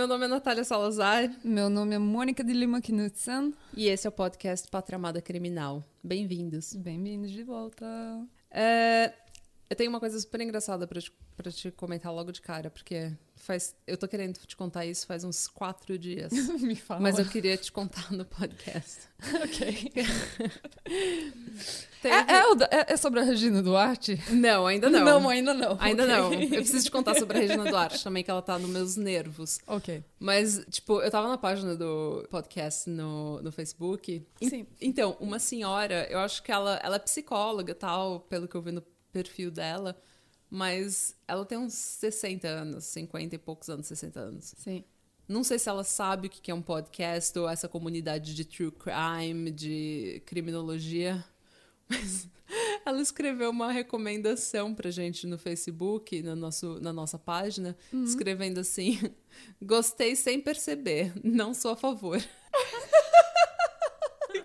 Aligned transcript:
meu 0.00 0.08
nome 0.08 0.24
é 0.24 0.28
Natália 0.28 0.64
Salazar. 0.64 1.30
Meu 1.44 1.68
nome 1.68 1.94
é 1.94 1.98
Mônica 1.98 2.42
de 2.42 2.54
Lima 2.54 2.80
Knudsen. 2.80 3.52
E 3.76 3.86
esse 3.86 4.06
é 4.06 4.08
o 4.08 4.12
podcast 4.12 4.66
Pátria 4.66 4.96
Amada 4.96 5.20
Criminal. 5.20 5.84
Bem-vindos. 6.02 6.74
Bem-vindos 6.74 7.30
de 7.30 7.42
volta. 7.42 7.86
É, 8.50 9.12
eu 9.70 9.76
tenho 9.76 9.88
uma 9.88 10.00
coisa 10.00 10.18
super 10.18 10.40
engraçada 10.40 10.84
pra 10.86 11.00
te, 11.00 11.12
pra 11.36 11.50
te 11.50 11.70
comentar 11.70 12.12
logo 12.12 12.32
de 12.32 12.40
cara, 12.40 12.68
porque 12.68 13.12
faz, 13.36 13.74
eu 13.86 13.96
tô 13.96 14.08
querendo 14.08 14.36
te 14.38 14.56
contar 14.56 14.84
isso 14.84 15.06
faz 15.06 15.22
uns 15.22 15.46
quatro 15.46 15.96
dias. 15.96 16.32
Me 16.60 16.74
fala. 16.74 17.00
Mas 17.00 17.18
eu 17.20 17.24
queria 17.24 17.56
te 17.56 17.70
contar 17.70 18.10
no 18.12 18.24
podcast. 18.24 18.98
ok. 19.42 19.92
Teve- 22.02 22.14
É, 22.14 22.18
é 22.18 22.80
é- 22.80 22.92
é 22.94 22.96
sobre 22.96 23.20
a 23.20 23.22
Regina 23.22 23.62
Duarte? 23.62 24.18
Não, 24.30 24.66
ainda 24.66 24.88
não. 24.90 25.04
Não, 25.04 25.28
ainda 25.28 25.54
não. 25.54 25.76
Ainda 25.80 26.02
Ok. 26.04 26.14
não. 26.16 26.32
Eu 26.32 26.48
preciso 26.62 26.84
te 26.84 26.90
contar 26.90 27.14
sobre 27.14 27.36
a 27.38 27.40
Regina 27.40 27.64
Duarte 27.64 28.02
também, 28.02 28.24
que 28.24 28.30
ela 28.30 28.42
tá 28.42 28.58
nos 28.58 28.70
meus 28.70 28.96
nervos. 28.96 29.60
Ok. 29.66 30.02
Mas, 30.18 30.64
tipo, 30.70 31.00
eu 31.00 31.10
tava 31.10 31.28
na 31.28 31.38
página 31.38 31.76
do 31.76 32.26
podcast 32.30 32.88
no, 32.88 33.40
no 33.42 33.52
Facebook. 33.52 34.26
Sim. 34.42 34.66
Então, 34.80 35.16
uma 35.20 35.38
senhora, 35.38 36.06
eu 36.10 36.18
acho 36.18 36.42
que 36.42 36.50
ela, 36.50 36.80
ela 36.82 36.96
é 36.96 36.98
psicóloga 36.98 37.70
e 37.72 37.74
tal, 37.74 38.20
pelo 38.20 38.48
que 38.48 38.54
eu 38.56 38.62
vi 38.62 38.72
no 38.72 38.82
perfil 39.12 39.50
dela. 39.50 40.00
Mas 40.50 41.14
ela 41.28 41.44
tem 41.46 41.56
uns 41.56 41.74
60 41.74 42.48
anos, 42.48 42.84
50 42.84 43.36
e 43.36 43.38
poucos 43.38 43.68
anos, 43.68 43.86
60 43.86 44.18
anos. 44.18 44.54
Sim. 44.58 44.84
Não 45.28 45.44
sei 45.44 45.60
se 45.60 45.68
ela 45.68 45.84
sabe 45.84 46.26
o 46.26 46.30
que 46.30 46.50
é 46.50 46.54
um 46.54 46.60
podcast 46.60 47.38
ou 47.38 47.48
essa 47.48 47.68
comunidade 47.68 48.34
de 48.34 48.44
true 48.44 48.72
crime, 48.72 49.52
de 49.52 50.20
criminologia. 50.26 51.24
Mas 51.88 52.28
ela 52.84 53.00
escreveu 53.00 53.50
uma 53.50 53.70
recomendação 53.70 54.74
pra 54.74 54.90
gente 54.90 55.28
no 55.28 55.38
Facebook, 55.38 56.20
no 56.22 56.34
nosso, 56.34 56.80
na 56.80 56.92
nossa 56.92 57.16
página, 57.16 57.76
escrevendo 58.04 58.58
assim: 58.58 58.98
Gostei 59.62 60.16
sem 60.16 60.40
perceber, 60.40 61.12
não 61.22 61.54
sou 61.54 61.70
a 61.70 61.76
favor. 61.76 62.20
E 64.32 64.42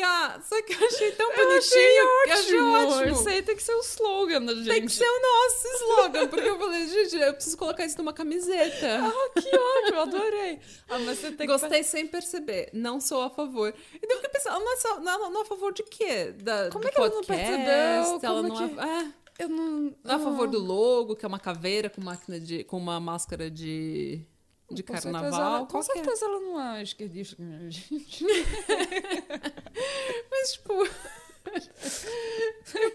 eu 0.00 0.06
apagar. 0.06 0.42
Só 0.44 0.62
que 0.62 0.72
eu 0.74 0.86
achei 0.86 1.12
tão 1.12 1.28
bonitinho. 1.34 2.06
que 2.24 2.30
eu 2.30 2.34
achei 2.34 2.60
ótimo. 2.60 3.12
Isso 3.20 3.28
aí 3.28 3.42
tem 3.42 3.56
que 3.56 3.62
ser 3.62 3.74
o 3.74 3.80
slogan 3.80 4.42
da 4.44 4.54
gente. 4.54 4.68
Tem 4.68 4.82
que 4.86 4.92
ser 4.92 5.06
o 5.08 5.20
nosso 5.20 5.68
slogan, 5.84 6.28
porque 6.28 6.48
eu 6.48 6.58
falei, 6.58 6.88
gente, 6.88 7.16
eu 7.16 7.34
preciso 7.34 7.56
colocar 7.56 7.84
isso 7.84 7.98
numa 7.98 8.12
camiseta. 8.12 8.74
Ah, 9.14 9.40
que 9.40 9.56
ótimo, 9.56 10.00
adorei. 10.00 10.60
Ah, 10.88 10.98
mas 10.98 11.18
você 11.18 11.28
tem 11.28 11.46
que... 11.46 11.52
Gostei 11.52 11.82
sem 11.82 12.06
perceber, 12.06 12.70
não 12.72 13.00
sou 13.00 13.22
a 13.22 13.30
favor. 13.30 13.74
E 13.94 14.06
daí 14.06 14.10
eu 14.10 14.22
fiquei 14.22 14.30
pensando, 14.30 14.56
ela 14.56 14.64
não 14.64 14.72
é, 14.72 15.00
não, 15.00 15.30
não 15.30 15.40
é 15.40 15.42
a 15.42 15.46
favor 15.46 15.72
de 15.72 15.82
quê? 15.84 16.32
Da, 16.32 16.70
Como 16.70 16.86
é 16.86 16.90
que 16.90 16.98
ela 16.98 17.08
não 17.08 17.16
podcast? 17.16 17.46
percebeu? 17.46 18.20
Ela 18.22 18.42
Como 18.42 18.48
não 18.48 18.68
que- 18.68 18.80
é, 18.80 18.84
é, 18.84 19.44
Eu 19.44 19.48
não... 19.48 19.94
não 20.02 20.12
é 20.12 20.14
a 20.14 20.18
favor 20.18 20.48
do 20.48 20.58
logo, 20.58 21.16
que 21.16 21.24
é 21.24 21.28
uma 21.28 21.38
caveira 21.38 21.88
com, 21.90 22.00
máquina 22.02 22.38
de, 22.40 22.64
com 22.64 22.76
uma 22.76 22.98
máscara 23.00 23.50
de, 23.50 24.24
de 24.74 24.82
Com 24.82 24.92
certeza 24.94 25.12
carnaval. 25.20 25.56
ela- 25.58 25.66
com 25.66 25.78
é? 25.78 25.82
certeza 25.82 26.24
ela 26.24 26.40
não 26.40 26.60
é 26.74 26.82
esquerdista 26.82 27.36
que 27.36 27.42
nem 27.42 27.66
a 27.66 27.70
gente. 27.70 28.24
Mas, 30.30 30.52
tipo... 30.52 30.74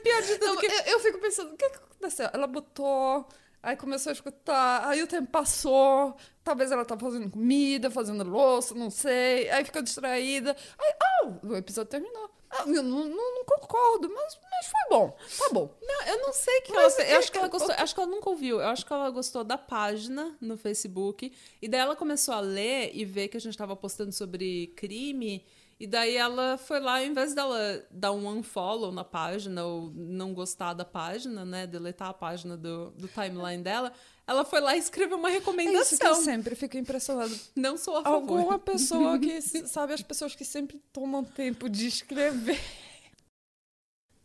pior 0.04 0.22
de 0.22 0.38
tudo 0.38 0.46
Eu, 0.46 0.58
que... 0.58 0.66
eu, 0.66 0.80
eu 0.94 1.00
fico 1.00 1.20
pensando, 1.20 1.54
o 1.54 1.58
que, 1.58 1.70
que 1.70 1.76
aconteceu? 1.78 2.30
Ela 2.34 2.48
botou, 2.48 3.28
aí 3.62 3.76
começou 3.76 4.10
a 4.10 4.14
escutar, 4.14 4.88
aí 4.88 5.02
o 5.04 5.08
tempo 5.08 5.30
passou, 5.32 6.16
talvez 6.44 6.72
ela 6.72 6.86
tá 6.86 6.98
fazendo 6.98 7.30
comida, 7.30 7.90
fazendo 7.92 8.24
louça, 8.24 8.74
não 8.76 8.90
sei, 8.90 9.50
aí 9.50 9.64
ficou 9.64 9.82
distraída, 9.82 10.56
aí, 10.80 10.94
ah, 11.02 11.28
o 11.44 11.56
episódio 11.56 11.90
terminou. 11.92 12.30
Ah, 12.52 12.64
eu 12.66 12.82
não, 12.82 13.06
não, 13.06 13.36
não 13.36 13.46
concordo, 13.70 14.10
mas, 14.14 14.40
mas 14.50 14.66
foi 14.68 14.90
bom, 14.90 15.16
tá 15.38 15.50
bom. 15.54 15.70
Não, 15.82 16.06
eu 16.08 16.22
não 16.22 16.34
sei 16.34 16.58
o 16.58 16.62
que 16.64 16.74
Mas 16.74 16.98
ela. 16.98 17.10
Eu 17.10 17.20
acho 17.20 17.32
que 17.32 17.38
ela 17.38 17.48
gostou. 17.48 17.76
Acho 17.78 17.94
que 17.94 18.02
ela 18.02 18.10
nunca 18.10 18.30
ouviu. 18.30 18.60
Eu 18.60 18.68
acho 18.68 18.86
que 18.86 18.92
ela 18.92 19.10
gostou 19.12 19.44
da 19.44 19.58
página 19.58 20.36
no 20.42 20.58
Facebook. 20.58 21.32
E 21.62 21.68
daí 21.68 21.80
ela 21.80 21.96
começou 21.96 22.34
a 22.34 22.40
ler 22.40 22.92
e 22.94 23.06
ver 23.06 23.28
que 23.28 23.38
a 23.38 23.40
gente 23.40 23.58
tava 23.58 23.76
postando 23.76 24.12
sobre 24.12 24.68
crime. 24.76 25.46
E 25.80 25.88
daí 25.88 26.18
ela 26.18 26.58
foi 26.58 26.82
lá, 26.82 26.98
ao 26.98 27.06
invés 27.06 27.34
dela 27.34 27.58
dar 27.90 28.12
um 28.12 28.28
unfollow 28.28 28.92
na 28.92 29.06
página 29.06 29.64
ou 29.66 29.90
não 29.96 30.34
gostar 30.34 30.74
da 30.74 30.84
página, 30.84 31.46
né? 31.46 31.66
Deletar 31.66 32.10
a 32.10 32.14
página 32.14 32.58
do, 32.58 32.92
do 32.92 33.08
timeline 33.08 33.64
dela, 33.64 33.94
ela 34.28 34.44
foi 34.44 34.60
lá 34.60 34.76
e 34.76 34.80
escreveu 34.80 35.18
uma 35.18 35.30
É 35.30 35.36
isso 35.36 35.42
que 35.42 35.54
eu 35.54 35.56
recomendação. 35.56 36.16
sempre 36.16 36.54
fico 36.56 36.76
impressionada. 36.76 37.34
não 37.56 37.78
sou 37.78 37.96
a 37.96 38.04
favor. 38.04 38.16
Alguma 38.16 38.60
pessoa 38.60 39.18
que, 39.18 39.40
sabe, 39.68 39.94
as 39.94 40.02
pessoas 40.02 40.36
que 40.36 40.44
sempre 40.44 40.82
tomam 40.92 41.24
tempo 41.24 41.70
de 41.70 41.88
escrever. 41.88 42.60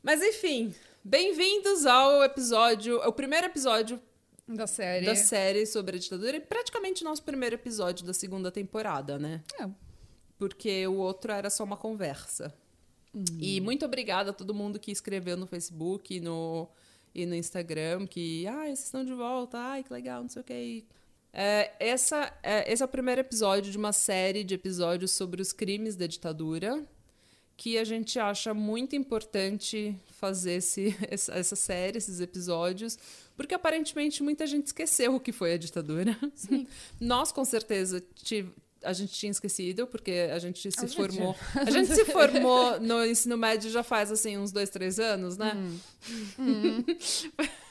Mas 0.05 0.23
enfim, 0.23 0.75
bem-vindos 1.03 1.87
ao 1.87 2.23
episódio, 2.23 2.99
o 3.09 3.11
primeiro 3.11 3.47
episódio 3.47 3.99
Da 4.47 4.67
série. 4.67 5.07
da 5.07 5.17
série 5.17 5.65
sobre 5.65 5.97
a 5.97 5.99
ditadura 5.99 6.37
e 6.37 6.41
praticamente 6.41 7.03
nosso 7.03 7.23
primeiro 7.23 7.55
episódio 7.55 8.05
da 8.05 8.13
segunda 8.13 8.53
temporada, 8.53 9.19
né? 9.19 9.43
É. 9.59 9.67
Porque 10.39 10.87
o 10.87 10.97
outro 10.97 11.33
era 11.33 11.49
só 11.49 11.65
uma 11.65 11.79
conversa. 11.79 12.55
E 13.41 13.63
muito 13.63 13.87
obrigada 13.87 14.29
a 14.29 14.35
todo 14.35 14.53
mundo 14.53 14.79
que 14.79 14.93
escreveu 14.93 15.39
no 15.39 15.47
Facebook 15.47 16.15
e 16.15 16.21
no, 16.21 16.69
e 17.15 17.25
no 17.25 17.35
Instagram 17.35 18.07
que, 18.07 18.47
ah, 18.47 18.65
vocês 18.65 18.85
estão 18.85 19.07
de 19.07 19.15
volta, 19.15 19.57
ai, 19.57 19.83
que 19.83 19.91
legal, 19.91 20.21
não 20.21 20.29
sei 20.29 20.43
o 20.43 20.45
que. 20.45 20.85
É, 21.33 21.73
essa, 21.81 22.31
é, 22.43 22.71
esse 22.71 22.83
é 22.83 22.85
o 22.85 22.89
primeiro 22.89 23.23
episódio 23.23 23.73
de 23.73 23.79
uma 23.79 23.93
série 23.93 24.45
de 24.45 24.53
episódios 24.53 25.13
sobre 25.13 25.41
os 25.41 25.51
crimes 25.51 25.97
da 25.97 26.07
ditadura 26.07 26.87
que 27.57 27.79
a 27.79 27.85
gente 27.85 28.19
acha 28.19 28.53
muito 28.53 28.97
importante 28.97 29.97
fazer 30.19 30.55
esse, 30.55 30.95
essa 31.11 31.55
série, 31.57 31.99
esses 31.99 32.21
episódios, 32.21 32.99
porque 33.37 33.55
aparentemente 33.55 34.23
muita 34.23 34.47
gente 34.47 34.67
esqueceu 34.67 35.15
o 35.15 35.21
que 35.21 35.33
foi 35.33 35.55
a 35.55 35.57
ditadura. 35.59 36.17
Nós, 37.01 37.31
com 37.33 37.45
certeza, 37.45 38.03
ti- 38.17 38.47
a 38.83 38.93
gente 38.93 39.13
tinha 39.15 39.31
esquecido, 39.31 39.87
porque 39.87 40.29
a 40.31 40.39
gente 40.39 40.71
se 40.71 40.79
A 40.79 40.87
gente- 40.87 40.95
formou. 40.97 41.35
A 41.55 41.71
gente 41.71 41.95
se 41.95 42.05
formou 42.05 42.79
no 42.81 43.03
ensino 43.07 43.37
médio 43.37 43.71
já 43.71 43.83
faz 43.83 44.13
assim 44.13 44.37
uns 44.37 44.53
dois, 44.53 44.69
três 44.69 44.99
anos, 44.99 45.39
né? 45.39 45.57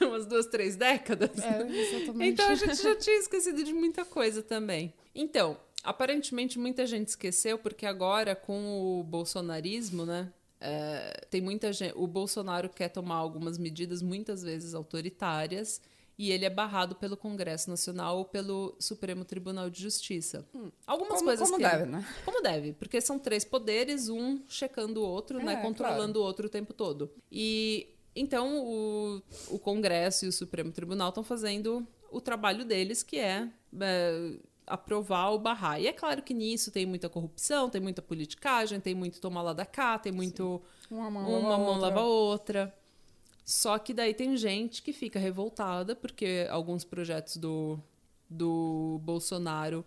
Umas 0.02 0.26
duas, 0.26 0.46
três 0.48 0.76
décadas. 0.76 1.30
É, 1.40 1.62
exatamente. 1.68 2.32
Então 2.34 2.50
a 2.50 2.56
gente 2.56 2.82
já 2.82 2.96
tinha 2.96 3.18
esquecido 3.20 3.64
de 3.64 3.74
muita 3.74 4.04
coisa 4.06 4.42
também. 4.42 4.94
Então, 5.14 5.58
aparentemente 5.84 6.58
muita 6.58 6.86
gente 6.86 7.10
esqueceu, 7.10 7.60
porque 7.60 7.86
agora 7.86 8.36
com 8.36 9.00
o 9.00 9.04
bolsonarismo, 9.04 10.06
né? 10.06 10.32
é, 10.64 11.26
tem 11.30 11.42
muita 11.42 11.74
gente. 11.74 11.94
O 11.98 12.08
Bolsonaro 12.08 12.70
quer 12.70 12.88
tomar 12.88 13.16
algumas 13.16 13.58
medidas, 13.58 14.02
muitas 14.02 14.42
vezes 14.42 14.74
autoritárias, 14.74 15.82
e 16.18 16.32
ele 16.32 16.46
é 16.46 16.50
barrado 16.50 16.96
pelo 16.96 17.18
Congresso 17.18 17.70
Nacional 17.70 18.20
ou 18.20 18.26
pelo 18.26 18.74
Supremo 18.80 19.26
Tribunal 19.26 19.70
de 19.70 19.82
Justiça. 19.82 20.48
Algumas 20.88 21.16
como, 21.16 21.26
coisas 21.26 21.50
como 21.50 21.62
que. 21.62 21.70
deve, 21.70 21.86
né? 21.86 22.08
Como 22.24 22.42
deve, 22.42 22.72
porque 22.74 23.02
são 23.02 23.20
três 23.20 23.44
poderes, 23.44 24.08
um 24.08 24.42
checando 24.48 25.02
o 25.02 25.06
outro, 25.06 25.40
É, 25.42 25.44
né? 25.44 25.56
Controlando 25.58 26.20
o 26.20 26.24
outro 26.24 26.48
o 26.48 26.50
tempo 26.50 26.74
todo. 26.74 27.12
E 27.30 27.90
então 28.16 28.64
o, 28.64 29.22
o 29.50 29.60
Congresso 29.60 30.24
e 30.24 30.28
o 30.30 30.32
Supremo 30.32 30.72
Tribunal 30.72 31.10
estão 31.10 31.24
fazendo 31.24 31.86
o 32.10 32.22
trabalho 32.22 32.64
deles, 32.64 33.04
que 33.04 33.18
é, 33.18 33.50
é, 33.82 34.34
aprovar 34.66 35.30
ou 35.30 35.40
barrar. 35.40 35.80
E 35.80 35.88
é 35.88 35.94
claro 35.94 36.22
que 36.22 36.34
nisso 36.34 36.72
tem 36.72 36.86
muita 36.86 37.10
corrupção, 37.10 37.70
tem 37.70 37.82
muita 37.82 38.02
politicagem, 38.02 38.80
tem 38.80 38.96
muito 38.96 39.20
tomar 39.20 39.42
lá 39.42 39.54
da 39.54 39.66
cá, 39.66 39.98
tem 40.00 40.12
muito 40.12 40.62
Uma 40.90 41.10
mão, 41.10 41.30
uma 41.40 41.50
lava 41.50 41.58
mão 41.58 41.66
outra. 41.68 41.82
lava 41.82 42.02
outra. 42.02 42.76
Só 43.46 43.78
que 43.78 43.94
daí 43.94 44.14
tem 44.14 44.38
gente 44.38 44.82
que 44.82 44.94
fica 44.94 45.20
revoltada 45.20 45.96
porque 45.96 46.48
alguns 46.50 46.84
projetos 46.86 47.38
do, 47.38 47.78
do 48.30 49.00
Bolsonaro, 49.04 49.86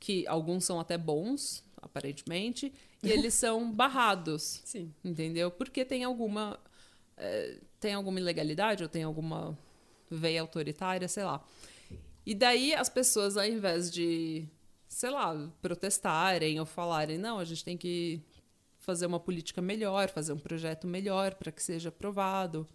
que 0.00 0.26
alguns 0.26 0.64
são 0.64 0.80
até 0.80 0.96
bons, 0.96 1.62
aparentemente, 1.82 2.72
e 3.02 3.10
eles 3.10 3.34
são 3.34 3.70
barrados, 3.70 4.62
Sim. 4.64 4.92
entendeu? 5.04 5.50
Porque 5.50 5.84
tem 5.84 6.04
alguma 6.04 6.58
eh, 7.18 7.58
tem 7.78 7.92
alguma 7.94 8.18
ilegalidade 8.18 8.82
ou 8.82 8.88
tem 8.88 9.02
alguma 9.02 9.56
veia 10.10 10.40
autoritária, 10.40 11.06
sei 11.08 11.24
lá. 11.24 11.44
E 12.26 12.34
daí 12.34 12.74
as 12.74 12.88
pessoas, 12.88 13.36
ao 13.36 13.46
invés 13.46 13.88
de, 13.88 14.44
sei 14.88 15.10
lá, 15.10 15.48
protestarem 15.62 16.58
ou 16.58 16.66
falarem, 16.66 17.16
não, 17.16 17.38
a 17.38 17.44
gente 17.44 17.64
tem 17.64 17.76
que 17.76 18.20
fazer 18.80 19.06
uma 19.06 19.20
política 19.20 19.62
melhor, 19.62 20.08
fazer 20.08 20.32
um 20.32 20.38
projeto 20.38 20.88
melhor 20.88 21.34
para 21.34 21.52
que 21.52 21.62
seja 21.62 21.88
aprovado, 21.88 22.66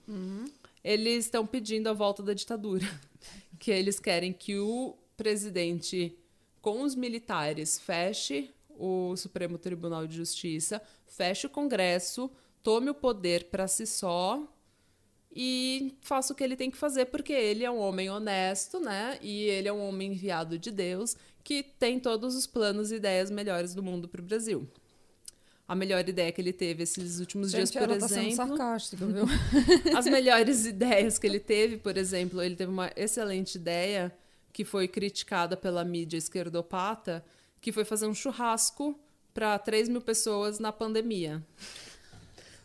eles 0.84 1.26
estão 1.26 1.46
pedindo 1.46 1.88
a 1.88 1.94
volta 1.94 2.24
da 2.24 2.34
ditadura. 2.34 2.86
Que 3.60 3.70
eles 3.70 4.00
querem 4.00 4.34
que 4.34 4.58
o 4.58 4.98
presidente, 5.16 6.18
com 6.64 6.82
os 6.82 6.96
militares, 6.96 7.80
feche 7.80 8.50
o 8.72 9.16
Supremo 9.16 9.60
Tribunal 9.60 10.08
de 10.08 10.16
Justiça, 10.16 10.82
feche 11.06 11.46
o 11.46 11.50
Congresso, 11.52 12.32
tome 12.64 12.90
o 12.90 12.96
poder 12.96 13.44
para 13.52 13.68
si 13.68 13.86
só 13.86 14.42
e 15.34 15.96
faça 16.02 16.34
o 16.34 16.36
que 16.36 16.44
ele 16.44 16.56
tem 16.56 16.70
que 16.70 16.78
fazer, 16.78 17.06
porque 17.06 17.32
ele 17.32 17.64
é 17.64 17.72
um 17.72 17.80
homem 17.80 18.10
honesto, 18.10 18.80
né? 18.80 19.18
E 19.22 19.44
ele 19.46 19.68
é 19.68 19.74
um 19.74 19.88
homem 19.88 20.12
enviado 20.12 20.60
de 20.60 20.72
Deus 20.72 21.16
que 21.44 21.64
tem 21.64 22.00
todos 22.00 22.36
os 22.36 22.46
planos 22.46 22.92
e 22.92 22.96
ideias 22.96 23.32
melhores 23.32 23.74
do 23.74 23.82
mundo 23.82 24.08
para 24.08 24.22
o 24.22 24.24
Brasil. 24.24 24.68
a 25.68 25.76
melhor 25.76 26.08
ideia 26.08 26.32
que 26.34 26.42
ele 26.42 26.52
teve 26.52 26.84
esses 26.84 27.22
últimos 27.22 27.50
Gente, 27.52 27.72
dias, 27.72 27.72
por 27.72 27.84
ela 27.84 27.98
tá 27.98 28.08
sendo 28.10 28.28
exemplo. 28.28 28.58
sarcástica, 28.58 29.06
viu? 29.06 29.26
As 29.98 30.06
melhores 30.06 30.66
ideias 30.66 31.18
que 31.18 31.26
ele 31.26 31.40
teve, 31.40 31.78
por 31.78 31.96
exemplo, 31.96 32.42
ele 32.42 32.58
teve 32.58 32.70
uma 32.70 32.92
excelente 32.94 33.56
ideia 33.56 34.14
que 34.52 34.66
foi 34.66 34.86
criticada 34.86 35.56
pela 35.56 35.86
mídia 35.86 36.18
esquerdopata, 36.18 37.24
que 37.62 37.72
foi 37.72 37.86
fazer 37.86 38.06
um 38.06 38.14
churrasco 38.14 39.00
para 39.34 39.58
3 39.58 39.88
mil 39.88 40.02
pessoas 40.02 40.60
na 40.60 40.74
pandemia. 40.74 41.42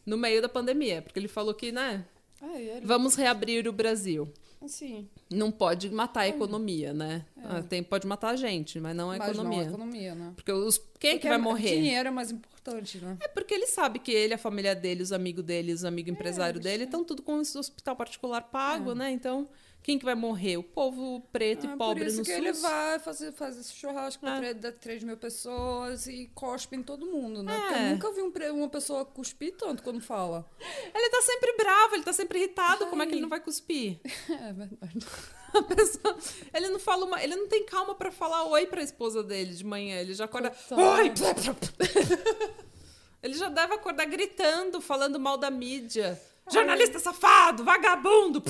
No 0.05 0.17
meio 0.17 0.43
da 0.43 0.49
pandemia, 0.49 1.01
porque 1.01 1.19
ele 1.21 1.29
falou 1.29 1.55
que, 1.55 1.71
né, 1.71 2.05
É, 2.54 2.60
ele, 2.62 2.87
vamos 2.87 3.14
reabrir 3.14 3.66
o 3.69 3.72
Brasil. 3.72 4.28
assim, 4.62 5.08
Não 5.31 5.50
pode 5.50 5.90
matar 5.90 6.20
a 6.22 6.28
economia, 6.28 6.93
né? 6.93 7.25
É. 7.37 7.40
Ah, 7.44 7.62
Tem, 7.62 7.82
pode 7.82 8.06
matar 8.06 8.31
a 8.31 8.37
gente, 8.37 8.78
mas 8.81 8.94
não 8.96 9.10
a 9.10 9.16
mas 9.19 9.31
economia. 9.31 9.58
não 9.58 9.64
a 9.64 9.69
economia, 9.69 10.14
né? 10.14 10.32
Porque 10.37 10.52
os, 10.52 10.78
quem 10.98 11.10
é 11.10 11.12
Porque 11.14 11.19
que 11.19 11.28
vai 11.28 11.38
morrer? 11.38 11.76
Dinheiro 11.76 12.08
é 12.08 12.12
mais 12.12 12.31
importante, 12.31 12.98
né? 12.98 13.16
É 13.20 13.28
porque 13.28 13.54
ele 13.54 13.66
sabe 13.66 13.98
que 13.98 14.10
ele, 14.12 14.34
a 14.34 14.38
família 14.38 14.75
dele, 14.75 15.02
os 15.02 15.12
amigos 15.12 15.44
dele, 15.44 15.72
os 15.72 15.84
amigos 15.84 16.12
empresários 16.12 16.62
dele, 16.62 16.84
estão 16.84 17.04
tudo 17.04 17.22
com 17.22 17.40
esse 17.40 17.56
hospital 17.58 17.94
particular 17.96 18.43
pago, 18.43 18.94
né? 18.94 19.10
Então, 19.10 19.48
quem 19.87 20.00
que 20.00 20.05
vai 20.05 20.17
morrer? 20.17 20.56
O 20.56 20.65
povo 20.65 21.21
preto 21.33 21.65
Ah, 21.69 21.73
e 21.73 21.77
pobre 21.77 22.00
por 22.03 22.09
isso 22.09 22.19
no 22.19 22.25
que 22.25 22.33
SUS. 22.35 22.38
ele 22.41 22.53
vai 22.55 22.99
fazer, 22.99 23.33
fazer 23.33 23.61
esse 23.61 23.73
churrasco 23.73 24.27
de 24.61 24.73
3 24.73 25.05
mil 25.05 25.17
pessoas 25.17 26.09
e 26.09 26.29
cospe 26.35 26.75
em 26.75 26.83
todo 26.83 27.06
mundo, 27.06 27.41
né? 27.41 27.56
É. 27.56 27.61
Porque 27.61 27.75
eu 27.75 27.91
nunca 27.91 28.12
vi 28.12 28.50
um 28.53 28.56
uma 28.59 28.69
pessoa 28.69 29.05
cuspir 29.05 29.55
tanto 29.56 29.85
quando 29.85 30.00
fala. 30.00 30.44
Ele 30.93 31.09
tá 31.09 31.23
sempre 31.23 31.53
bravo, 31.56 31.94
ele 31.94 32.03
tá 32.03 32.12
sempre 32.12 32.38
irritado. 32.41 32.87
Como 32.88 33.00
é 33.00 33.06
que 33.06 33.12
ele 33.12 33.19
Ai. 33.19 33.23
não 33.23 33.29
vai 33.29 33.38
cuspir? 33.38 34.00
É 34.29 34.53
verdade. 34.53 35.06
A 35.55 35.62
pessoa- 35.62 36.19
ele 36.53 36.69
não 36.69 36.81
fala 36.81 37.05
uma, 37.06 37.23
ele 37.23 37.37
não 37.37 37.47
tem 37.47 37.65
calma 37.65 37.94
pra 37.94 38.11
falar 38.11 38.44
oi 38.47 38.67
pra 38.67 38.82
esposa 38.82 39.23
dele 39.23 39.55
de 39.55 39.65
manhã. 39.65 40.00
Ele 40.00 40.15
já 40.15 40.25
acorda. 40.25 40.53
Oi! 40.73 41.11
plá, 41.11 41.32
plá, 41.32 41.55
plá." 41.55 41.71
Ele 43.23 43.35
já 43.35 43.49
deve 43.49 43.75
acordar 43.75 44.05
gritando, 44.06 44.81
falando 44.81 45.19
mal 45.21 45.39
da 45.39 45.49
mídia. 45.50 46.21
Jornalista 46.50 46.99
safado, 46.99 47.62
vagabundo. 47.65 48.43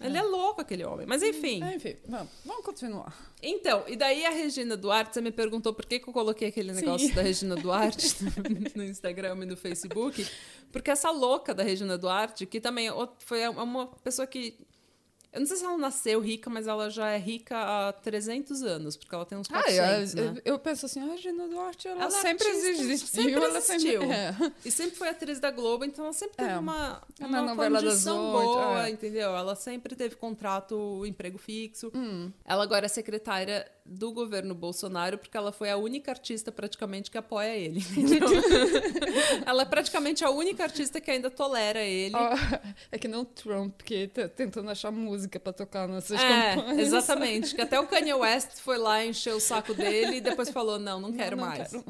Ele 0.00 0.18
é 0.18 0.22
louco, 0.22 0.60
aquele 0.60 0.84
homem. 0.84 1.06
Mas 1.06 1.22
enfim. 1.22 1.62
É, 1.64 1.74
enfim, 1.74 1.96
vamos, 2.06 2.28
vamos 2.44 2.64
continuar. 2.64 3.16
Então, 3.42 3.84
e 3.88 3.96
daí 3.96 4.26
a 4.26 4.30
Regina 4.30 4.76
Duarte, 4.76 5.14
você 5.14 5.20
me 5.22 5.32
perguntou 5.32 5.72
por 5.72 5.86
que, 5.86 5.98
que 5.98 6.08
eu 6.08 6.12
coloquei 6.12 6.48
aquele 6.48 6.72
negócio 6.72 7.08
Sim. 7.08 7.14
da 7.14 7.22
Regina 7.22 7.56
Duarte 7.56 8.16
no 8.74 8.84
Instagram 8.84 9.38
e 9.42 9.46
no 9.46 9.56
Facebook. 9.56 10.26
Porque 10.70 10.90
essa 10.90 11.10
louca 11.10 11.54
da 11.54 11.62
Regina 11.62 11.96
Duarte, 11.96 12.44
que 12.44 12.60
também 12.60 12.88
é 12.88 13.08
foi 13.20 13.48
uma 13.48 13.86
pessoa 13.86 14.26
que. 14.26 14.54
Eu 15.32 15.40
não 15.40 15.46
sei 15.46 15.56
se 15.58 15.64
ela 15.64 15.76
nasceu 15.76 16.18
rica, 16.20 16.48
mas 16.48 16.66
ela 16.66 16.88
já 16.88 17.10
é 17.10 17.18
rica 17.18 17.56
há 17.56 17.92
300 17.92 18.62
anos, 18.62 18.96
porque 18.96 19.14
ela 19.14 19.24
tem 19.26 19.36
uns 19.36 19.46
400, 19.48 20.14
Ah, 20.14 20.18
eu, 20.18 20.32
né? 20.32 20.40
eu 20.44 20.58
penso 20.58 20.86
assim, 20.86 21.00
a 21.02 21.12
Regina 21.12 21.46
Duarte, 21.46 21.88
ela, 21.88 22.04
Ela 22.04 22.18
é 22.18 22.20
sempre 22.22 22.46
artista, 22.48 22.68
existiu. 22.70 23.08
sempre 23.08 23.32
ela 23.34 23.58
existiu. 23.58 24.00
Sempre, 24.00 24.06
é. 24.16 24.34
E 24.64 24.70
sempre 24.70 24.96
foi 24.96 25.08
atriz 25.08 25.38
da 25.38 25.50
Globo, 25.50 25.84
então 25.84 26.04
ela 26.06 26.14
sempre 26.14 26.36
teve 26.36 26.50
É. 26.50 26.58
uma, 26.58 27.02
Na 27.20 27.42
uma 27.52 27.54
condição 27.56 28.32
boa, 28.32 28.86
é. 28.86 28.90
entendeu? 28.90 29.36
Ela 29.36 29.54
sempre 29.54 29.94
teve 29.94 30.16
contrato, 30.16 31.04
emprego 31.06 31.36
fixo. 31.38 31.90
Hum. 31.94 32.32
Ela 32.44 32.62
agora 32.62 32.86
é 32.86 32.88
secretária 32.88 33.70
do 33.88 34.12
governo 34.12 34.54
Bolsonaro, 34.54 35.16
porque 35.18 35.36
ela 35.36 35.52
foi 35.52 35.70
a 35.70 35.76
única 35.76 36.10
artista 36.10 36.50
praticamente 36.50 37.10
que 37.10 37.16
apoia 37.18 37.54
ele. 37.56 37.80
entendeu? 37.96 38.28
ela 39.46 39.62
é 39.62 39.64
praticamente 39.64 40.24
a 40.24 40.30
única 40.30 40.62
artista 40.64 41.00
que 41.00 41.10
ainda 41.10 41.30
tolera 41.30 41.80
ele. 41.80 42.14
Ó, 42.14 42.30
é 42.90 42.98
que 42.98 43.08
não 43.08 43.20
o 43.22 43.24
Trump, 43.24 43.80
que 43.82 44.08
tá 44.08 44.28
tentando 44.28 44.70
achar 44.70 44.90
música 44.90 45.38
pra 45.38 45.52
tocar 45.52 45.86
nessas 45.88 46.20
É, 46.20 46.54
campanhas. 46.56 46.78
exatamente. 46.78 47.54
Que 47.54 47.62
até 47.62 47.78
o 47.80 47.86
Kanye 47.86 48.14
West 48.14 48.58
foi 48.60 48.78
lá 48.78 49.04
encher 49.04 49.34
o 49.34 49.40
saco 49.40 49.72
dele 49.74 50.16
e 50.16 50.20
depois 50.20 50.50
falou: 50.50 50.78
não, 50.78 51.00
não 51.00 51.12
quero 51.12 51.36
não 51.36 51.44
mais. 51.46 51.70
quero. 51.70 51.84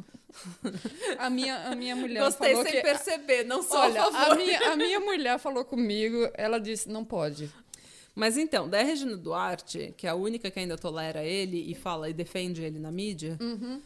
A 1.19 1.31
minha, 1.31 1.57
a 1.69 1.75
minha 1.75 1.97
mulher 1.97 2.21
Gostei 2.23 2.51
falou 2.51 2.65
sem 2.65 2.73
que... 2.75 2.83
perceber, 2.83 3.45
não 3.45 3.63
sou 3.63 3.79
Olha, 3.79 4.03
a 4.03 4.33
a 4.33 4.35
minha, 4.35 4.73
a 4.73 4.77
minha 4.77 5.01
mulher 5.01 5.39
falou 5.39 5.65
comigo, 5.65 6.29
ela 6.35 6.59
disse, 6.61 6.91
não 6.91 7.03
pode. 7.05 7.51
Mas 8.17 8.39
então, 8.39 8.67
da 8.67 8.83
Regina 8.83 9.15
Duarte, 9.17 9.93
que 9.97 10.07
é 10.07 10.11
a 10.11 10.15
única 10.15 10.51
que 10.51 10.59
ainda 10.59 10.77
tolera 10.79 11.23
ele 11.23 11.71
e 11.71 11.75
fala 11.75 12.09
e 12.09 12.15
defende 12.15 12.63
ele 12.63 12.79
na 12.79 12.91
mídia, 12.91 13.37
Uhum. 13.39 13.79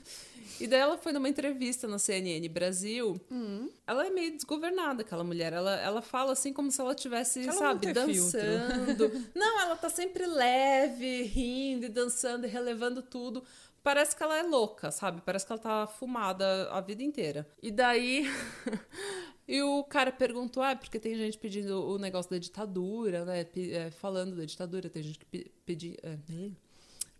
e 0.60 0.68
daí 0.68 0.78
ela 0.78 0.96
foi 0.96 1.10
numa 1.12 1.28
entrevista 1.28 1.88
na 1.88 1.98
CNN 1.98 2.48
Brasil. 2.48 3.20
Uhum. 3.28 3.68
Ela 3.84 4.06
é 4.06 4.10
meio 4.10 4.30
desgovernada, 4.36 5.02
aquela 5.02 5.24
mulher. 5.24 5.52
Ela, 5.52 5.74
ela 5.80 6.00
fala 6.00 6.30
assim 6.32 6.52
como 6.52 6.70
se 6.70 6.80
ela 6.80 6.94
tivesse, 6.94 7.42
Ela 7.42 7.52
sabe, 7.52 7.92
tem 7.92 8.14
filtro. 8.14 8.40
dançando. 8.40 9.26
não, 9.34 9.60
ela 9.62 9.74
tá 9.76 9.90
sempre 9.90 10.24
leve, 10.24 11.22
rindo 11.24 11.86
e 11.86 11.88
dançando 11.88 12.46
e 12.46 12.48
relevando 12.48 13.02
tudo. 13.02 13.42
Parece 13.82 14.14
que 14.14 14.22
ela 14.22 14.36
é 14.38 14.42
louca, 14.42 14.90
sabe? 14.92 15.22
Parece 15.24 15.44
que 15.46 15.52
ela 15.52 15.60
tá 15.60 15.86
fumada 15.88 16.70
a 16.70 16.80
vida 16.80 17.02
inteira. 17.02 17.48
E 17.60 17.70
daí. 17.72 18.30
e 19.56 19.62
o 19.62 19.84
cara 19.84 20.12
perguntou: 20.12 20.62
ah, 20.62 20.76
porque 20.76 20.98
tem 21.00 21.14
gente 21.16 21.38
pedindo 21.38 21.82
o 21.88 21.98
negócio 21.98 22.30
da 22.30 22.38
ditadura, 22.38 23.24
né? 23.24 23.44
Pe- 23.44 23.72
é, 23.72 23.90
falando 23.90 24.36
da 24.36 24.44
ditadura, 24.44 24.88
tem 24.90 25.02
gente 25.02 25.18
que 25.18 25.26
pe- 25.26 25.50
pedi, 25.66 25.96
é, 26.02 26.18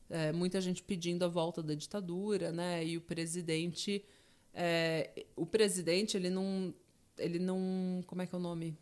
é, 0.08 0.32
muita 0.32 0.60
gente 0.60 0.82
pedindo 0.82 1.24
a 1.24 1.28
volta 1.28 1.62
da 1.62 1.74
ditadura, 1.74 2.50
né? 2.52 2.84
E 2.84 2.96
o 2.96 3.00
presidente. 3.00 4.04
é, 4.54 5.24
o 5.36 5.46
presidente, 5.46 6.16
ele 6.16 6.30
não. 6.30 6.74
Ele 7.18 7.38
não. 7.38 8.02
Como 8.06 8.22
é 8.22 8.26
que 8.26 8.34
é 8.34 8.38
o 8.38 8.40
nome? 8.40 8.76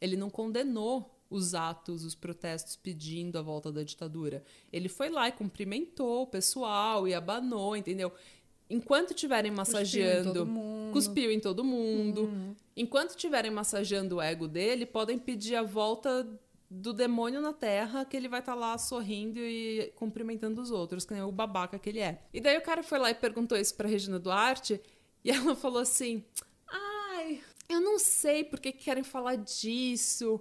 Ele 0.00 0.16
não 0.16 0.30
condenou 0.30 1.12
os 1.28 1.54
atos, 1.54 2.04
os 2.04 2.14
protestos 2.14 2.76
pedindo 2.76 3.36
a 3.38 3.42
volta 3.42 3.72
da 3.72 3.82
ditadura. 3.82 4.44
Ele 4.72 4.88
foi 4.88 5.08
lá 5.10 5.28
e 5.28 5.32
cumprimentou 5.32 6.22
o 6.22 6.26
pessoal 6.26 7.08
e 7.08 7.14
abanou, 7.14 7.76
entendeu? 7.76 8.12
Enquanto 8.68 9.10
estiverem 9.10 9.50
massageando, 9.50 10.32
todo 10.32 10.46
mundo. 10.46 10.92
cuspiu 10.92 11.30
em 11.30 11.38
todo 11.38 11.62
mundo. 11.64 12.30
Enquanto 12.76 13.10
estiverem 13.10 13.50
massageando 13.50 14.16
o 14.16 14.20
ego 14.20 14.48
dele, 14.48 14.84
podem 14.84 15.18
pedir 15.18 15.54
a 15.54 15.62
volta 15.62 16.26
do 16.68 16.92
demônio 16.92 17.40
na 17.40 17.52
terra, 17.52 18.04
que 18.04 18.16
ele 18.16 18.28
vai 18.28 18.40
estar 18.40 18.54
lá 18.54 18.76
sorrindo 18.76 19.38
e 19.38 19.92
cumprimentando 19.94 20.60
os 20.60 20.70
outros, 20.70 21.04
que 21.04 21.14
nem 21.14 21.22
o 21.22 21.30
babaca 21.30 21.78
que 21.78 21.88
ele 21.88 22.00
é. 22.00 22.20
E 22.34 22.40
daí 22.40 22.58
o 22.58 22.62
cara 22.62 22.82
foi 22.82 22.98
lá 22.98 23.10
e 23.10 23.14
perguntou 23.14 23.56
isso 23.56 23.74
pra 23.74 23.88
Regina 23.88 24.18
Duarte, 24.18 24.80
e 25.24 25.30
ela 25.30 25.54
falou 25.54 25.80
assim: 25.80 26.24
Ai, 26.68 27.40
eu 27.68 27.80
não 27.80 27.98
sei 27.98 28.44
por 28.44 28.58
que 28.58 28.72
querem 28.72 29.04
falar 29.04 29.36
disso. 29.36 30.40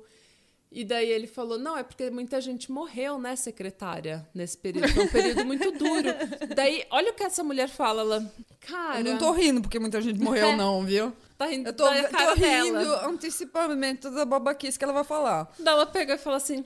E 0.72 0.84
daí 0.84 1.10
ele 1.10 1.28
falou: 1.28 1.58
não, 1.58 1.78
é 1.78 1.84
porque 1.84 2.10
muita 2.10 2.42
gente 2.42 2.72
morreu, 2.72 3.18
né, 3.18 3.36
secretária, 3.36 4.28
nesse 4.34 4.58
período. 4.58 4.90
Foi 4.94 5.06
um 5.06 5.10
período 5.10 5.46
muito 5.46 5.72
duro. 5.72 6.10
daí, 6.56 6.86
olha 6.90 7.12
o 7.12 7.14
que 7.14 7.24
essa 7.24 7.44
mulher 7.44 7.70
fala, 7.70 8.02
ela. 8.02 8.34
Cara. 8.60 9.00
Eu 9.00 9.04
não 9.06 9.18
tô 9.18 9.32
rindo 9.32 9.62
porque 9.62 9.80
muita 9.80 10.02
gente 10.02 10.20
morreu, 10.20 10.50
É. 10.50 10.56
não, 10.56 10.84
viu? 10.84 11.14
Tá 11.38 11.46
rindo 11.46 11.70
Eu 11.70 11.74
tô, 11.74 11.86
tô 11.86 12.34
rindo 12.34 12.80
dela. 12.80 13.08
antecipadamente 13.08 14.10
da 14.10 14.26
babaquice 14.26 14.78
que 14.78 14.84
ela 14.84 14.94
vai 14.94 15.04
falar. 15.04 15.54
Daí 15.60 15.74
ela 15.74 15.86
pega 15.86 16.16
e 16.16 16.18
fala 16.18 16.38
assim: 16.38 16.66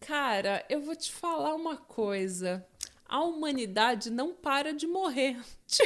Cara, 0.00 0.64
eu 0.68 0.80
vou 0.80 0.96
te 0.96 1.12
falar 1.12 1.54
uma 1.54 1.76
coisa. 1.76 2.66
A 3.06 3.22
humanidade 3.22 4.10
não 4.10 4.32
para 4.32 4.72
de 4.72 4.86
morrer. 4.86 5.36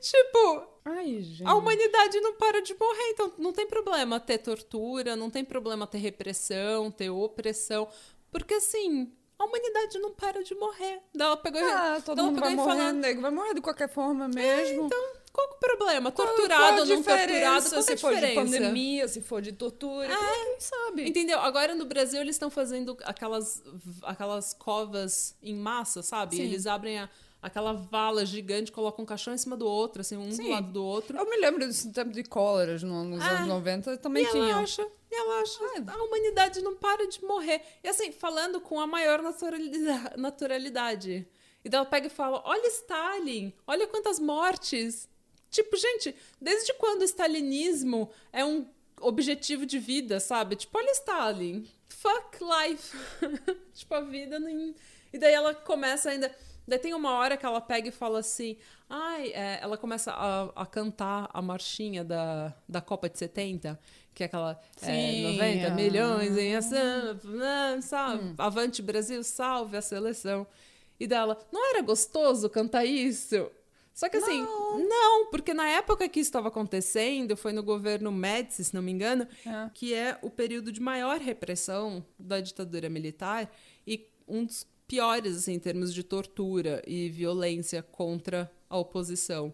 tipo, 0.00 0.66
Ai, 0.88 1.20
gente. 1.20 1.44
a 1.46 1.54
humanidade 1.54 2.20
não 2.20 2.34
para 2.34 2.62
de 2.62 2.72
morrer, 2.74 3.10
então 3.10 3.32
não 3.38 3.52
tem 3.52 3.66
problema 3.66 4.20
ter 4.20 4.38
tortura, 4.38 5.16
não 5.16 5.28
tem 5.28 5.44
problema 5.44 5.86
ter 5.86 5.98
repressão, 5.98 6.90
ter 6.92 7.10
opressão, 7.10 7.88
porque 8.30 8.54
assim, 8.54 9.12
a 9.38 9.44
humanidade 9.44 9.98
não 9.98 10.12
para 10.12 10.42
de 10.44 10.54
morrer. 10.54 11.00
Daí 11.14 11.26
ela 11.26 11.36
pegou 11.36 11.60
e 11.60 11.64
Ah, 11.64 12.00
todo 12.04 12.22
mundo 12.22 12.38
vai 12.40 12.54
morrer, 12.54 12.76
falou, 12.78 12.92
nego. 12.92 13.20
Vai 13.20 13.30
morrer 13.32 13.54
de 13.54 13.60
qualquer 13.60 13.88
forma 13.88 14.28
mesmo. 14.28 14.86
então, 14.86 15.12
qual 15.32 15.48
é 15.48 15.50
o 15.50 15.54
problema? 15.58 16.10
Torturado 16.12 16.80
ou 16.80 16.86
não 16.86 17.02
torturado, 17.02 17.68
qual 17.68 17.80
é 17.80 17.82
se 17.82 17.96
for 17.98 18.14
de 18.16 18.34
pandemia, 18.34 19.08
se 19.08 19.20
for 19.20 19.42
de 19.42 19.52
tortura, 19.52 20.08
quem 20.08 20.60
sabe? 20.60 21.08
Entendeu? 21.08 21.40
Agora 21.40 21.74
no 21.74 21.84
Brasil 21.84 22.20
eles 22.20 22.36
estão 22.36 22.48
fazendo 22.48 22.96
aquelas, 23.04 23.62
aquelas 24.02 24.54
covas 24.54 25.36
em 25.42 25.54
massa, 25.54 26.02
sabe? 26.02 26.36
Sim. 26.36 26.42
Eles 26.44 26.66
abrem 26.66 26.98
a- 27.00 27.10
aquela 27.46 27.72
vala 27.72 28.24
gigante, 28.26 28.70
colocam 28.72 29.02
um 29.02 29.06
caixão 29.06 29.32
em 29.34 29.38
cima 29.38 29.56
do 29.56 29.66
outro, 29.66 30.00
assim, 30.00 30.16
um 30.16 30.28
do 30.28 30.34
Sim. 30.34 30.50
lado 30.50 30.72
do 30.72 30.84
outro. 30.84 31.16
Eu 31.16 31.28
me 31.28 31.36
lembro 31.36 31.66
desse 31.66 31.92
tempo 31.92 32.10
de 32.12 32.22
cóleras 32.24 32.82
no- 32.82 33.04
nos 33.04 33.22
Ah, 33.22 33.30
anos 33.38 33.48
90, 33.48 33.92
E 33.94 33.98
também 33.98 34.24
tinha. 34.26 34.46
relaxa, 34.46 34.86
relaxa. 35.10 35.60
A 35.86 36.02
humanidade 36.04 36.60
não 36.62 36.76
para 36.76 37.06
de 37.08 37.22
morrer. 37.24 37.60
E 37.82 37.88
assim, 37.88 38.12
falando 38.12 38.60
com 38.60 38.80
a 38.80 38.86
maior 38.86 39.22
naturalida- 39.22 40.14
naturalidade. 40.16 41.26
E 41.64 41.68
daí 41.68 41.78
ela 41.78 41.86
pega 41.86 42.06
e 42.06 42.10
fala: 42.10 42.42
Olha 42.44 42.68
Stalin, 42.68 43.52
olha 43.66 43.86
quantas 43.86 44.18
mortes. 44.20 45.08
Tipo, 45.50 45.76
gente, 45.76 46.14
desde 46.40 46.72
quando 46.74 47.02
o 47.02 47.04
stalinismo 47.04 48.10
é 48.32 48.44
um 48.44 48.66
objetivo 49.00 49.64
de 49.66 49.78
vida, 49.78 50.18
sabe? 50.20 50.56
Tipo, 50.56 50.78
olha 50.78 50.90
Stalin. 50.92 51.66
Fuck 51.88 52.38
life. 52.42 52.96
tipo, 53.74 53.94
a 53.94 54.00
vida 54.00 54.38
nem. 54.38 54.74
E 55.12 55.18
daí 55.18 55.32
ela 55.32 55.54
começa 55.54 56.10
ainda. 56.10 56.34
Daí 56.66 56.78
tem 56.78 56.94
uma 56.94 57.12
hora 57.14 57.36
que 57.36 57.46
ela 57.46 57.60
pega 57.60 57.88
e 57.88 57.92
fala 57.92 58.18
assim. 58.18 58.56
Ai, 58.88 59.32
é, 59.32 59.60
ela 59.62 59.76
começa 59.76 60.12
a, 60.12 60.62
a 60.62 60.66
cantar 60.66 61.28
a 61.32 61.40
marchinha 61.40 62.04
da, 62.04 62.54
da 62.68 62.80
Copa 62.80 63.08
de 63.08 63.18
70, 63.18 63.78
que 64.14 64.22
é 64.22 64.26
aquela 64.26 64.60
é, 64.82 64.86
Sim, 64.86 65.32
90 65.34 65.66
ah. 65.66 65.70
milhões 65.70 66.36
em 66.36 66.56
ação, 66.56 67.14
né, 67.24 67.78
sabe? 67.82 68.24
Hum. 68.24 68.34
Avante 68.38 68.82
Brasil, 68.82 69.22
salve 69.22 69.76
a 69.76 69.82
seleção. 69.82 70.46
E 70.98 71.06
dela, 71.06 71.38
não 71.52 71.70
era 71.70 71.82
gostoso 71.82 72.48
cantar 72.48 72.84
isso? 72.84 73.50
Só 73.96 74.10
que 74.10 74.18
assim, 74.18 74.42
não. 74.42 75.30
porque 75.30 75.54
na 75.54 75.66
época 75.68 76.06
que 76.06 76.20
isso 76.20 76.28
estava 76.28 76.48
acontecendo, 76.48 77.34
foi 77.34 77.50
no 77.52 77.62
governo 77.62 78.12
Médici, 78.12 78.62
se 78.64 78.74
não 78.74 78.82
me 78.82 78.92
engano, 78.92 79.26
É. 79.46 79.70
que 79.72 79.94
é 79.94 80.18
o 80.20 80.28
período 80.28 80.70
de 80.70 80.80
maior 80.80 81.18
repressão 81.18 82.04
da 82.18 82.38
ditadura 82.38 82.90
militar 82.90 83.50
e 83.86 84.06
um 84.28 84.44
dos 84.44 84.66
piores 84.86 85.36
assim, 85.36 85.54
em 85.54 85.58
termos 85.58 85.92
de 85.92 86.02
tortura 86.02 86.82
e 86.86 87.08
violência 87.08 87.82
contra 87.82 88.50
a 88.68 88.76
oposição. 88.78 89.52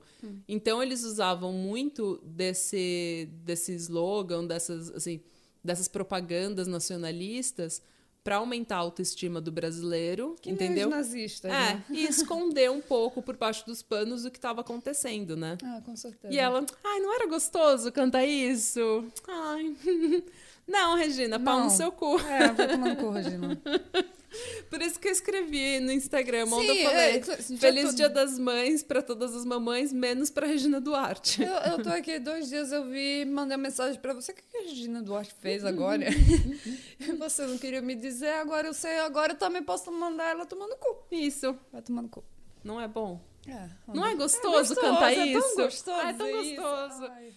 Então 0.48 0.82
eles 0.82 1.02
usavam 1.04 1.52
muito 1.52 2.20
desse 2.24 3.28
desse 3.44 3.72
slogan, 3.74 4.46
dessas 4.46 4.90
assim, 4.90 5.20
dessas 5.64 5.88
propagandas 5.88 6.66
nacionalistas 6.66 7.82
para 8.24 8.36
aumentar 8.36 8.76
a 8.76 8.78
autoestima 8.78 9.40
do 9.40 9.50
brasileiro, 9.50 10.36
Que 10.40 10.48
entendeu? 10.50 10.88
nazistas, 10.88 11.50
É, 11.50 11.74
né? 11.74 11.84
e 11.90 12.04
esconder 12.04 12.70
um 12.70 12.80
pouco 12.80 13.20
por 13.20 13.36
baixo 13.36 13.66
dos 13.66 13.82
panos 13.82 14.24
o 14.24 14.30
que 14.30 14.38
estava 14.38 14.60
acontecendo, 14.60 15.36
né? 15.36 15.58
Ah, 15.62 15.82
com 15.84 15.96
certeza. 15.96 16.32
E 16.32 16.38
ela, 16.38 16.64
ai, 16.84 17.00
não 17.00 17.12
era 17.12 17.26
gostoso 17.26 17.90
cantar 17.90 18.24
isso? 18.24 19.04
Ai. 19.26 19.74
Não, 20.68 20.96
Regina, 20.96 21.40
pau 21.40 21.64
no 21.64 21.70
seu 21.70 21.90
cu. 21.90 22.16
É, 22.20 22.52
vai 22.52 22.68
tomar 22.68 22.90
no 22.90 22.96
cu, 22.96 23.10
Regina. 23.10 23.60
Por 24.70 24.80
isso 24.80 24.98
que 24.98 25.08
eu 25.08 25.12
escrevi 25.12 25.78
no 25.80 25.92
Instagram, 25.92 26.46
onde 26.50 26.66
Sim, 26.66 26.78
eu 26.78 26.90
falei 26.90 27.16
é, 27.16 27.22
Feliz 27.22 27.90
tô- 27.90 27.96
Dia 27.96 28.08
das 28.08 28.38
Mães 28.38 28.82
pra 28.82 29.02
todas 29.02 29.34
as 29.36 29.44
mamães, 29.44 29.92
menos 29.92 30.30
pra 30.30 30.46
Regina 30.46 30.80
Duarte. 30.80 31.42
Eu, 31.42 31.52
eu 31.72 31.82
tô 31.82 31.90
aqui 31.90 32.18
dois 32.18 32.48
dias, 32.48 32.72
eu 32.72 32.88
vi, 32.88 33.24
mandei 33.24 33.56
uma 33.56 33.62
mensagem 33.64 34.00
pra 34.00 34.14
você. 34.14 34.32
O 34.32 34.34
que 34.34 34.42
a 34.56 34.60
Regina 34.62 35.02
Duarte 35.02 35.34
fez 35.40 35.64
agora? 35.64 36.06
Você 37.18 37.46
não 37.46 37.58
queria 37.58 37.82
me 37.82 37.94
dizer, 37.94 38.30
agora 38.34 38.66
eu 38.68 38.74
sei, 38.74 38.98
agora 39.00 39.32
eu 39.32 39.36
também 39.36 39.62
posso 39.62 39.90
mandar 39.92 40.30
ela 40.30 40.46
tomar 40.46 40.66
no 40.68 40.76
cu. 40.76 41.04
Isso, 41.10 41.56
Vai 41.72 41.82
tomar 41.82 42.02
no 42.02 42.08
cu. 42.08 42.24
não 42.64 42.80
é 42.80 42.88
bom? 42.88 43.20
É, 43.46 43.68
Não 43.88 44.06
é 44.06 44.14
gostoso, 44.14 44.74
cantar 44.76 45.12
é 45.12 45.26
isso? 45.26 45.56
Tão 45.56 45.64
gostoso 45.64 46.00
Ah, 46.00 46.10
é 46.10 46.12
tão 46.12 46.28
isso. 46.42 46.62
gostoso. 46.62 47.04
Ai. 47.10 47.32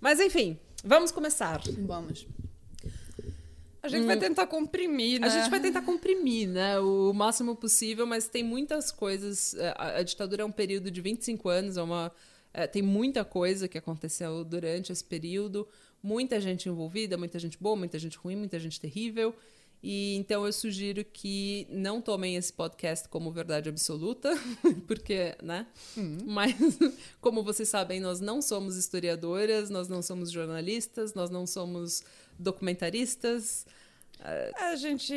Mas 0.00 0.20
enfim, 0.20 0.58
vamos 0.84 1.10
começar. 1.10 1.60
Vamos. 1.80 2.26
A 3.86 3.88
gente 3.88 4.06
vai 4.06 4.18
tentar 4.18 4.46
comprimir, 4.46 5.20
né? 5.20 5.26
A 5.26 5.30
gente 5.30 5.50
vai 5.50 5.60
tentar 5.60 5.82
comprimir, 5.82 6.48
né, 6.48 6.78
o 6.80 7.12
máximo 7.12 7.54
possível, 7.54 8.06
mas 8.06 8.28
tem 8.28 8.42
muitas 8.42 8.90
coisas. 8.90 9.54
é, 9.54 9.74
A, 9.76 9.98
a 9.98 10.02
ditadura 10.02 10.42
é 10.42 10.44
um 10.44 10.52
período 10.52 10.90
de 10.90 11.00
25 11.00 11.48
anos, 11.48 11.76
é 11.76 11.82
uma, 11.82 12.12
é, 12.52 12.66
tem 12.66 12.82
muita 12.82 13.24
coisa 13.24 13.68
que 13.68 13.78
aconteceu 13.78 14.44
durante 14.44 14.92
esse 14.92 15.04
período, 15.04 15.68
muita 16.02 16.40
gente 16.40 16.68
envolvida, 16.68 17.16
muita 17.16 17.38
gente 17.38 17.58
boa, 17.58 17.76
muita 17.76 17.98
gente 17.98 18.16
ruim, 18.16 18.36
muita 18.36 18.58
gente 18.58 18.80
terrível. 18.80 19.34
E 19.82 20.16
então 20.16 20.44
eu 20.46 20.52
sugiro 20.52 21.04
que 21.04 21.66
não 21.70 22.00
tomem 22.00 22.34
esse 22.36 22.52
podcast 22.52 23.08
como 23.08 23.30
verdade 23.30 23.68
absoluta, 23.68 24.34
porque, 24.88 25.36
né? 25.42 25.66
Mas, 26.24 26.56
como 27.20 27.42
vocês 27.44 27.68
sabem, 27.68 28.00
nós 28.00 28.20
não 28.20 28.40
somos 28.40 28.76
historiadoras, 28.76 29.70
nós 29.70 29.86
não 29.88 30.02
somos 30.02 30.30
jornalistas, 30.30 31.14
nós 31.14 31.30
não 31.30 31.46
somos 31.46 32.02
documentaristas. 32.38 33.66
A 34.54 34.74
gente. 34.76 35.14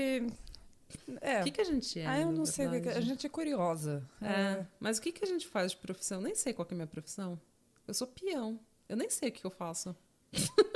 É. 1.22 1.42
O 1.42 1.44
que, 1.44 1.52
que 1.52 1.62
a 1.62 1.66
gente 1.66 2.00
é? 2.00 2.06
ah, 2.06 2.20
eu 2.20 2.32
não 2.32 2.46
sei 2.46 2.68
que 2.68 2.82
que. 2.82 2.90
A 2.90 3.02
gente 3.02 3.26
é 3.26 3.30
curiosa. 3.30 4.04
É, 4.22 4.66
mas 4.80 4.98
o 4.98 5.02
que, 5.02 5.12
que 5.12 5.24
a 5.24 5.28
gente 5.28 5.48
faz 5.48 5.72
de 5.72 5.78
profissão? 5.78 6.22
Nem 6.22 6.36
sei 6.36 6.54
qual 6.54 6.66
que 6.66 6.74
é 6.74 6.76
a 6.76 6.78
minha 6.78 6.88
profissão. 6.88 7.40
Eu 7.88 7.94
sou 7.94 8.08
peão. 8.08 8.60
Eu 8.88 8.98
nem 8.98 9.10
sei 9.10 9.30
o 9.30 9.32
que, 9.32 9.42
que 9.42 9.46
eu 9.46 9.52
faço. 9.52 9.96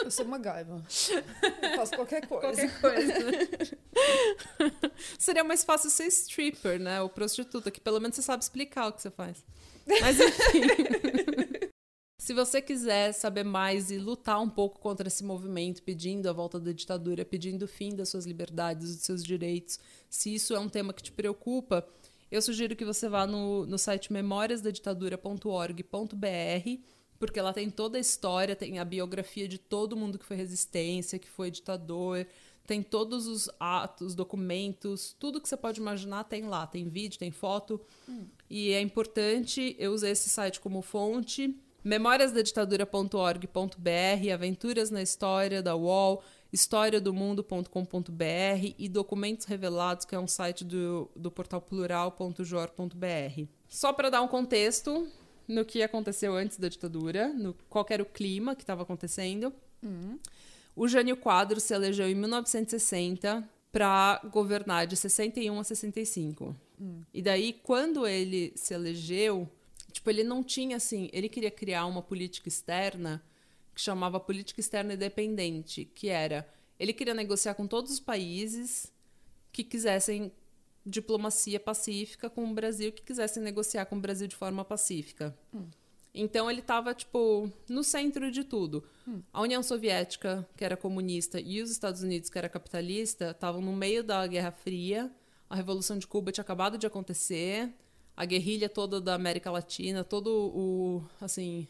Eu 0.04 0.12
sou 0.12 0.26
uma 0.26 0.38
gaiva. 0.38 0.84
Eu 1.62 1.76
faço 1.76 1.96
qualquer 1.96 2.26
coisa. 2.28 2.68
Qualquer 2.70 2.82
coisa. 2.82 3.14
Seria 5.18 5.44
mais 5.44 5.64
fácil 5.64 5.90
ser 5.90 6.08
stripper, 6.08 6.80
né? 6.80 7.02
Ou 7.02 7.10
prostituta, 7.10 7.72
que 7.72 7.80
pelo 7.80 8.00
menos 8.00 8.16
você 8.16 8.22
sabe 8.22 8.44
explicar 8.44 8.88
o 8.88 8.94
que 8.94 9.02
você 9.02 9.12
faz. 9.12 9.44
Mas 10.02 10.20
enfim. 10.20 10.62
Se 12.24 12.34
você 12.34 12.62
quiser 12.62 13.12
saber 13.12 13.44
mais 13.44 13.92
e 13.92 13.98
lutar 13.98 14.40
um 14.40 14.50
pouco 14.50 14.80
contra 14.80 15.10
esse 15.10 15.26
movimento, 15.26 15.84
pedindo 15.84 16.30
a 16.30 16.32
volta 16.32 16.58
da 16.58 16.72
ditadura, 16.72 17.26
pedindo 17.26 17.64
o 17.64 17.68
fim 17.68 17.94
das 17.94 18.08
suas 18.08 18.26
liberdades, 18.26 18.96
dos 18.96 19.04
seus 19.04 19.22
direitos, 19.22 19.78
se 20.10 20.34
isso 20.34 20.56
é 20.56 20.60
um 20.60 20.70
tema 20.70 20.94
que 20.94 21.04
te 21.04 21.12
preocupa, 21.12 21.86
eu 22.32 22.42
sugiro 22.42 22.78
que 22.78 22.86
você 22.86 23.10
vá 23.10 23.28
no, 23.28 23.66
no 23.66 23.78
site 23.78 24.14
memoriasdaditadura.org.br, 24.14 26.82
porque 27.20 27.42
lá 27.42 27.52
tem 27.52 27.70
toda 27.70 27.98
a 27.98 28.02
história, 28.02 28.56
tem 28.56 28.80
a 28.80 28.86
biografia 28.86 29.46
de 29.46 29.58
todo 29.58 29.98
mundo 29.98 30.18
que 30.18 30.26
foi 30.26 30.38
resistência, 30.38 31.20
que 31.20 31.28
foi 31.28 31.52
ditador, 31.52 32.26
tem 32.66 32.82
todos 32.82 33.28
os 33.28 33.50
atos, 33.60 34.16
documentos, 34.16 35.14
tudo 35.20 35.42
que 35.42 35.50
você 35.50 35.58
pode 35.58 35.82
imaginar 35.82 36.24
tem 36.24 36.44
lá. 36.44 36.66
Tem 36.66 36.88
vídeo, 36.88 37.20
tem 37.20 37.32
foto. 37.32 37.82
E 38.50 38.72
é 38.72 38.80
importante, 38.80 39.76
eu 39.78 39.92
usei 39.92 40.12
esse 40.12 40.30
site 40.30 40.62
como 40.62 40.82
fonte. 40.82 41.54
memoriasdaditadura.org.br, 41.84 44.34
Aventuras 44.34 44.90
na 44.90 45.02
História 45.02 45.62
da 45.62 45.76
UOL, 45.76 46.24
historiadomundo.com.br 46.52 48.74
e 48.78 48.88
Documentos 48.88 49.46
Revelados, 49.46 50.06
que 50.06 50.16
é 50.16 50.20
um 50.20 50.28
site 50.28 50.64
do, 50.64 51.10
do 51.16 51.32
portal 51.32 51.62
plural.jor.br. 51.62 53.48
Só 53.68 53.92
para 53.92 54.10
dar 54.10 54.22
um 54.22 54.28
contexto 54.28 55.08
no 55.48 55.66
que 55.66 55.84
aconteceu 55.84 56.36
antes 56.36 56.58
da 56.58 56.70
ditadura, 56.70 57.30
no 57.30 57.56
qual 57.70 57.86
era 57.90 58.04
o 58.04 58.06
clima 58.06 58.56
que 58.56 58.64
estava 58.64 58.84
acontecendo. 58.84 59.54
O 60.76 60.88
Jânio 60.88 61.18
Quadros 61.18 61.64
se 61.64 61.74
elegeu 61.74 62.08
em 62.08 62.16
1960 62.16 63.48
para 63.72 64.22
governar 64.32 64.88
de 64.88 64.96
61 64.96 65.60
a 65.60 65.64
65. 65.64 66.56
E 67.14 67.22
daí, 67.22 67.54
quando 67.64 68.08
ele 68.08 68.54
se 68.56 68.74
elegeu, 68.74 69.48
tipo, 69.94 70.10
ele 70.10 70.24
não 70.24 70.44
tinha 70.44 70.76
assim, 70.76 71.10
ele 71.14 71.30
queria 71.30 71.52
criar 71.52 71.86
uma 71.86 72.02
política 72.02 72.50
externa 72.50 73.24
que 73.74 73.80
chamava 73.80 74.20
política 74.20 74.60
externa 74.60 74.94
independente, 74.94 75.86
que 75.86 76.10
era 76.10 76.48
ele 76.80 76.92
queria 76.92 77.14
negociar 77.14 77.54
com 77.54 77.66
todos 77.66 77.92
os 77.92 78.00
países 78.00 78.92
que 79.52 79.64
quisessem 79.64 80.32
diplomacia 80.86 81.60
pacífica 81.60 82.30
com 82.30 82.50
o 82.50 82.54
Brasil, 82.54 82.92
que 82.92 83.02
quisessem 83.02 83.42
negociar 83.42 83.86
com 83.86 83.96
o 83.96 84.02
Brasil 84.02 84.28
de 84.28 84.36
forma 84.36 84.66
pacífica. 84.66 85.38
Então 86.14 86.50
ele 86.52 86.60
estava 86.60 86.94
tipo 86.94 87.50
no 87.70 87.84
centro 87.84 88.30
de 88.32 88.44
tudo. 88.44 88.84
A 89.32 89.42
União 89.42 89.64
Soviética, 89.64 90.48
que 90.58 90.66
era 90.66 90.76
comunista, 90.78 91.40
e 91.40 91.62
os 91.62 91.72
Estados 91.72 92.04
Unidos, 92.04 92.30
que 92.30 92.38
era 92.38 92.50
capitalista, 92.50 93.32
estavam 93.32 93.62
no 93.62 93.74
meio 93.74 94.04
da 94.04 94.26
Guerra 94.28 94.52
Fria. 94.52 95.12
A 95.50 95.56
Revolução 95.56 95.98
de 95.98 96.06
Cuba 96.06 96.32
tinha 96.32 96.44
acabado 96.44 96.78
de 96.78 96.86
acontecer. 96.86 97.74
A 98.16 98.26
guerrilha 98.26 98.70
toda 98.70 99.02
da 99.02 99.16
América 99.16 99.50
Latina, 99.50 100.04
todo 100.04 100.30
o 100.30 101.04
assim, 101.20 101.68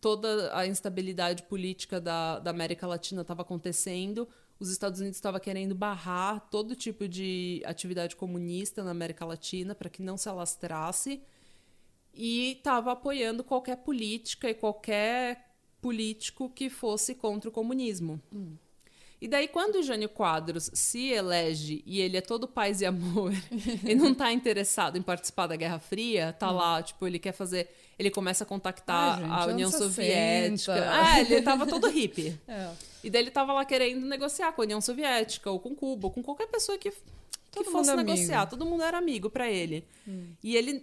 toda 0.00 0.56
a 0.56 0.66
instabilidade 0.66 1.42
política 1.44 2.00
da, 2.00 2.38
da 2.38 2.50
América 2.50 2.86
Latina 2.86 3.22
estava 3.22 3.42
acontecendo. 3.42 4.28
Os 4.58 4.70
Estados 4.70 5.00
Unidos 5.00 5.16
estavam 5.16 5.40
querendo 5.40 5.74
barrar 5.74 6.48
todo 6.50 6.76
tipo 6.76 7.08
de 7.08 7.62
atividade 7.64 8.16
comunista 8.16 8.84
na 8.84 8.90
América 8.90 9.24
Latina 9.24 9.74
para 9.74 9.90
que 9.90 10.02
não 10.02 10.16
se 10.16 10.28
alastrasse 10.28 11.22
e 12.12 12.52
estava 12.52 12.92
apoiando 12.92 13.44
qualquer 13.44 13.76
política 13.76 14.48
e 14.48 14.54
qualquer 14.54 15.50
político 15.80 16.50
que 16.50 16.68
fosse 16.68 17.14
contra 17.14 17.48
o 17.48 17.52
comunismo. 17.52 18.20
E 19.20 19.28
daí, 19.28 19.48
quando 19.48 19.76
o 19.76 19.82
Jânio 19.82 20.08
Quadros 20.08 20.70
se 20.72 21.08
elege 21.08 21.82
e 21.84 22.00
ele 22.00 22.16
é 22.16 22.22
todo 22.22 22.48
paz 22.48 22.80
e 22.80 22.86
amor 22.86 23.32
e 23.86 23.94
não 23.94 24.14
tá 24.14 24.32
interessado 24.32 24.96
em 24.96 25.02
participar 25.02 25.46
da 25.46 25.56
Guerra 25.56 25.78
Fria, 25.78 26.34
tá 26.38 26.50
lá, 26.50 26.82
tipo, 26.82 27.06
ele 27.06 27.18
quer 27.18 27.32
fazer. 27.32 27.68
Ele 27.98 28.10
começa 28.10 28.44
a 28.44 28.46
contactar 28.46 29.18
Ai, 29.18 29.22
gente, 29.22 29.30
a 29.30 29.46
União 29.46 29.68
anos 29.68 29.94
60. 29.94 30.56
Soviética. 30.56 30.90
Ah, 30.90 31.20
ele 31.20 31.42
tava 31.42 31.66
todo 31.66 31.86
hippie. 31.88 32.38
É. 32.48 32.70
E 33.04 33.10
daí 33.10 33.22
ele 33.22 33.30
tava 33.30 33.52
lá 33.52 33.62
querendo 33.66 34.06
negociar 34.06 34.52
com 34.52 34.62
a 34.62 34.64
União 34.64 34.80
Soviética, 34.80 35.50
ou 35.50 35.60
com 35.60 35.74
Cuba, 35.74 36.06
ou 36.06 36.10
com 36.10 36.22
qualquer 36.22 36.46
pessoa 36.46 36.78
que, 36.78 36.90
que 36.90 37.64
fosse 37.64 37.90
mundo 37.90 38.02
negociar. 38.04 38.38
amigo. 38.38 38.50
Todo 38.50 38.64
mundo 38.64 38.82
era 38.82 38.96
amigo 38.96 39.28
pra 39.28 39.50
ele. 39.50 39.84
E 40.42 40.56
ele. 40.56 40.82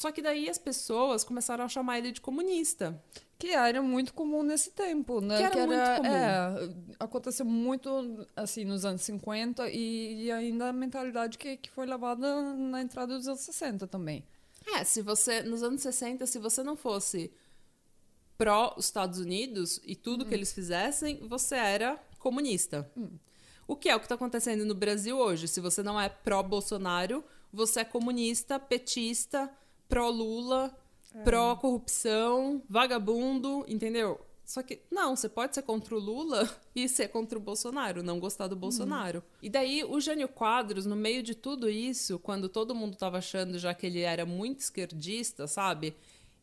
Só 0.00 0.10
que 0.10 0.22
daí 0.22 0.48
as 0.48 0.56
pessoas 0.56 1.22
começaram 1.22 1.62
a 1.62 1.68
chamar 1.68 1.98
ele 1.98 2.10
de 2.10 2.22
comunista. 2.22 2.98
Que 3.38 3.48
era 3.48 3.82
muito 3.82 4.14
comum 4.14 4.42
nesse 4.42 4.70
tempo, 4.70 5.20
né? 5.20 5.36
Que 5.36 5.58
era 5.58 5.66
muito 5.66 5.96
comum. 5.96 6.14
É, 6.14 6.74
aconteceu 6.98 7.44
muito, 7.44 8.26
assim, 8.34 8.64
nos 8.64 8.86
anos 8.86 9.02
50 9.02 9.68
e, 9.68 10.24
e 10.24 10.32
ainda 10.32 10.70
a 10.70 10.72
mentalidade 10.72 11.36
que, 11.36 11.58
que 11.58 11.70
foi 11.70 11.84
levada 11.84 12.54
na 12.54 12.80
entrada 12.80 13.14
dos 13.14 13.28
anos 13.28 13.40
60 13.40 13.86
também. 13.86 14.24
É, 14.74 14.84
se 14.84 15.02
você. 15.02 15.42
Nos 15.42 15.62
anos 15.62 15.82
60, 15.82 16.26
se 16.26 16.38
você 16.38 16.62
não 16.62 16.76
fosse 16.76 17.30
pró 18.38 18.74
Estados 18.78 19.18
Unidos 19.18 19.82
e 19.84 19.94
tudo 19.94 20.24
que 20.24 20.32
eles 20.32 20.50
fizessem, 20.50 21.18
você 21.28 21.56
era 21.56 22.02
comunista. 22.18 22.90
O 23.68 23.76
que 23.76 23.90
é 23.90 23.94
o 23.94 23.98
que 23.98 24.06
está 24.06 24.14
acontecendo 24.14 24.64
no 24.64 24.74
Brasil 24.74 25.18
hoje? 25.18 25.46
Se 25.46 25.60
você 25.60 25.82
não 25.82 26.00
é 26.00 26.08
pró-Bolsonaro, 26.08 27.22
você 27.52 27.80
é 27.80 27.84
comunista, 27.84 28.58
petista, 28.58 29.54
pró-Lula, 29.90 30.74
pró-corrupção, 31.24 32.62
vagabundo, 32.68 33.64
entendeu? 33.68 34.18
Só 34.44 34.62
que, 34.62 34.80
não, 34.90 35.14
você 35.14 35.28
pode 35.28 35.54
ser 35.54 35.62
contra 35.62 35.94
o 35.94 35.98
Lula 35.98 36.48
e 36.74 36.88
ser 36.88 37.08
contra 37.08 37.38
o 37.38 37.40
Bolsonaro, 37.40 38.02
não 38.02 38.18
gostar 38.18 38.48
do 38.48 38.56
Bolsonaro. 38.56 39.22
E 39.42 39.50
daí, 39.50 39.84
o 39.84 40.00
Jânio 40.00 40.28
Quadros, 40.28 40.86
no 40.86 40.96
meio 40.96 41.22
de 41.22 41.34
tudo 41.34 41.68
isso, 41.68 42.18
quando 42.18 42.48
todo 42.48 42.74
mundo 42.74 42.96
tava 42.96 43.18
achando 43.18 43.58
já 43.58 43.74
que 43.74 43.86
ele 43.86 44.00
era 44.00 44.24
muito 44.24 44.60
esquerdista, 44.60 45.46
sabe? 45.46 45.94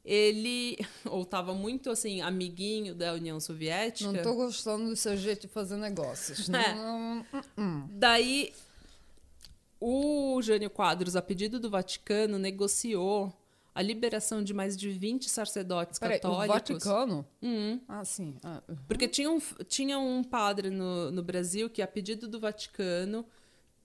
ele 0.08 0.78
ou 1.06 1.24
estava 1.24 1.54
muito 1.54 1.90
assim 1.90 2.22
amiguinho 2.22 2.96
da 2.96 3.14
União 3.14 3.40
Soviética. 3.42 4.10
Não 4.10 4.24
tô 4.24 4.34
gostando 4.36 4.86
do 4.86 4.96
seu 4.96 5.18
jeito 5.18 5.42
de 5.42 5.48
fazer 5.50 5.76
negócios. 5.76 6.48
É. 6.58 6.74
Não, 6.74 7.26
hum. 7.58 7.88
Daí 7.92 8.54
o 9.80 10.42
Jânio 10.42 10.70
Quadros, 10.70 11.16
a 11.16 11.22
pedido 11.22 11.60
do 11.60 11.70
Vaticano, 11.70 12.40
negociou 12.40 13.32
a 13.78 13.82
liberação 13.84 14.44
de 14.44 14.56
mais 14.56 14.76
de 14.76 14.90
20 14.90 15.30
sacerdotes 15.30 16.00
Peraí, 16.00 16.18
o 16.18 16.22
católicos. 16.22 16.48
Vaticano? 16.48 17.24
Uhum. 17.40 17.80
Ah, 17.88 18.04
sim. 18.04 18.34
Ah, 18.44 18.64
Porque 18.88 19.08
tinha 19.08 19.30
um, 19.30 19.40
tinha 19.68 20.00
um 20.00 20.24
padre 20.24 20.72
no, 20.72 21.12
no 21.12 21.22
Brasil 21.22 21.70
que, 21.70 21.80
a 21.80 21.88
pedido 21.88 22.28
do 22.28 22.40
Vaticano, 22.40 23.24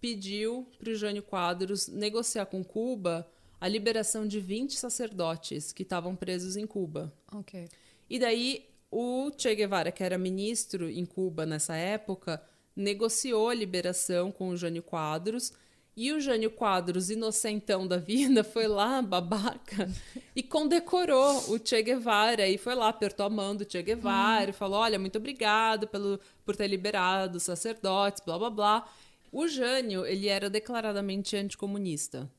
pediu 0.00 0.66
para 0.78 0.90
o 0.90 0.94
Jânio 0.94 1.22
Quadros 1.22 1.88
negociar 1.88 2.46
com 2.46 2.64
Cuba 2.64 3.28
a 3.60 3.68
liberação 3.68 4.26
de 4.26 4.40
20 4.40 4.78
sacerdotes 4.78 5.72
que 5.72 5.82
estavam 5.82 6.16
presos 6.16 6.56
em 6.56 6.66
Cuba. 6.66 7.12
ok. 7.30 7.68
E 8.08 8.18
daí 8.18 8.66
o 8.90 9.30
Che 9.36 9.54
Guevara, 9.54 9.92
que 9.92 10.02
era 10.02 10.16
ministro 10.16 10.88
em 10.88 11.04
Cuba 11.04 11.44
nessa 11.44 11.76
época, 11.76 12.42
negociou 12.74 13.50
a 13.50 13.54
liberação 13.54 14.32
com 14.32 14.48
o 14.48 14.56
Jânio 14.56 14.82
Quadros. 14.82 15.52
E 15.94 16.10
o 16.10 16.20
Jânio 16.20 16.50
Quadros, 16.50 17.10
inocentão 17.10 17.86
da 17.86 17.98
vida, 17.98 18.42
foi 18.44 18.66
lá, 18.66 19.02
babaca, 19.02 19.90
e 20.34 20.42
condecorou 20.42 21.52
o 21.52 21.60
Che 21.62 21.82
Guevara. 21.82 22.48
E 22.48 22.56
foi 22.56 22.74
lá, 22.74 22.88
apertou 22.88 23.26
a 23.26 23.30
mão 23.30 23.54
do 23.54 23.70
Che 23.70 23.82
Guevara 23.82 24.50
e 24.50 24.54
falou: 24.54 24.80
Olha, 24.80 24.98
muito 24.98 25.18
obrigado 25.18 25.86
pelo, 25.86 26.18
por 26.44 26.56
ter 26.56 26.66
liberado 26.66 27.36
os 27.36 27.42
sacerdotes, 27.42 28.22
blá 28.24 28.38
blá 28.38 28.50
blá. 28.50 28.92
O 29.30 29.46
Jânio, 29.46 30.04
ele 30.06 30.28
era 30.28 30.48
declaradamente 30.48 31.36
anticomunista. 31.36 32.30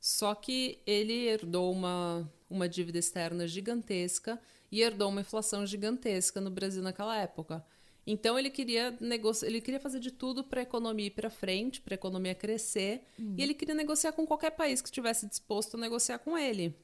Só 0.00 0.34
que 0.34 0.78
ele 0.86 1.26
herdou 1.26 1.72
uma, 1.72 2.30
uma 2.48 2.68
dívida 2.68 2.98
externa 2.98 3.46
gigantesca 3.46 4.40
e 4.70 4.80
herdou 4.80 5.08
uma 5.08 5.22
inflação 5.22 5.66
gigantesca 5.66 6.40
no 6.40 6.50
Brasil 6.50 6.82
naquela 6.82 7.16
época. 7.18 7.64
Então 8.10 8.38
ele 8.38 8.48
queria 8.48 8.96
ele 9.42 9.60
queria 9.60 9.78
fazer 9.78 10.00
de 10.00 10.10
tudo 10.10 10.42
para 10.42 10.60
a 10.60 10.62
economia 10.62 11.08
ir 11.08 11.10
para 11.10 11.28
frente, 11.28 11.78
para 11.82 11.92
a 11.92 11.96
economia 11.96 12.34
crescer, 12.34 13.02
e 13.36 13.42
ele 13.42 13.52
queria 13.52 13.74
negociar 13.74 14.12
com 14.12 14.26
qualquer 14.26 14.52
país 14.52 14.80
que 14.80 14.88
estivesse 14.88 15.26
disposto 15.26 15.76
a 15.76 15.80
negociar 15.80 16.18
com 16.18 16.36
ele. 16.36 16.74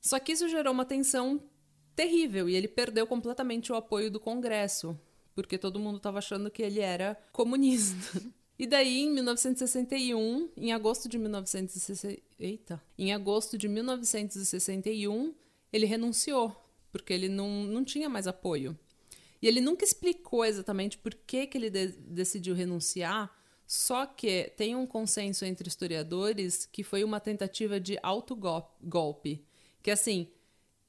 Só 0.00 0.18
que 0.18 0.32
isso 0.32 0.48
gerou 0.48 0.72
uma 0.72 0.84
tensão 0.84 1.40
terrível 1.94 2.48
e 2.48 2.56
ele 2.56 2.66
perdeu 2.66 3.06
completamente 3.06 3.70
o 3.70 3.76
apoio 3.76 4.10
do 4.10 4.18
Congresso, 4.18 4.98
porque 5.36 5.56
todo 5.56 5.78
mundo 5.78 5.98
estava 5.98 6.18
achando 6.18 6.50
que 6.50 6.64
ele 6.64 6.80
era 6.80 7.16
comunista. 7.32 8.20
E 8.58 8.66
daí, 8.66 9.00
em 9.00 9.10
1961, 9.10 10.50
em 10.56 10.72
agosto 10.72 11.08
de 11.08 11.18
1960, 11.18 12.22
eita, 12.38 12.80
em 12.96 13.12
agosto 13.12 13.58
de 13.58 13.66
1961, 13.66 15.34
ele 15.72 15.84
renunciou, 15.84 16.54
porque 16.92 17.12
ele 17.12 17.28
não, 17.28 17.64
não 17.64 17.82
tinha 17.82 18.08
mais 18.08 18.28
apoio. 18.28 18.78
E 19.42 19.48
ele 19.48 19.60
nunca 19.60 19.84
explicou 19.84 20.44
exatamente 20.44 20.96
por 20.96 21.12
que, 21.14 21.48
que 21.48 21.58
ele 21.58 21.68
de- 21.68 21.88
decidiu 21.88 22.54
renunciar, 22.54 23.36
só 23.66 24.06
que 24.06 24.52
tem 24.56 24.76
um 24.76 24.86
consenso 24.86 25.44
entre 25.44 25.68
historiadores 25.68 26.64
que 26.64 26.84
foi 26.84 27.02
uma 27.02 27.18
tentativa 27.18 27.80
de 27.80 27.98
autogolpe. 28.02 29.44
Que 29.82 29.90
assim, 29.90 30.28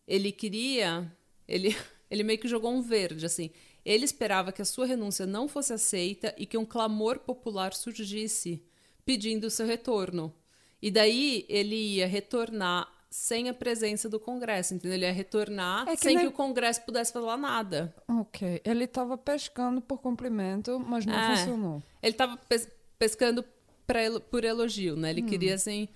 ele 0.07 0.31
queria. 0.31 1.11
Ele, 1.47 1.75
ele 2.11 2.23
meio 2.23 2.37
que 2.37 2.47
jogou 2.47 2.71
um 2.71 2.81
verde, 2.81 3.25
assim. 3.25 3.49
Ele 3.83 4.05
esperava 4.05 4.51
que 4.51 4.61
a 4.61 4.65
sua 4.65 4.85
renúncia 4.85 5.25
não 5.25 5.47
fosse 5.47 5.73
aceita 5.73 6.33
e 6.37 6.45
que 6.45 6.57
um 6.57 6.65
clamor 6.65 7.19
popular 7.19 7.73
surgisse 7.73 8.63
pedindo 9.03 9.49
seu 9.49 9.65
retorno. 9.65 10.33
E 10.81 10.91
daí 10.91 11.45
ele 11.49 11.75
ia 11.75 12.07
retornar 12.07 12.87
sem 13.15 13.47
a 13.47 13.53
presença 13.53 14.09
do 14.09 14.19
Congresso, 14.19 14.73
entendeu? 14.73 14.95
Ele 14.95 15.05
ia 15.05 15.11
retornar 15.13 15.87
É 15.87 15.95
que 15.95 16.01
sem 16.01 16.15
nem- 16.15 16.25
que 16.25 16.29
o 16.29 16.35
Congresso 16.35 16.81
pudesse 16.81 17.13
falar 17.13 17.37
nada. 17.37 17.93
Ok. 18.07 18.59
Ele 18.65 18.87
tava 18.87 19.15
pescando 19.15 19.79
por 19.81 19.99
cumprimento, 19.99 20.79
mas 20.79 21.05
não 21.05 21.13
É. 21.13 21.35
funcionou. 21.37 21.83
Ele 22.01 22.13
tava 22.13 22.37
pes- 22.37 22.67
pescando 22.97 23.45
elo- 23.87 24.19
por 24.19 24.43
elogio, 24.43 24.95
né? 24.95 25.11
Ele 25.11 25.21
queria, 25.21 25.53
assim, 25.53 25.87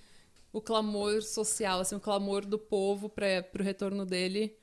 o 0.52 0.60
clamor 0.60 1.20
social, 1.22 1.80
assim, 1.80 1.96
o 1.96 2.00
clamor 2.00 2.46
do 2.46 2.56
povo 2.56 3.08
para 3.08 3.44
o 3.58 3.62
retorno 3.64 4.06
dele 4.06 4.56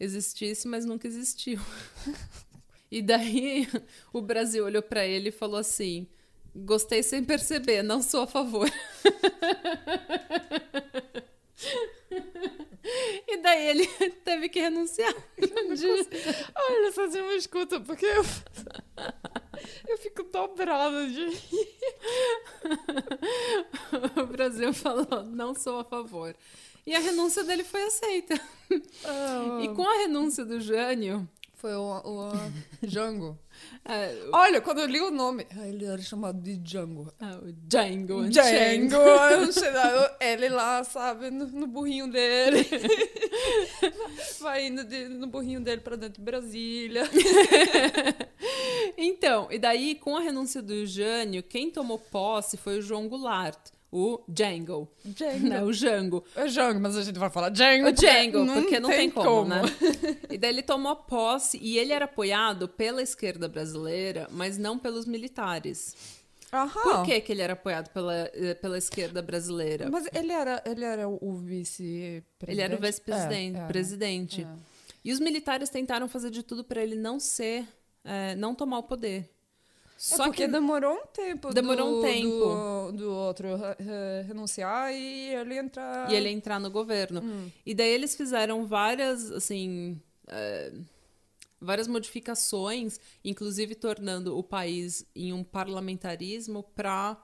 existisse, 0.00 0.66
mas 0.66 0.86
nunca 0.86 1.06
existiu. 1.06 1.60
e 2.90 3.02
daí 3.02 3.68
o 4.14 4.22
Brasil 4.22 4.64
olhou 4.64 4.82
para 4.82 5.04
ele 5.06 5.28
e 5.28 5.32
falou 5.32 5.58
assim: 5.60 6.08
gostei 6.56 7.02
sem 7.02 7.22
perceber, 7.22 7.82
não 7.82 8.00
sou 8.00 8.22
a 8.22 8.26
favor. 8.26 8.66
e 13.28 13.36
daí 13.38 13.66
ele 13.68 13.86
teve 14.24 14.48
que 14.48 14.60
renunciar. 14.60 15.14
Olha, 16.54 16.92
fazia 16.92 17.22
uma 17.22 17.34
escuta, 17.34 17.80
porque 17.80 18.06
eu, 18.06 18.22
eu 19.88 19.98
fico 19.98 20.22
dobrada 20.24 21.06
de 21.08 21.26
o 24.20 24.26
Brasil 24.26 24.72
falou: 24.72 25.24
não 25.24 25.54
sou 25.54 25.80
a 25.80 25.84
favor. 25.84 26.34
E 26.86 26.94
a 26.94 27.00
renúncia 27.00 27.44
dele 27.44 27.64
foi 27.64 27.82
aceita. 27.82 28.40
Ah, 29.04 29.58
E 29.62 29.68
com 29.74 29.86
a 29.86 29.98
renúncia 29.98 30.44
do 30.44 30.58
Jânio, 30.58 31.28
Foi 31.58 31.74
o, 31.74 32.00
o 32.04 32.32
Django. 32.86 33.36
é, 33.84 34.14
o- 34.28 34.36
Olha, 34.36 34.60
quando 34.60 34.78
eu 34.80 34.86
li 34.86 35.00
o 35.00 35.10
nome, 35.10 35.44
ah, 35.58 35.66
ele 35.66 35.84
era 35.84 36.00
chamado 36.00 36.40
de 36.40 36.56
Django. 36.56 37.12
ah, 37.20 37.40
o 37.42 37.52
Django 37.52 38.28
Django, 38.28 38.94
eu- 38.94 40.10
ele 40.20 40.48
lá, 40.50 40.84
sabe, 40.84 41.30
no, 41.30 41.46
no 41.48 41.66
burrinho 41.66 42.08
dele. 42.10 42.64
Vai 44.40 44.66
indo 44.68 44.84
de- 44.84 45.08
no 45.08 45.26
burrinho 45.26 45.60
dele 45.60 45.80
pra 45.80 45.96
dentro 45.96 46.20
de 46.20 46.24
Brasília. 46.24 47.02
Então, 48.96 49.48
e 49.50 49.58
daí, 49.58 49.94
com 49.94 50.16
a 50.16 50.20
renúncia 50.20 50.60
do 50.62 50.84
Jânio, 50.86 51.42
quem 51.42 51.70
tomou 51.70 51.98
posse 51.98 52.56
foi 52.56 52.78
o 52.78 52.82
João 52.82 53.08
Goulart, 53.08 53.58
o 53.90 54.22
Django. 54.28 54.88
Django. 55.04 55.48
Né, 55.48 55.62
o 55.62 55.72
Jango. 55.72 56.24
É 56.36 56.46
Django, 56.46 56.80
mas 56.80 56.96
a 56.96 57.02
gente 57.02 57.18
vai 57.18 57.30
falar 57.30 57.48
Django. 57.48 57.88
O 57.88 57.92
Django, 57.92 58.46
porque 58.52 58.78
não 58.80 58.90
tem 58.90 59.10
como, 59.10 59.26
como. 59.26 59.48
né? 59.48 59.62
E 60.30 60.36
daí 60.36 60.50
ele 60.50 60.62
tomou 60.62 60.94
posse 60.94 61.58
e 61.60 61.78
ele 61.78 61.92
era 61.92 62.04
apoiado 62.04 62.68
pela 62.68 63.02
esquerda 63.02 63.48
brasileira, 63.48 64.28
mas 64.30 64.58
não 64.58 64.78
pelos 64.78 65.06
militares. 65.06 65.96
Aham. 66.52 66.80
Por 66.82 67.04
que, 67.04 67.20
que 67.20 67.32
ele 67.32 67.42
era 67.42 67.52
apoiado 67.52 67.90
pela, 67.90 68.14
eh, 68.32 68.54
pela 68.54 68.78
esquerda 68.78 69.20
brasileira? 69.20 69.88
Mas 69.90 70.06
ele 70.14 70.32
era, 70.32 70.62
ele 70.66 70.82
era 70.84 71.06
o 71.08 71.34
vice-presidente? 71.36 72.32
Ele 72.48 72.60
era 72.62 72.74
o 72.76 72.78
vice-presidente, 72.80 73.56
É, 73.56 73.58
era. 73.58 73.66
presidente. 73.68 74.42
É. 74.42 74.46
E 75.04 75.12
os 75.12 75.20
militares 75.20 75.68
tentaram 75.68 76.08
fazer 76.08 76.30
de 76.30 76.42
tudo 76.42 76.64
para 76.64 76.82
ele 76.82 76.94
não 76.96 77.20
ser, 77.20 77.66
eh, 78.04 78.34
não 78.36 78.54
tomar 78.54 78.78
o 78.78 78.82
poder. 78.82 79.28
É 79.98 80.16
Só 80.16 80.24
porque 80.26 80.46
que 80.46 80.48
demorou 80.48 80.94
um 80.94 81.06
tempo. 81.06 81.52
Demorou 81.52 81.90
do, 81.90 81.98
um 81.98 82.02
tempo. 82.02 82.28
Do, 82.28 82.92
do 82.92 83.12
outro 83.12 83.48
renunciar 84.28 84.94
e 84.94 85.34
ele 85.34 85.58
entrar. 85.58 86.08
e 86.08 86.14
ele 86.14 86.28
entrar 86.28 86.60
no 86.60 86.70
governo. 86.70 87.20
Hum. 87.20 87.50
E 87.66 87.74
daí 87.74 87.90
eles 87.90 88.14
fizeram 88.14 88.64
várias, 88.64 89.28
assim, 89.32 90.00
eh, 90.28 90.72
várias 91.60 91.88
modificações, 91.88 93.00
inclusive 93.24 93.74
tornando 93.74 94.38
o 94.38 94.42
país 94.42 95.04
em 95.16 95.32
um 95.32 95.42
parlamentarismo 95.42 96.62
para 96.74 97.20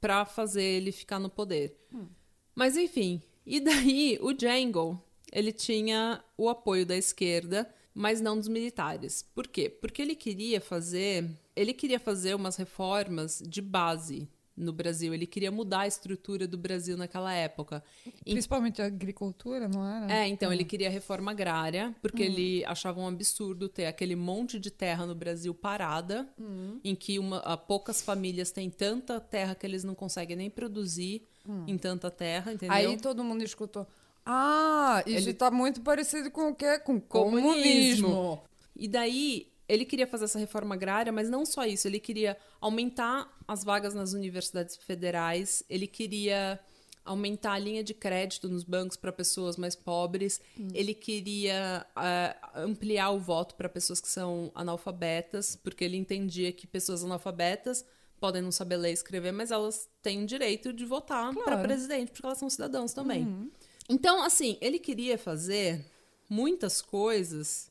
para 0.00 0.24
fazer 0.24 0.64
ele 0.64 0.90
ficar 0.90 1.20
no 1.20 1.30
poder. 1.30 1.78
Mas 2.54 2.76
enfim, 2.76 3.22
e 3.46 3.60
daí 3.60 4.18
o 4.20 4.32
Django, 4.32 5.02
ele 5.32 5.52
tinha 5.52 6.22
o 6.36 6.48
apoio 6.48 6.84
da 6.84 6.96
esquerda, 6.96 7.72
mas 7.94 8.20
não 8.20 8.38
dos 8.38 8.48
militares. 8.48 9.22
Por 9.34 9.46
quê? 9.46 9.68
Porque 9.68 10.02
ele 10.02 10.14
queria 10.14 10.60
fazer, 10.60 11.28
ele 11.54 11.72
queria 11.72 12.00
fazer 12.00 12.34
umas 12.34 12.56
reformas 12.56 13.42
de 13.46 13.60
base 13.60 14.28
no 14.56 14.72
Brasil, 14.72 15.14
ele 15.14 15.26
queria 15.26 15.50
mudar 15.50 15.80
a 15.80 15.86
estrutura 15.86 16.46
do 16.46 16.58
Brasil 16.58 16.96
naquela 16.96 17.32
época. 17.32 17.82
Principalmente 18.22 18.82
a 18.82 18.86
agricultura, 18.86 19.66
não 19.66 19.86
era? 19.86 20.12
é, 20.12 20.28
então 20.28 20.52
ele 20.52 20.64
queria 20.64 20.90
reforma 20.90 21.30
agrária, 21.30 21.94
porque 22.02 22.22
ele 22.22 22.64
achava 22.66 23.00
um 23.00 23.08
absurdo 23.08 23.68
ter 23.68 23.86
aquele 23.86 24.14
monte 24.14 24.58
de 24.58 24.70
terra 24.70 25.06
no 25.06 25.14
Brasil 25.14 25.54
parada, 25.54 26.28
em 26.84 26.94
que 26.94 27.18
uma, 27.18 27.38
ah, 27.38 27.56
poucas 27.56 28.02
famílias 28.02 28.50
têm 28.50 28.68
tanta 28.68 29.18
terra 29.20 29.54
que 29.54 29.66
eles 29.66 29.84
não 29.84 29.94
conseguem 29.94 30.36
nem 30.36 30.50
produzir 30.50 31.26
em 31.66 31.78
tanta 31.78 32.10
terra, 32.10 32.52
entendeu? 32.52 32.76
Aí 32.76 32.96
todo 32.98 33.24
mundo 33.24 33.42
escutou. 33.42 33.86
Ah, 34.24 35.02
isso 35.06 35.28
Ele- 35.28 35.34
tá 35.34 35.50
muito 35.50 35.80
parecido 35.80 36.30
com 36.30 36.50
o 36.50 36.54
quê? 36.54 36.78
Com 36.78 37.00
Comunismo. 37.00 38.08
comunismo. 38.08 38.42
E 38.76 38.88
daí 38.88 39.48
ele 39.68 39.84
queria 39.84 40.06
fazer 40.06 40.24
essa 40.26 40.38
reforma 40.38 40.74
agrária, 40.74 41.12
mas 41.12 41.28
não 41.30 41.44
só 41.46 41.64
isso, 41.64 41.86
ele 41.88 41.98
queria 42.00 42.36
aumentar 42.60 43.30
as 43.48 43.64
vagas 43.64 43.94
nas 43.94 44.12
universidades 44.12 44.76
federais, 44.76 45.62
ele 45.68 45.86
queria 45.86 46.60
aumentar 47.04 47.52
a 47.54 47.58
linha 47.58 47.82
de 47.82 47.94
crédito 47.94 48.48
nos 48.48 48.62
bancos 48.64 48.96
para 48.96 49.10
pessoas 49.12 49.56
mais 49.56 49.74
pobres, 49.74 50.40
ele 50.72 50.94
queria 50.94 51.84
ah, 51.96 52.36
ampliar 52.54 53.10
o 53.10 53.18
voto 53.18 53.54
para 53.56 53.68
pessoas 53.68 54.00
que 54.00 54.08
são 54.08 54.52
analfabetas, 54.54 55.56
porque 55.56 55.84
ele 55.84 55.96
entendia 55.96 56.52
que 56.52 56.66
pessoas 56.66 57.02
analfabetas 57.02 57.84
podem 58.20 58.40
não 58.40 58.52
saber 58.52 58.76
ler 58.76 58.90
e 58.90 58.94
escrever, 58.94 59.32
mas 59.32 59.50
elas 59.50 59.88
têm 60.00 60.22
o 60.22 60.26
direito 60.26 60.72
de 60.72 60.84
votar 60.84 61.32
para 61.34 61.42
Claro. 61.44 61.62
presidente, 61.62 62.12
porque 62.12 62.24
elas 62.26 62.38
são 62.38 62.48
cidadãos 62.48 62.92
também. 62.92 63.50
Então, 63.88 64.22
assim, 64.22 64.56
ele 64.60 64.78
queria 64.78 65.18
fazer 65.18 65.84
muitas 66.28 66.80
coisas 66.80 67.70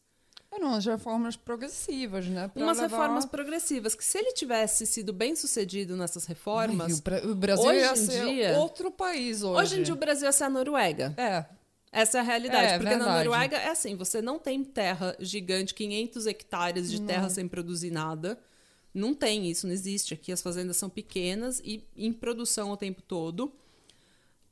Eram 0.51 0.67
umas 0.67 0.85
reformas 0.85 1.35
progressivas, 1.35 2.27
né? 2.27 2.47
pra 2.53 2.63
umas 2.63 2.77
levar- 2.77 2.89
reformas 2.97 3.25
progressivas 3.25 3.95
que 3.95 4.03
se 4.03 4.17
ele 4.17 4.33
tivesse 4.33 4.85
sido 4.85 5.13
bem 5.13 5.35
sucedido 5.35 5.95
nessas 5.95 6.23
Ai, 6.23 6.29
reformas, 6.29 6.99
o 6.99 7.01
Bra- 7.01 7.21
o 7.25 7.33
Brasil 7.35 7.65
hoje 7.65 7.79
ia 7.79 7.95
ser 7.95 8.25
dia- 8.25 8.59
outro 8.59 8.91
país 8.91 9.41
hoje. 9.41 9.61
hoje 9.61 9.79
em 9.79 9.83
dia 9.83 9.93
o 9.93 9.97
Brasil 9.97 10.25
ia 10.25 10.31
ser 10.31 10.43
a 10.43 10.49
Noruega. 10.49 11.13
É. 11.17 11.45
Essa 11.93 12.19
é 12.19 12.21
a 12.21 12.23
realidade, 12.23 12.65
É, 12.73 12.77
porque 12.77 12.93
na 12.95 12.97
verdade. 13.03 13.25
Noruega 13.29 13.57
é 13.57 13.69
assim, 13.69 13.95
você 13.95 14.21
não 14.21 14.37
tem 14.39 14.63
terra 14.63 15.15
gigante, 15.19 15.73
500 15.73 16.25
hectares 16.27 16.89
de 16.91 17.01
terra 17.01 17.29
sem 17.29 17.47
produzir 17.49 17.91
nada. 17.91 18.39
Não 18.93 19.13
tem 19.13 19.49
isso, 19.49 19.65
não 19.67 19.73
existe 19.73 20.13
aqui. 20.13 20.31
As 20.31 20.41
fazendas 20.41 20.77
são 20.77 20.89
pequenas 20.89 21.61
e 21.63 21.83
em 21.97 22.11
produção 22.13 22.71
o 22.71 22.77
tempo 22.77 23.01
todo. 23.01 23.51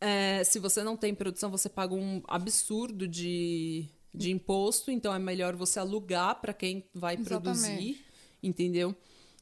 É, 0.02 0.44
se 0.44 0.60
você 0.60 0.84
não 0.84 0.96
tem 0.96 1.14
produção, 1.14 1.52
você 1.52 1.68
paga 1.68 1.94
um 1.94 2.22
absurdo 2.28 3.08
de, 3.08 3.86
de 4.14 4.32
imposto, 4.32 4.92
então 4.92 5.14
é 5.14 5.20
melhor 5.20 5.56
você 5.56 5.80
alugar 5.80 6.40
para 6.40 6.54
quem 6.54 6.86
vai 6.94 7.16
Exatamente. 7.16 7.42
produzir, 7.44 8.06
entendeu? 8.42 8.96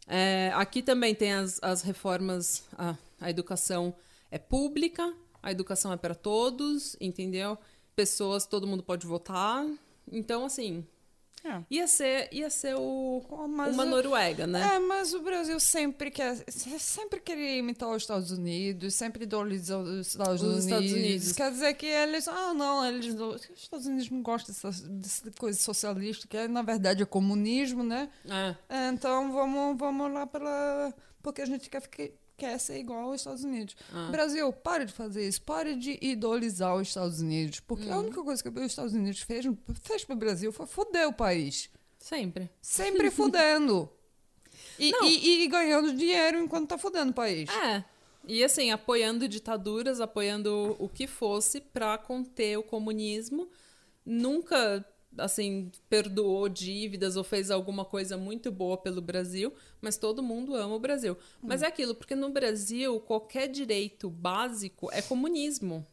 É, 0.07 0.51
aqui 0.55 0.81
também 0.81 1.13
tem 1.13 1.33
as, 1.33 1.59
as 1.61 1.81
reformas, 1.81 2.63
a, 2.77 2.95
a 3.19 3.29
educação 3.29 3.93
é 4.31 4.37
pública, 4.37 5.13
a 5.43 5.51
educação 5.51 5.91
é 5.93 5.97
para 5.97 6.15
todos, 6.15 6.95
entendeu? 6.99 7.57
Pessoas, 7.95 8.45
todo 8.45 8.67
mundo 8.67 8.83
pode 8.83 9.05
votar. 9.05 9.65
Então, 10.11 10.45
assim, 10.45 10.85
É. 11.47 11.63
ia 11.69 11.87
ser, 11.87 12.27
ia 12.31 12.49
ser 12.49 12.75
o, 12.75 13.21
Mas 13.49 13.73
uma 13.73 13.83
o- 13.83 13.87
Noruega, 13.87 14.45
né? 14.45 14.75
É, 14.75 14.79
mas 14.79 15.13
o 15.13 15.21
Brasil 15.21 15.59
sempre 15.59 16.11
quer, 16.11 16.35
sempre 16.51 17.19
queria 17.21 17.57
imitar 17.57 17.89
os 17.89 18.03
Estados 18.03 18.31
Unidos, 18.31 18.93
sempre 18.95 19.23
idolizar 19.23 19.79
os 19.79 20.07
Estados, 20.07 20.41
Os 20.41 20.47
Unidos. 20.47 20.65
Estados 20.65 20.91
Unidos. 20.91 21.31
Quer 21.33 21.51
dizer 21.51 21.73
que 21.75 21.85
eles, 21.85 22.27
ah, 22.27 22.53
não, 22.53 22.85
eles, 22.85 23.15
os 23.15 23.41
Estados 23.55 23.85
Unidos 23.85 24.09
não 24.09 24.21
gostam 24.21 24.53
dessa, 24.53 24.87
dessa 24.89 25.31
coisa 25.39 25.57
socialista, 25.57 26.27
que 26.27 26.35
é, 26.35 26.47
na 26.47 26.61
verdade 26.61 27.01
é 27.01 27.05
comunismo, 27.05 27.83
né? 27.83 28.09
É, 28.69 28.89
então 28.89 29.31
vamos, 29.31 29.77
vamos 29.77 30.11
lá 30.11 30.27
pela, 30.27 30.93
porque 31.23 31.41
a 31.41 31.45
gente 31.45 31.69
quer, 31.69 31.81
ficar- 31.81 32.09
quer 32.37 32.57
ser 32.59 32.79
igual 32.79 33.05
aos 33.09 33.21
Estados 33.21 33.43
Unidos. 33.43 33.75
Ah. 33.91 34.09
Brasil, 34.11 34.53
pare 34.53 34.85
de 34.85 34.93
fazer 34.93 35.27
isso, 35.27 35.41
pare 35.41 35.75
de 35.75 35.97
idolizar 36.01 36.75
os 36.75 36.87
Estados 36.87 37.19
Unidos, 37.19 37.59
porque 37.61 37.87
Hum. 37.89 37.93
a 37.93 37.97
única 37.99 38.23
coisa 38.23 38.41
que 38.43 38.49
os 38.49 38.61
Estados 38.65 38.93
Unidos 38.93 39.21
fez, 39.21 39.45
fez 39.83 40.03
pro 40.05 40.15
Brasil 40.15 40.51
foi 40.51 40.67
foder 40.67 41.07
o 41.07 41.13
país. 41.13 41.69
Sempre. 41.99 42.49
Sempre 42.61 43.09
fudendo. 43.11 43.89
E, 44.79 44.93
e- 45.03 45.43
e 45.43 45.47
ganhando 45.47 45.91
dinheiro 45.93 46.39
enquanto 46.39 46.69
tá 46.69 46.77
fudendo 46.77 47.09
o 47.11 47.13
país. 47.15 47.49
É. 47.49 47.83
E 48.27 48.43
assim, 48.43 48.69
apoiando 48.71 49.27
ditaduras, 49.27 49.99
apoiando 49.99 50.75
o 50.77 50.87
que 50.87 51.07
fosse 51.07 51.59
para 51.61 51.97
conter 51.97 52.57
o 52.57 52.63
comunismo. 52.63 53.49
Nunca, 54.05 54.85
assim, 55.17 55.71
perdoou 55.89 56.47
dívidas 56.47 57.15
ou 57.15 57.23
fez 57.23 57.51
alguma 57.51 57.83
coisa 57.85 58.17
muito 58.17 58.51
boa 58.51 58.77
pelo 58.77 59.01
Brasil, 59.01 59.53
mas 59.81 59.97
todo 59.97 60.23
mundo 60.23 60.55
ama 60.55 60.75
o 60.75 60.79
Brasil. 60.79 61.17
Mas 61.41 61.61
é 61.61 61.67
aquilo, 61.67 61.95
porque 61.95 62.15
no 62.15 62.29
Brasil, 62.29 62.99
qualquer 63.01 63.47
direito 63.47 64.09
básico 64.09 64.89
é 64.91 65.01
comunismo. 65.01 65.85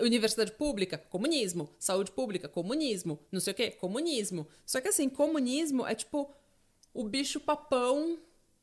Universidade 0.00 0.52
pública, 0.52 0.98
comunismo. 0.98 1.68
Saúde 1.78 2.10
pública, 2.12 2.48
comunismo. 2.48 3.18
Não 3.32 3.40
sei 3.40 3.52
o 3.52 3.56
quê, 3.56 3.70
comunismo. 3.70 4.46
Só 4.64 4.80
que 4.80 4.88
assim, 4.88 5.08
comunismo 5.08 5.86
é 5.86 5.94
tipo 5.94 6.30
o 6.94 7.04
bicho 7.04 7.40
papão 7.40 8.18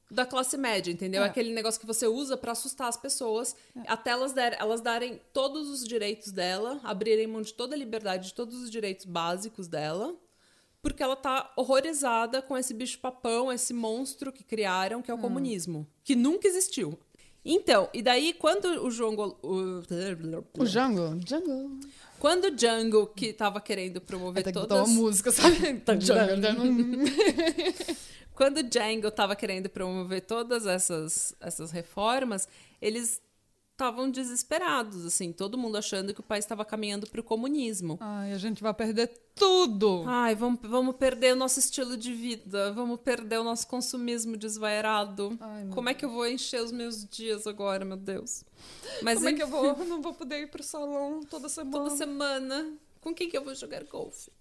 da 0.10 0.26
classe 0.26 0.56
média, 0.58 0.92
entendeu? 0.92 1.24
É. 1.24 1.26
Aquele 1.26 1.52
negócio 1.54 1.80
que 1.80 1.86
você 1.86 2.08
usa 2.08 2.38
pra 2.38 2.52
assustar 2.52 2.88
as 2.88 2.96
pessoas, 2.98 3.56
até 3.88 4.12
elas, 4.12 4.34
der, 4.34 4.56
elas 4.60 4.80
darem 4.82 5.20
todos 5.34 5.70
os 5.70 5.84
direitos 5.84 6.32
dela, 6.32 6.80
abrirem 6.84 7.28
mão 7.28 7.42
de 7.42 7.54
toda 7.54 7.76
a 7.76 7.78
liberdade, 7.78 8.28
de 8.28 8.34
todos 8.34 8.56
os 8.62 8.70
direitos 8.70 9.06
básicos 9.06 9.68
dela, 9.68 10.16
porque 10.82 11.02
ela 11.02 11.16
tá 11.16 11.52
horrorizada 11.58 12.42
com 12.42 12.56
esse 12.56 12.74
bicho 12.74 13.00
papão, 13.00 13.52
esse 13.52 13.74
monstro 13.74 14.32
que 14.32 14.44
criaram, 14.44 15.02
que 15.02 15.10
é 15.10 15.14
o 15.14 15.18
comunismo, 15.18 15.88
que 16.04 16.16
nunca 16.16 16.48
existiu. 16.48 16.98
Então, 17.44 17.90
e 17.94 18.02
daí 18.02 18.34
quando 18.34 18.66
o 18.66 19.16
Gol- 19.16 19.38
o, 19.44 19.82
O 20.58 20.66
Django. 20.66 21.16
Django. 21.18 21.80
quando 22.20 22.46
o 22.46 22.52
Django 22.52 23.08
que 23.08 23.34
tava 23.34 23.62
querendo 23.62 24.02
promover 24.02 24.44
Tem 24.44 24.52
que 24.54 24.60
todas 24.60 24.88
uma 24.88 24.88
música, 24.88 25.32
sabe? 25.32 25.74
Django. 26.00 26.42
Quando 28.36 28.58
o 28.58 28.64
Django 28.64 29.08
estava 29.08 29.36
querendo 29.36 29.70
promover 29.70 30.22
todas 30.22 30.66
essas, 30.66 31.34
essas 31.40 31.72
reformas, 31.72 32.48
eles 32.82 33.22
estavam 33.72 34.10
desesperados, 34.10 35.06
assim, 35.06 35.34
todo 35.34 35.58
mundo 35.58 35.78
achando 35.78 36.14
que 36.14 36.22
o 36.22 36.24
país 36.24 36.46
estava 36.46 36.64
caminhando 36.64 37.08
para 37.10 37.20
o 37.20 37.24
comunismo. 37.24 37.98
Ai, 38.00 38.32
a 38.32 38.38
gente 38.38 38.64
vai 38.64 38.74
perder 38.74 39.08
tudo. 39.36 40.06
Ai, 40.08 40.34
vamos, 40.34 40.60
vamos 40.64 40.96
perder 40.96 41.34
o 41.34 41.36
nosso 41.36 41.60
estilo 41.60 41.98
de 41.98 42.14
vida, 42.14 42.72
vamos 42.72 43.02
perder 43.02 43.38
o 43.38 43.44
nosso 43.44 43.68
consumismo 43.68 44.38
desvairado. 44.38 45.38
Ai, 45.42 45.68
Como 45.74 45.90
é 45.90 45.94
que 45.94 46.06
eu 46.06 46.10
vou 46.10 46.26
encher 46.26 46.62
os 46.64 46.72
meus 46.72 47.06
dias 47.06 47.46
agora, 47.46 47.84
meu 47.84 47.98
Deus? 47.98 48.46
Mas 49.02 49.16
Como 49.16 49.28
é 49.28 49.32
enfim, 49.32 49.38
que 49.38 49.44
eu 49.44 49.48
vou? 49.48 49.66
Eu 49.66 49.86
não 49.86 50.02
vou 50.02 50.14
poder 50.14 50.40
ir 50.40 50.48
pro 50.50 50.64
salão 50.64 51.20
toda 51.30 51.50
semana. 51.50 51.72
toda 51.78 51.90
semana, 51.98 52.74
com 53.02 53.14
quem 53.14 53.30
que 53.30 53.38
eu 53.38 53.44
vou 53.44 53.54
jogar 53.56 53.84
golfe? 53.84 54.32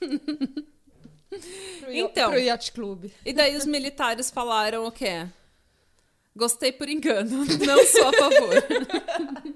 Pro, 1.80 1.92
Então. 1.92 2.30
Pro 2.30 2.38
Yacht 2.40 2.72
Club. 2.72 3.10
E 3.24 3.32
daí 3.32 3.56
os 3.56 3.64
militares 3.64 4.30
falaram 4.30 4.84
o 4.86 4.92
quê? 4.92 5.26
Gostei 6.34 6.72
por 6.72 6.88
engano, 6.88 7.44
não 7.66 7.86
sou 7.86 8.06
a 8.08 8.12
favor. 8.12 9.54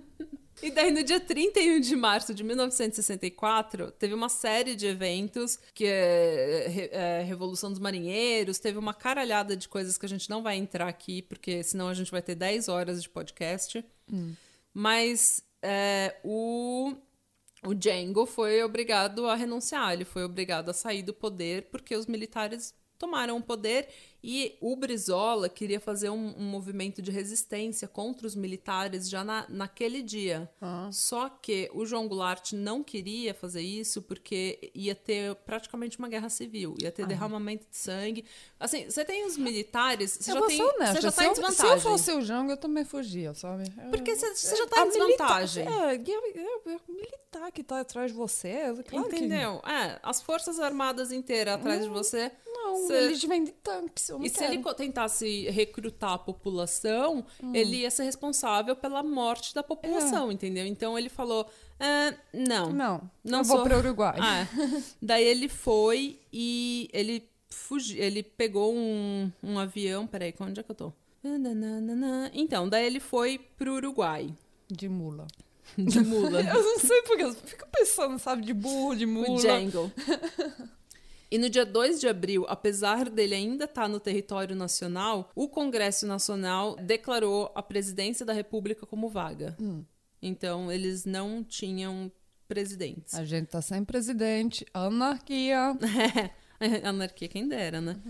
e 0.63 0.71
daí 0.71 0.91
no 0.91 1.03
dia 1.03 1.21
31 1.21 1.81
de 1.81 1.95
março 1.97 2.35
de 2.35 2.43
1964, 2.43 3.91
teve 3.93 4.13
uma 4.15 4.29
série 4.29 4.75
de 4.75 4.87
eventos, 4.87 5.59
que 5.73 5.85
é, 5.87 6.91
é, 6.93 7.23
Revolução 7.23 7.71
dos 7.71 7.79
Marinheiros, 7.79 8.59
teve 8.59 8.79
uma 8.79 8.93
caralhada 8.95 9.57
de 9.57 9.69
coisas 9.69 9.97
que 9.97 10.07
a 10.07 10.09
gente 10.09 10.29
não 10.31 10.43
vai 10.43 10.57
entrar 10.57 10.89
aqui, 10.89 11.23
porque 11.23 11.63
senão 11.63 11.89
a 11.89 11.95
gente 11.95 12.11
vai 12.11 12.23
ter 12.23 12.35
10 12.35 12.69
horas 12.69 13.03
de 13.03 13.09
podcast. 13.09 13.85
Mas 14.73 15.43
é, 15.63 16.17
o 16.25 16.95
o 17.67 17.75
Django 17.75 18.27
foi 18.27 18.63
obrigado 18.63 19.27
a 19.27 19.35
renunciar, 19.35 19.93
ele 19.93 20.05
foi 20.05 20.25
obrigado 20.25 20.69
a 20.69 20.75
sair 20.75 21.03
do 21.03 21.15
poder 21.15 21.71
porque 21.71 21.97
os 21.97 22.07
militares 22.07 22.75
tomaram 22.99 23.37
o 23.37 23.43
poder 23.43 23.89
e 24.27 24.57
o 24.59 24.75
Brizola 24.75 25.51
queria 25.51 25.79
fazer 25.79 26.09
um, 26.09 26.35
um 26.39 26.45
movimento 26.45 27.03
de 27.03 27.11
resistência 27.11 27.87
contra 27.87 28.27
os 28.27 28.35
militares 28.35 29.07
já 29.11 29.23
na, 29.23 29.45
naquele 29.51 30.01
dia. 30.03 30.49
Ah. 30.63 30.89
Só 30.91 31.29
que 31.29 31.71
o 31.75 31.85
João 31.85 32.09
Goulart 32.09 32.53
não 32.55 32.83
queria 32.83 33.35
fazer 33.35 33.61
isso 33.61 34.01
porque 34.01 34.71
ia 34.75 34.95
ter 34.95 35.35
praticamente 35.35 35.99
uma 35.99 36.09
guerra 36.09 36.31
civil, 36.31 36.75
ia 36.81 36.91
ter 36.91 37.07
derramamento 37.07 37.67
de 37.71 37.77
sangue. 37.77 38.25
Assim, 38.59 38.87
você 38.89 39.05
tem 39.05 39.27
os 39.27 39.37
militares, 39.37 40.17
você 40.19 40.31
eu 40.31 40.35
já 40.41 40.47
tem, 40.47 40.63
honesta. 40.63 40.95
você 40.95 41.01
já 41.03 41.13
tá 41.13 41.23
em 41.25 41.27
eu, 41.27 41.33
desvantagem. 41.35 41.81
se 41.81 41.87
eu 41.87 41.93
fosse 41.93 42.13
o 42.13 42.23
Django, 42.23 42.51
eu 42.53 42.57
também 42.57 42.85
fugia, 42.85 43.35
sabe? 43.35 43.65
Eu- 43.77 43.91
Porque 43.91 44.17
você, 44.17 44.35
você 44.35 44.57
já 44.57 44.65
A 44.65 44.69
tá 44.69 44.87
em 44.87 44.89
desvantagem. 44.89 45.67
É, 45.69 45.95
é, 45.97 45.97
é, 45.97 46.73
é 46.73 46.77
o 46.89 46.93
militar 46.93 47.53
que 47.53 47.63
tá 47.63 47.81
atrás 47.81 48.11
de 48.11 48.17
você. 48.17 48.49
é 48.49 48.73
Claro 48.73 49.09
que- 49.09 49.17
Entendeu? 49.17 49.61
É, 49.67 49.99
as 50.03 50.23
forças 50.23 50.59
armadas 50.59 51.13
inteiras 51.13 51.57
atrás 51.57 51.83
de 51.83 51.91
você. 51.91 52.33
Não, 52.65 52.87
Cê- 52.87 52.95
eles 53.05 53.23
vêm 53.25 53.45
de 53.45 53.53
tanques. 53.53 54.09
E 54.09 54.29
se 54.29 54.39
quero. 54.39 54.53
ele 54.55 54.63
co- 54.63 54.75
tentasse 54.75 55.49
recrutar 55.51 56.13
a 56.15 56.19
população, 56.19 57.25
ele 57.53 57.79
ia 57.79 57.91
ser 57.91 58.05
responsável 58.05 58.75
pela 58.75 59.03
morte 59.03 59.55
da 59.55 59.63
população, 59.63 60.33
entendeu? 60.33 60.65
Então 60.67 60.99
ele 60.99 61.09
falou: 61.09 61.47
"Ah, 61.79 62.15
não, 62.33 62.73
Não, 62.73 63.11
Não 63.23 63.39
eu 63.41 63.45
vou 63.45 63.57
sou- 63.57 63.65
para 63.65 63.77
o 63.77 63.79
Uruguai. 63.81 64.17
Ah, 64.21 64.41
é. 64.43 64.49
Daí 65.03 65.25
ele 65.25 65.49
foi 65.49 66.19
e 66.33 66.89
ele 66.93 67.29
fugiu, 67.51 68.03
ele 68.03 68.23
pegou 68.23 68.75
um, 68.75 69.31
um 69.43 69.59
avião. 69.59 70.07
Peraí, 70.07 70.35
onde 70.41 70.61
é 70.61 70.63
que 70.63 70.71
eu 70.71 70.75
tô? 70.75 70.93
Então, 72.33 72.69
daí 72.69 72.85
ele 72.87 73.01
foi 73.01 73.39
pro 73.57 73.75
Uruguai. 73.75 74.33
De 74.71 74.89
mula. 74.89 75.27
De 75.79 76.01
mula. 76.01 76.41
Eu 76.43 76.63
não 76.63 76.79
sei 76.79 77.03
porque 77.03 77.23
eu 77.23 77.33
fico 77.35 77.67
pensando, 77.73 78.19
sabe, 78.19 78.43
de 78.45 78.53
burro, 78.53 78.95
de 78.95 79.07
mula. 79.07 79.31
O 79.31 79.37
Django. 79.39 79.91
E 81.31 81.39
no 81.39 81.49
dia 81.49 81.65
2 81.65 82.01
de 82.01 82.09
abril, 82.09 82.45
apesar 82.49 83.09
dele 83.11 83.35
ainda 83.35 83.65
estar 83.65 83.89
no 83.89 83.99
território 83.99 84.55
nacional, 84.55 85.31
o 85.35 85.49
Congresso 85.49 86.07
Nacional 86.07 86.77
declarou 86.77 87.51
a 87.55 87.63
presidência 87.63 88.25
da 88.25 88.33
República 88.33 88.87
como 88.87 89.09
vaga. 89.09 89.57
Então, 90.23 90.71
eles 90.71 91.05
não 91.05 91.43
tinham 91.43 92.11
presidentes. 92.47 93.15
A 93.15 93.25
gente 93.25 93.49
tá 93.49 93.61
sem 93.61 93.85
presidente, 93.85 94.65
anarquia. 94.73 95.77
Anarquia, 96.85 97.29
quem 97.29 97.49
dera, 97.49 97.81
né? 97.81 98.01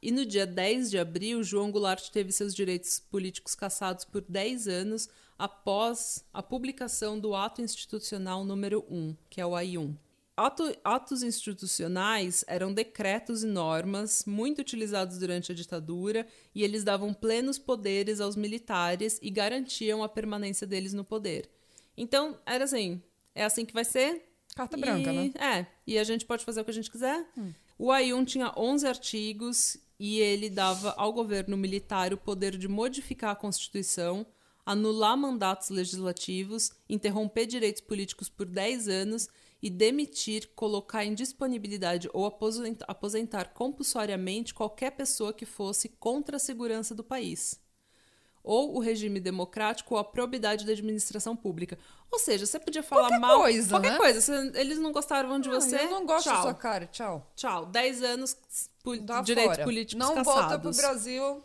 E 0.00 0.12
no 0.12 0.24
dia 0.24 0.46
10 0.46 0.90
de 0.90 0.98
abril, 0.98 1.42
João 1.42 1.72
Goulart 1.72 2.10
teve 2.10 2.30
seus 2.30 2.54
direitos 2.54 3.00
políticos 3.00 3.54
cassados 3.54 4.04
por 4.04 4.22
10 4.22 4.68
anos 4.68 5.08
após 5.36 6.24
a 6.32 6.42
publicação 6.42 7.18
do 7.18 7.34
Ato 7.34 7.62
Institucional 7.62 8.44
número 8.44 8.84
1, 8.88 9.16
que 9.28 9.40
é 9.40 9.46
o 9.46 9.50
AI1. 9.50 9.96
Ato- 10.38 10.76
atos 10.84 11.24
institucionais 11.24 12.44
eram 12.46 12.72
decretos 12.72 13.42
e 13.42 13.46
normas 13.48 14.22
muito 14.24 14.60
utilizados 14.60 15.18
durante 15.18 15.50
a 15.50 15.54
ditadura 15.54 16.24
e 16.54 16.62
eles 16.62 16.84
davam 16.84 17.12
plenos 17.12 17.58
poderes 17.58 18.20
aos 18.20 18.36
militares 18.36 19.18
e 19.20 19.30
garantiam 19.30 20.00
a 20.00 20.08
permanência 20.08 20.64
deles 20.64 20.92
no 20.92 21.02
poder. 21.02 21.50
Então, 21.96 22.38
era 22.46 22.62
assim, 22.62 23.02
é 23.34 23.44
assim 23.44 23.64
que 23.64 23.74
vai 23.74 23.84
ser. 23.84 24.22
Carta 24.54 24.76
e, 24.76 24.80
branca, 24.80 25.12
né? 25.12 25.22
Hum. 25.22 25.42
É, 25.42 25.66
e 25.84 25.98
a 25.98 26.04
gente 26.04 26.24
pode 26.24 26.44
fazer 26.44 26.60
o 26.60 26.64
que 26.64 26.70
a 26.70 26.74
gente 26.74 26.90
quiser. 26.90 27.26
O 27.76 27.90
Ayun 27.90 28.24
tinha 28.24 28.52
11 28.56 28.86
artigos 28.86 29.76
e 29.98 30.20
ele 30.20 30.48
dava 30.48 30.94
ao 30.96 31.12
governo 31.12 31.56
militar 31.56 32.14
o 32.14 32.16
poder 32.16 32.56
de 32.56 32.68
modificar 32.68 33.32
a 33.32 33.36
Constituição, 33.36 34.24
anular 34.64 35.16
mandatos 35.16 35.70
legislativos, 35.70 36.70
interromper 36.88 37.46
direitos 37.46 37.82
políticos 37.82 38.28
por 38.28 38.46
10 38.46 38.86
anos 38.86 39.28
e 39.62 39.68
demitir, 39.68 40.48
colocar 40.54 41.04
em 41.04 41.14
disponibilidade 41.14 42.08
ou 42.12 42.24
aposen- 42.26 42.76
aposentar 42.86 43.46
compulsoriamente 43.52 44.54
qualquer 44.54 44.92
pessoa 44.92 45.32
que 45.32 45.44
fosse 45.44 45.88
contra 45.88 46.36
a 46.36 46.40
segurança 46.40 46.94
do 46.94 47.02
país. 47.02 47.60
Ou 48.44 48.76
o 48.76 48.78
regime 48.78 49.20
democrático 49.20 49.94
ou 49.94 50.00
a 50.00 50.04
probidade 50.04 50.64
da 50.64 50.72
administração 50.72 51.36
pública. 51.36 51.76
Ou 52.10 52.18
seja, 52.18 52.46
você 52.46 52.58
podia 52.58 52.82
falar 52.82 53.02
Qualquer 53.08 53.18
mal. 53.18 53.40
coisa, 53.40 53.68
qualquer 53.68 53.90
né? 53.92 53.98
coisa. 53.98 54.20
Se 54.20 54.32
eles 54.58 54.78
não 54.78 54.92
gostaram 54.92 55.38
de 55.40 55.48
Ah, 55.50 55.52
você. 55.54 55.76
eu 55.80 55.90
não 55.90 56.06
gosto 56.06 56.24
tchau. 56.24 56.36
da 56.36 56.42
sua 56.42 56.54
cara, 56.54 56.86
tchau. 56.86 57.30
Tchau. 57.36 57.66
10 57.66 58.02
anos 58.02 58.36
Dá 59.02 59.20
direitos 59.20 59.56
fora. 59.56 59.64
políticos 59.64 59.98
Não 60.06 60.14
cassados. 60.14 60.40
volta 60.40 60.58
pro 60.60 60.70
Brasil 60.72 61.42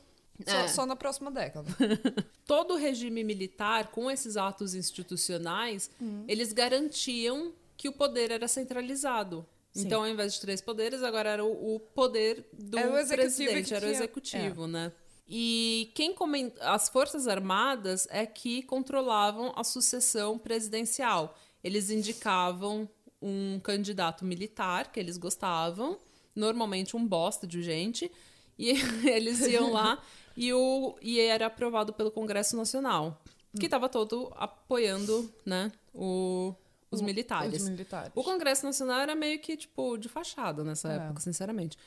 só, 0.48 0.56
É. 0.56 0.68
só 0.70 0.86
na 0.86 0.96
próxima 0.96 1.30
década. 1.32 1.68
Todo 2.46 2.76
o 2.76 2.78
regime 2.78 3.24
militar, 3.24 3.88
com 3.92 4.10
esses 4.10 4.38
atos 4.38 4.74
institucionais, 4.76 5.90
Hum. 6.02 6.24
eles 6.28 6.54
garantiam 6.54 7.52
que 7.84 7.90
o 7.90 7.92
poder 7.92 8.32
era 8.32 8.48
centralizado. 8.48 9.46
Sim. 9.74 9.88
Então, 9.88 10.04
ao 10.04 10.08
invés 10.08 10.36
de 10.36 10.40
três 10.40 10.62
poderes, 10.62 11.04
agora 11.04 11.30
era 11.32 11.44
o, 11.44 11.76
o 11.76 11.80
poder 11.82 12.48
do 12.54 12.78
Era 12.80 12.90
o 12.90 13.08
presidente, 13.08 13.74
era 13.74 13.86
o 13.86 13.90
executivo, 13.90 14.68
né? 14.68 14.94
E 15.28 15.92
quem 15.94 16.14
comen... 16.14 16.54
as 16.62 16.88
Forças 16.88 17.28
Armadas 17.28 18.08
é 18.10 18.26
que 18.26 18.64
controlavam 18.64 19.52
a 19.54 19.66
sucessão 19.66 20.40
presidencial. 20.40 21.38
Eles 21.62 21.90
indicavam 21.90 22.88
um 23.22 23.60
candidato 23.60 24.24
militar 24.24 24.90
que 24.90 24.98
eles 24.98 25.18
gostavam, 25.18 26.00
normalmente 26.34 26.96
um 26.96 27.06
bosta 27.06 27.46
de 27.46 27.62
gente, 27.62 28.10
e 28.58 28.76
eles 29.06 29.42
iam 29.42 29.74
lá 29.74 30.02
e, 30.38 30.54
o... 30.54 30.96
e 31.02 31.20
era 31.20 31.48
aprovado 31.48 31.92
pelo 31.92 32.12
Congresso 32.12 32.56
Nacional, 32.56 33.22
que 33.60 33.66
estava 33.66 33.90
todo 33.90 34.32
apoiando 34.38 35.30
né, 35.46 35.70
o... 35.94 36.56
os 36.94 37.02
militares. 37.02 37.64
Os 37.64 37.70
militares. 37.70 38.12
O 38.16 38.24
Congresso 38.24 38.66
Nacional 38.66 39.00
era 39.02 39.16
meio 39.16 39.40
que, 39.40 39.58
tipo, 39.58 39.98
de 39.98 40.08
fachada 40.10 40.64
nessa 40.64 40.92
É. 40.92 40.96
época, 40.98 41.20
sinceramente. 41.22 41.78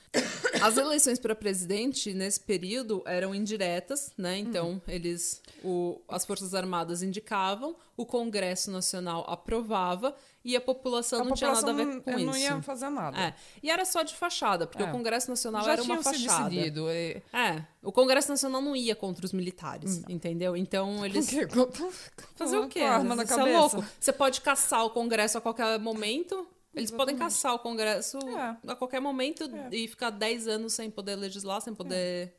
As 0.60 0.76
eleições 0.76 1.18
para 1.18 1.34
presidente, 1.34 2.12
nesse 2.12 2.40
período, 2.40 3.02
eram 3.06 3.34
indiretas, 3.34 4.12
né? 4.16 4.38
Então, 4.38 4.80
eles... 4.88 5.42
O, 5.64 6.00
as 6.08 6.24
Forças 6.24 6.54
Armadas 6.54 7.02
indicavam, 7.02 7.76
o 7.96 8.04
Congresso 8.04 8.70
Nacional 8.70 9.24
aprovava 9.28 10.14
e 10.48 10.54
a 10.56 10.61
população 10.61 11.22
A 11.22 11.24
não 11.24 11.35
tinha 11.35 11.52
nada 11.52 11.70
a 11.70 11.74
ver 11.74 11.85
população 11.87 12.02
com 12.02 12.24
não 12.24 12.30
isso. 12.37 12.38
ia 12.40 12.62
fazer 12.62 12.88
nada. 12.88 13.18
É. 13.20 13.35
E 13.62 13.68
era 13.70 13.85
só 13.85 14.02
de 14.02 14.14
fachada, 14.14 14.66
porque 14.66 14.82
É. 14.82 14.87
o 14.87 14.92
Congresso 14.92 15.28
Nacional 15.28 15.64
Já 15.64 15.72
era 15.72 15.82
uma 15.82 16.02
fachada. 16.02 16.48
decidido. 16.48 16.88
E... 16.90 17.20
É, 17.32 17.64
o 17.82 17.90
Congresso 17.90 18.28
Nacional 18.30 18.62
não 18.62 18.76
ia 18.76 18.94
contra 18.94 19.26
os 19.26 19.32
militares, 19.32 20.02
entendeu? 20.09 20.56
Então 20.56 21.04
eles 21.04 21.26
O 21.26 21.30
quê? 21.30 21.48
Fazer 22.37 22.59
o 22.59 22.62
com 22.62 22.68
quê? 22.68 22.80
a 22.80 22.94
arma 22.94 23.16
na 23.16 23.26
Você 23.26 23.35
é 23.35 23.37
cabeça. 23.37 23.59
louco? 23.59 23.85
Você 23.98 24.12
pode 24.12 24.40
caçar 24.40 24.85
o 24.85 24.90
Congresso 24.90 25.37
a 25.38 25.40
qualquer 25.40 25.78
momento. 25.78 26.46
Eles 26.74 26.90
podem 26.90 27.16
caçar 27.16 27.54
o 27.54 27.59
Congresso 27.59 28.18
É. 28.18 28.56
a 28.70 28.76
qualquer 28.76 29.00
momento 29.00 29.50
e 29.72 29.88
ficar 29.88 30.11
10 30.11 30.46
anos 30.46 30.74
sem 30.74 30.90
poder 30.90 31.16
legislar, 31.16 31.61
sem 31.61 31.74
poder 31.74 32.35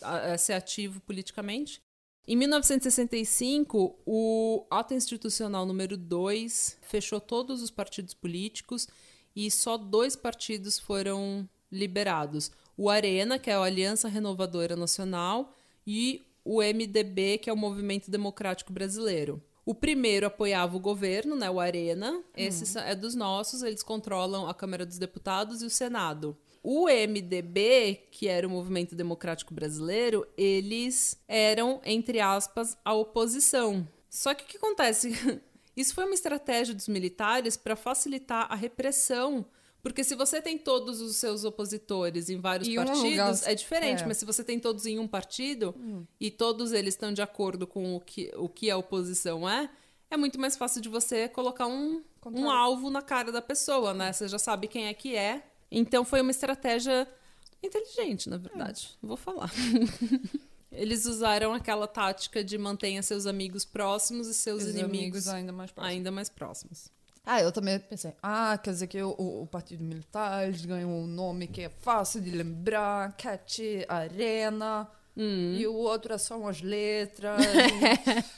a- 0.00 0.32
a- 0.34 0.38
ser 0.38 0.52
ativo 0.52 1.00
politicamente. 1.00 1.82
Em 2.28 2.34
1965, 2.36 3.96
o 4.04 4.66
ato 4.70 4.94
institucional 4.94 5.64
número 5.64 5.96
2 5.96 6.78
fechou 6.82 7.20
todos 7.20 7.62
os 7.62 7.70
partidos 7.70 8.14
políticos 8.14 8.88
e 9.34 9.50
só 9.50 9.76
dois 9.76 10.16
partidos 10.16 10.78
foram 10.78 11.48
liberados. 11.70 12.50
O 12.76 12.90
Arena, 12.90 13.38
que 13.38 13.48
é 13.50 13.54
a 13.54 13.60
Aliança 13.62 14.08
Renovadora 14.08 14.74
Nacional, 14.74 15.52
e 15.86 16.26
o 16.44 16.60
MDB, 16.62 17.38
que 17.38 17.48
é 17.48 17.52
o 17.52 17.56
Movimento 17.56 18.10
Democrático 18.10 18.72
Brasileiro. 18.72 19.40
O 19.64 19.74
primeiro 19.74 20.26
apoiava 20.26 20.76
o 20.76 20.80
governo, 20.80 21.34
né, 21.36 21.48
o 21.50 21.58
Arena. 21.60 22.22
Esse 22.36 22.64
sa- 22.66 22.82
é 22.84 22.94
dos 22.94 23.14
nossos, 23.14 23.62
eles 23.62 23.82
controlam 23.82 24.48
a 24.48 24.54
Câmara 24.54 24.84
dos 24.86 24.98
Deputados 24.98 25.62
e 25.62 25.66
o 25.66 25.70
Senado. 25.70 26.36
O 26.68 26.88
MDB, 26.88 28.08
que 28.10 28.26
era 28.26 28.44
o 28.44 28.50
Movimento 28.50 28.96
Democrático 28.96 29.54
Brasileiro, 29.54 30.26
eles 30.36 31.16
eram, 31.28 31.80
entre 31.84 32.18
aspas, 32.18 32.76
a 32.84 32.92
oposição. 32.92 33.86
Só 34.10 34.34
que 34.34 34.42
o 34.42 34.46
que 34.48 34.56
acontece? 34.56 35.10
Isso 35.76 35.94
foi 35.94 36.04
uma 36.04 36.14
estratégia 36.14 36.74
dos 36.74 36.88
militares 36.88 37.56
para 37.56 37.76
facilitar 37.76 38.50
a 38.50 38.56
repressão. 38.56 39.46
Porque 39.80 40.02
se 40.02 40.16
você 40.16 40.42
tem 40.42 40.58
todos 40.58 41.00
os 41.00 41.14
seus 41.16 41.44
opositores 41.44 42.28
em 42.28 42.40
vários 42.40 42.66
E 42.66 42.76
um 42.78 42.84
partidos, 42.84 43.02
lugar- 43.40 43.42
é 43.44 43.54
diferente. 43.54 44.02
é. 44.02 44.06
Mas 44.06 44.16
se 44.16 44.24
você 44.24 44.42
tem 44.42 44.58
todos 44.58 44.86
em 44.86 44.98
um 44.98 45.06
partido 45.06 45.72
e 46.18 46.32
todos 46.32 46.72
eles 46.72 46.94
estão 46.94 47.12
de 47.12 47.22
acordo 47.22 47.64
com 47.66 47.94
o 47.94 48.00
que, 48.00 48.32
o 48.36 48.48
que 48.48 48.68
a 48.70 48.76
oposição 48.76 49.48
é, 49.48 49.70
é 50.10 50.16
muito 50.16 50.40
mais 50.40 50.56
fácil 50.56 50.80
de 50.80 50.88
você 50.88 51.28
colocar 51.28 51.68
um, 51.68 52.02
um 52.26 52.50
alvo 52.50 52.90
na 52.90 53.02
cara 53.02 53.30
da 53.30 53.40
pessoa, 53.40 53.94
né? 53.94 54.12
Você 54.12 54.26
já 54.26 54.38
sabe 54.40 54.66
quem 54.66 54.86
é 54.88 54.94
que 54.94 55.14
é. 55.14 55.44
Então 55.78 56.04
foi 56.06 56.22
uma 56.22 56.30
estratégia 56.30 57.06
inteligente, 57.62 58.30
na 58.30 58.38
verdade. 58.38 58.96
Vou 59.02 59.16
falar. 59.16 59.52
Eles 60.72 61.04
usaram 61.04 61.52
aquela 61.52 61.86
tática 61.86 62.42
de 62.42 62.56
mantenha 62.56 63.02
seus 63.02 63.26
amigos 63.26 63.64
próximos 63.64 64.26
e 64.26 64.32
seus 64.34 64.62
Os 64.64 64.70
inimigos 64.70 65.26
amigos 65.26 65.28
ainda 65.28 65.52
mais 65.52 65.70
próximos. 65.70 65.96
ainda 65.96 66.10
mais 66.10 66.28
próximos. 66.30 66.88
Ah, 67.24 67.40
eu 67.42 67.52
também 67.52 67.78
pensei, 67.78 68.12
ah, 68.22 68.56
quer 68.56 68.70
dizer 68.70 68.86
que 68.86 69.02
o, 69.02 69.10
o 69.42 69.48
Partido 69.50 69.82
Militar 69.84 70.50
ganham 70.64 70.90
um 70.90 71.06
nome 71.06 71.46
que 71.48 71.62
é 71.62 71.68
fácil 71.68 72.20
de 72.20 72.30
lembrar, 72.30 73.12
Cat 73.16 73.62
Arena, 73.88 74.88
Hum. 75.18 75.54
e 75.58 75.66
o 75.66 75.72
outro 75.74 76.12
é 76.12 76.18
só 76.18 76.38
umas 76.38 76.60
letras. 76.60 77.40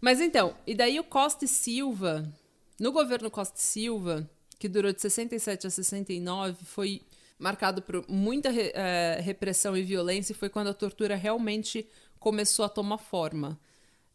Mas 0.00 0.20
então, 0.20 0.54
e 0.66 0.74
daí 0.74 1.00
o 1.00 1.04
Costa 1.04 1.46
e 1.46 1.48
Silva, 1.48 2.30
no 2.78 2.92
governo 2.92 3.30
Costa 3.30 3.58
e 3.58 3.62
Silva, 3.62 4.28
que 4.64 4.68
durou 4.70 4.94
de 4.94 4.98
67 5.02 5.66
a 5.66 5.70
69, 5.70 6.64
foi 6.64 7.02
marcado 7.38 7.82
por 7.82 8.02
muita 8.08 8.48
eh, 8.50 9.20
repressão 9.20 9.76
e 9.76 9.82
violência, 9.82 10.32
e 10.32 10.34
foi 10.34 10.48
quando 10.48 10.68
a 10.68 10.72
tortura 10.74 11.14
realmente 11.16 11.86
começou 12.18 12.64
a 12.64 12.68
tomar 12.70 12.96
forma. 12.96 13.60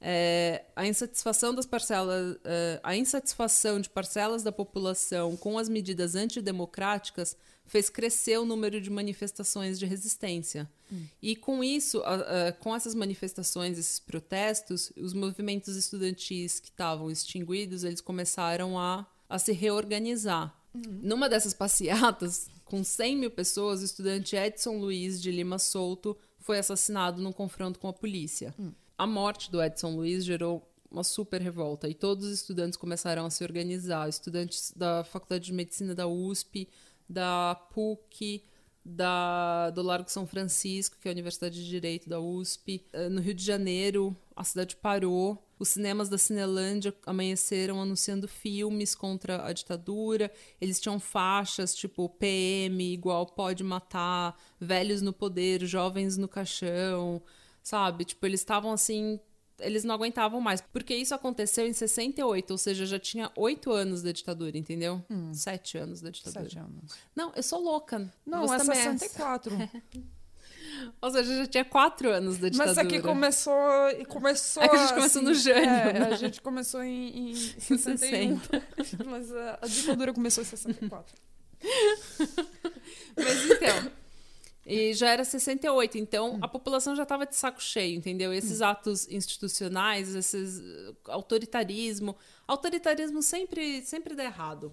Eh, 0.02 0.64
a 0.76 0.88
insatisfação 0.88 1.54
das 1.54 1.68
parcelas, 1.68 2.36
eh, 2.44 2.80
a 2.82 2.96
insatisfação 2.96 3.80
de 3.80 3.92
parcelas 3.92 4.42
da 4.42 4.52
população 4.52 5.38
com 5.38 5.60
as 5.60 5.70
medidas 5.70 6.16
antidemocráticas 6.16 7.38
fez 7.68 7.88
crescer 7.92 8.40
o 8.40 8.46
número 8.46 8.82
de 8.82 8.90
manifestações 8.90 9.78
de 9.78 9.86
resistência. 9.86 10.68
E 11.22 11.36
com 11.36 11.64
isso, 11.64 12.02
a- 12.04 12.48
a- 12.48 12.52
com 12.54 12.76
essas 12.76 12.96
manifestações, 12.96 13.78
esses 13.78 14.00
protestos, 14.00 14.92
os 14.98 15.14
movimentos 15.14 15.76
estudantis 15.76 16.60
que 16.60 16.70
estavam 16.70 17.12
extinguidos, 17.12 17.84
eles 17.84 18.02
começaram 18.02 18.80
a, 18.80 19.06
a 19.30 19.38
se 19.38 19.54
reorganizar. 19.54 20.56
Numa 20.74 21.30
dessas 21.30 21.54
passeatas, 21.54 22.50
com 22.66 22.84
100 22.84 23.16
mil 23.16 23.32
pessoas, 23.32 23.82
o 23.82 23.86
estudante 23.86 24.36
Edson 24.36 24.78
Luiz 24.78 25.22
de 25.22 25.32
Lima 25.32 25.60
Souto 25.60 26.18
foi 26.40 26.58
assassinado 26.58 27.22
num 27.22 27.32
confronto 27.32 27.80
com 27.80 27.88
a 27.88 27.94
polícia. 27.94 28.54
A 28.98 29.08
morte 29.08 29.52
do 29.52 29.62
Edson 29.62 29.96
Luiz 29.96 30.26
gerou 30.26 30.68
uma 30.92 31.04
super 31.04 31.42
revolta 31.42 31.88
e 31.88 31.94
todos 31.94 32.26
os 32.26 32.34
estudantes 32.34 32.78
começaram 32.78 33.26
a 33.26 33.30
se 33.30 33.44
organizar. 33.44 34.10
Estudantes 34.10 34.74
da 34.76 35.04
Faculdade 35.04 35.46
de 35.46 35.54
Medicina 35.54 35.94
da 35.94 36.08
USP, 36.08 36.68
da 37.08 37.56
PUC, 37.74 38.44
da, 38.90 39.70
do 39.70 39.82
Largo 39.82 40.10
São 40.10 40.26
Francisco, 40.26 40.98
que 41.00 41.08
é 41.08 41.12
a 41.12 41.14
Universidade 41.14 41.56
de 41.64 41.70
Direito 41.70 42.10
da 42.10 42.20
USP. 42.20 42.86
Eh, 42.92 43.10
No 43.10 43.22
Rio 43.22 43.34
de 43.34 43.44
Janeiro, 43.44 44.16
a 44.36 44.44
cidade 44.44 44.76
parou. 44.76 45.44
Os 45.60 45.70
cinemas 45.70 46.08
da 46.10 46.18
Cinelândia 46.18 46.94
amanheceram 47.06 47.82
anunciando 47.82 48.28
filmes 48.28 48.96
contra 48.96 49.46
a 49.46 49.54
ditadura. 49.54 50.32
Eles 50.60 50.80
tinham 50.80 51.00
faixas 51.00 51.76
tipo 51.76 52.08
PM, 52.10 52.94
igual 52.94 53.26
pode 53.26 53.64
matar, 53.64 54.38
velhos 54.60 55.02
no 55.02 55.12
poder, 55.14 55.66
jovens 55.66 56.18
no 56.18 56.28
caixão, 56.28 57.22
sabe? 57.62 58.06
Tipo, 58.06 58.26
eles 58.26 58.40
estavam 58.40 58.72
assim. 58.72 59.20
Eles 59.60 59.84
não 59.84 59.96
aguentavam 59.96 60.40
mais. 60.42 60.62
Porque 60.62 60.96
isso 60.96 61.14
aconteceu 61.14 61.68
em 61.68 61.74
68, 61.74 62.52
ou 62.52 62.58
seja, 62.58 62.86
já 62.86 63.00
tinha 63.00 63.32
oito 63.36 63.72
anos 63.72 64.02
da 64.02 64.12
ditadura, 64.12 64.58
entendeu? 64.58 65.04
Sete 65.34 65.78
anos 65.78 66.02
da 66.02 66.10
ditadura. 66.10 66.44
Sete 66.46 66.60
anos. 66.60 66.96
Não, 67.16 67.32
eu 67.36 67.44
sou 67.44 67.60
louca. 67.62 68.12
Não, 68.26 68.48
Você 68.48 68.56
é 68.56 68.58
também 68.58 68.98
64. 68.98 69.52
Ou 71.02 71.12
seja, 71.12 71.36
já 71.38 71.46
tinha 71.46 71.66
quatro 71.66 72.10
anos 72.10 72.38
da 72.38 72.48
ditadura. 72.48 72.76
Mas 72.76 72.78
aqui 72.78 73.02
começou 73.02 73.90
e 74.00 74.06
começou. 74.06 74.64
É 74.64 74.70
que 74.70 74.76
a 74.76 74.80
gente 74.80 74.94
começou 74.94 75.22
no 75.24 75.34
jânio, 75.34 75.70
É, 75.70 75.94
né? 75.94 76.08
a 76.08 76.16
gente 76.16 76.42
começou 76.42 76.82
em, 76.84 77.32
em 77.32 77.36
61. 77.60 78.40
mas 79.06 79.34
a, 79.36 79.60
a 79.62 79.68
ditadura 79.68 80.14
começou 80.14 80.42
em 80.42 80.48
64. 80.48 81.16
Mas 83.18 83.46
então, 83.52 83.92
E 84.70 84.94
já 84.94 85.10
era 85.10 85.26
68, 85.26 85.98
então 85.98 86.38
a 86.44 86.48
população 86.48 86.96
já 86.96 87.02
estava 87.02 87.26
de 87.26 87.36
saco 87.36 87.60
cheio, 87.60 87.98
entendeu? 87.98 88.32
Esses 88.32 88.62
atos 88.62 89.10
institucionais, 89.10 90.14
esses 90.14 90.60
uh, 90.60 90.96
autoritarismo, 91.06 92.16
autoritarismo 92.48 93.24
sempre 93.24 93.82
sempre 93.82 94.16
dá 94.16 94.26
errado. 94.26 94.72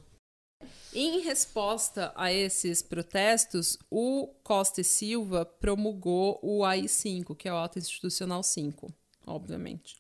Em 0.93 1.21
resposta 1.21 2.13
a 2.15 2.31
esses 2.31 2.83
protestos, 2.83 3.79
o 3.91 4.29
Costa 4.43 4.83
e 4.83 4.85
Silva 4.85 5.47
promulgou 5.47 6.39
o 6.43 6.63
AI-5, 6.63 7.35
que 7.35 7.49
é 7.49 7.53
o 7.53 7.57
Ato 7.57 7.79
Institucional 7.79 8.43
5, 8.43 8.93
obviamente. 9.27 9.97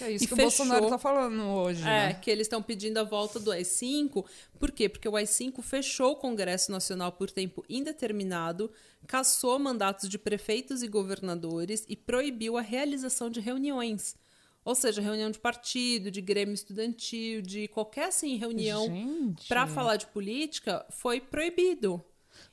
É 0.00 0.10
isso 0.10 0.24
E 0.24 0.28
que 0.28 0.34
o 0.34 0.36
Bolsonaro 0.36 0.82
fechou. 0.82 0.90
tá 0.90 0.98
falando 0.98 1.40
hoje, 1.42 1.82
É, 1.82 1.84
né? 2.08 2.14
que 2.14 2.30
eles 2.30 2.46
estão 2.46 2.62
pedindo 2.62 2.98
a 2.98 3.04
volta 3.04 3.38
do 3.38 3.50
AI-5. 3.52 4.24
Por 4.58 4.72
quê? 4.72 4.88
Porque 4.88 5.08
o 5.08 5.14
AI-5 5.16 5.62
fechou 5.62 6.12
o 6.12 6.16
Congresso 6.16 6.72
Nacional 6.72 7.12
por 7.12 7.30
tempo 7.30 7.64
indeterminado, 7.68 8.70
cassou 9.06 9.58
mandatos 9.58 10.08
de 10.08 10.18
prefeitos 10.18 10.82
e 10.82 10.88
governadores 10.88 11.84
e 11.88 11.94
proibiu 11.96 12.56
a 12.56 12.60
realização 12.60 13.30
de 13.30 13.40
reuniões. 13.40 14.16
Ou 14.64 14.74
seja, 14.74 15.00
reunião 15.00 15.30
de 15.30 15.38
partido, 15.38 16.10
de 16.10 16.20
grêmio 16.20 16.52
estudantil, 16.52 17.40
de 17.40 17.68
qualquer 17.68 18.08
assim 18.08 18.36
reunião 18.36 19.34
para 19.46 19.64
falar 19.68 19.94
de 19.94 20.06
política 20.08 20.84
foi 20.90 21.20
proibido. 21.20 22.02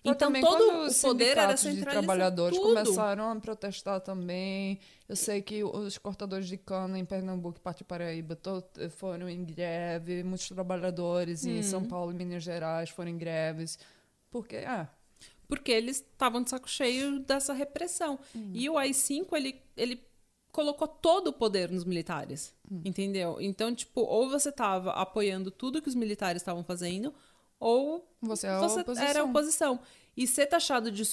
Então 0.04 0.16
também 0.28 0.42
todo 0.42 0.62
o 0.62 0.86
os 0.88 1.02
poder 1.02 1.38
era 1.38 1.56
centralizado. 1.56 1.92
trabalhadores 1.92 2.58
tudo. 2.58 2.68
começaram 2.70 3.32
a 3.32 3.36
protestar 3.38 4.02
também. 4.02 4.80
Eu 5.08 5.16
sei 5.16 5.42
que 5.42 5.64
os 5.64 5.98
cortadores 5.98 6.48
de 6.48 6.58
cana 6.58 7.00
em 7.00 7.06
Pernambuco 7.06 7.58
e 7.58 7.62
Parte 7.62 7.84
Paraíba 7.86 8.38
foram 8.98 9.30
em 9.30 9.44
greve, 9.46 10.24
muitos 10.24 10.50
trabalhadores 10.50 11.46
em 11.46 11.58
Uhum. 11.58 11.64
São 11.64 11.86
Paulo 11.86 12.12
e 12.12 12.16
Minas 12.16 12.44
Gerais 12.44 12.90
foram 12.90 13.12
em 13.12 13.18
greves. 13.18 13.80
Porque, 14.30 14.58
ah, 14.58 14.90
porque 15.48 15.72
eles 15.72 15.98
estavam 15.98 16.42
de 16.44 16.50
saco 16.50 16.70
cheio 16.70 17.20
dessa 17.20 17.54
repressão. 17.54 18.20
E 18.54 18.70
o 18.70 18.78
AI-5, 18.78 19.28
ele, 19.38 19.62
ele 19.78 20.02
colocou 20.52 20.88
todo 20.88 21.28
o 21.30 21.34
poder 21.34 21.70
nos 21.72 21.84
militares, 21.86 22.54
entendeu? 22.84 23.38
Então, 23.40 23.74
tipo, 23.74 24.02
ou 24.02 24.30
você 24.30 24.50
estava 24.50 24.92
apoiando 24.92 25.50
tudo 25.52 25.82
que 25.82 25.88
os 25.90 25.96
militares 25.96 26.42
estavam 26.42 26.64
fazendo, 26.64 27.14
ou 27.64 28.06
você 28.22 28.48
é 28.48 28.60
você 28.60 28.82
oposição. 28.82 29.08
era 29.08 29.24
oposição. 29.24 29.80
E 30.16 30.28
ser 30.28 30.46
taxado 30.46 30.92
de 30.92 31.04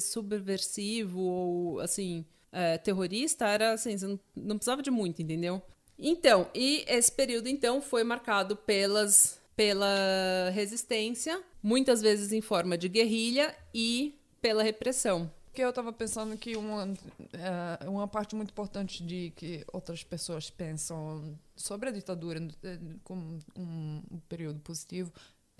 subversivo 0.00 1.20
ou, 1.20 1.80
assim, 1.80 2.26
é, 2.50 2.76
terrorista 2.76 3.46
era, 3.46 3.72
assim, 3.72 3.96
você 3.96 4.06
não, 4.06 4.20
não 4.36 4.56
precisava 4.56 4.82
de 4.82 4.90
muito, 4.90 5.22
entendeu? 5.22 5.62
Então, 5.98 6.48
e 6.52 6.84
esse 6.88 7.10
período, 7.10 7.48
então, 7.48 7.80
foi 7.80 8.02
marcado 8.02 8.56
pelas, 8.56 9.40
pela 9.56 10.50
resistência, 10.52 11.40
muitas 11.62 12.02
vezes 12.02 12.32
em 12.32 12.40
forma 12.40 12.76
de 12.76 12.88
guerrilha 12.88 13.54
e 13.72 14.18
pela 14.40 14.62
repressão. 14.62 15.30
Porque 15.46 15.62
eu 15.62 15.70
estava 15.70 15.92
pensando 15.92 16.36
que 16.36 16.56
uma, 16.56 16.92
é, 17.32 17.88
uma 17.88 18.08
parte 18.08 18.34
muito 18.34 18.50
importante 18.50 19.04
de 19.04 19.32
que 19.36 19.64
outras 19.72 20.02
pessoas 20.02 20.50
pensam 20.50 21.38
sobre 21.54 21.90
a 21.90 21.92
ditadura 21.92 22.40
eh, 22.64 22.78
como 23.04 23.38
um, 23.56 24.02
um 24.10 24.18
período 24.28 24.60
positivo 24.60 25.12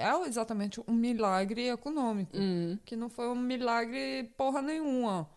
é 0.03 0.27
exatamente 0.29 0.81
um 0.89 0.93
milagre 0.93 1.69
econômico, 1.69 2.37
Hum. 2.37 2.79
que 2.85 2.97
não 2.97 3.09
foi 3.09 3.29
um 3.29 3.35
milagre 3.35 4.25
porra 4.37 4.61
nenhuma. 4.63 5.29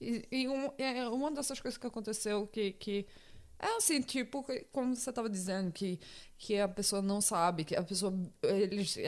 E, 0.00 0.26
e 0.30 0.48
um- 0.48 0.70
é 0.78 1.08
uma 1.08 1.30
dessas 1.30 1.60
coisas 1.60 1.78
que 1.78 1.86
aconteceu 1.86 2.46
que, 2.46 2.72
que 2.72 3.06
é 3.58 3.76
assim, 3.78 4.02
tipo, 4.02 4.44
como 4.70 4.94
você 4.94 5.08
estava 5.08 5.30
dizendo, 5.30 5.72
que, 5.72 5.98
que 6.36 6.58
a 6.60 6.68
pessoa 6.68 7.00
não 7.00 7.22
sabe, 7.22 7.64
que 7.64 7.74
a 7.74 7.82
pessoa. 7.82 8.12
Eles, 8.42 8.98
é, 8.98 9.04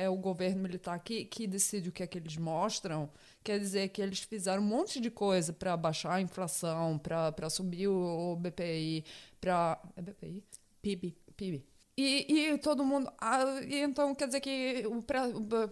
é, 0.00 0.02
é 0.04 0.08
o 0.08 0.16
governo 0.16 0.62
militar 0.62 1.00
que, 1.00 1.24
que 1.24 1.48
decide 1.48 1.88
o 1.88 1.92
que 1.92 2.02
é 2.04 2.06
que 2.06 2.16
eles 2.18 2.36
mostram. 2.36 3.10
Quer 3.42 3.58
dizer 3.58 3.88
que 3.88 4.00
eles 4.00 4.20
fizeram 4.20 4.62
um 4.62 4.66
monte 4.66 5.00
de 5.00 5.10
coisa 5.10 5.52
para 5.52 5.76
baixar 5.76 6.12
a 6.14 6.20
inflação, 6.20 6.96
para 6.98 7.50
subir 7.50 7.88
o, 7.88 8.32
o 8.32 8.36
BPI, 8.36 9.04
para. 9.40 9.80
É 9.96 10.02
BPI? 10.02 10.44
PIB. 10.80 11.16
PIB. 11.36 11.64
E, 11.98 12.50
e 12.50 12.58
todo 12.58 12.84
mundo. 12.84 13.10
ah, 13.18 13.60
e 13.66 13.76
então 13.80 14.14
quer 14.14 14.26
dizer 14.26 14.40
que 14.40 14.84
o, 14.86 15.00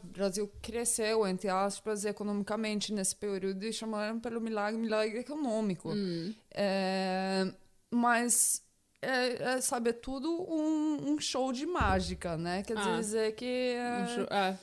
Brasil 0.05 0.51
cresceu, 0.63 1.27
entre 1.27 1.51
aspas, 1.51 2.05
economicamente 2.07 2.95
nesse 2.95 3.15
período 3.15 3.63
e 3.65 3.73
chamaram 3.73 4.19
pelo 4.19 4.41
milagre, 4.41 4.81
milagre 4.81 5.19
econômico. 5.19 5.91
Hum. 5.93 6.35
É, 6.51 7.53
mas, 7.93 8.63
é, 9.03 9.43
é, 9.57 9.61
sabe, 9.61 9.91
é 9.91 9.93
tudo 9.93 10.31
um, 10.51 11.13
um 11.13 11.21
show 11.21 11.53
de 11.53 11.67
mágica, 11.67 12.39
né? 12.39 12.63
Quer 12.63 12.79
Ah. 12.79 12.97
dizer 12.97 13.35
que 13.35 13.45
é, 13.77 14.03
Um 14.03 14.07
show- 14.15 14.29
é. 14.31 14.59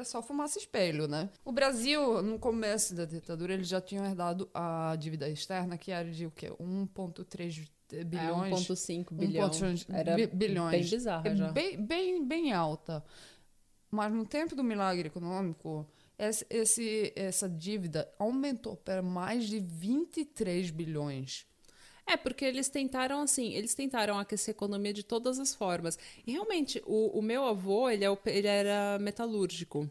é 0.00 0.04
só 0.04 0.22
fumaça 0.22 0.58
espelho, 0.58 1.06
né? 1.06 1.28
O 1.44 1.52
Brasil, 1.52 2.22
no 2.22 2.38
começo 2.38 2.94
da 2.94 3.04
ditadura, 3.04 3.52
eles 3.52 3.68
já 3.68 3.80
tinham 3.82 4.06
herdado 4.06 4.48
a 4.54 4.96
dívida 4.98 5.28
externa, 5.28 5.76
que 5.76 5.92
era 5.92 6.10
de 6.10 6.24
o 6.24 6.30
quê? 6.30 6.50
1,3 6.58 7.68
É, 7.92 8.04
bilhões. 8.04 8.52
1,5 8.68 9.14
bilhão. 9.14 9.48
1,3 9.50 9.86
Era 9.92 10.16
bi- 10.16 10.26
bilhões. 10.26 10.70
bem 10.80 10.90
bizarra 10.98 11.28
É 11.28 11.36
já. 11.36 11.52
bem, 11.52 11.76
bem, 11.84 12.24
bem 12.26 12.52
alta. 12.52 13.04
Mas 13.90 14.12
no 14.12 14.26
tempo 14.26 14.54
do 14.56 14.64
milagre 14.64 15.08
econômico, 15.08 15.86
esse, 16.18 16.44
esse- 16.50 17.12
essa 17.14 17.48
dívida 17.48 18.10
aumentou 18.18 18.76
para 18.76 19.02
mais 19.02 19.46
de 19.46 19.60
23 19.60 20.70
bilhões. 20.70 21.46
É, 22.08 22.16
porque 22.16 22.44
eles 22.44 22.68
tentaram, 22.68 23.20
assim, 23.22 23.52
eles 23.54 23.74
tentaram 23.74 24.16
aquecer 24.18 24.52
a 24.54 24.56
economia 24.56 24.92
de 24.92 25.02
todas 25.02 25.38
as 25.40 25.54
formas. 25.54 25.98
E 26.26 26.32
realmente, 26.32 26.80
o, 26.86 27.18
o 27.18 27.22
meu 27.22 27.44
avô, 27.44 27.88
ele, 27.90 28.04
é 28.04 28.18
ele 28.26 28.46
era 28.46 28.96
metalúrgico. 29.00 29.88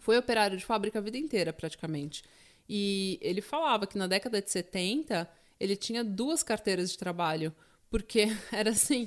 Foi 0.00 0.16
operário 0.18 0.56
de 0.58 0.64
fábrica 0.64 0.98
a 0.98 1.02
vida 1.02 1.16
inteira, 1.18 1.52
praticamente. 1.52 2.24
E 2.68 3.18
ele 3.20 3.40
falava 3.40 3.86
que 3.86 3.98
na 3.98 4.06
década 4.06 4.40
de 4.40 4.50
70, 4.50 5.28
ele 5.60 5.76
tinha 5.76 6.02
duas 6.02 6.42
carteiras 6.42 6.90
de 6.90 6.98
trabalho. 6.98 7.54
Porque 7.90 8.26
era 8.50 8.70
assim, 8.70 9.06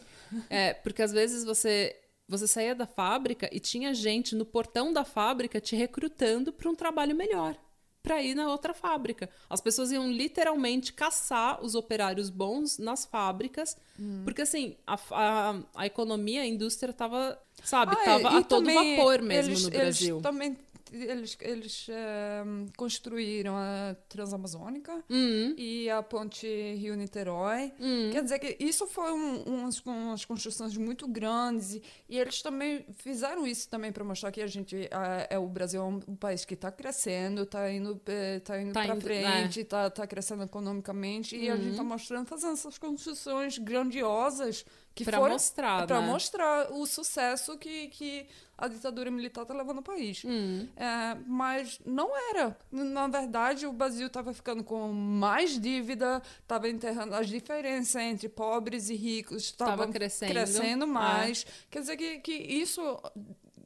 é, 0.49 0.73
porque 0.73 1.01
às 1.01 1.11
vezes 1.11 1.43
você 1.43 1.99
você 2.25 2.47
saía 2.47 2.73
da 2.73 2.87
fábrica 2.87 3.49
e 3.51 3.59
tinha 3.59 3.93
gente 3.93 4.33
no 4.33 4.45
portão 4.45 4.93
da 4.93 5.03
fábrica 5.03 5.59
te 5.59 5.75
recrutando 5.75 6.53
para 6.53 6.69
um 6.69 6.73
trabalho 6.75 7.13
melhor, 7.13 7.55
para 8.01 8.21
ir 8.23 8.33
na 8.33 8.49
outra 8.49 8.73
fábrica. 8.73 9.29
As 9.49 9.59
pessoas 9.59 9.91
iam 9.91 10.09
literalmente 10.09 10.93
caçar 10.93 11.61
os 11.63 11.75
operários 11.75 12.29
bons 12.29 12.77
nas 12.77 13.05
fábricas, 13.05 13.77
porque 14.23 14.41
assim, 14.41 14.75
a, 14.87 14.97
a, 15.11 15.55
a 15.75 15.85
economia, 15.85 16.41
a 16.41 16.45
indústria 16.47 16.91
estava, 16.91 17.37
sabe, 17.61 17.93
Ah, 17.93 18.05
tava 18.05 18.33
e 18.33 18.37
a 18.37 18.43
todo 18.43 18.73
vapor 18.73 19.21
mesmo 19.21 19.51
eles- 19.51 19.63
no 19.63 19.69
Brasil. 19.71 20.15
Eles 20.15 20.23
também 20.23 20.57
eles, 20.93 21.38
eles 21.41 21.88
eh, 21.89 22.43
construíram 22.77 23.56
a 23.58 23.95
Transamazônica 24.08 25.03
Uhum. 25.10 25.56
e 25.58 25.89
a 25.89 26.01
ponte 26.03 26.47
Rio-Niterói. 26.75 27.73
Hum. 27.79 28.10
Quer 28.12 28.23
dizer 28.23 28.39
que 28.39 28.58
isso 28.63 28.86
foi 28.88 29.12
um, 29.12 29.43
umas, 29.43 29.79
umas 29.82 30.23
construções 30.25 30.77
muito 30.77 31.08
grandes 31.08 31.73
e, 31.75 31.84
e 32.08 32.19
eles 32.19 32.41
também 32.41 32.86
fizeram 32.97 33.45
isso 33.47 33.67
também 33.69 33.91
para 33.91 34.03
mostrar 34.03 34.32
que 34.32 34.41
a 34.41 34.47
gente 34.47 34.88
ah, 34.91 35.27
é 35.29 35.38
o 35.38 35.47
Brasil 35.47 35.82
é 35.82 35.86
um, 35.86 35.99
um 36.08 36.15
país 36.15 36.45
que 36.45 36.53
está 36.53 36.71
crescendo, 36.71 37.43
está 37.43 37.71
indo 37.71 37.99
eh, 38.08 38.39
tá 38.39 38.62
indo 38.62 38.73
Tá 38.73 38.86
para 38.86 38.95
frente, 39.01 39.62
está 39.62 39.89
tá 39.89 40.06
crescendo 40.08 40.43
economicamente 40.43 41.36
e 41.36 41.49
a 41.49 41.55
gente 41.55 41.72
está 41.72 41.84
mostrando 41.84 42.28
fazendo 42.28 42.53
essas 42.53 42.78
construções 42.78 43.57
grandiosas 43.57 44.65
que 44.95 45.03
Pra 45.03 45.17
foram 45.17 45.33
mostrar, 45.33 45.87
para 45.87 45.99
né? 46.01 46.07
mostrar 46.07 46.71
o 46.71 46.85
sucesso 46.85 47.57
que, 47.57 47.87
que 47.87 48.27
a 48.55 48.67
ditadura 48.67 49.09
militar 49.09 49.41
está 49.41 49.53
levando 49.53 49.77
ao 49.77 49.83
país. 49.83 50.21
Hum. 50.23 50.67
É, 50.77 51.17
mas 51.25 51.79
não 51.85 52.11
era. 52.29 52.55
Na 52.71 53.07
verdade, 53.07 53.65
o 53.65 53.73
Brasil 53.73 54.05
estava 54.07 54.33
ficando 54.33 54.63
com 54.63 54.91
mais 54.93 55.59
dívida, 55.59 56.21
estava 56.41 56.69
enterrando 56.69 57.15
as 57.15 57.27
diferenças 57.27 57.95
entre 58.01 58.29
pobres 58.29 58.89
e 58.89 58.95
ricos, 58.95 59.51
Tava 59.51 59.71
estava 59.73 59.91
crescendo. 59.91 60.31
crescendo 60.31 60.85
mais. 60.87 61.45
Quer 61.71 61.79
dizer 61.79 61.97
que, 61.97 62.19
que 62.19 62.33
isso, 62.33 62.99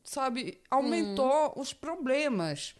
sabe, 0.03 0.61
aumentou 0.71 1.49
Hum. 1.57 1.61
os 1.61 1.73
problemas. 1.73 2.73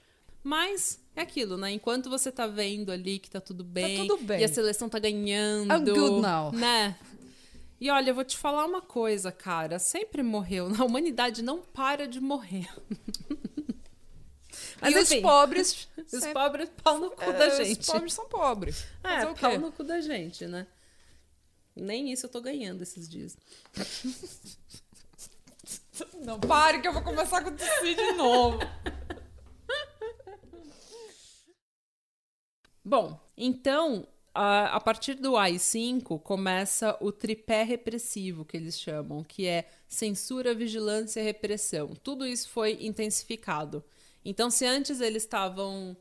Mas 0.44 0.98
é 1.14 1.22
aquilo, 1.22 1.58
né? 1.58 1.72
Enquanto 1.72 2.10
você 2.10 2.32
tá 2.32 2.48
vendo 2.48 2.90
ali 2.90 3.20
que 3.20 3.30
tá 3.30 3.42
tudo 3.42 3.66
bem, 3.66 4.08
tudo 4.08 4.24
bem. 4.24 4.40
e 4.40 4.44
a 4.46 4.48
seleção 4.48 4.88
tá 4.88 4.98
ganhando, 4.98 5.74
I'm 5.74 5.84
good 5.84 6.22
now. 6.22 6.54
né? 6.54 6.96
E 7.80 7.90
olha, 7.92 8.10
eu 8.10 8.16
vou 8.16 8.24
te 8.26 8.36
falar 8.38 8.66
uma 8.66 8.82
coisa, 8.82 9.32
cara, 9.32 9.78
sempre 9.80 10.24
morreu, 10.24 10.68
a 10.80 10.84
humanidade 10.84 11.42
não 11.44 11.62
para 11.62 12.08
de 12.08 12.20
morrer. 12.20 12.68
Mas 14.82 14.96
e 14.96 15.00
os 15.16 15.22
pobres. 15.22 15.88
os 15.98 16.10
sempre- 16.10 16.34
pobres 16.34 16.70
pau 16.84 16.98
no 17.00 17.12
cu 17.12 17.24
é, 17.24 17.34
da 17.34 17.48
Os 17.48 17.58
gente. 17.58 17.86
pobres 17.86 18.14
são 18.14 18.28
pobres. 18.28 18.86
É, 19.04 19.26
o 19.26 19.36
pau 19.36 19.58
no 19.60 19.72
cu 19.72 19.84
da 19.84 20.02
gente, 20.02 20.46
né? 20.48 20.66
Nem 21.76 22.12
isso 22.12 22.26
eu 22.26 22.30
tô 22.30 22.42
ganhando 22.42 22.82
esses 22.82 23.08
dias. 23.08 23.38
Não, 26.24 26.40
pare 26.40 26.80
que 26.82 26.88
eu 26.88 26.94
vou 26.94 27.02
começar 27.04 27.44
com 27.44 27.56
tossir 27.56 27.96
de 27.96 28.12
novo. 28.14 28.60
Bom, 32.84 33.20
então, 33.36 34.08
a, 34.38 34.76
a 34.76 34.80
partir 34.80 35.16
do 35.16 35.36
AI-5 35.36 36.22
começa 36.22 36.96
o 37.02 37.12
tripé 37.12 37.64
repressivo, 37.64 38.46
que 38.46 38.56
eles 38.56 38.80
chamam, 38.80 39.24
que 39.24 39.48
é 39.48 39.68
censura, 39.88 40.54
vigilância 40.54 41.20
e 41.20 41.24
repressão. 41.24 41.88
Tudo 42.04 42.26
isso 42.26 42.48
foi 42.50 42.78
intensificado. 42.82 43.84
Então, 44.24 44.52
se 44.52 44.64
antes 44.66 45.02
eles 45.02 45.24
estavam. 45.24 45.98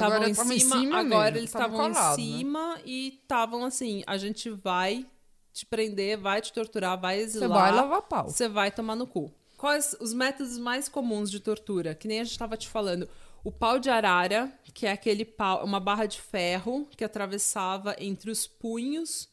Tavam 0.00 0.28
em 0.28 0.30
em 0.30 0.34
cima, 0.60 0.98
agora 1.00 1.30
mesmo, 1.30 1.38
eles 1.38 1.52
tavam 1.52 1.88
estavam 1.88 1.90
em 1.90 1.92
né? 1.92 2.14
cima 2.14 2.80
e 2.84 3.08
estavam 3.08 3.64
assim: 3.64 4.02
a 4.06 4.16
gente 4.16 4.50
vai 4.50 5.06
te 5.52 5.64
prender, 5.66 6.18
vai 6.18 6.40
te 6.40 6.52
torturar, 6.52 7.00
vai 7.00 7.18
Você 7.18 7.22
exilar. 7.22 7.50
vai 7.50 7.72
lavar 7.72 8.02
pau. 8.02 8.28
Você 8.28 8.48
vai 8.48 8.70
tomar 8.70 8.96
no 8.96 9.06
cu. 9.06 9.32
Quais 9.56 9.96
os 10.00 10.12
métodos 10.12 10.58
mais 10.58 10.88
comuns 10.88 11.30
de 11.30 11.40
tortura? 11.40 11.94
Que 11.94 12.06
nem 12.08 12.20
a 12.20 12.24
gente 12.24 12.32
estava 12.32 12.56
te 12.56 12.68
falando. 12.68 13.08
O 13.44 13.52
pau 13.52 13.78
de 13.78 13.90
arara, 13.90 14.50
que 14.72 14.86
é 14.86 14.92
aquele 14.92 15.24
pau, 15.24 15.62
uma 15.64 15.78
barra 15.78 16.06
de 16.06 16.20
ferro 16.20 16.86
que 16.96 17.04
atravessava 17.04 17.94
entre 17.98 18.30
os 18.30 18.46
punhos 18.46 19.28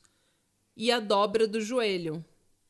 e 0.76 0.92
a 0.92 1.00
dobra 1.00 1.48
do 1.48 1.62
joelho. 1.62 2.24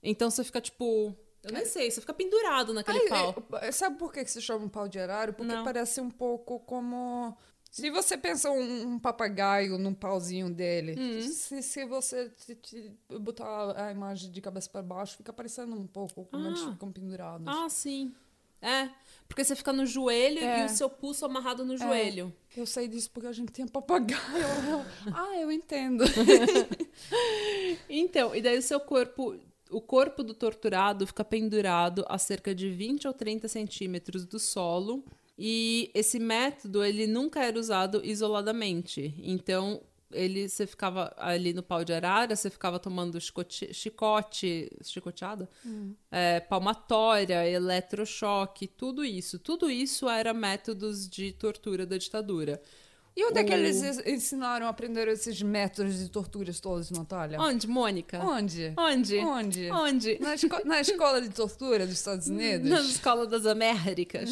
Então 0.04 0.30
você 0.30 0.44
fica 0.44 0.62
tipo. 0.62 1.16
Eu 1.44 1.52
nem 1.52 1.66
sei, 1.66 1.90
você 1.90 2.00
fica 2.00 2.14
pendurado 2.14 2.72
naquele 2.72 3.00
Ai, 3.00 3.08
pau. 3.10 3.44
é, 3.62 3.72
sabe 3.72 3.98
por 3.98 4.14
que 4.14 4.24
que 4.24 4.30
se 4.30 4.40
chama 4.42 4.66
um 4.66 4.70
pau 4.70 4.88
de 4.88 5.00
arara? 5.00 5.34
Porque 5.34 5.52
Não. 5.52 5.64
parece 5.64 6.00
um 6.00 6.12
pouco 6.12 6.60
como. 6.60 7.36
Se 7.72 7.90
você 7.90 8.18
pensa 8.18 8.52
um, 8.52 8.82
um 8.94 9.00
papagaio 9.00 9.78
num 9.80 9.94
pauzinho 9.94 10.54
dele, 10.54 10.94
Hum. 11.00 11.22
se, 11.22 11.64
se 11.64 11.86
você 11.86 12.30
te- 12.30 12.56
te 12.56 12.94
botar 13.20 13.88
a 13.88 13.92
imagem 13.92 14.30
de 14.30 14.42
cabeça 14.42 14.70
para 14.70 14.84
baixo, 14.84 15.16
fica 15.18 15.32
parecendo 15.34 15.76
um 15.76 15.88
pouco 15.88 16.26
como 16.26 16.48
eles 16.48 16.62
Ah. 16.62 16.72
ficam 16.74 16.92
pendurados. 16.92 17.48
Ah, 17.48 17.70
sim. 17.70 18.14
É. 18.62 18.90
Porque 19.32 19.46
você 19.46 19.56
fica 19.56 19.72
no 19.72 19.86
joelho 19.86 20.40
É. 20.44 20.64
e 20.64 20.66
o 20.66 20.70
seu 20.70 20.90
pulso 20.90 21.24
amarrado 21.26 21.64
no 21.64 21.78
joelho. 21.78 22.34
Eu 22.56 22.66
sei 22.66 22.86
disso 22.90 23.10
porque 23.14 23.28
a 23.28 23.32
gente 23.32 23.50
tem 23.50 23.66
papagaio. 23.66 24.20
Eu- 24.70 24.86
ah, 25.16 25.40
eu 25.40 25.50
entendo. 25.50 26.04
Então, 27.90 28.36
e 28.36 28.42
daí 28.42 28.58
o 28.58 28.62
seu 28.62 28.80
corpo. 28.80 29.36
O 29.70 29.80
corpo 29.80 30.22
do 30.22 30.34
torturado 30.34 31.08
fica 31.08 31.24
pendurado 31.24 32.06
a 32.10 32.18
cerca 32.18 32.54
de 32.54 32.70
20 32.70 33.08
ou 33.08 33.14
30 33.14 33.48
centímetros 33.48 34.26
do 34.26 34.38
solo. 34.38 35.02
E 35.40 35.90
esse 35.94 36.20
método, 36.20 36.84
ele 36.84 37.08
nunca 37.08 37.42
era 37.42 37.58
usado 37.58 38.02
isoladamente. 38.04 39.16
Então, 39.24 39.82
ele, 40.14 40.48
você 40.50 40.66
ficava 40.68 41.14
ali 41.18 41.54
no 41.54 41.64
pau 41.64 41.84
de 41.84 41.94
arara, 41.94 42.36
você 42.36 42.50
ficava 42.50 42.80
tomando 42.80 43.20
chicote, 43.20 43.74
chicote 43.74 44.70
chicoteada? 44.84 45.50
É, 46.10 46.40
palmatória, 46.40 47.48
eletrochoque, 47.48 48.68
tudo 48.68 49.04
isso. 49.04 49.40
Tudo 49.40 49.70
isso 49.70 50.10
era 50.10 50.34
métodos 50.34 51.10
de 51.10 51.32
tortura 51.32 51.86
da 51.86 51.98
ditadura. 51.98 52.62
E 53.14 53.26
onde 53.26 53.40
é 53.40 53.44
que 53.44 53.52
O- 53.52 53.56
eles 53.58 53.84
ens- 53.84 54.02
ensinaram, 54.08 54.68
aprenderam 54.68 55.12
esses 55.12 55.42
métodos 55.42 56.00
de 56.00 56.10
torturas 56.10 56.62
todos, 56.62 56.90
Natália? 56.92 57.40
Onde, 57.42 57.68
Mônica? 57.68 58.20
Onde? 58.24 58.74
Onde? 58.78 59.18
Onde? 59.18 59.70
Onde? 59.72 60.20
Na, 60.20 60.34
esco- 60.36 60.66
na 60.66 60.80
escola 60.80 61.22
de 61.22 61.30
tortura 61.30 61.86
dos 61.86 61.96
Estados 61.96 62.28
Unidos? 62.28 62.70
Na 62.70 62.80
escola 62.82 63.28
das 63.28 63.46
Américas. 63.46 64.30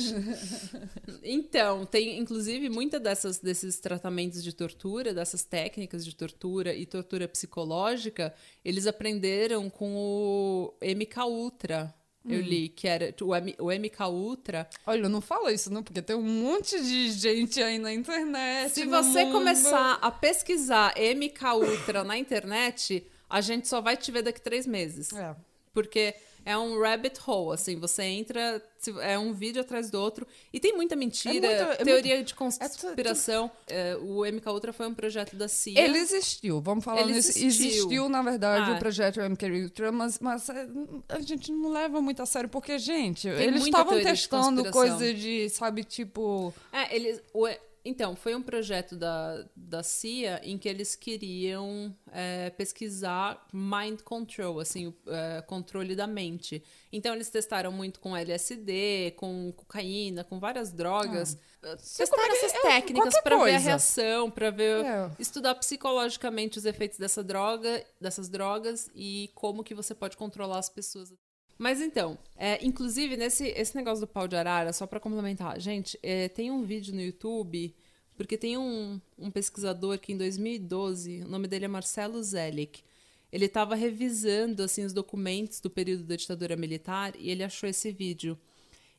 então, 1.23 1.86
tem 1.86 2.19
inclusive 2.19 2.69
dessas 2.99 3.39
desses 3.39 3.80
tratamentos 3.80 4.41
de 4.43 4.53
tortura, 4.53 5.13
dessas 5.13 5.43
técnicas 5.43 6.05
de 6.05 6.15
tortura 6.15 6.73
e 6.73 6.86
tortura 6.86 7.27
psicológica, 7.27 8.34
eles 8.63 8.88
aprenderam 8.88 9.69
com 9.69 9.93
o 9.95 10.73
MK 10.82 11.25
Ultra. 11.25 11.93
Eu 12.36 12.41
li 12.41 12.69
que 12.69 12.88
era 12.88 13.13
o, 13.21 13.36
M, 13.36 13.55
o 13.59 13.71
MK 13.71 14.03
Ultra. 14.09 14.69
Olha, 14.86 15.09
não 15.09 15.21
fala 15.21 15.51
isso 15.51 15.71
não, 15.71 15.84
porque 15.84 16.01
tem 16.01 16.15
um 16.15 16.21
monte 16.21 16.82
de 16.82 17.11
gente 17.11 17.61
aí 17.61 17.77
na 17.77 17.93
internet. 17.93 18.73
Se 18.73 18.86
você 18.86 19.25
mundo. 19.25 19.34
começar 19.34 19.99
a 20.01 20.11
pesquisar 20.11 20.93
MK 20.97 21.45
Ultra 21.55 22.03
na 22.03 22.17
internet, 22.17 23.05
a 23.30 23.41
gente 23.41 23.67
só 23.67 23.82
vai 23.82 23.95
te 23.97 24.11
ver 24.11 24.23
daqui 24.23 24.41
três 24.41 24.65
meses. 24.67 25.13
É. 25.13 25.36
Porque 25.73 26.15
é 26.45 26.57
um 26.57 26.80
rabbit 26.80 27.19
hole, 27.25 27.53
assim, 27.53 27.80
você 27.80 28.03
entra, 28.03 28.61
é 29.01 29.17
um 29.19 29.34
vídeo 29.34 29.61
atrás 29.61 29.89
do 29.89 29.99
outro. 29.99 30.25
E 30.53 30.59
tem 30.59 30.73
muita 30.75 30.95
mentira, 30.95 31.45
É 31.47 31.65
muito- 31.65 31.82
é 31.82 31.86
teoria 31.86 32.23
de 32.23 32.34
tu- 32.34 32.38
conspiração. 32.38 33.51
É, 33.67 33.95
o 33.97 34.25
MK 34.25 34.49
Ultra 34.51 34.73
foi 34.73 34.88
um 34.88 34.93
projeto 34.93 35.36
da 35.36 35.47
CIA. 35.47 35.80
Ele 35.80 35.97
existiu, 35.97 36.61
vamos 36.61 36.84
falar 36.84 37.01
Ele 37.01 37.13
nisso. 37.13 37.30
existiu. 37.30 37.67
Existiu, 37.67 38.09
na 38.09 38.21
verdade, 38.21 38.71
Ah. 38.71 38.75
o 38.75 38.80
projeto 38.80 39.19
MK 39.21 39.45
Ultra, 39.63 39.91
mas, 39.91 40.19
mas 40.19 40.49
é, 40.49 40.67
a 41.09 41.19
gente 41.19 41.51
não 41.51 41.69
leva 41.71 42.01
muito 42.01 42.21
a 42.21 42.25
sério, 42.25 42.49
porque, 42.49 42.77
gente, 42.80 43.27
eles 43.27 43.61
muita 43.61 43.80
estavam 43.80 43.97
de 43.97 44.03
testando 44.03 44.63
conspiração. 44.63 44.71
coisa 44.99 45.13
de, 45.13 45.49
sabe, 45.49 45.84
tipo. 45.84 46.53
É, 46.71 46.95
eles. 46.95 47.21
o- 47.34 47.47
então, 47.84 48.15
foi 48.15 48.36
um 48.36 48.41
projeto 48.41 48.95
da, 48.95 49.45
da 49.55 49.82
CIA 49.82 50.41
em 50.43 50.57
que 50.57 50.67
eles 50.67 50.95
queriam 50.95 51.95
é, 52.11 52.49
pesquisar 52.49 53.47
mind 53.53 54.01
control, 54.01 54.59
assim, 54.59 54.88
o 54.88 54.95
é, 55.07 55.41
controle 55.41 55.95
da 55.95 56.05
mente. 56.05 56.61
Então, 56.91 57.13
eles 57.15 57.30
testaram 57.30 57.71
muito 57.71 57.99
com 57.99 58.15
LSD, 58.15 59.11
com 59.15 59.53
cocaína, 59.55 60.23
com 60.23 60.39
várias 60.39 60.73
drogas. 60.73 61.38
Testaram 61.61 62.09
como 62.09 62.21
é 62.21 62.38
essas 62.38 62.61
técnicas 62.61 63.21
para 63.21 63.43
ver 63.43 63.55
a 63.55 63.59
reação, 63.59 64.30
para 64.30 64.49
ver. 64.49 64.84
É. 64.86 65.11
Estudar 65.17 65.55
psicologicamente 65.55 66.57
os 66.57 66.65
efeitos 66.65 66.97
dessa 66.97 67.23
droga, 67.23 67.86
dessas 67.99 68.27
drogas 68.27 68.89
e 68.93 69.32
como 69.34 69.63
que 69.63 69.73
você 69.73 69.95
pode 69.95 70.17
controlar 70.17 70.59
as 70.59 70.69
pessoas. 70.69 71.13
Mas 71.60 71.82
então, 71.82 72.18
é, 72.38 72.66
inclusive 72.66 73.18
nesse 73.18 73.47
esse 73.47 73.76
negócio 73.76 73.99
do 73.99 74.07
pau 74.07 74.30
de 74.30 74.36
arara, 74.38 74.72
só 74.72 74.88
pra 74.88 74.97
complementar, 74.97 75.60
gente, 75.60 75.99
é, 76.01 76.30
tem 76.30 76.49
um 76.49 76.64
vídeo 76.64 76.95
no 76.95 77.01
YouTube, 77.01 77.76
porque 78.16 78.38
tem 78.38 78.57
um, 78.57 78.99
um 79.18 79.30
pesquisador 79.30 79.99
que 79.99 80.14
em 80.14 80.18
2012, 80.18 81.24
o 81.26 81.28
nome 81.28 81.49
dele 81.49 81.66
é 81.66 81.68
Marcelo 81.68 82.24
Zelic, 82.24 82.82
ele 83.30 83.45
estava 83.45 83.76
revisando 83.76 84.64
assim 84.64 84.86
os 84.86 84.93
documentos 84.93 85.60
do 85.60 85.70
período 85.70 86.05
da 86.05 86.16
ditadura 86.16 86.55
militar 86.55 87.14
e 87.18 87.30
ele 87.30 87.43
achou 87.43 87.68
esse 87.68 87.91
vídeo. 87.91 88.39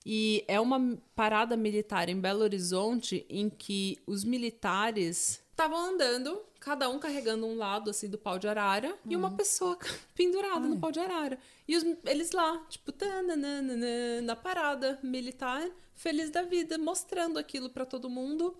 E 0.05 0.45
é 0.47 0.61
uma 0.61 0.99
parada 1.15 1.57
militar 1.57 2.11
em 2.11 2.21
Belo 2.21 2.43
Horizonte 2.43 3.25
em 3.29 3.49
que 3.49 3.99
os 4.07 4.23
militares 4.23 5.43
estavam 5.51 5.95
andando, 5.95 6.41
cada 6.61 6.89
um 6.91 6.99
carregando 6.99 7.47
um 7.47 7.57
lado 7.57 7.89
assim 7.91 8.09
do 8.09 8.19
pau 8.19 8.39
de 8.39 8.47
arara 8.47 8.95
e 9.09 9.17
uma 9.17 9.31
pessoa 9.31 9.79
pendurada 10.15 10.61
no 10.69 10.79
pau 10.79 10.93
de 10.93 11.01
arara. 11.01 11.39
E 11.67 11.77
os- 11.77 11.85
eles 12.05 12.33
lá, 12.33 12.59
tipo, 12.69 12.93
tananana, 12.93 14.21
na 14.23 14.37
parada 14.37 14.99
militar, 15.03 15.67
feliz 15.95 16.31
da 16.31 16.43
vida, 16.43 16.77
mostrando 16.79 17.39
aquilo 17.39 17.71
pra 17.71 17.85
todo 17.87 18.09
mundo, 18.11 18.57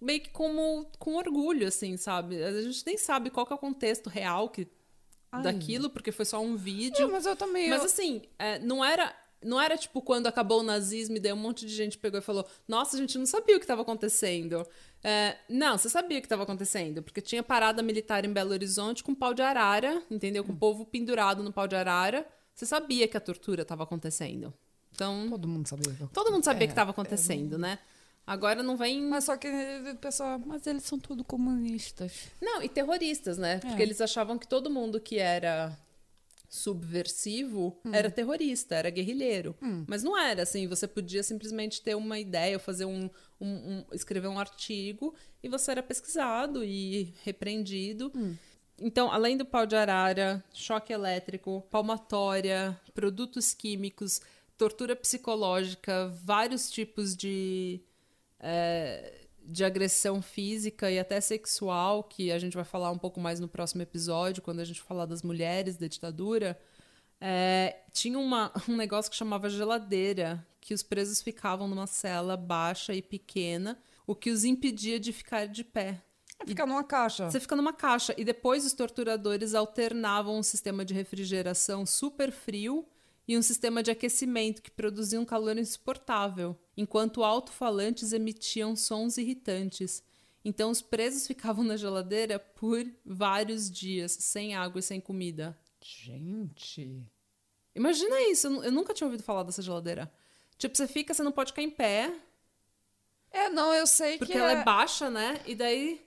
meio 0.00 0.20
que 0.20 0.30
como 0.30 0.86
com 0.98 1.16
orgulho, 1.16 1.66
assim, 1.66 1.96
sabe? 1.96 2.42
A 2.42 2.60
gente 2.62 2.84
nem 2.86 2.96
sabe 2.98 3.30
qual 3.30 3.46
é 3.50 3.54
o 3.54 3.58
contexto 3.58 4.08
real 4.10 4.48
que, 4.48 4.66
Ai. 5.32 5.42
daquilo, 5.42 5.90
porque 5.90 6.12
foi 6.12 6.24
só 6.24 6.40
um 6.40 6.56
vídeo. 6.56 7.06
Não, 7.06 7.12
mas 7.12 7.24
eu 7.26 7.36
também. 7.36 7.68
Mas 7.70 7.80
eu- 7.80 7.86
assim, 7.86 8.22
é, 8.38 8.58
não 8.58 8.84
era. 8.84 9.14
Não 9.42 9.60
era 9.60 9.76
tipo 9.78 10.02
quando 10.02 10.26
acabou 10.26 10.60
o 10.60 10.62
nazismo 10.62 11.16
e 11.16 11.20
daí 11.20 11.32
um 11.32 11.36
monte 11.36 11.64
de 11.64 11.74
gente 11.74 11.96
pegou 11.96 12.18
e 12.18 12.22
falou: 12.22 12.46
Nossa, 12.68 12.96
a 12.96 13.00
gente 13.00 13.16
não 13.16 13.24
sabia 13.26 13.56
o 13.56 13.58
que 13.58 13.64
estava 13.64 13.82
acontecendo. 13.82 14.66
É, 15.02 15.36
não, 15.48 15.78
você 15.78 15.88
sabia 15.88 16.18
o 16.18 16.20
que 16.20 16.26
estava 16.26 16.42
acontecendo, 16.42 17.02
porque 17.02 17.20
tinha 17.22 17.42
parada 17.42 17.82
militar 17.82 18.24
em 18.24 18.32
Belo 18.32 18.50
Horizonte 18.52 19.02
com 19.02 19.14
pau 19.14 19.32
de 19.32 19.40
arara, 19.42 20.02
entendeu? 20.10 20.44
Com 20.44 20.52
o 20.52 20.56
povo 20.56 20.84
pendurado 20.84 21.42
no 21.42 21.52
pau 21.52 21.66
de 21.66 21.74
arara. 21.76 22.26
Você 22.54 22.66
sabia 22.66 23.08
que 23.08 23.16
a 23.16 23.20
tortura 23.20 23.62
estava 23.62 23.84
acontecendo. 23.84 24.52
Então, 24.94 25.30
Todo 25.30 25.48
mundo 25.48 25.66
sabia. 25.66 25.94
todo 26.12 26.30
mundo 26.32 26.44
sabia 26.44 26.64
É, 26.64 26.66
que 26.66 26.72
estava 26.72 26.90
acontecendo, 26.90 27.56
né? 27.56 27.78
Agora 28.26 28.62
não 28.62 28.76
vem. 28.76 29.00
Mas 29.02 29.24
só 29.24 29.36
que 29.38 29.48
o 29.48 29.96
pessoal, 29.96 30.38
mas 30.44 30.66
eles 30.66 30.82
são 30.82 30.98
tudo 30.98 31.24
comunistas. 31.24 32.28
Não, 32.40 32.62
e 32.62 32.68
terroristas, 32.68 33.38
né? 33.38 33.58
Porque 33.60 33.80
É. 33.80 33.86
eles 33.86 34.00
achavam 34.02 34.36
que 34.38 34.46
todo 34.46 34.68
mundo 34.68 35.00
que 35.00 35.18
era 35.18 35.74
subversivo 36.50 37.78
era 37.92 38.10
terrorista, 38.10 38.74
era 38.74 38.90
guerrilheiro. 38.90 39.56
Mas 39.86 40.02
não 40.02 40.18
era, 40.18 40.42
assim, 40.42 40.66
você 40.66 40.86
podia 40.88 41.22
simplesmente 41.22 41.80
ter 41.80 41.94
uma 41.94 42.18
ideia, 42.18 42.58
fazer 42.58 42.84
um, 42.84 43.08
um- 43.40 43.78
um- 43.78 43.84
escrever 43.92 44.28
um 44.28 44.38
artigo 44.38 45.14
e 45.42 45.48
você 45.48 45.70
era 45.70 45.82
pesquisado 45.82 46.64
e 46.64 47.14
repreendido. 47.22 48.12
Então, 48.78 49.10
além 49.12 49.36
do 49.36 49.44
pau 49.44 49.64
de 49.66 49.76
arara, 49.76 50.42
choque 50.52 50.92
elétrico, 50.92 51.62
palmatória, 51.70 52.78
produtos 52.94 53.54
químicos, 53.54 54.20
tortura 54.56 54.96
psicológica, 54.96 56.08
vários 56.24 56.70
tipos 56.70 57.14
de 57.16 57.80
é, 58.40 59.26
de 59.44 59.64
agressão 59.64 60.20
física 60.22 60.90
e 60.90 60.98
até 60.98 61.20
sexual, 61.20 62.04
que 62.04 62.30
a 62.30 62.38
gente 62.38 62.54
vai 62.54 62.64
falar 62.64 62.90
um 62.90 62.98
pouco 62.98 63.20
mais 63.20 63.40
no 63.40 63.48
próximo 63.48 63.82
episódio, 63.82 64.42
quando 64.42 64.60
a 64.60 64.64
gente 64.64 64.80
falar 64.80 65.06
das 65.06 65.22
mulheres 65.22 65.76
da 65.76 65.86
ditadura, 65.86 66.58
é, 67.20 67.80
tinha 67.92 68.18
uma- 68.18 68.52
um 68.68 68.76
negócio 68.76 69.10
que 69.10 69.16
chamava 69.16 69.48
geladeira, 69.48 70.46
que 70.60 70.74
os 70.74 70.82
presos 70.82 71.20
ficavam 71.20 71.66
numa 71.68 71.86
cela 71.86 72.36
baixa 72.36 72.94
e 72.94 73.02
pequena, 73.02 73.78
o 74.06 74.14
que 74.14 74.30
os 74.30 74.44
impedia 74.44 74.98
de 75.00 75.12
ficar 75.12 75.46
de 75.46 75.64
pé. 75.64 76.02
Fica 76.46 76.64
numa 76.64 76.82
caixa. 76.84 77.30
Você 77.30 77.38
fica 77.38 77.54
numa 77.54 77.72
caixa 77.72 78.14
e 78.16 78.24
depois 78.24 78.64
os 78.64 78.72
torturadores 78.72 79.54
alternavam 79.54 80.38
um 80.38 80.42
sistema 80.42 80.84
de 80.86 80.94
refrigeração 80.94 81.84
super 81.84 82.32
frio 82.32 82.86
e 83.30 83.38
um 83.38 83.42
sistema 83.42 83.80
de 83.80 83.92
aquecimento 83.92 84.60
que 84.60 84.72
produzia 84.72 85.20
um 85.20 85.24
calor 85.24 85.56
insuportável, 85.56 86.58
enquanto 86.76 87.22
alto-falantes 87.22 88.12
emitiam 88.12 88.74
sons 88.74 89.16
irritantes. 89.18 90.02
Então 90.44 90.68
os 90.68 90.82
presos 90.82 91.26
ficavam 91.28 91.62
na 91.62 91.76
geladeira 91.76 92.40
por 92.40 92.84
vários 93.04 93.70
dias, 93.70 94.10
sem 94.10 94.56
água 94.56 94.80
e 94.80 94.82
sem 94.82 95.00
comida. 95.00 95.56
Gente. 95.80 97.06
Imagina 97.72 98.20
isso, 98.32 98.48
eu 98.48 98.50
nu- 98.50 98.64
eu 98.64 98.72
nunca 98.72 98.92
tinha 98.92 99.06
ouvido 99.06 99.22
falar 99.22 99.44
dessa 99.44 99.62
geladeira. 99.62 100.12
Tipo, 100.58 100.76
você 100.76 100.88
fica, 100.88 101.14
você 101.14 101.22
não 101.22 101.30
pode 101.32 101.52
ficar 101.52 101.62
em 101.62 101.70
pé, 101.70 102.12
É, 103.30 103.48
não, 103.48 103.72
eu 103.72 103.86
sei 103.86 104.18
porque 104.18 104.32
que 104.32 104.38
ela 104.38 104.50
é 104.50 104.56
é... 104.56 104.64
baixa, 104.64 105.08
né? 105.08 105.40
E 105.46 105.54
daí 105.54 106.04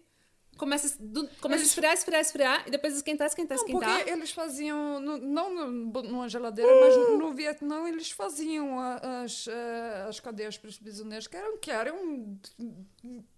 começa, 0.57 0.87
a- 0.87 0.97
do- 0.99 1.27
começa 1.41 1.63
a 1.63 1.65
esfriar, 1.65 1.93
esfriar, 1.93 2.21
esfriar, 2.21 2.63
e 2.67 2.71
depois 2.71 2.95
esquentar, 2.95 3.27
esquentar, 3.27 3.57
Não, 3.57 3.65
esquentar. 3.65 3.97
porque 3.97 4.09
eles 4.11 4.31
faziam, 4.31 4.99
no- 4.99 5.17
não 5.17 5.53
no- 5.53 6.01
numa 6.03 6.29
geladeira, 6.29 6.71
mas 6.81 6.95
no 7.17 7.33
Vietnã 7.33 7.87
eles 7.87 8.11
faziam 8.11 8.79
as, 8.79 9.47
eh, 9.47 10.05
as 10.07 10.19
cadeias 10.19 10.57
para 10.57 10.69
os 10.69 10.77
prisioneiros, 10.77 11.27
que 11.27 11.35
eram, 11.37 11.57
que 11.57 11.71
eram 11.71 12.37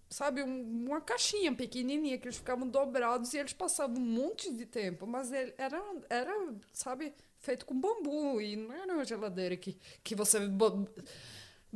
sabe, 0.08 0.42
um- 0.42 0.86
uma 0.86 1.00
caixinha 1.00 1.52
pequenininha, 1.54 2.16
que 2.16 2.26
eles 2.26 2.36
ficavam 2.36 2.66
dobrados 2.68 3.34
e 3.34 3.38
eles 3.38 3.52
passavam 3.52 3.96
um 3.96 4.00
monte 4.06 4.52
de 4.52 4.64
tempo, 4.64 5.06
mas 5.06 5.32
era, 5.32 5.82
era 6.08 6.32
sabe, 6.72 7.12
feito 7.38 7.66
com 7.66 7.78
bambu 7.78 8.40
e 8.40 8.54
não 8.56 8.72
era 8.72 8.92
uma 8.94 9.04
geladeira 9.04 9.56
que, 9.56 9.76
que 10.04 10.14
você 10.14 10.38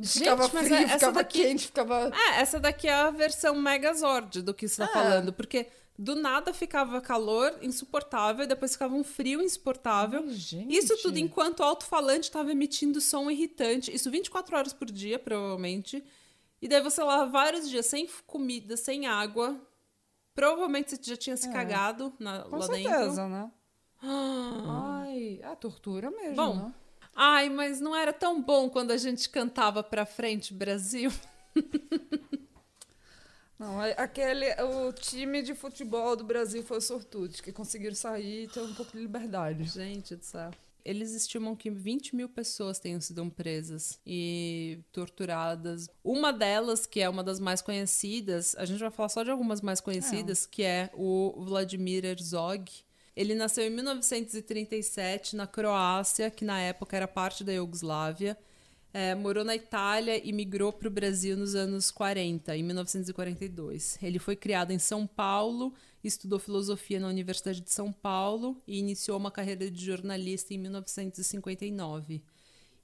bo- 0.01 0.07
ficava 0.07 0.49
frio, 0.49 0.75
é- 0.75 0.87
ficava 0.87 1.11
daqui- 1.13 1.41
quente, 1.43 1.65
ficava... 1.67 2.11
É, 2.13 2.41
essa 2.41 2.59
daqui 2.59 2.87
é 2.87 2.93
a 2.93 3.09
versão 3.11 3.55
Megazord 3.55 4.41
do 4.41 4.53
que 4.53 4.67
você 4.67 4.77
tá 4.83 4.85
Ah. 4.85 4.93
falando. 4.93 5.33
Porque 5.33 5.67
do 5.97 6.15
nada 6.15 6.53
ficava 6.53 6.99
calor 7.01 7.53
insuportável, 7.61 8.47
depois 8.47 8.73
ficava 8.73 8.95
um 8.95 9.03
frio 9.03 9.41
insuportável. 9.41 10.23
Ai, 10.27 10.33
gente. 10.33 10.75
Isso 10.75 10.97
tudo 11.01 11.17
enquanto 11.17 11.59
o 11.59 11.63
alto-falante 11.63 12.25
estava 12.29 12.51
emitindo 12.51 12.99
som 12.99 13.29
irritante. 13.29 13.93
Isso 13.93 14.09
24 14.09 14.55
horas 14.57 14.73
por 14.73 14.89
dia, 14.89 15.19
provavelmente. 15.19 16.03
E 16.61 16.67
daí 16.67 16.81
você 16.81 17.03
lá 17.03 17.25
vários 17.25 17.69
dias 17.69 17.85
sem 17.85 18.07
comida, 18.25 18.77
sem 18.77 19.05
água. 19.07 19.59
Provavelmente 20.33 20.91
você 20.91 20.99
já 21.03 21.17
tinha 21.17 21.35
se 21.37 21.51
cagado 21.51 22.13
na, 22.19 22.43
Com 22.43 22.55
lá 22.57 22.65
certeza, 22.67 23.07
dentro. 23.07 23.27
né? 23.29 23.51
Ai, 24.03 25.39
é 25.43 25.55
tortura 25.55 26.09
mesmo, 26.11 26.35
Bom, 26.35 26.55
né? 26.55 26.73
Ai, 27.15 27.49
mas 27.49 27.79
não 27.79 27.95
era 27.95 28.13
tão 28.13 28.41
bom 28.41 28.69
quando 28.69 28.91
a 28.91 28.97
gente 28.97 29.29
cantava 29.29 29.83
pra 29.83 30.05
frente, 30.05 30.53
Brasil. 30.53 31.11
Não, 33.59 33.79
é- 33.83 33.93
aquele, 33.95 34.47
o 34.63 34.91
time 34.91 35.43
de 35.43 35.53
futebol 35.53 36.15
do 36.15 36.23
Brasil 36.23 36.63
foi 36.63 36.81
sortudo, 36.81 37.31
que 37.43 37.51
conseguiram 37.51 37.93
sair 37.95 38.45
e 38.45 38.47
ter 38.47 38.59
um 38.59 38.73
pouco 38.73 38.91
de 38.93 38.97
liberdade. 38.97 39.65
Gente 39.65 40.15
do 40.15 40.23
céu. 40.25 40.49
Eles 40.83 41.11
estimam 41.13 41.55
que 41.55 41.69
20 41.69 42.15
mil 42.15 42.27
pessoas 42.27 42.79
tenham 42.79 42.99
sido 42.99 43.23
presas 43.29 43.99
e 44.03 44.79
torturadas. 44.91 45.87
Uma 46.03 46.33
delas, 46.33 46.87
que 46.87 46.99
é 47.01 47.07
uma 47.07 47.23
das 47.23 47.39
mais 47.39 47.61
conhecidas, 47.61 48.55
a 48.55 48.65
gente 48.65 48.79
vai 48.79 48.89
falar 48.89 49.09
só 49.09 49.21
de 49.23 49.29
algumas 49.29 49.61
mais 49.61 49.79
conhecidas, 49.79 50.47
que 50.47 50.63
é 50.63 50.89
o 50.95 51.43
Vladimir 51.45 52.03
Herzog. 52.03 52.71
Ele 53.15 53.35
nasceu 53.35 53.65
em 53.65 53.69
1937 53.69 55.35
na 55.35 55.45
Croácia, 55.45 56.29
que 56.31 56.45
na 56.45 56.59
época 56.59 56.95
era 56.95 57.07
parte 57.07 57.43
da 57.43 57.51
Iugoslávia. 57.51 58.37
É, 58.93 59.15
morou 59.15 59.45
na 59.45 59.55
Itália 59.55 60.21
e 60.21 60.33
migrou 60.33 60.71
para 60.73 60.87
o 60.87 60.91
Brasil 60.91 61.37
nos 61.37 61.55
anos 61.55 61.91
40, 61.91 62.55
em 62.57 62.63
1942. 62.63 63.97
Ele 64.01 64.19
foi 64.19 64.35
criado 64.35 64.71
em 64.71 64.79
São 64.79 65.07
Paulo, 65.07 65.73
estudou 66.03 66.39
filosofia 66.39 66.99
na 66.99 67.07
Universidade 67.07 67.61
de 67.61 67.71
São 67.71 67.91
Paulo 67.91 68.61
e 68.67 68.79
iniciou 68.79 69.17
uma 69.17 69.31
carreira 69.31 69.71
de 69.71 69.85
jornalista 69.85 70.53
em 70.53 70.57
1959. 70.57 72.21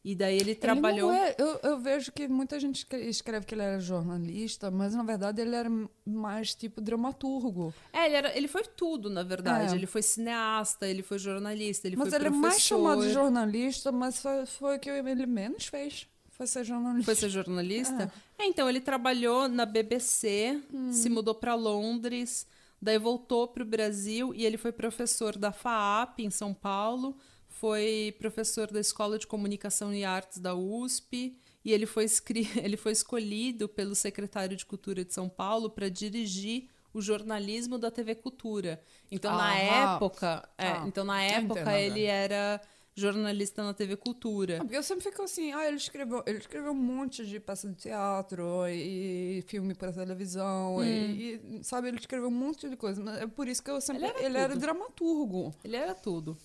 E 0.10 0.16
daí 0.16 0.38
ele 0.38 0.55
trabalhou. 0.55 1.12
Ele 1.12 1.20
é- 1.22 1.36
eu, 1.38 1.60
eu 1.64 1.80
vejo 1.80 2.14
que 2.14 2.30
muita 2.30 2.58
gente 2.62 2.78
escre- 2.78 3.10
escreve 3.10 3.45
que 3.45 3.53
ele 3.53 3.62
era 3.62 3.78
jornalista, 3.78 4.72
mas 4.72 4.95
na 4.95 5.03
verdade 5.03 5.41
ele 5.41 5.53
era 5.53 5.70
mais 6.05 6.55
tipo 6.55 6.80
dramaturgo. 6.80 7.74
É, 7.91 8.05
ele, 8.05 8.16
era, 8.16 8.38
ele 8.38 8.47
foi 8.47 8.64
tudo, 8.64 9.10
na 9.10 9.22
verdade. 9.22 9.74
É. 9.74 9.76
Ele 9.76 9.86
foi 9.86 10.01
cineasta, 10.01 10.88
ele 10.88 11.03
foi 11.03 11.20
jornalista, 11.20 11.88
ele 11.89 11.97
mas 11.97 12.08
foi 12.08 12.18
ele 12.20 12.28
é 12.28 12.30
professor. 12.30 12.47
mais 12.49 12.62
chamado 12.62 13.01
de 13.01 13.12
jornalista, 13.12 13.91
mas 13.91 14.22
foi, 14.22 14.45
foi 14.45 14.78
o 14.78 14.80
que 14.80 14.89
ele 14.89 15.26
menos 15.26 15.66
fez. 15.66 16.08
Foi 16.30 16.47
ser 16.47 16.64
jornalista. 16.64 17.03
Foi 17.05 17.16
ser 17.16 17.30
jornalista? 17.30 18.10
É, 18.39 18.45
então, 18.45 18.70
ele 18.70 18.80
trabalhou 18.80 19.49
na 19.49 19.66
BBC, 19.66 20.62
se 20.91 21.10
mudou 21.10 21.36
para 21.36 21.53
Londres, 21.53 22.47
daí 22.82 22.97
voltou 22.97 23.45
para 23.47 23.64
o 23.64 23.66
Brasil 23.66 24.34
e 24.34 24.45
ele 24.45 24.55
foi 24.55 24.72
professor 24.72 25.38
da 25.38 25.51
FAAP 25.51 26.20
em 26.20 26.30
São 26.30 26.53
Paulo, 26.53 27.18
foi 27.60 28.16
professor 28.20 28.72
da 28.72 28.80
Escola 28.80 29.18
de 29.18 29.28
Comunicação 29.28 29.93
e 29.93 30.03
Artes 30.03 30.39
da 30.39 30.55
USP 30.55 31.38
e 31.64 31.72
ele 31.74 31.86
foi, 31.86 32.05
escri- 32.05 32.47
ele 32.64 32.78
foi 32.78 32.91
escolhido 32.91 33.68
pelo 33.68 33.95
secretário 33.95 34.55
de 34.55 34.66
Cultura 34.66 35.03
de 35.03 35.14
São 35.14 35.28
Paulo 35.30 35.70
para 35.70 35.89
dirigir 35.89 36.70
o 36.93 37.01
jornalismo 37.01 37.78
da 37.78 37.91
TV 37.91 38.16
Cultura. 38.16 38.82
Então, 39.12 39.32
na 39.36 39.53
Aham. 39.53 39.95
época, 39.95 40.49
é, 40.58 40.68
Ah, 40.70 40.84
então 40.88 41.03
na 41.03 41.24
entendo 41.24 41.58
época 41.58 41.60
agora. 41.62 41.80
ele 41.80 42.03
era 42.05 42.62
jornalista 42.95 43.64
na 43.64 43.74
TV 43.74 43.95
Cultura. 43.97 44.58
Ah, 44.58 44.62
Porque 44.62 44.76
eu 44.78 44.82
sempre 44.84 45.03
fico 45.03 45.22
assim, 45.22 45.51
ah, 45.53 45.68
ele 45.68 45.78
escreveu, 45.78 46.24
ele 46.26 46.39
escreveu 46.39 46.72
um 46.72 46.76
monte 46.76 47.26
de 47.26 47.39
peça 47.39 47.70
de 47.70 47.76
teatro 47.76 48.68
e, 48.68 49.43
filme 49.47 49.76
para 49.76 49.93
televisão 49.93 50.84
e, 50.84 51.36
e, 51.60 51.64
sabe, 51.64 51.89
ele 51.89 51.97
escreveu 51.99 52.28
um 52.30 52.32
monte 52.32 52.68
de 52.70 52.76
coisa. 52.76 53.03
Mas 53.03 53.18
é 53.22 53.28
por 53.28 53.47
isso 53.47 53.62
que 53.64 53.70
eu 53.70 53.80
sempre 53.80 54.03
Ele 54.03 54.12
era 54.12 54.24
ele 54.26 54.38
era 54.38 54.55
dramaturgo. 54.55 55.53
Ele 55.64 55.76
era 55.76 55.93
tudo. 55.93 56.36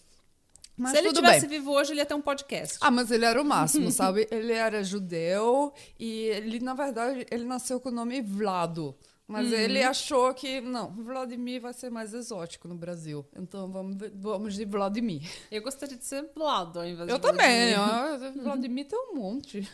Mas 0.76 0.92
Se 0.92 0.98
ele 0.98 1.12
tivesse 1.12 1.46
bem. 1.46 1.58
vivo 1.58 1.70
hoje, 1.72 1.92
ele 1.92 2.00
ia 2.00 2.06
ter 2.06 2.14
um 2.14 2.20
podcast. 2.20 2.78
Ah, 2.80 2.90
mas 2.90 3.10
ele 3.10 3.24
era 3.24 3.40
o 3.40 3.44
máximo, 3.44 3.90
sabe? 3.92 4.26
Ele 4.30 4.52
era 4.52 4.82
judeu 4.82 5.72
e 5.98 6.24
ele, 6.28 6.60
na 6.60 6.74
verdade, 6.74 7.26
ele 7.30 7.44
nasceu 7.44 7.78
com 7.78 7.90
o 7.90 7.92
nome 7.92 8.20
Vlado. 8.22 8.96
Mas 9.32 9.48
Uhum. 9.50 9.58
ele 9.58 9.82
achou 9.82 10.32
que, 10.34 10.60
não, 10.60 10.90
Vladimir 10.90 11.60
vai 11.60 11.72
ser 11.72 11.90
mais 11.90 12.12
exótico 12.12 12.68
no 12.68 12.74
Brasil. 12.74 13.24
Então 13.34 13.70
vamos, 13.72 13.96
vamos 14.14 14.54
de 14.54 14.64
Vladimir. 14.64 15.22
Eu 15.50 15.62
gostaria 15.62 15.96
de 15.96 16.04
ser 16.04 16.28
Vlado 16.34 16.80
ao 16.80 16.86
invés 16.86 17.08
Eu 17.08 17.16
de 17.16 17.22
também, 17.22 17.74
Vladimir. 17.74 18.40
ó, 18.40 18.42
Vladimir 18.44 18.86
tem 18.86 18.98
um 18.98 19.14
monte. 19.14 19.68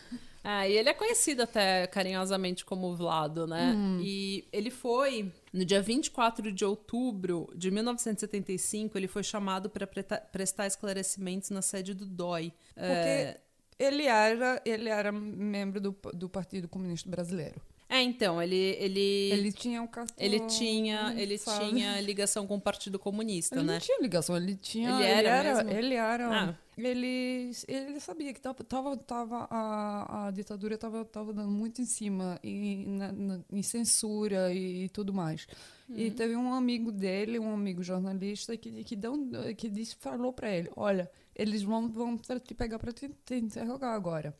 É, 0.44 0.70
e 0.70 0.74
ele 0.78 0.88
é 0.88 0.94
conhecido 0.94 1.42
até 1.42 1.86
carinhosamente 1.88 2.64
como 2.64 2.94
Vlado, 2.94 3.46
né? 3.46 3.74
Hum. 3.76 4.00
E 4.00 4.46
ele 4.52 4.70
foi, 4.70 5.30
no 5.52 5.64
dia 5.64 5.82
24 5.82 6.52
de 6.52 6.64
outubro 6.64 7.50
de 7.54 7.70
1975, 7.70 8.96
ele 8.96 9.08
foi 9.08 9.22
chamado 9.22 9.68
para 9.68 9.86
prestar 9.86 10.66
esclarecimentos 10.66 11.50
na 11.50 11.60
sede 11.60 11.92
do 11.92 12.06
DOI. 12.06 12.52
Porque 12.74 13.36
ele 13.78 14.06
era, 14.06 14.62
ele 14.64 14.88
era 14.88 15.12
membro 15.12 15.80
do, 15.80 15.94
do 16.14 16.28
Partido 16.28 16.68
Comunista 16.68 17.10
Brasileiro. 17.10 17.60
É, 17.90 18.02
então, 18.02 18.40
ele 18.42 18.54
ele 18.78 19.00
Ele 19.32 19.52
tinha 19.52 19.80
um 19.80 19.86
cartão. 19.86 20.14
ele 20.18 20.40
tinha, 20.40 21.14
ele 21.16 21.38
sabe? 21.38 21.70
tinha 21.70 21.98
ligação 22.02 22.46
com 22.46 22.56
o 22.56 22.60
Partido 22.60 22.98
Comunista, 22.98 23.56
Ele 23.56 23.64
né? 23.64 23.72
não 23.74 23.80
tinha 23.80 23.98
ligação, 24.02 24.36
ele 24.36 24.56
tinha. 24.56 24.90
Ele 24.90 25.04
Ele 25.04 25.10
era 25.12 25.28
era. 25.28 25.64
mesmo? 25.64 25.78
Ele 25.78 25.94
era. 25.94 26.42
Ah. 26.50 26.54
Ele, 26.76 27.50
ele 27.66 27.98
sabia 27.98 28.32
que 28.32 28.40
tava, 28.40 28.62
tava, 28.62 28.96
tava 28.96 29.48
a, 29.50 30.26
a 30.26 30.30
ditadura 30.30 30.74
estava 30.76 31.04
tava 31.04 31.32
dando 31.32 31.50
muito 31.50 31.80
em 31.82 31.84
cima, 31.86 32.38
e, 32.44 32.84
na- 32.86 33.10
na- 33.10 33.40
em 33.50 33.62
censura 33.62 34.52
e, 34.52 34.88
tudo 34.90 35.12
mais. 35.12 35.48
Uhum. 35.88 35.98
E 35.98 36.10
teve 36.10 36.36
um 36.36 36.52
amigo 36.54 36.92
dele, 36.92 37.38
um 37.38 37.52
amigo 37.52 37.82
jornalista, 37.82 38.56
que, 38.56 38.84
que, 38.84 38.94
deu, 38.94 39.14
que 39.56 39.68
disse, 39.68 39.96
falou 39.98 40.32
para 40.32 40.50
ele: 40.54 40.70
Olha, 40.76 41.10
eles 41.34 41.62
vão, 41.62 41.88
vão 41.90 42.16
te 42.18 42.54
pegar 42.54 42.78
para 42.78 42.92
te, 42.92 43.08
te 43.24 43.34
interrogar 43.34 43.94
agora. 43.94 44.36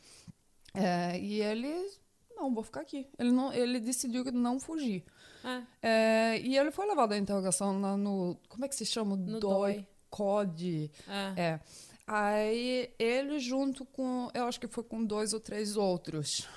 É, 0.75 1.19
e 1.19 1.41
ele. 1.41 1.75
Não, 2.39 2.55
vou 2.55 2.63
ficar 2.63 2.81
aqui. 2.83 3.07
Ele, 3.19 3.33
não, 3.33 3.53
ele 3.53 3.81
decidiu 3.81 4.25
não 4.33 4.61
fugir. 4.61 5.05
É, 5.45 5.63
É, 5.83 6.41
e 6.41 6.57
ele 6.57 6.71
foi 6.71 6.87
levado 6.87 7.13
à 7.13 7.19
interrogação 7.19 7.81
lá 7.81 7.97
no. 7.97 8.37
Como 8.49 8.65
é 8.65 8.69
que 8.69 8.77
se 8.77 8.87
chama? 8.87 9.17
No 9.17 9.41
DOI. 9.41 9.75
DOI. 9.75 9.87
COD. 10.11 10.91
é. 11.09 11.41
É. 11.41 11.61
Aí 12.07 12.91
ele 12.99 13.39
junto 13.39 13.85
com. 13.85 14.31
Eu 14.33 14.45
acho 14.45 14.59
que 14.59 14.67
foi 14.67 14.83
com 14.83 15.05
dois 15.05 15.35
ou 15.35 15.41
três 15.41 15.77
outros. 15.77 16.49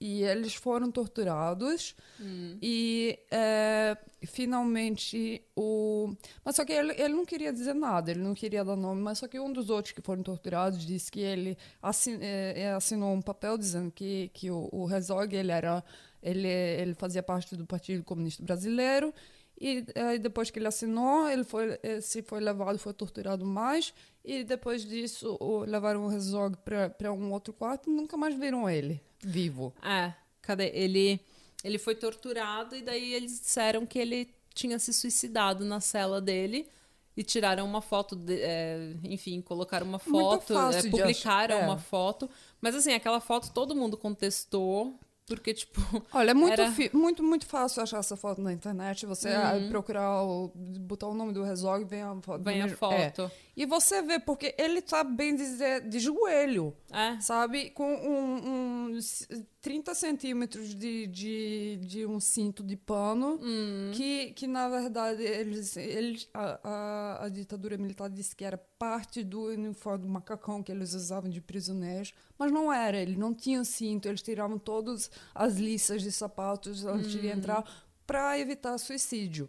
E 0.00 0.22
eles 0.22 0.54
foram 0.54 0.90
torturados. 0.90 1.94
Hum. 2.20 2.58
E 2.60 3.18
é, 3.30 3.96
finalmente 4.26 5.42
o. 5.56 6.14
Mas 6.44 6.56
só 6.56 6.64
que 6.64 6.72
ele, 6.72 6.92
ele 7.00 7.14
não 7.14 7.24
queria 7.24 7.52
dizer 7.52 7.74
nada, 7.74 8.10
ele 8.10 8.20
não 8.20 8.34
queria 8.34 8.64
dar 8.64 8.76
nome, 8.76 9.00
mas 9.00 9.18
só 9.18 9.28
que 9.28 9.38
um 9.40 9.52
dos 9.52 9.70
outros 9.70 9.92
que 9.94 10.02
foram 10.02 10.22
torturados 10.22 10.84
disse 10.84 11.10
que 11.10 11.20
ele 11.20 11.56
assin, 11.82 12.18
é, 12.20 12.72
assinou 12.72 13.12
um 13.14 13.22
papel 13.22 13.56
dizendo 13.56 13.90
que, 13.90 14.30
que 14.34 14.50
o, 14.50 14.68
o 14.72 14.90
Herzog 14.90 15.34
ele 15.34 15.52
era. 15.52 15.82
Ele, 16.22 16.46
ele 16.48 16.92
fazia 16.94 17.22
parte 17.22 17.56
do 17.56 17.64
Partido 17.64 18.04
Comunista 18.04 18.42
Brasileiro. 18.42 19.14
E 19.58 19.84
aí, 19.94 20.18
depois 20.18 20.50
que 20.50 20.58
ele 20.58 20.68
assinou, 20.68 21.28
ele 21.28 21.44
foi, 21.44 21.78
se 22.02 22.22
foi 22.22 22.40
levado, 22.40 22.78
foi 22.78 22.92
torturado 22.92 23.44
mais. 23.46 23.92
E 24.22 24.44
depois 24.44 24.84
disso, 24.84 25.36
o- 25.40 25.60
levaram 25.64 26.06
o 26.06 26.12
Herzog 26.12 26.56
para 26.98 27.10
um 27.12 27.32
outro 27.32 27.52
quarto 27.54 27.90
e 27.90 27.92
nunca 27.94 28.16
mais 28.18 28.34
viram 28.34 28.68
ele 28.68 29.00
vivo. 29.22 29.72
É, 29.82 30.12
cadê? 30.42 30.70
Ele, 30.74 31.20
ele 31.64 31.78
foi 31.78 31.94
torturado 31.94 32.74
e 32.76 32.82
daí 32.82 33.12
eles 33.14 33.40
disseram 33.40 33.84
que 33.86 33.98
ele 33.98 34.28
tinha 34.54 34.78
se 34.78 34.92
suicidado 34.92 35.64
na 35.64 35.80
cela 35.80 36.20
dele 36.20 36.68
e 37.16 37.22
tiraram 37.22 37.64
uma 37.66 37.80
foto, 37.82 38.16
de- 38.16 38.40
é, 38.40 38.94
enfim, 39.04 39.40
colocaram 39.40 39.86
uma 39.86 39.98
foto, 39.98 40.52
é, 40.56 40.82
publicaram 40.90 41.56
achar, 41.56 41.62
é. 41.62 41.64
uma 41.66 41.78
foto. 41.78 42.28
Mas 42.60 42.74
assim, 42.74 42.92
aquela 42.92 43.20
foto 43.20 43.50
todo 43.52 43.74
mundo 43.74 43.96
contestou, 43.96 44.98
porque, 45.26 45.52
tipo, 45.54 45.80
Olha, 46.12 46.30
é 46.30 46.34
muito, 46.34 46.52
Era- 46.60 46.72
fi- 46.72 46.90
muito, 46.92 47.22
muito 47.22 47.46
fácil 47.46 47.82
achar 47.82 47.98
essa 47.98 48.16
foto 48.16 48.40
na 48.40 48.52
internet. 48.52 49.06
Você 49.06 49.28
ah, 49.28 49.52
procurar, 49.68 50.22
o, 50.24 50.50
botar 50.54 51.06
o 51.08 51.14
nome 51.14 51.32
do 51.32 51.44
Herzog, 51.44 51.84
vem 51.84 52.02
a 52.02 52.16
foto. 52.20 52.42
vem 52.42 52.62
a 52.62 52.66
É. 52.66 52.68
foto. 52.70 53.30
E 53.60 53.66
você 53.66 54.00
vê, 54.00 54.18
porque 54.18 54.54
ele 54.56 54.80
tá 54.80 55.04
bem 55.04 55.36
dizer, 55.36 55.86
de 55.86 55.98
joelho, 55.98 56.74
É. 56.90 57.20
sabe? 57.20 57.68
Com 57.68 57.92
um, 57.94 58.94
um 58.96 58.98
30 59.60 59.94
centímetros 59.94 60.74
de, 60.74 61.06
de, 61.08 61.76
de 61.82 62.06
um 62.06 62.18
cinto 62.18 62.62
de 62.64 62.74
pano, 62.74 63.38
Hum. 63.42 63.90
que, 63.92 64.32
que 64.32 64.46
na 64.46 64.66
verdade 64.66 65.22
eles, 65.22 65.76
eles 65.76 66.26
a, 66.32 66.58
a, 66.64 67.24
a 67.26 67.28
ditadura 67.28 67.76
militar 67.76 68.08
disse 68.08 68.34
que 68.34 68.46
era 68.46 68.56
parte 68.56 69.22
do 69.22 69.48
uniforme 69.48 70.04
do 70.06 70.08
macacão 70.08 70.62
que 70.62 70.72
eles 70.72 70.94
usavam 70.94 71.28
de 71.28 71.42
prisioneiros, 71.42 72.14
mas 72.38 72.50
não 72.50 72.72
era, 72.72 72.96
eles 72.96 73.18
não 73.18 73.34
tinham 73.34 73.62
cinto, 73.62 74.08
eles 74.08 74.22
tiravam 74.22 74.58
todas 74.58 75.10
as 75.34 75.56
listas 75.58 76.00
de 76.02 76.10
sapatos 76.10 76.86
antes 76.86 77.10
de 77.12 77.26
entrar 77.26 77.62
para 78.10 78.36
evitar 78.40 78.76
suicídio. 78.76 79.48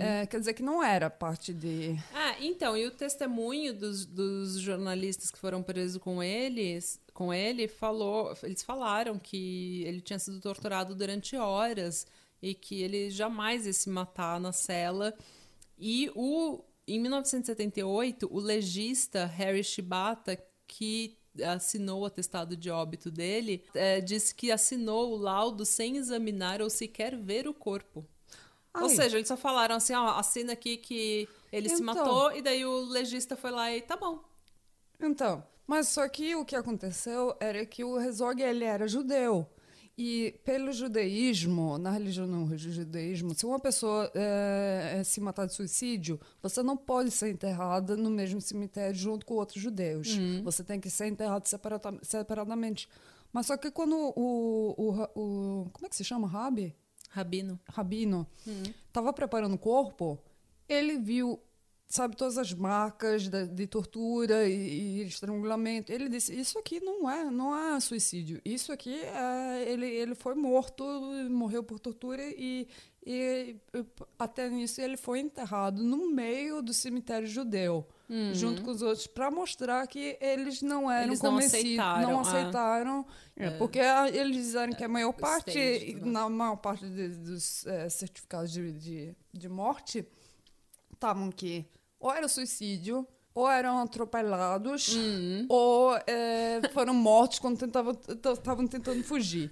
É, 0.00 0.26
quer 0.26 0.40
dizer 0.40 0.54
que 0.54 0.62
não 0.62 0.82
era 0.82 1.08
parte 1.08 1.54
de. 1.54 1.96
Ah, 2.12 2.34
então, 2.40 2.76
e 2.76 2.84
o 2.84 2.90
testemunho 2.90 3.72
dos, 3.72 4.04
dos 4.04 4.58
jornalistas 4.58 5.30
que 5.30 5.38
foram 5.38 5.62
presos 5.62 6.02
com 6.02 6.20
eles, 6.20 7.00
com 7.14 7.32
ele, 7.32 7.68
falou, 7.68 8.36
eles 8.42 8.60
falaram 8.60 9.20
que 9.20 9.84
ele 9.86 10.00
tinha 10.00 10.18
sido 10.18 10.40
torturado 10.40 10.96
durante 10.96 11.36
horas 11.36 12.04
e 12.42 12.54
que 12.54 12.82
ele 12.82 13.08
jamais 13.08 13.66
ia 13.66 13.72
se 13.72 13.88
matar 13.88 14.40
na 14.40 14.50
cela. 14.50 15.14
E 15.78 16.10
o, 16.16 16.58
em 16.88 16.98
1978, 16.98 18.28
o 18.32 18.40
legista 18.40 19.26
Harry 19.26 19.62
Shibata, 19.62 20.36
que 20.66 21.16
assinou 21.44 22.02
o 22.02 22.04
atestado 22.06 22.56
de 22.56 22.70
óbito 22.70 23.10
dele, 23.10 23.64
eh, 23.74 24.00
disse 24.00 24.34
que 24.34 24.50
assinou 24.50 25.12
o 25.12 25.16
laudo 25.16 25.64
sem 25.64 25.96
examinar 25.96 26.60
ou 26.60 26.68
sequer 26.68 27.16
ver 27.16 27.46
o 27.48 27.54
corpo. 27.54 28.06
Ou 28.74 28.84
Ai. 28.84 28.88
seja, 28.88 29.16
eles 29.18 29.28
só 29.28 29.36
falaram 29.36 29.76
assim, 29.76 29.94
ó, 29.94 30.18
assina 30.18 30.52
aqui 30.54 30.76
que 30.76 31.28
ele 31.52 31.68
se 31.68 31.82
Então. 31.82 31.86
matou, 31.94 32.32
e 32.32 32.40
daí 32.42 32.64
o 32.64 32.84
legista 32.86 33.36
foi 33.36 33.50
lá 33.50 33.70
e 33.74 33.80
tá 33.82 33.96
bom. 33.96 34.22
Então, 35.00 35.42
mas 35.66 35.88
só 35.88 36.08
que 36.08 36.34
o 36.34 36.44
que 36.44 36.56
aconteceu 36.56 37.36
era 37.40 37.64
que 37.66 37.84
o 37.84 37.98
Herzog 38.00 38.40
ele 38.42 38.64
era 38.64 38.86
judeu. 38.88 39.46
E 39.96 40.40
pelo 40.44 40.72
judaísmo, 40.72 41.76
na 41.76 41.90
religião 41.90 42.26
no 42.26 42.56
judaísmo, 42.56 43.34
se 43.34 43.44
uma 43.44 43.58
pessoa 43.60 44.10
eh, 44.14 45.02
se 45.04 45.20
matar 45.20 45.46
de 45.46 45.52
suicídio, 45.52 46.18
você 46.42 46.62
não 46.62 46.76
pode 46.76 47.10
ser 47.10 47.30
enterrada 47.30 47.94
no 47.94 48.08
mesmo 48.08 48.40
cemitério 48.40 48.94
junto 48.94 49.26
com 49.26 49.34
outros 49.34 49.62
judeus. 49.62 50.08
Você 50.44 50.64
tem 50.64 50.80
que 50.80 50.88
ser 50.88 51.08
enterrado 51.08 51.44
separadamente. 52.02 52.88
Mas 53.32 53.46
só 53.46 53.56
que 53.56 53.70
quando 53.70 53.94
o, 53.94 54.74
o, 54.76 55.02
o, 55.14 55.70
como 55.72 55.86
é 55.86 55.88
que 55.88 55.96
se 55.96 56.04
chama, 56.04 56.26
Rabi? 56.26 56.74
Rabino. 57.10 57.60
Rabino 57.68 58.26
estava 58.86 59.12
preparando 59.12 59.54
o 59.54 59.58
corpo, 59.58 60.18
ele 60.66 60.96
viu, 60.98 61.38
sabe, 61.94 62.16
todas 62.16 62.38
as 62.38 62.54
marcas 62.54 63.28
da- 63.28 63.44
de, 63.44 63.66
tortura 63.66 64.48
e, 64.48 65.00
e 65.00 65.06
estrangulamento. 65.06 65.92
Ele 65.92 66.08
disse: 66.08 66.34
Isso 66.34 66.58
aqui 66.58 66.80
não 66.80 67.08
é, 67.10 67.24
não 67.30 67.54
é 67.54 67.78
suicídio. 67.80 68.40
Isso 68.44 68.72
aqui 68.72 68.98
é. 69.00 69.64
Ele, 69.70 69.86
ele 69.86 70.14
foi 70.14 70.34
morto, 70.34 70.84
morreu 71.30 71.62
por 71.62 71.78
tortura 71.78 72.22
e, 72.22 72.66
e, 73.06 73.56
até 74.18 74.48
nisso 74.48 74.80
ele 74.80 74.96
foi 74.96 75.20
enterrado 75.20 75.82
no 75.82 76.10
meio 76.10 76.62
do 76.62 76.72
cemitério 76.72 77.26
judeu. 77.28 77.86
Junto 78.34 78.60
com 78.62 78.70
os 78.70 78.82
outros, 78.82 79.06
para 79.06 79.30
mostrar 79.30 79.86
que 79.86 80.18
eles 80.20 80.60
não 80.60 80.90
eram 80.90 81.06
Eles 81.08 81.22
não 81.22 81.30
convencidos, 81.30 81.62
aceitaram, 81.64 82.10
não 82.10 82.18
ah. 82.18 82.20
aceitaram, 82.20 83.06
é, 83.36 83.50
porque 83.52 83.80
a- 83.80 84.06
eles 84.10 84.36
disseram 84.36 84.74
que 84.74 84.84
a 84.84 84.88
maior 84.88 85.14
parte, 85.14 85.48
staged, 85.58 85.94
né? 86.04 86.10
na 86.12 86.28
maior 86.28 86.56
parte 86.56 86.86
de- 86.86 87.08
dos 87.08 87.66
eh, 87.66 87.88
certificados 87.88 88.52
de, 88.52 88.70
de, 88.72 89.16
de 89.32 89.48
morte, 89.48 90.06
estavam 90.92 91.30
que 91.32 91.64
ou 92.02 92.12
era 92.12 92.28
suicídio, 92.28 93.06
ou 93.34 93.48
eram 93.50 93.78
atropelados, 93.78 94.88
Uhum. 94.94 95.46
ou 95.48 95.96
eh, 96.06 96.60
foram 96.74 96.92
mortos 96.92 97.38
quando 97.38 97.64
estavam 97.64 98.66
tentando 98.66 99.02
fugir. 99.04 99.50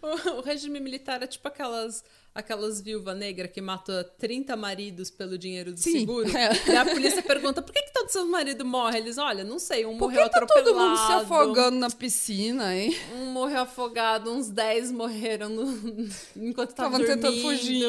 O, 0.00 0.06
o 0.38 0.40
regime 0.40 0.80
militar 0.80 1.22
é 1.22 1.26
tipo 1.26 1.46
aquelas, 1.46 2.02
aquelas 2.38 2.80
viúva 2.80 3.14
negra 3.14 3.46
que 3.48 3.60
mata 3.60 4.04
30 4.18 4.56
maridos 4.56 5.10
pelo 5.10 5.36
dinheiro 5.36 5.72
do 5.72 5.78
Sim, 5.80 6.00
seguro. 6.00 6.28
é. 6.36 6.50
E 6.72 6.76
a 6.76 6.84
polícia 6.84 7.22
pergunta, 7.22 7.60
por 7.62 7.72
que, 7.72 7.82
que 7.82 7.92
todo 7.92 8.08
seu 8.10 8.24
marido 8.26 8.64
morre? 8.64 8.98
Eles, 8.98 9.18
olha, 9.18 9.42
não 9.44 9.58
sei, 9.58 9.84
um 9.84 9.98
Por 9.98 10.08
que 10.10 10.16
morreu 10.16 10.30
tá 10.30 10.38
atropelado. 10.38 10.64
todo 10.70 10.78
mundo 10.80 10.96
se 11.06 11.12
afogando 11.12 11.78
na 11.78 11.90
piscina, 11.90 12.74
hein? 12.76 12.96
Um 13.16 13.26
morreu 13.32 13.60
afogado, 13.62 14.30
uns 14.30 14.48
10 14.50 14.92
morreram 14.92 15.48
no- 15.48 16.08
enquanto 16.36 16.70
estavam 16.70 17.00
Estavam 17.00 17.20
tentando 17.22 17.40
fugir. 17.42 17.84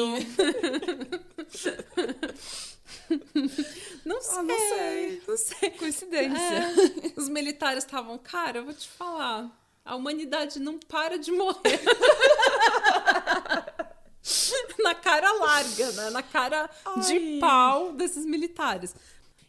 Não 4.04 4.20
sei, 4.20 4.38
Ah, 4.38 4.42
não 4.42 4.58
sei. 4.58 5.22
não 5.26 5.36
sei. 5.36 5.70
Coincidência. 5.70 6.38
É, 6.38 6.72
os 7.20 7.28
militares 7.28 7.84
estavam, 7.84 8.16
cara, 8.18 8.58
eu 8.58 8.64
vou 8.64 8.74
te 8.74 8.86
falar, 8.88 9.50
a 9.84 9.96
humanidade 9.96 10.58
não 10.60 10.78
para 10.78 11.18
de 11.18 11.30
morrer. 11.32 11.80
na 15.62 15.68
cara 15.68 15.68
larga, 15.68 15.92
né? 15.92 16.10
na 16.10 16.22
cara 16.22 16.70
de 17.06 17.12
Ai. 17.14 17.38
pau 17.40 17.92
desses 17.92 18.24
militares. 18.26 18.94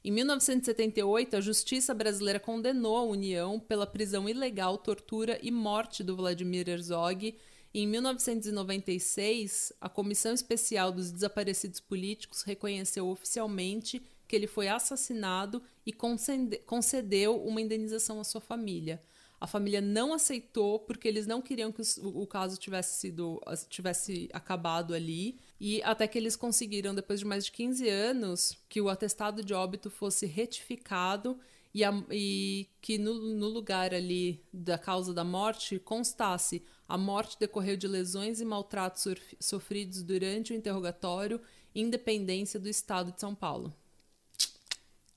Em 0.04 0.12
1978, 0.12 1.36
a 1.36 1.42
justiça 1.42 1.94
brasileira 1.94 2.40
condenou 2.40 2.98
a 2.98 3.04
União 3.04 3.60
pela 3.60 3.86
prisão 3.86 4.28
ilegal, 4.28 4.78
tortura 4.78 5.40
e 5.44 5.52
morte 5.52 6.04
do 6.04 6.16
Vladimir 6.16 6.68
Herzog. 6.68 7.36
E 7.74 7.80
em 7.80 7.88
1996, 7.88 9.72
a 9.80 9.88
Comissão 9.88 10.34
Especial 10.34 10.92
dos 10.92 11.12
Desaparecidos 11.12 11.80
Políticos 11.80 12.42
reconheceu 12.42 13.08
oficialmente 13.08 14.02
que 14.28 14.36
ele 14.36 14.48
foi 14.48 14.68
assassinado 14.68 15.62
e 15.86 15.94
concede- 15.94 16.58
concedeu 16.66 17.42
uma 17.44 17.62
indenização 17.62 18.20
à 18.20 18.24
sua 18.24 18.42
família. 18.42 19.02
A 19.40 19.48
família 19.48 19.82
não 19.82 20.14
aceitou 20.14 20.80
porque 20.80 21.08
eles 21.08 21.26
não 21.28 21.42
queriam 21.42 21.72
que 21.72 21.82
o 22.02 22.26
caso 22.28 22.58
tivesse 22.58 23.00
sido 23.00 23.42
tivesse 23.70 24.30
acabado 24.34 24.94
ali 24.94 25.40
e 25.64 25.80
até 25.84 26.08
que 26.08 26.18
eles 26.18 26.36
conseguiram 26.36 26.96
depois 26.96 27.20
de 27.20 27.26
mais 27.26 27.46
de 27.46 27.52
15 27.52 27.88
anos 27.88 28.58
que 28.68 28.82
o 28.82 28.90
atestado 28.90 29.44
de 29.44 29.54
óbito 29.54 29.92
fosse 29.92 30.26
retificado 30.26 31.40
e, 31.72 31.84
a- 31.84 32.04
e 32.10 32.68
que 32.82 32.98
no, 32.98 33.14
no 33.36 33.48
lugar 33.48 33.94
ali 33.94 34.44
da 34.52 34.76
causa 34.80 35.14
da 35.14 35.24
morte 35.24 35.78
constasse 35.78 36.64
a 36.90 36.98
morte 36.98 37.38
decorreu 37.40 37.78
de 37.78 37.88
lesões 37.88 38.42
e 38.42 38.46
maltratos 38.46 39.06
sofridos 39.40 40.02
durante 40.02 40.52
o 40.52 40.56
interrogatório 40.56 41.40
independência 41.76 42.60
do 42.60 42.68
estado 42.68 43.12
de 43.12 43.22
São 43.22 43.36
Paulo. 43.36 43.72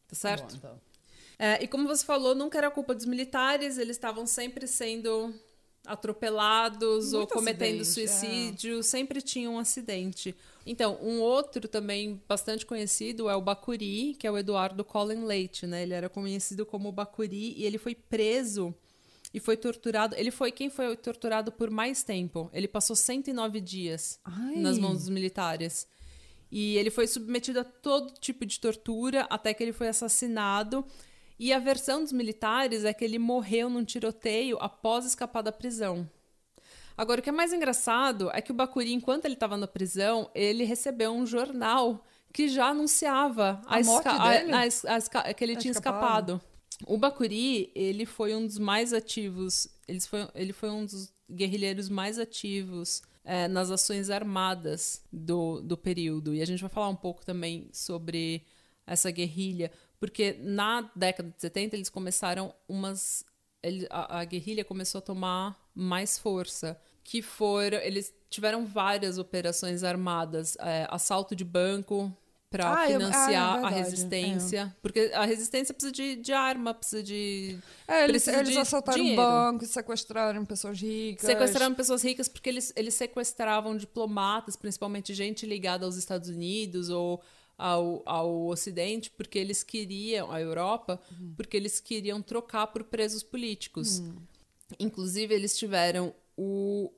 Tá 0.06 0.14
certo? 0.14 0.56
então. 0.56 0.78
É, 1.38 1.64
e 1.64 1.66
como 1.66 1.88
você 1.88 2.04
falou, 2.04 2.34
nunca 2.34 2.58
era 2.58 2.70
culpa 2.70 2.94
dos 2.94 3.06
militares, 3.06 3.78
eles 3.78 3.96
estavam 3.96 4.26
sempre 4.26 4.66
sendo 4.66 5.34
atropelados 5.86 7.12
ou 7.12 7.20
Muito 7.20 7.34
cometendo 7.34 7.80
acidente, 7.80 8.10
suicídio, 8.10 8.82
sempre 8.82 9.20
tinha 9.20 9.50
um 9.50 9.58
acidente. 9.58 10.34
Então, 10.66 10.98
um 11.02 11.20
outro 11.20 11.68
também 11.68 12.22
bastante 12.26 12.64
conhecido 12.64 13.28
é 13.28 13.36
o 13.36 13.42
Bacuri, 13.42 14.16
que 14.18 14.26
é 14.26 14.30
o 14.30 14.38
Eduardo 14.38 14.82
Colin 14.84 15.24
Leite, 15.24 15.66
né? 15.66 15.82
Ele 15.82 15.92
era 15.92 16.08
conhecido 16.08 16.64
como 16.64 16.90
Bacuri 16.90 17.54
e 17.56 17.64
ele 17.64 17.76
foi 17.76 17.94
preso 17.94 18.74
e 19.32 19.40
foi 19.40 19.56
torturado. 19.56 20.14
Ele 20.16 20.30
foi 20.30 20.50
quem 20.52 20.70
foi 20.70 20.96
torturado 20.96 21.52
por 21.52 21.68
mais 21.68 22.02
tempo. 22.02 22.48
Ele 22.52 22.68
passou 22.68 22.96
109 22.96 23.60
dias 23.60 24.20
Ai. 24.24 24.56
nas 24.56 24.78
mãos 24.78 25.00
dos 25.00 25.08
militares. 25.08 25.86
E 26.50 26.76
ele 26.78 26.90
foi 26.90 27.06
submetido 27.08 27.60
a 27.60 27.64
todo 27.64 28.14
tipo 28.20 28.46
de 28.46 28.60
tortura 28.60 29.26
até 29.28 29.52
que 29.52 29.62
ele 29.62 29.72
foi 29.72 29.88
assassinado. 29.88 30.84
E 31.38 31.52
a 31.52 31.58
versão 31.58 32.02
dos 32.02 32.12
militares 32.12 32.84
é 32.84 32.92
que 32.92 33.04
ele 33.04 33.18
morreu 33.18 33.68
num 33.68 33.84
tiroteio 33.84 34.56
após 34.60 35.04
escapar 35.04 35.42
da 35.42 35.50
prisão. 35.52 36.08
Agora, 36.96 37.20
o 37.20 37.22
que 37.24 37.28
é 37.28 37.32
mais 37.32 37.52
engraçado 37.52 38.30
é 38.32 38.40
que 38.40 38.52
o 38.52 38.54
Bacuri, 38.54 38.92
enquanto 38.92 39.24
ele 39.24 39.34
estava 39.34 39.56
na 39.56 39.66
prisão, 39.66 40.30
ele 40.34 40.62
recebeu 40.64 41.12
um 41.12 41.26
jornal 41.26 42.04
que 42.32 42.48
já 42.48 42.66
anunciava 42.68 43.60
A 43.66 43.80
morte 43.82 44.08
a 44.08 44.66
es- 44.66 44.84
a 44.84 44.96
esca- 44.96 45.34
que 45.34 45.44
ele 45.44 45.54
A 45.54 45.58
tinha 45.58 45.72
escapado. 45.72 46.34
escapado. 46.34 46.54
O 46.86 46.96
Bacuri, 46.98 47.70
ele 47.74 48.06
foi 48.06 48.34
um 48.34 48.46
dos 48.46 48.58
mais 48.58 48.92
ativos, 48.92 49.68
ele 49.88 50.00
foi, 50.00 50.28
ele 50.34 50.52
foi 50.52 50.70
um 50.70 50.84
dos 50.84 51.12
guerrilheiros 51.30 51.88
mais 51.88 52.18
ativos 52.18 53.02
eh, 53.24 53.48
nas 53.48 53.70
ações 53.70 54.10
armadas 54.10 55.02
do, 55.12 55.60
do 55.62 55.76
período. 55.76 56.34
E 56.34 56.42
a 56.42 56.46
gente 56.46 56.60
vai 56.60 56.70
falar 56.70 56.88
um 56.88 56.96
pouco 56.96 57.24
também 57.24 57.68
sobre 57.72 58.44
essa 58.86 59.10
guerrilha, 59.10 59.70
porque 60.04 60.36
na 60.40 60.90
década 60.94 61.30
de 61.30 61.40
70 61.40 61.76
eles 61.76 61.88
começaram 61.88 62.54
umas. 62.68 63.24
ele- 63.62 63.86
a, 63.88 64.18
a 64.20 64.24
guerrilha 64.26 64.62
começou 64.62 64.98
a 64.98 65.02
tomar 65.02 65.58
mais 65.74 66.18
força. 66.18 66.78
Que 67.02 67.22
foram. 67.22 67.78
Eles 67.78 68.12
tiveram 68.28 68.66
várias 68.66 69.16
operações 69.16 69.82
armadas, 69.82 70.56
eh, 70.60 70.86
assalto 70.90 71.34
de 71.34 71.44
banco 71.44 72.14
para 72.50 72.64
Ah, 72.66 72.70
eu- 72.70 72.78
ah, 72.78 72.84
é 72.84 72.88
financiar 72.98 73.50
a 73.50 73.52
verdade, 73.54 73.74
resistência. 73.76 74.76
Porque 74.82 75.10
a 75.14 75.24
resistência 75.24 75.72
precisa 75.74 75.92
de, 75.92 76.16
de 76.16 76.32
arma, 76.32 76.74
precisa 76.74 77.02
de. 77.02 77.58
É, 77.88 78.04
eles, 78.04 78.22
Precisa 78.24 78.40
eles 78.40 78.52
de 78.52 78.58
assaltaram 78.58 78.98
dinheiro. 78.98 79.22
bancos, 79.22 79.68
sequestraram 79.70 80.44
pessoas 80.44 80.78
ricas. 80.80 81.26
Sequestraram 81.26 81.74
pessoas 81.74 82.02
ricas 82.02 82.28
porque 82.28 82.48
eles, 82.50 82.72
eles 82.76 82.92
sequestravam 82.94 83.74
diplomatas, 83.76 84.54
principalmente 84.56 85.14
gente 85.14 85.46
ligada 85.46 85.84
aos 85.86 85.96
Estados 85.96 86.28
Unidos 86.28 86.90
ou 86.90 87.22
ao, 87.56 88.02
ao 88.04 88.46
Ocidente 88.46 89.10
porque 89.10 89.38
eles 89.38 89.62
queriam, 89.62 90.30
a 90.30 90.40
Europa, 90.40 91.00
porque 91.36 91.56
eles 91.56 91.80
queriam 91.80 92.20
trocar 92.20 92.66
por 92.68 92.84
presos 92.84 93.22
políticos. 93.22 94.02
Inclusive, 94.78 95.34
eles 95.34 95.56
tiveram 95.56 96.14
o, 96.36 96.92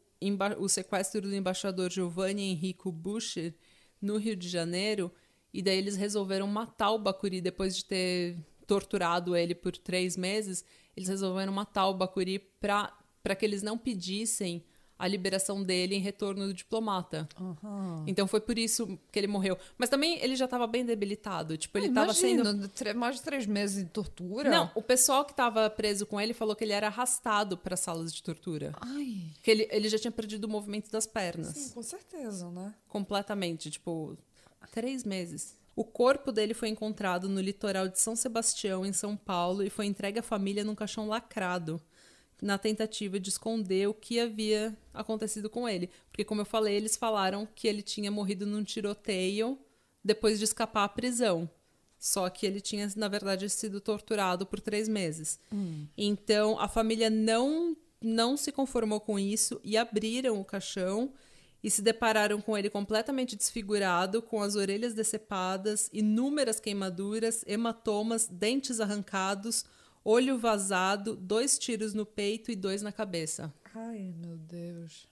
o 0.59 0.69
sequestro 0.69 1.21
do 1.21 1.35
embaixador 1.35 1.91
Giovanni 1.91 2.51
Enrico 2.51 2.91
Buscher 2.91 3.55
no 4.01 4.17
Rio 4.17 4.37
de 4.37 4.49
Janeiro, 4.49 5.13
e 5.53 5.63
daí 5.63 5.79
eles 5.79 5.97
resolveram 5.97 6.47
matar 6.47 6.91
o 6.91 6.99
Bacuri 6.99 7.41
depois 7.41 7.77
de 7.77 7.85
ter 7.85 8.37
torturado 8.67 9.35
ele 9.35 9.55
por 9.55 9.77
três 9.77 10.17
meses. 10.17 10.65
Eles 10.97 11.09
resolveram 11.09 11.53
matar 11.53 11.89
o 11.89 11.95
Bacuri 11.95 12.39
para 12.61 13.35
que 13.39 13.45
eles 13.45 13.63
não 13.63 13.79
pedissem 13.79 14.63
a 14.99 15.07
liberação 15.07 15.63
dele 15.63 15.95
em 15.95 16.01
retorno 16.01 16.47
do 16.47 16.55
diplomata. 16.55 17.29
Então 18.07 18.27
foi 18.27 18.41
por 18.41 18.57
isso 18.59 18.99
que 19.13 19.19
ele 19.19 19.27
morreu. 19.27 19.59
Mas 19.77 19.89
também 19.91 20.19
ele 20.23 20.37
já 20.37 20.47
estava 20.47 20.67
bem 20.67 20.85
debilitado. 20.85 21.57
Tipo, 21.57 21.79
ele 21.79 21.89
estava 21.89 22.15
sendo. 22.15 22.71
Mais 22.95 23.17
de 23.17 23.23
três 23.23 23.47
meses 23.47 23.85
de 23.85 23.91
tortura. 23.91 24.49
Não, 24.51 24.71
o 24.75 24.83
pessoal 24.83 25.25
que 25.25 25.33
estava 25.33 25.69
preso 25.69 26.07
com 26.07 26.21
ele 26.21 26.33
falou 26.33 26.57
que 26.57 26.65
ele 26.65 26.73
era 26.73 26.87
arrastado 26.87 27.59
para 27.59 27.77
salas 27.77 28.13
de 28.15 28.23
tortura. 28.23 28.73
Ai, 28.81 29.25
Que 29.43 29.51
ele, 29.51 29.69
ele 29.71 29.89
já 29.89 29.99
tinha 29.99 30.11
perdido 30.13 30.45
o 30.45 30.49
movimento 30.49 30.91
das 30.91 31.07
pernas. 31.07 31.49
sim, 31.49 31.71
com 31.71 31.83
certeza, 31.83 32.51
né? 32.51 32.75
Completamente. 32.89 33.71
Tipo, 33.71 34.17
três 34.73 35.05
meses. 35.05 35.57
O 35.75 35.85
corpo 35.85 36.33
dele 36.33 36.55
foi 36.55 36.69
encontrado 36.71 37.29
no 37.29 37.39
litoral 37.39 37.87
de 37.87 38.01
São 38.01 38.17
Sebastião, 38.17 38.87
em 38.87 38.95
São 38.95 39.15
Paulo, 39.15 39.63
e 39.63 39.69
foi 39.69 39.85
entregue 39.85 40.19
à 40.19 40.23
família 40.23 40.65
num 40.65 40.75
caixão 40.75 41.07
lacrado, 41.07 41.79
na 42.41 42.59
tentativa 42.59 43.19
de 43.19 43.31
esconder 43.31 43.89
o 43.89 43.95
que 43.95 44.21
havia 44.21 44.77
acontecido 44.93 45.49
com 45.49 45.69
ele. 45.69 45.91
Porque, 46.11 46.25
como 46.25 46.43
eu 46.43 46.45
falei, 46.45 46.75
eles 46.77 46.97
falaram 46.97 47.49
que 47.55 47.67
ele 47.67 47.83
tinha 47.83 48.11
morrido 48.11 48.47
num 48.47 48.63
tiroteio 48.63 49.59
depois 50.05 50.39
de 50.39 50.45
escapar 50.45 50.85
à 50.85 50.89
prisão. 50.89 51.49
Só 51.99 52.29
que 52.29 52.47
ele 52.47 52.61
tinha, 52.61 52.91
na 52.95 53.09
verdade, 53.09 53.49
sido 53.49 53.81
torturado 53.81 54.47
por 54.47 54.61
três 54.61 54.87
meses. 54.89 55.41
Então, 55.97 56.59
a 56.61 56.69
família 56.69 57.09
não, 57.09 57.77
não 58.01 58.37
se 58.37 58.53
conformou 58.53 59.01
com 59.01 59.19
isso 59.19 59.61
e 59.65 59.77
abriram 59.77 60.39
o 60.41 60.45
caixão 60.45 61.13
e 61.65 61.71
se 61.71 61.83
depararam 61.83 62.41
com 62.41 62.57
ele 62.57 62.71
completamente 62.71 63.35
desfigurado, 63.35 64.23
com 64.23 64.41
as 64.43 64.55
orelhas 64.55 64.95
decepadas, 64.95 65.91
inúmeras 65.93 66.61
queimaduras, 66.61 67.43
hematomas, 67.47 68.29
dentes 68.29 68.79
arrancados, 68.79 69.65
olho 70.09 70.39
vazado, 70.39 71.17
dois 71.17 71.59
tiros 71.59 71.93
no 71.95 72.07
peito 72.07 72.51
e 72.51 72.57
dois 72.57 72.83
na 72.83 72.93
cabeça. 72.93 73.53
Ai, 73.75 74.15
meu 74.17 74.37
Deus. 74.37 75.09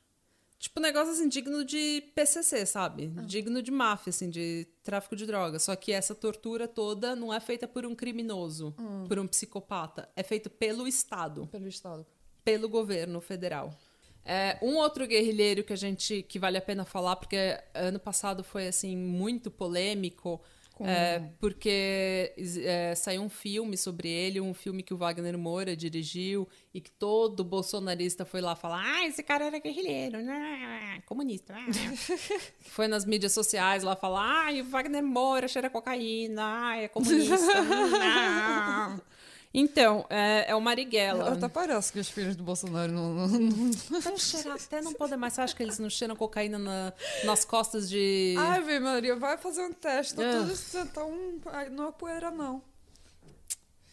Tipo, 0.59 0.80
negócio 0.80 1.12
assim, 1.12 1.28
digno 1.28 1.62
de 1.64 2.03
PCC, 2.14 2.64
sabe? 2.64 3.09
Digno 3.26 3.61
de 3.61 3.70
máfia, 3.70 4.09
assim, 4.11 4.30
de 4.30 4.66
tráfico 4.82 5.14
de 5.14 5.26
drogas. 5.26 5.62
Só 5.64 5.76
que 5.76 5.92
essa 5.92 6.14
tortura 6.14 6.66
toda 6.66 7.14
não 7.14 7.34
é 7.34 7.38
feita 7.38 7.68
por 7.68 7.84
um 7.84 7.95
criminoso, 7.95 8.74
por 9.07 9.18
um 9.18 9.26
psicopata. 9.26 10.09
É 10.16 10.22
feito 10.22 10.49
pelo 10.49 10.88
Estado, 10.88 11.47
Pelo 11.49 11.68
Estado. 11.68 12.07
pelo 12.42 12.66
governo 12.68 13.20
federal. 13.20 13.76
É, 14.24 14.59
um 14.62 14.76
outro 14.76 15.07
guerrilheiro 15.07 15.62
que 15.62 15.72
a 15.74 15.76
gente 15.76 16.22
que 16.22 16.38
vale 16.38 16.57
a 16.57 16.62
pena 16.62 16.86
falar, 16.86 17.16
porque 17.16 17.36
ano 17.74 17.99
passado 18.01 18.42
foi 18.42 18.66
assim 18.68 18.97
muito 18.97 19.51
polêmico, 19.51 20.40
é, 20.81 21.20
porque 21.39 22.35
é, 22.64 22.95
saiu 22.95 23.22
um 23.22 23.29
filme 23.29 23.77
sobre 23.77 24.09
ele, 24.09 24.41
um 24.41 24.53
filme 24.53 24.83
que 24.83 24.93
o 24.93 24.97
Wagner 24.97 25.39
Moura 25.39 25.77
dirigiu 25.77 26.49
e 26.72 26.81
que 26.81 26.91
todo 26.91 27.45
bolsonarista 27.45 28.25
foi 28.25 28.41
lá 28.41 28.57
falar: 28.57 28.83
ah, 28.85 29.07
esse 29.07 29.22
cara 29.22 29.45
era 29.45 29.59
guerrilheiro, 29.59 30.20
né? 30.22 31.03
comunista. 31.07 31.55
ah." 31.55 31.66
foi 32.70 32.89
nas 32.89 33.05
mídias 33.05 33.33
sociais 33.33 33.85
lá 33.85 33.95
falar: 33.95 34.49
ah, 34.49 34.53
o 34.53 34.64
Wagner 34.64 35.05
Moura 35.05 35.47
cheira 35.47 35.70
cocaína, 35.70 36.77
é 36.77 36.89
comunista. 36.89 37.37
não." 39.55 39.61
Então, 39.63 40.05
é, 40.11 40.47
é 40.51 40.55
o 40.55 40.61
Marighella. 40.61 41.33
Até 41.33 41.49
parece 41.49 41.93
que 41.93 41.99
os 42.01 42.09
filhos 42.09 42.35
do 42.37 42.43
Bolsonaro 42.43 42.93
não. 42.93 43.15
não, 43.15 43.29
não... 43.29 43.71
Deve 44.01 44.19
cheirar 44.19 44.57
até 44.57 44.81
não 44.83 44.93
poder 44.93 45.17
mais. 45.17 45.35
Você 45.35 45.41
acha 45.43 45.55
que 45.57 45.63
eles 45.63 45.79
não 45.79 45.89
cheiram 45.89 46.17
cocaína 46.17 46.59
na- 46.59 46.93
nas 47.25 47.45
costas 47.45 47.89
de. 47.89 48.35
Ai, 48.39 48.61
Vê 48.63 48.81
Maria, 48.81 49.15
vai 49.17 49.39
fazer 49.39 49.63
um 49.63 49.73
teste. 49.73 50.15
Tá 50.17 50.23
Ah. 50.23 50.41
tudo 50.47 50.89
então, 50.89 51.41
ai, 51.53 51.71
não 51.71 51.89
é 51.89 51.93
poeira, 51.93 52.31
não. 52.31 52.61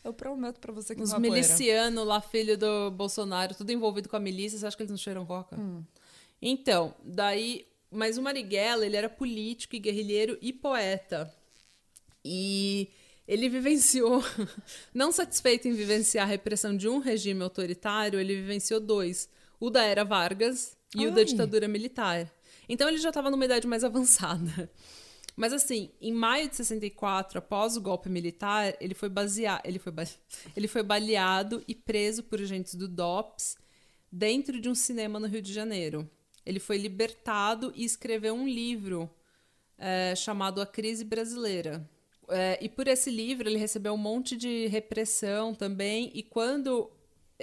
Eu 0.04 0.12
prometo 0.14 0.60
pra 0.60 0.74
você 0.74 0.96
que 0.96 1.02
Os 1.04 1.12
não 1.12 1.18
é 1.18 1.20
milicianos 1.22 2.08
lá, 2.08 2.20
filho 2.20 2.58
do 2.58 2.90
Bolsonaro, 2.90 3.54
tudo 3.54 3.72
envolvido 3.72 4.10
com 4.10 4.16
a 4.16 4.20
milícia, 4.20 4.58
você 4.58 4.66
acha 4.66 4.76
que 4.76 4.82
eles 4.82 4.90
não 4.90 4.98
cheiram 4.98 5.26
coca? 5.26 5.56
Então, 6.42 6.94
daí. 7.04 7.68
Mas 7.94 8.18
o 8.18 8.22
Marighella, 8.22 8.86
ele 8.86 8.96
era 8.96 9.10
político 9.10 9.76
e 9.76 9.80
guerrilheiro 9.80 10.38
e 10.42 10.54
poeta. 10.54 11.32
E 12.24 12.90
ele 13.28 13.48
vivenciou, 13.50 14.24
não 14.94 15.12
satisfeito 15.12 15.68
em 15.68 15.74
vivenciar 15.74 16.26
a 16.26 16.30
repressão 16.30 16.76
de 16.76 16.88
um 16.88 17.00
regime 17.00 17.42
autoritário, 17.44 18.20
ele 18.20 18.36
vivenciou 18.36 18.80
dois: 18.80 19.30
o 19.60 19.70
da 19.70 19.84
era 19.84 20.04
Vargas 20.04 20.76
e 20.96 21.08
o 21.08 21.12
da 21.12 21.20
Ai. 21.22 21.26
ditadura 21.26 21.68
militar. 21.68 22.32
Então 22.68 22.88
ele 22.88 22.98
já 22.98 23.10
estava 23.10 23.30
numa 23.32 23.46
idade 23.46 23.68
mais 23.68 23.84
avançada. 23.86 24.70
Mas 25.36 25.54
assim, 25.54 25.90
em 26.02 26.12
maio 26.12 26.50
de 26.50 26.58
64, 26.58 27.40
após 27.40 27.78
o 27.78 27.82
golpe 27.82 28.10
militar, 28.10 28.76
ele 28.82 28.94
foi 28.94 29.08
baseado, 29.08 29.62
ele 29.66 29.80
foi, 29.80 29.92
ba- 29.92 30.04
ele 30.56 30.68
foi 30.68 30.84
baleado 30.84 31.64
e 31.68 31.74
preso 31.74 32.22
por 32.24 32.40
agentes 32.42 32.76
do 32.76 32.88
DOPS 32.88 33.56
dentro 34.12 34.60
de 34.60 34.68
um 34.68 34.76
cinema 34.76 35.20
no 35.20 35.28
Rio 35.28 35.42
de 35.42 35.54
Janeiro. 35.54 36.10
Ele 36.46 36.60
foi 36.60 36.78
libertado 36.78 37.72
e 37.76 37.86
escreveu 37.86 38.34
um 38.34 38.48
livro 38.48 39.10
eh, 39.78 40.14
chamado 40.16 40.60
A 40.60 40.66
Crise 40.66 41.06
Brasileira. 41.06 41.90
Eh, 42.32 42.60
e 42.62 42.70
por 42.70 42.88
esse 42.88 43.10
livro 43.10 43.48
ele 43.50 43.58
recebeu 43.58 43.94
um 43.94 43.98
monte 43.98 44.36
de 44.38 44.68
repressão 44.68 45.54
também. 45.54 46.12
E 46.14 46.24
quando 46.24 46.92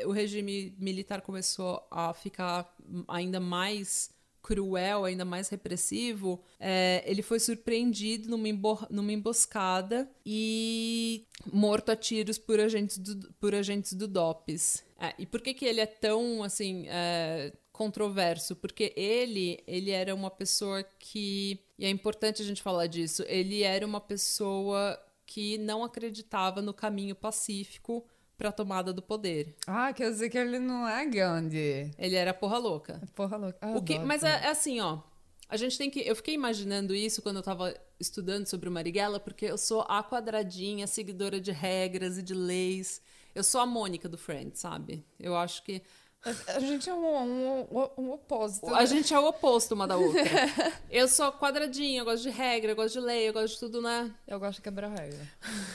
o 0.05 0.13
regime 0.13 0.75
militar 0.79 1.21
começou 1.21 1.87
a 1.91 2.13
ficar 2.15 2.75
ainda 3.09 3.41
mais 3.41 4.11
cruel, 4.43 5.05
ainda 5.05 5.25
mais 5.25 5.49
repressivo, 5.49 6.41
eh, 6.59 7.03
ele 7.07 7.21
foi 7.21 7.39
surpreendido 7.39 8.31
numa, 8.31 8.49
numa 8.89 9.13
emboscada 9.13 10.11
e 10.25 11.27
morto 11.53 11.91
a 11.91 11.97
tiros 11.97 12.39
por 12.39 12.59
agentes 12.59 12.97
do, 12.97 13.33
por 13.35 13.55
agentes 13.55 13.93
do 13.93 14.09
DOPS. 14.09 14.85
É, 14.99 15.15
e 15.19 15.27
por 15.27 15.41
que, 15.41 15.55
que 15.55 15.65
ele 15.65 15.81
é 15.81 15.87
tão 15.87 16.43
assim 16.43 16.87
é, 16.89 17.53
controverso? 17.79 18.55
Porque 18.57 18.93
ele 18.97 19.63
ele 19.67 19.91
era 19.91 20.15
uma 20.15 20.31
pessoa 20.31 20.83
que 20.99 21.59
e 21.79 21.87
é 21.87 21.89
importante 21.89 22.43
a 22.43 22.45
gente 22.45 22.61
falar 22.61 22.87
disso. 22.89 23.25
Ele 23.27 23.63
era 23.63 23.87
uma 23.87 24.01
pessoa 24.01 25.01
que 25.25 25.57
não 25.59 25.85
acreditava 25.85 26.61
no 26.61 26.75
caminho 26.75 27.15
pacífico 27.15 28.05
para 28.37 28.53
tomada 28.53 28.93
do 28.93 29.03
poder. 29.03 29.55
Ah, 29.67 29.93
quer 29.93 30.11
dizer 30.11 30.31
que 30.31 30.39
ele 30.39 30.59
não 30.59 30.89
é 30.89 31.05
Gandhi. 31.07 31.91
Ele 31.99 32.15
era 32.17 32.33
porra 32.35 32.59
louca. 32.59 33.01
Porra 33.15 33.37
louca. 33.37 33.59
Ah, 33.61 33.77
O 33.77 33.83
que, 33.83 33.99
mas 33.99 34.23
é, 34.23 34.29
é 34.45 34.49
assim, 34.49 34.81
ó. 34.81 35.01
A 35.49 35.57
gente 35.57 35.79
tem 35.79 35.89
que. 35.91 36.01
Eu 36.01 36.15
fiquei 36.15 36.35
imaginando 36.35 36.95
isso 36.95 37.23
quando 37.23 37.37
eu 37.37 37.43
tava 37.43 37.75
estudando 37.99 38.47
sobre 38.47 38.69
o 38.69 38.73
Marighella, 38.73 39.19
porque 39.19 39.47
eu 39.47 39.57
sou 39.59 39.81
a 39.89 40.03
quadradinha, 40.05 40.87
seguidora 40.87 41.41
de 41.41 41.51
regras 41.53 42.19
e 42.19 42.23
de 42.23 42.35
leis. 42.35 43.01
Eu 43.35 43.43
sou 43.43 43.61
a 43.61 43.67
Mônica 43.67 44.09
do 44.09 44.19
Friends, 44.19 44.61
sabe? 44.61 45.05
Eu 45.19 45.37
acho 45.37 45.63
que. 45.65 45.83
A- 46.25 46.59
gente 46.61 46.91
é 46.91 46.95
um, 46.95 47.63
um, 47.63 47.89
um 47.97 48.13
opósito. 48.13 48.75
A 48.75 48.85
gente 48.85 49.15
é 49.15 49.19
o 49.19 49.27
oposto 49.29 49.73
uma 49.75 49.87
da 49.87 49.97
outra. 49.99 50.21
Eu 50.91 51.07
sou 51.09 51.33
quadradinha, 51.33 52.01
eu 52.01 52.05
gosto 52.05 52.25
de 52.25 52.31
regra, 52.31 52.73
eu 52.73 52.77
gosto 52.77 52.95
de 52.95 53.01
lei, 53.07 53.29
eu 53.29 53.33
gosto 53.33 53.55
de 53.55 53.61
tudo, 53.61 53.81
né? 53.81 54.13
Eu 54.27 54.39
gosto 54.41 54.57
de 54.57 54.63
quebrar 54.63 54.89
regra. 54.89 55.27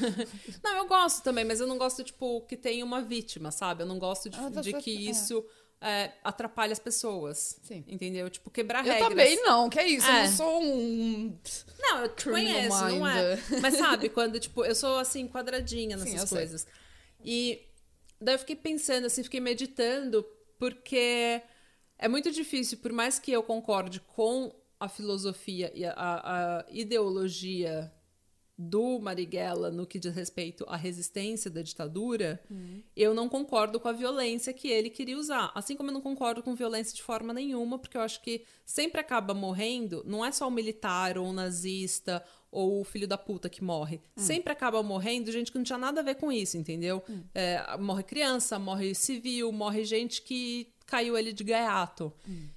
Não, 0.64 0.78
eu 0.78 0.86
gosto 0.88 1.24
também, 1.24 1.46
mas 1.46 1.60
eu 1.60 1.68
não 1.68 1.78
gosto, 1.78 2.04
tipo, 2.04 2.41
que 2.41 2.58
tenha 2.58 2.84
uma 2.84 3.02
vítima, 3.02 3.52
sabe? 3.52 3.84
Eu 3.84 3.88
não 3.88 3.98
gosto 3.98 4.30
de, 4.30 4.38
Ah, 4.38 4.50
de 4.50 4.72
certo, 4.72 4.84
que 4.84 4.91
é. 5.08 5.12
isso 5.12 5.46
é, 5.82 6.12
atrapalhe 6.24 6.74
as 6.74 6.80
pessoas. 6.80 7.60
Sim. 7.64 7.84
Entendeu? 7.88 8.30
Tipo, 8.30 8.50
quebrar 8.52 8.86
Eu 8.86 8.94
regras. 8.94 9.10
também 9.10 9.41
não, 9.44 9.70
que 9.70 9.80
é 9.80 9.88
isso? 9.88 10.06
Eu 10.08 10.14
É. 10.14 10.26
não 10.28 10.32
sou 10.36 10.62
um. 10.64 11.39
Não, 11.80 12.00
eu 12.04 12.10
conheço, 12.22 12.70
não 12.89 13.08
é? 13.08 13.36
mind. 13.38 13.62
Mas 13.62 13.76
sabe, 13.78 14.08
quando, 14.10 14.39
tipo, 14.39 14.64
eu 14.66 14.76
sou 14.76 14.98
assim, 15.00 15.28
quadradinha 15.28 15.98
Sim, 15.98 16.04
nessas 16.06 16.22
eu 16.22 16.28
sei. 16.28 16.38
coisas. 16.38 16.68
E 17.24 17.62
daí 18.22 18.36
eu 18.36 18.39
fiquei 18.39 18.56
pensando, 18.56 19.06
assim, 19.08 19.24
fiquei 19.24 19.39
meditando, 19.41 20.26
porque 20.58 21.41
é 21.97 22.08
muito 22.08 22.32
difícil, 22.32 22.78
por 22.80 22.91
mais 22.91 23.20
que 23.20 23.32
eu 23.32 23.43
concorde 23.43 23.99
com 23.99 24.54
a 24.80 24.88
filosofia 24.89 25.72
e 25.74 25.86
a, 25.86 25.93
a- 25.95 26.66
ideologia 26.70 27.91
do 28.58 28.99
Marighella 28.99 29.72
no 29.72 29.86
que 29.88 29.97
diz 29.97 30.14
respeito 30.14 30.64
à 30.68 30.76
resistência 30.78 31.49
da 31.49 31.62
ditadura, 31.64 32.39
eu 32.95 33.14
não 33.14 33.28
concordo 33.28 33.80
com 33.80 33.88
a 33.88 33.91
violência 33.91 34.54
que 34.54 34.68
ele 34.68 34.91
queria 34.91 35.18
usar. 35.18 35.51
Assim 35.56 35.76
como 35.76 35.89
eu 35.89 35.93
não 35.93 36.01
concordo 36.01 36.43
com 36.43 36.54
violência 36.54 36.93
de 36.95 37.01
forma 37.01 37.34
nenhuma, 37.34 37.80
porque 37.80 37.97
eu 37.97 38.01
acho 38.01 38.22
que 38.22 38.45
sempre 38.64 39.01
acaba 39.01 39.34
morrendo, 39.34 40.04
não 40.06 40.24
é 40.24 40.32
só 40.32 40.47
o 40.47 40.51
militar 40.51 41.18
ou 41.18 41.26
o 41.28 41.34
nazista 41.34 42.24
ou 42.54 42.80
o 42.80 42.84
filho 42.84 43.08
da 43.08 43.18
puta 43.18 43.49
que 43.49 43.64
morre. 43.64 43.99
Sempre 44.16 44.54
acaba 44.54 44.82
morrendo 44.84 45.32
gente 45.32 45.51
que 45.51 45.58
não 45.58 45.66
tinha 45.66 45.78
nada 45.78 45.99
a 46.01 46.04
ver 46.04 46.16
com 46.16 46.32
isso, 46.32 46.56
entendeu? 46.58 47.04
É, 47.34 47.76
morre 47.78 48.04
criança, 48.04 48.58
morre 48.60 48.93
civil, 48.95 49.51
morre 49.51 49.84
gente 49.84 50.22
que 50.22 50.68
caiu 50.86 51.18
ele 51.18 51.34
de 51.34 51.43
gaiato. 51.43 52.14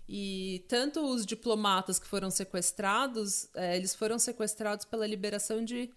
E 0.08 0.64
tanto 0.68 1.00
os 1.00 1.24
diplomatas 1.24 1.98
que 1.98 2.06
foram 2.06 2.30
sequestrados, 2.30 3.48
é, 3.54 3.76
eles 3.76 3.94
foram 3.94 4.18
sequestrados 4.18 4.84
pela 4.84 5.06
liberação 5.06 5.64
de, 5.64 5.90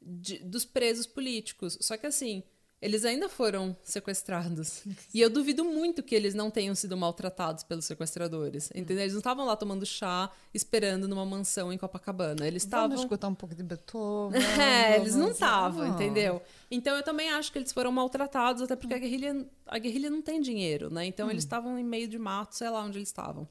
de- 0.00 0.38
dos 0.38 0.64
presos 0.64 1.06
políticos. 1.06 1.76
Só 1.80 1.96
que 1.96 2.06
assim, 2.06 2.42
eles 2.82 3.04
ainda 3.04 3.28
foram 3.28 3.76
sequestrados. 3.84 4.82
E 5.12 5.20
eu 5.20 5.28
duvido 5.28 5.64
muito 5.64 6.02
que 6.02 6.14
eles 6.14 6.34
não 6.34 6.50
tenham 6.50 6.74
sido 6.74 6.96
maltratados 6.96 7.62
pelos 7.64 7.84
sequestradores. 7.84 8.70
Entendeu? 8.74 9.00
Eles 9.02 9.12
não 9.12 9.18
estavam 9.20 9.44
lá 9.44 9.54
tomando 9.56 9.84
chá, 9.84 10.30
esperando 10.54 11.06
numa 11.08 11.26
mansão 11.26 11.72
em 11.72 11.76
Copacabana. 11.78 12.46
Eles 12.46 12.64
Vamos 12.64 12.84
estavam. 12.86 12.96
escutar 12.96 13.28
um 13.28 13.34
pouco 13.34 13.54
de 13.54 13.62
Beethoven. 13.62 14.40
É, 14.60 14.96
eles 14.96 15.12
não 15.14 15.20
vamos- 15.22 15.34
estavam, 15.34 15.86
entendeu? 15.88 16.40
Então 16.70 16.96
eu 16.96 17.02
também 17.02 17.30
acho 17.30 17.50
que 17.52 17.58
eles 17.58 17.72
foram 17.72 17.90
maltratados, 17.92 18.62
até 18.62 18.76
porque 18.76 18.94
a 18.94 18.98
guerrilha, 18.98 19.46
a 19.66 19.78
guerrilha 19.78 20.08
não 20.08 20.22
tem 20.22 20.40
dinheiro, 20.40 20.88
né? 20.90 21.04
Então 21.04 21.30
eles 21.30 21.42
estavam 21.44 21.78
em 21.78 21.84
meio 21.84 22.08
de 22.08 22.18
mato, 22.18 22.54
sei 22.56 22.70
lá 22.70 22.82
onde 22.82 22.98
eles 22.98 23.08
estavam. 23.08 23.48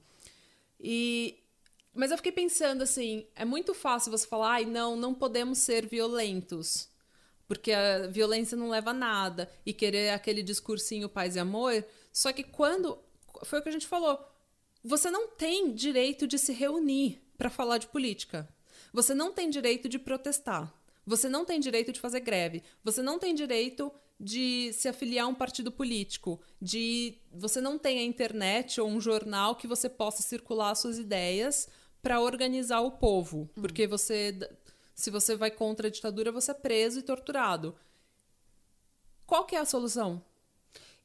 E 0.80 1.36
mas 1.94 2.12
eu 2.12 2.18
fiquei 2.18 2.32
pensando 2.32 2.82
assim, 2.84 3.26
é 3.36 3.44
muito 3.44 3.74
fácil 3.74 4.12
você 4.12 4.26
falar, 4.26 4.52
ai, 4.54 4.66
não, 4.66 4.96
não 4.96 5.14
podemos 5.14 5.58
ser 5.58 5.86
violentos. 5.86 6.88
Porque 7.50 7.72
a 7.72 8.06
violência 8.06 8.56
não 8.56 8.70
leva 8.70 8.92
a 8.92 8.94
nada 8.94 9.50
e 9.66 9.74
querer 9.74 10.12
aquele 10.12 10.44
discursinho 10.44 11.10
paz 11.10 11.36
e 11.36 11.40
amor, 11.40 11.84
só 12.14 12.32
que 12.32 12.44
quando 12.44 13.00
foi 13.44 13.58
o 13.58 13.64
que 13.64 13.70
a 13.70 13.72
gente 13.72 13.88
falou, 13.88 14.24
você 14.84 15.10
não 15.10 15.28
tem 15.30 15.74
direito 15.74 16.28
de 16.28 16.38
se 16.38 16.54
reunir 16.54 17.20
para 17.40 17.50
falar 17.50 17.80
de 17.80 17.88
política. 17.88 18.48
Você 18.94 19.16
não 19.16 19.34
tem 19.34 19.50
direito 19.50 19.90
de 19.90 19.98
protestar. 19.98 20.72
Você 21.08 21.28
não 21.28 21.44
tem 21.44 21.60
direito 21.60 21.92
de 21.92 22.00
fazer 22.00 22.20
greve. 22.20 22.62
Você 22.84 23.02
não 23.02 23.18
tem 23.18 23.34
direito 23.34 23.92
de 24.20 24.72
se 24.74 24.88
afiliar 24.88 25.26
a 25.26 25.30
um 25.30 25.34
partido 25.34 25.72
político. 25.72 26.40
De 26.62 27.18
você 27.32 27.60
não 27.60 27.80
tem 27.80 27.98
a 27.98 28.04
internet 28.04 28.80
ou 28.80 28.88
um 28.88 29.02
jornal 29.02 29.56
que 29.56 29.66
você 29.66 29.90
possa 29.90 30.22
circular 30.22 30.76
suas 30.76 31.00
ideias 31.00 31.68
para 32.02 32.22
organizar 32.22 32.80
o 32.82 32.92
povo, 32.92 33.50
porque 33.56 33.86
você 33.86 34.38
se 35.00 35.10
você 35.10 35.36
vai 35.36 35.50
contra 35.50 35.88
a 35.88 35.92
ditadura, 35.92 36.30
você 36.32 36.52
é 36.52 36.54
preso 36.54 37.00
e 37.00 37.04
torturado. 37.04 37.74
Qual 39.26 39.46
que 39.46 39.56
é 39.56 39.60
a 39.60 39.66
solução? 39.66 40.22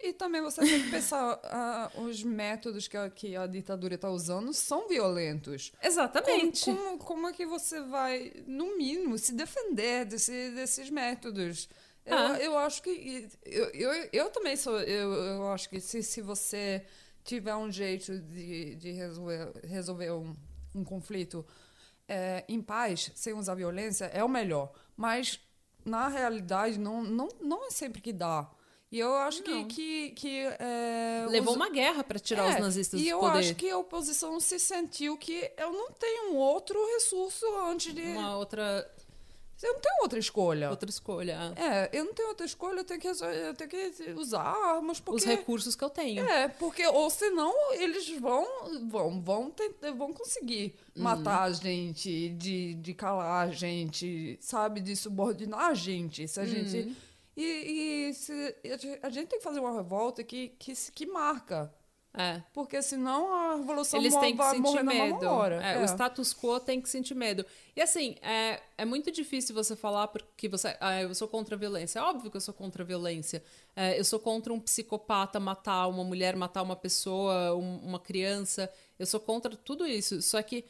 E 0.01 0.13
também 0.13 0.43
você 0.43 0.61
tem 0.63 0.83
que 0.83 0.91
pensar, 0.91 1.39
ah, 1.45 1.91
os 1.99 2.23
métodos 2.25 2.89
que 2.89 2.97
a, 2.97 3.09
que 3.09 3.37
a 3.37 3.47
ditadura 3.47 3.95
está 3.95 4.11
usando 4.11 4.53
são 4.53 4.89
violentos. 4.89 5.73
Exatamente. 5.81 6.65
Como, 6.65 6.77
como, 6.79 6.99
como 6.99 7.29
é 7.29 7.33
que 7.33 7.47
você 7.47 7.81
vai, 7.83 8.33
no 8.47 8.77
mínimo, 8.77 9.17
se 9.17 9.33
defender 9.33 10.05
desse, 10.05 10.51
desses 10.51 10.91
métodos? 10.91 11.69
Eu, 12.05 12.17
Ah. 12.19 12.39
eu 12.39 12.59
acho 12.59 12.83
que. 12.83 13.29
Eu, 13.45 13.67
eu, 13.71 14.09
eu 14.13 14.31
também 14.31 14.57
sou. 14.57 14.79
Eu, 14.81 15.13
eu 15.13 15.49
acho 15.53 15.71
que 15.71 15.81
se, 15.81 16.03
se 16.03 16.21
você 16.21 16.85
tiver 17.23 17.55
um 17.55 17.71
jeito 17.71 18.19
de, 18.19 18.75
de 18.75 18.91
resolver, 18.91 19.53
resolver 19.63 20.11
um, 20.11 20.35
um 20.75 20.85
conflito 20.85 21.47
é, 22.09 22.45
em 22.49 22.61
paz, 22.61 23.11
sem 23.15 23.33
usar 23.35 23.55
violência, 23.55 24.07
é 24.07 24.23
o 24.23 24.29
melhor. 24.29 24.73
Mas, 24.97 25.41
na 25.85 26.09
realidade, 26.09 26.79
não, 26.79 27.03
não, 27.03 27.29
não 27.41 27.67
é 27.67 27.71
sempre 27.71 28.01
que 28.01 28.13
dá. 28.13 28.51
E 28.93 28.99
eu 29.01 29.13
acho 29.17 29.43
que. 29.43 29.51
Não. 29.51 29.67
que, 29.67 30.11
que 30.11 30.47
é, 30.61 31.27
Levou 31.29 31.51
os- 31.51 31.57
uma 31.57 31.69
guerra 31.69 32.05
para 32.05 32.17
tirar 32.19 32.49
os 32.49 32.55
é, 32.55 32.61
nazistas 32.61 33.01
E 33.01 33.05
do 33.05 33.09
eu 33.11 33.19
poder. 33.19 33.39
acho 33.39 33.55
que 33.57 33.69
a 33.69 33.77
oposição 33.77 34.39
se 34.39 34.61
sentiu 34.61 35.17
que 35.19 35.51
eu 35.57 35.73
não 35.73 35.91
tenho 35.93 36.37
outro 36.37 36.79
recurso 36.95 37.45
antes 37.67 37.93
de. 37.93 38.03
Uma 38.03 38.37
outra, 38.37 38.89
Eu 39.65 39.73
não 39.75 39.81
tenho 39.81 39.97
outra 40.03 40.19
escolha. 40.19 40.71
outra 40.71 40.91
escolha. 40.91 41.39
É, 41.57 41.89
eu 41.99 42.05
não 42.05 42.13
tenho 42.13 42.29
outra 42.29 42.45
escolha, 42.45 42.81
eu 42.81 42.85
tenho 42.85 43.01
que, 43.01 43.09
eu 43.09 43.55
tenho 43.55 43.71
que 43.71 44.11
usar 44.17 44.43
armas, 44.43 45.01
porque. 45.01 45.17
Os 45.17 45.25
recursos 45.25 45.75
que 45.75 45.83
eu 45.83 45.89
tenho. 45.91 46.23
É, 46.29 46.49
porque, 46.49 46.87
ou 46.87 47.09
senão 47.09 47.53
eles 47.73 48.09
vão, 48.21 48.47
vão, 48.89 49.23
vão, 49.23 49.51
tentar, 49.51 49.93
vão 49.93 50.13
conseguir 50.13 50.75
Uhum. 50.97 51.03
matar 51.03 51.43
a 51.45 51.53
gente, 51.53 52.29
de, 52.31 52.75
de 52.75 52.95
calar 52.95 53.49
a 53.49 53.51
gente, 53.51 54.39
sabe? 54.41 54.81
De 54.81 54.95
subordinar 54.95 55.71
a 55.71 55.75
gente. 55.75 56.29
Se 56.29 56.39
a 56.39 56.43
Uhum. 56.43 56.49
gente. 56.49 56.97
E, 57.37 57.43
e 58.11 58.15
se, 58.15 58.33
a 59.03 59.09
gente- 59.09 59.27
tem 59.29 59.39
que 59.39 59.45
fazer 59.45 59.59
uma 59.61 59.75
revolta 59.75 60.23
que, 60.23 60.51
que, 60.59 60.73
que 60.93 61.07
marca. 61.07 61.73
É. 62.17 62.41
Porque 62.53 62.81
senão 62.81 63.33
a 63.35 63.57
revolução 63.57 63.99
Eles 63.99 64.15
têm 64.15 64.37
que 64.37 64.43
sentir 64.51 64.85
medo. 64.85 65.27
É, 65.61 65.75
É. 65.75 65.83
O 65.83 65.85
status 65.85 66.33
quo 66.33 66.61
tem 66.61 66.81
que 66.81 66.89
sentir 66.89 67.15
medo. 67.15 67.45
E 67.75 67.81
assim, 67.83 68.15
é, 68.23 68.61
é 68.79 68.85
muito 68.85 69.11
difícil 69.11 69.53
você 69.55 69.75
falar 69.75 70.07
porque 70.07 70.49
você. 70.49 70.77
Ah, 70.81 71.03
eu 71.03 71.13
sou 71.15 71.27
contra 71.27 71.57
a 71.57 71.59
violência. 71.59 71.99
É 71.99 72.03
óbvio 72.03 72.31
que 72.31 72.37
eu 72.37 72.41
sou 72.41 72.55
contra 72.55 72.85
a 72.85 72.87
violência. 72.87 73.43
É, 73.75 73.99
eu 73.99 74.05
sou 74.05 74.21
contra 74.21 74.53
um 74.53 74.61
psicopata 74.61 75.41
matar 75.41 75.89
uma 75.89 76.05
mulher, 76.05 76.37
matar 76.37 76.63
uma 76.63 76.77
pessoa, 76.77 77.55
um- 77.57 77.79
uma 77.79 77.99
criança. 77.99 78.71
Eu 78.97 79.07
sou 79.07 79.19
contra 79.19 79.57
tudo 79.57 79.85
isso. 79.85 80.23
Só 80.23 80.41
que 80.41 80.65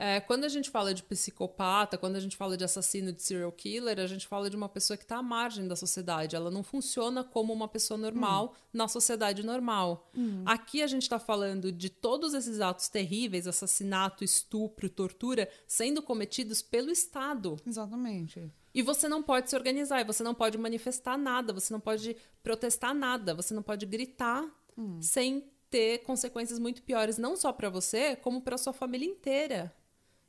é, 0.00 0.20
quando 0.20 0.44
a 0.44 0.48
gente 0.48 0.70
fala 0.70 0.94
de 0.94 1.02
psicopata, 1.02 1.98
quando 1.98 2.14
a 2.14 2.20
gente 2.20 2.36
fala 2.36 2.56
de 2.56 2.62
assassino, 2.62 3.12
de 3.12 3.20
serial 3.20 3.50
killer, 3.50 3.98
a 3.98 4.06
gente 4.06 4.28
fala 4.28 4.48
de 4.48 4.54
uma 4.54 4.68
pessoa 4.68 4.96
que 4.96 5.02
está 5.02 5.16
à 5.16 5.22
margem 5.22 5.66
da 5.66 5.74
sociedade. 5.74 6.36
Ela 6.36 6.52
não 6.52 6.62
funciona 6.62 7.24
como 7.24 7.52
uma 7.52 7.66
pessoa 7.66 7.98
normal 7.98 8.54
na 8.72 8.86
sociedade 8.86 9.44
normal. 9.44 10.08
Aqui 10.46 10.82
a 10.82 10.86
gente 10.86 11.02
está 11.02 11.18
falando 11.18 11.72
de 11.72 11.90
todos 11.90 12.32
esses 12.32 12.60
atos 12.60 12.88
terríveis, 12.88 13.48
assassinato, 13.48 14.22
estupro, 14.22 14.88
tortura, 14.88 15.50
sendo 15.66 16.00
cometidos 16.00 16.62
pelo 16.62 16.92
Estado. 16.92 17.56
Exatamente. 17.66 18.52
E 18.72 18.82
você 18.82 19.08
não 19.08 19.20
pode 19.20 19.50
se 19.50 19.56
organizar, 19.56 20.00
e 20.00 20.04
você 20.04 20.22
não 20.22 20.34
pode 20.34 20.56
manifestar 20.56 21.18
nada, 21.18 21.52
você 21.52 21.72
não 21.72 21.80
pode 21.80 22.16
protestar 22.40 22.94
nada, 22.94 23.34
você 23.34 23.52
não 23.52 23.64
pode 23.64 23.84
gritar 23.84 24.48
sem 25.00 25.50
ter 25.68 25.98
consequências 26.04 26.58
muito 26.58 26.82
piores, 26.82 27.18
não 27.18 27.36
só 27.36 27.52
para 27.52 27.68
você, 27.68 28.14
como 28.14 28.40
para 28.40 28.56
sua 28.56 28.72
família 28.72 29.06
inteira. 29.06 29.74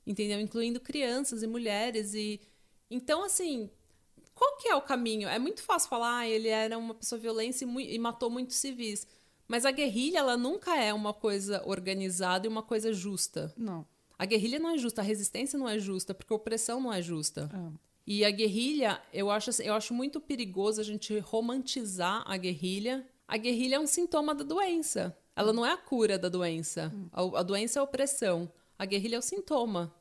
Entendeu? 0.10 0.42
Incluindo 0.42 0.80
crianças 0.80 1.44
e 1.44 1.48
mulheres 1.48 2.16
e 2.16 2.42
então 2.90 3.24
assim, 3.24 3.70
qual 4.34 4.58
que 4.58 4.68
é 4.68 4.76
o 4.76 4.82
caminho? 4.82 5.30
É 5.30 5.38
muito 5.38 5.62
fácil 5.62 5.88
falar, 5.88 6.18
ah, 6.18 6.28
ele 6.28 6.48
era 6.48 6.78
uma 6.80 6.96
pessoa 6.96 7.20
violenta 7.20 7.64
e, 7.64 7.96
e 7.96 8.00
matou 8.00 8.28
muitos 8.28 8.56
civis. 8.56 9.06
Mas 9.48 9.66
a 9.66 9.72
guerrilha, 9.72 10.18
ela 10.18 10.36
nunca 10.36 10.76
é 10.76 10.92
uma 10.92 11.14
coisa 11.14 11.62
organizada 11.66 12.48
e 12.48 12.50
uma 12.50 12.64
coisa 12.64 12.92
justa. 12.92 13.54
Não. 13.56 13.86
A 14.18 14.26
guerrilha 14.26 14.58
não 14.58 14.72
é 14.72 14.78
justa, 14.80 15.02
a 15.02 15.04
resistência 15.04 15.60
não 15.60 15.70
é 15.70 15.78
justa, 15.78 16.14
porque 16.14 16.34
a 16.34 16.36
opressão 16.36 16.82
não 16.82 16.92
é 16.92 17.02
justa. 17.02 17.50
É. 17.54 17.80
E 18.08 18.26
a 18.26 18.32
guerrilha, 18.32 19.00
eu 19.14 19.30
acho, 19.30 19.52
assim, 19.52 19.64
eu 19.64 19.76
acho 19.76 19.94
muito 19.94 20.20
perigoso 20.20 20.82
a 20.82 20.84
gente 20.84 21.20
romantizar 21.20 22.24
a 22.26 22.36
guerrilha. 22.38 23.06
A 23.28 23.38
guerrilha 23.38 23.76
é 23.76 23.80
um 23.80 23.86
sintoma 23.86 24.34
da 24.34 24.44
doença. 24.44 25.16
Ela 25.36 25.54
não 25.54 25.64
é 25.64 25.72
a 25.72 25.78
cura 25.78 26.18
da 26.18 26.28
doença. 26.28 26.92
A, 27.12 27.40
a 27.40 27.44
doença 27.44 27.78
é 27.78 27.82
a 27.82 27.84
opressão. 27.84 28.52
A 28.80 28.86
guerrilha 28.86 29.18
é 29.18 29.20
o 29.20 29.22
sintoma. 29.22 29.94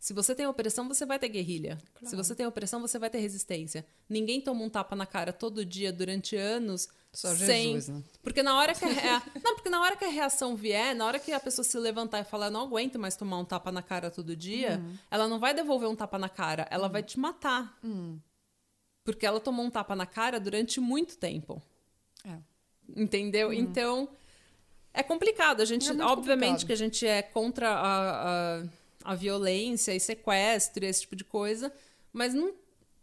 Se 0.00 0.12
você 0.12 0.34
tem 0.34 0.46
opressão, 0.46 0.86
você 0.88 1.06
vai 1.06 1.18
ter 1.18 1.28
guerrilha. 1.28 1.80
Se 2.02 2.14
você 2.16 2.34
tem 2.34 2.44
opressão, 2.44 2.80
você 2.80 2.98
vai 2.98 3.08
ter 3.08 3.18
resistência. 3.18 3.86
Ninguém 4.08 4.40
toma 4.40 4.62
um 4.62 4.68
tapa 4.68 4.96
na 4.96 5.06
cara 5.06 5.32
todo 5.32 5.64
dia 5.64 5.92
durante 5.92 6.36
anos 6.36 6.88
Só 7.12 7.34
sem. 7.34 7.74
Jesus, 7.74 7.88
né? 7.88 8.02
Porque 8.22 8.42
na 8.42 8.56
hora 8.58 8.74
que 8.74 8.84
a 8.84 8.88
não, 9.42 9.54
porque 9.54 9.70
na 9.70 9.80
hora 9.80 9.96
que 9.96 10.04
a 10.04 10.08
reação 10.08 10.56
vier, 10.56 10.94
na 10.94 11.06
hora 11.06 11.18
que 11.20 11.30
a 11.30 11.40
pessoa 11.40 11.64
se 11.64 11.78
levantar 11.78 12.20
e 12.20 12.24
falar, 12.24 12.46
eu 12.46 12.50
não 12.50 12.62
aguento 12.62 12.98
mais 12.98 13.16
tomar 13.16 13.38
um 13.38 13.44
tapa 13.44 13.70
na 13.70 13.82
cara 13.82 14.10
todo 14.10 14.36
dia, 14.36 14.80
ela 15.08 15.28
não 15.28 15.38
vai 15.38 15.54
devolver 15.54 15.88
um 15.88 15.96
tapa 15.96 16.18
na 16.18 16.28
cara, 16.28 16.66
ela 16.70 16.88
vai 16.88 17.02
te 17.02 17.18
matar. 17.18 17.78
Porque 19.04 19.24
ela 19.24 19.40
tomou 19.40 19.64
um 19.64 19.70
tapa 19.70 19.94
na 19.94 20.06
cara 20.06 20.40
durante 20.40 20.80
muito 20.80 21.16
tempo. 21.16 21.62
É. 22.24 22.38
Entendeu? 22.94 23.52
Então, 23.52 24.08
é 24.96 25.02
complicado. 25.02 25.60
A 25.60 25.64
gente, 25.64 25.88
É 25.90 26.04
obviamente, 26.04 26.60
complicado. 26.60 26.66
que 26.66 26.72
a 26.72 26.76
gente 26.76 27.06
é 27.06 27.22
contra 27.22 27.68
a, 27.70 28.58
a, 28.58 28.62
a 29.04 29.14
violência 29.14 29.94
e 29.94 30.00
sequestro 30.00 30.84
e 30.84 30.88
esse 30.88 31.02
tipo 31.02 31.14
de 31.16 31.24
coisa, 31.24 31.72
mas 32.12 32.34
não, 32.34 32.52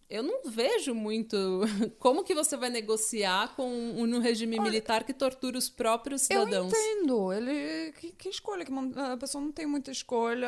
eu 0.09 0.21
não 0.23 0.41
vejo 0.49 0.93
muito 0.93 1.37
como 1.99 2.23
que 2.23 2.35
você 2.35 2.55
vai 2.57 2.69
negociar 2.69 3.55
com 3.55 3.67
um, 3.69 4.01
um 4.03 4.19
regime 4.19 4.59
militar 4.59 5.03
que 5.03 5.13
tortura 5.13 5.57
os 5.57 5.69
próprios 5.69 6.29
Eu 6.29 6.45
cidadãos. 6.45 6.71
entendo. 6.73 7.31
Ele. 7.33 7.91
Que, 7.93 8.11
que 8.11 8.29
escolha? 8.29 8.65
Que 8.65 8.71
a 8.99 9.17
pessoa 9.17 9.43
não 9.43 9.51
tem 9.51 9.65
muita 9.65 9.91
escolha. 9.91 10.47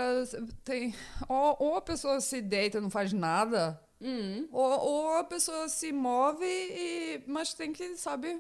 Tem, 0.64 0.94
ou, 1.30 1.56
ou 1.60 1.76
a 1.76 1.82
pessoa 1.82 2.20
se 2.22 2.42
deita 2.42 2.78
e 2.78 2.82
não 2.82 2.90
faz 2.90 3.12
nada. 3.14 3.80
Hum, 4.02 4.48
Ou, 4.52 4.80
ou 4.80 5.14
a 5.14 5.24
pessoa 5.24 5.70
se 5.70 5.92
move 5.94 6.46
e. 6.46 7.22
Mas 7.26 7.54
tem 7.54 7.72
que, 7.72 7.96
sabe? 7.96 8.40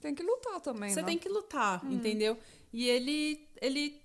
Tem 0.00 0.14
que 0.14 0.22
lutar 0.22 0.60
também. 0.60 0.90
você 0.90 1.00
né? 1.00 1.06
tem 1.08 1.18
que 1.18 1.28
lutar, 1.28 1.84
entendeu? 1.90 2.38
E 2.72 2.88
ele, 2.88 3.48
ele, 3.60 4.00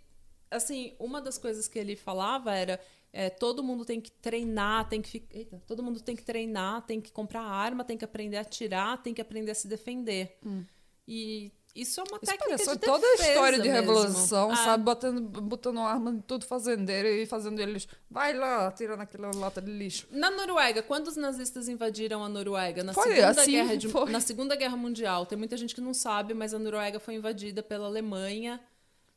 assim, 0.50 0.94
uma 1.00 1.22
das 1.22 1.38
coisas 1.38 1.68
que 1.68 1.78
ele 1.78 1.96
falava 1.96 2.56
era 2.56 2.80
é, 3.14 3.30
todo 3.30 3.64
mundo 3.64 3.84
tem 3.84 4.00
que 4.00 4.12
treinar, 4.12 4.88
tem 4.88 5.02
que 5.02 5.10
ficar, 5.10 5.38
eita, 5.38 5.62
todo 5.68 5.84
mundo 5.84 6.02
tem 6.02 6.16
que 6.16 6.24
treinar, 6.24 6.86
tem 6.86 7.02
que 7.02 7.12
comprar 7.12 7.42
arma, 7.42 7.84
tem 7.84 7.98
que 7.98 8.06
aprender 8.06 8.38
a 8.38 8.42
atirar, 8.42 9.02
tem 9.04 9.14
que 9.14 9.22
aprender 9.22 9.52
a 9.52 9.56
se 9.56 9.68
defender. 9.68 10.38
E 11.08 11.52
Isso 11.76 12.00
é 12.00 12.04
uma 12.04 12.18
Isso 12.18 12.26
técnica 12.32 12.46
parece 12.58 12.70
de 12.72 12.78
toda 12.80 13.08
a 13.08 13.14
história 13.16 13.60
de 13.60 13.70
mesmo. 13.70 13.94
revolução, 13.94 14.52
Ah, 14.52 14.56
sabe? 14.58 14.84
Botando, 14.84 15.22
botando 15.42 15.80
arma 15.80 16.12
em 16.12 16.20
tudo 16.20 16.46
fazendeiro 16.46 17.08
e 17.08 17.26
fazendo 17.26 17.60
eles. 17.62 17.88
Vai 18.10 18.34
lá, 18.34 18.70
tira 18.72 18.98
naquela 18.98 19.32
lata 19.34 19.62
de 19.62 19.72
lixo. 19.72 20.06
Na 20.12 20.30
Noruega, 20.30 20.84
quando 20.84 21.08
os 21.08 21.16
nazistas 21.16 21.70
invadiram 21.70 22.24
a 22.24 22.28
Noruega 22.30 22.84
na, 22.84 22.94
Foi 22.94 23.04
segunda, 23.16 23.30
assim, 23.30 23.52
guerra 23.52 23.76
de- 23.78 23.88
na 24.12 24.20
Segunda 24.20 24.56
Guerra 24.56 24.76
Mundial, 24.76 25.26
tem 25.26 25.38
muita 25.38 25.56
gente 25.56 25.74
que 25.74 25.80
não 25.82 25.94
sabe, 25.94 26.34
mas 26.34 26.54
a 26.54 26.60
Noruega 26.60 27.00
foi 27.00 27.14
invadida 27.16 27.64
pela 27.64 27.86
Alemanha 27.88 28.60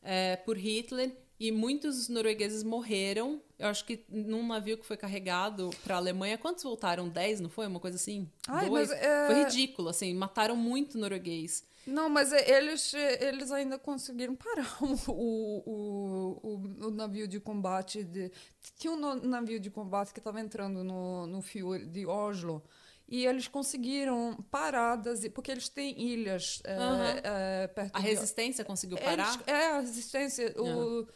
é, 0.02 0.36
por 0.36 0.56
Hitler 0.56 1.10
e 1.40 1.50
muitos 1.50 2.08
noruegueses 2.08 2.62
morreram. 2.62 3.40
Eu 3.58 3.66
acho 3.66 3.84
que 3.84 4.04
num 4.08 4.46
navio 4.46 4.78
que 4.78 4.86
foi 4.86 4.96
carregado 4.96 5.70
para 5.82 5.96
a 5.96 5.98
Alemanha, 5.98 6.38
quantos 6.38 6.62
voltaram? 6.62 7.08
Dez, 7.08 7.40
não 7.40 7.50
foi? 7.50 7.66
Uma 7.66 7.80
coisa 7.80 7.96
assim? 7.96 8.28
Ai, 8.46 8.68
Dois? 8.68 8.90
mas, 8.90 8.98
é- 9.02 9.26
Foi 9.26 9.42
ridículo, 9.42 9.88
assim, 9.88 10.14
mataram 10.14 10.54
muito 10.54 10.96
norueguês. 10.96 11.64
Não, 11.86 12.08
mas 12.08 12.32
é, 12.32 12.50
eles, 12.56 12.94
é, 12.94 13.28
eles 13.28 13.50
ainda 13.52 13.78
conseguiram 13.78 14.34
parar 14.34 14.76
o, 14.82 15.12
o, 15.12 16.40
o, 16.42 16.86
o 16.86 16.90
navio 16.90 17.28
de 17.28 17.38
combate. 17.40 18.02
De, 18.04 18.30
tinha 18.78 18.92
um 18.92 19.14
navio 19.26 19.60
de 19.60 19.70
combate 19.70 20.12
que 20.12 20.20
estava 20.20 20.40
entrando 20.40 20.82
no, 20.82 21.26
no 21.26 21.42
fio 21.42 21.78
de 21.86 22.06
Oslo. 22.06 22.62
E 23.06 23.26
eles 23.26 23.46
conseguiram 23.46 24.34
paradas, 24.50 25.28
porque 25.28 25.50
eles 25.52 25.68
têm 25.68 26.00
ilhas 26.00 26.62
é, 26.64 26.74
Aham. 26.74 27.20
é, 27.22 27.66
perto 27.68 27.96
A 27.96 28.00
de- 28.00 28.06
resistência 28.06 28.64
conseguiu 28.64 28.96
parar? 28.96 29.34
Eles- 29.34 29.46
é, 29.46 29.66
a 29.72 29.80
resistência. 29.80 30.54
O, 30.58 31.06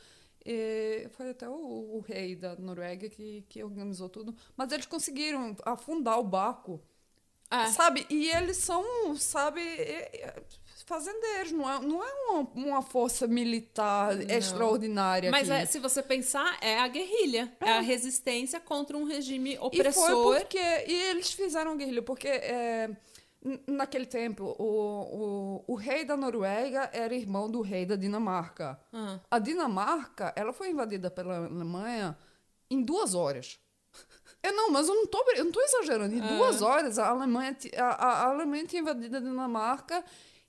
é, 0.44 1.08
foi 1.12 1.30
até 1.30 1.48
o, 1.48 1.96
o 1.96 2.00
rei 2.00 2.36
da 2.36 2.56
Noruega 2.56 3.08
que, 3.08 3.42
que 3.48 3.64
organizou 3.64 4.08
tudo. 4.08 4.34
Mas 4.56 4.70
eles 4.70 4.84
conseguiram 4.86 5.56
afundar 5.64 6.18
o 6.18 6.24
barco. 6.24 6.80
É. 7.50 7.66
Sabe? 7.68 8.06
E 8.10 8.30
eles 8.30 8.58
são, 8.58 8.84
sabe, 9.16 9.60
é, 9.60 10.10
é, 10.22 10.42
fazendeiros. 10.84 11.52
Não 11.52 11.70
é, 11.70 11.80
não 11.80 12.02
é 12.02 12.12
uma, 12.12 12.40
uma 12.54 12.82
força 12.82 13.26
militar 13.26 14.18
extraordinária. 14.30 15.30
Mas 15.30 15.48
é, 15.48 15.64
se 15.66 15.78
você 15.78 16.02
pensar, 16.02 16.58
é 16.60 16.78
a 16.78 16.88
guerrilha. 16.88 17.52
É, 17.60 17.72
a 17.72 17.80
resistência 17.80 18.58
contra 18.60 18.96
um 18.96 19.04
regime 19.04 19.54
E 19.54 19.56
foi 19.56 19.66
opressor. 19.66 20.36
porque. 20.38 20.58
E 20.58 20.92
eles 21.10 21.32
fizeram 21.32 21.76
guerrilha, 21.76 22.02
porque 22.02 22.28
é, 22.28 22.90
naquele 23.66 24.06
tempo 24.06 24.56
o, 24.58 25.64
o, 25.66 25.72
o 25.72 25.74
rei 25.74 26.04
da 26.04 26.16
Noruega 26.16 26.90
era 26.92 27.14
irmão 27.14 27.50
do 27.50 27.60
rei 27.60 27.86
da 27.86 27.96
Dinamarca. 27.96 28.80
Ah. 28.92 29.20
A 29.30 29.38
Dinamarca, 29.38 30.32
ela 30.34 30.52
foi 30.52 30.70
invadida 30.70 31.10
pela 31.10 31.46
Alemanha 31.46 32.16
em 32.70 32.82
duas 32.82 33.14
horas. 33.14 33.58
Eu 34.48 34.56
não, 34.56 34.70
mas 34.70 34.88
eu 34.88 34.94
não 34.94 35.06
tô, 35.06 35.24
eu 35.36 35.44
não 35.44 35.52
tô 35.52 35.60
exagerando. 35.60 36.14
Em 36.14 36.20
duas 36.20 36.62
horas, 36.62 36.98
a 36.98 37.08
Alemanha, 37.08 37.56
a, 37.76 37.82
a, 37.84 38.24
Alemanha 38.30 38.64
tinha 38.66 38.80
invadido 38.82 39.16
a 39.16 39.20
Dinamarca 39.20 40.04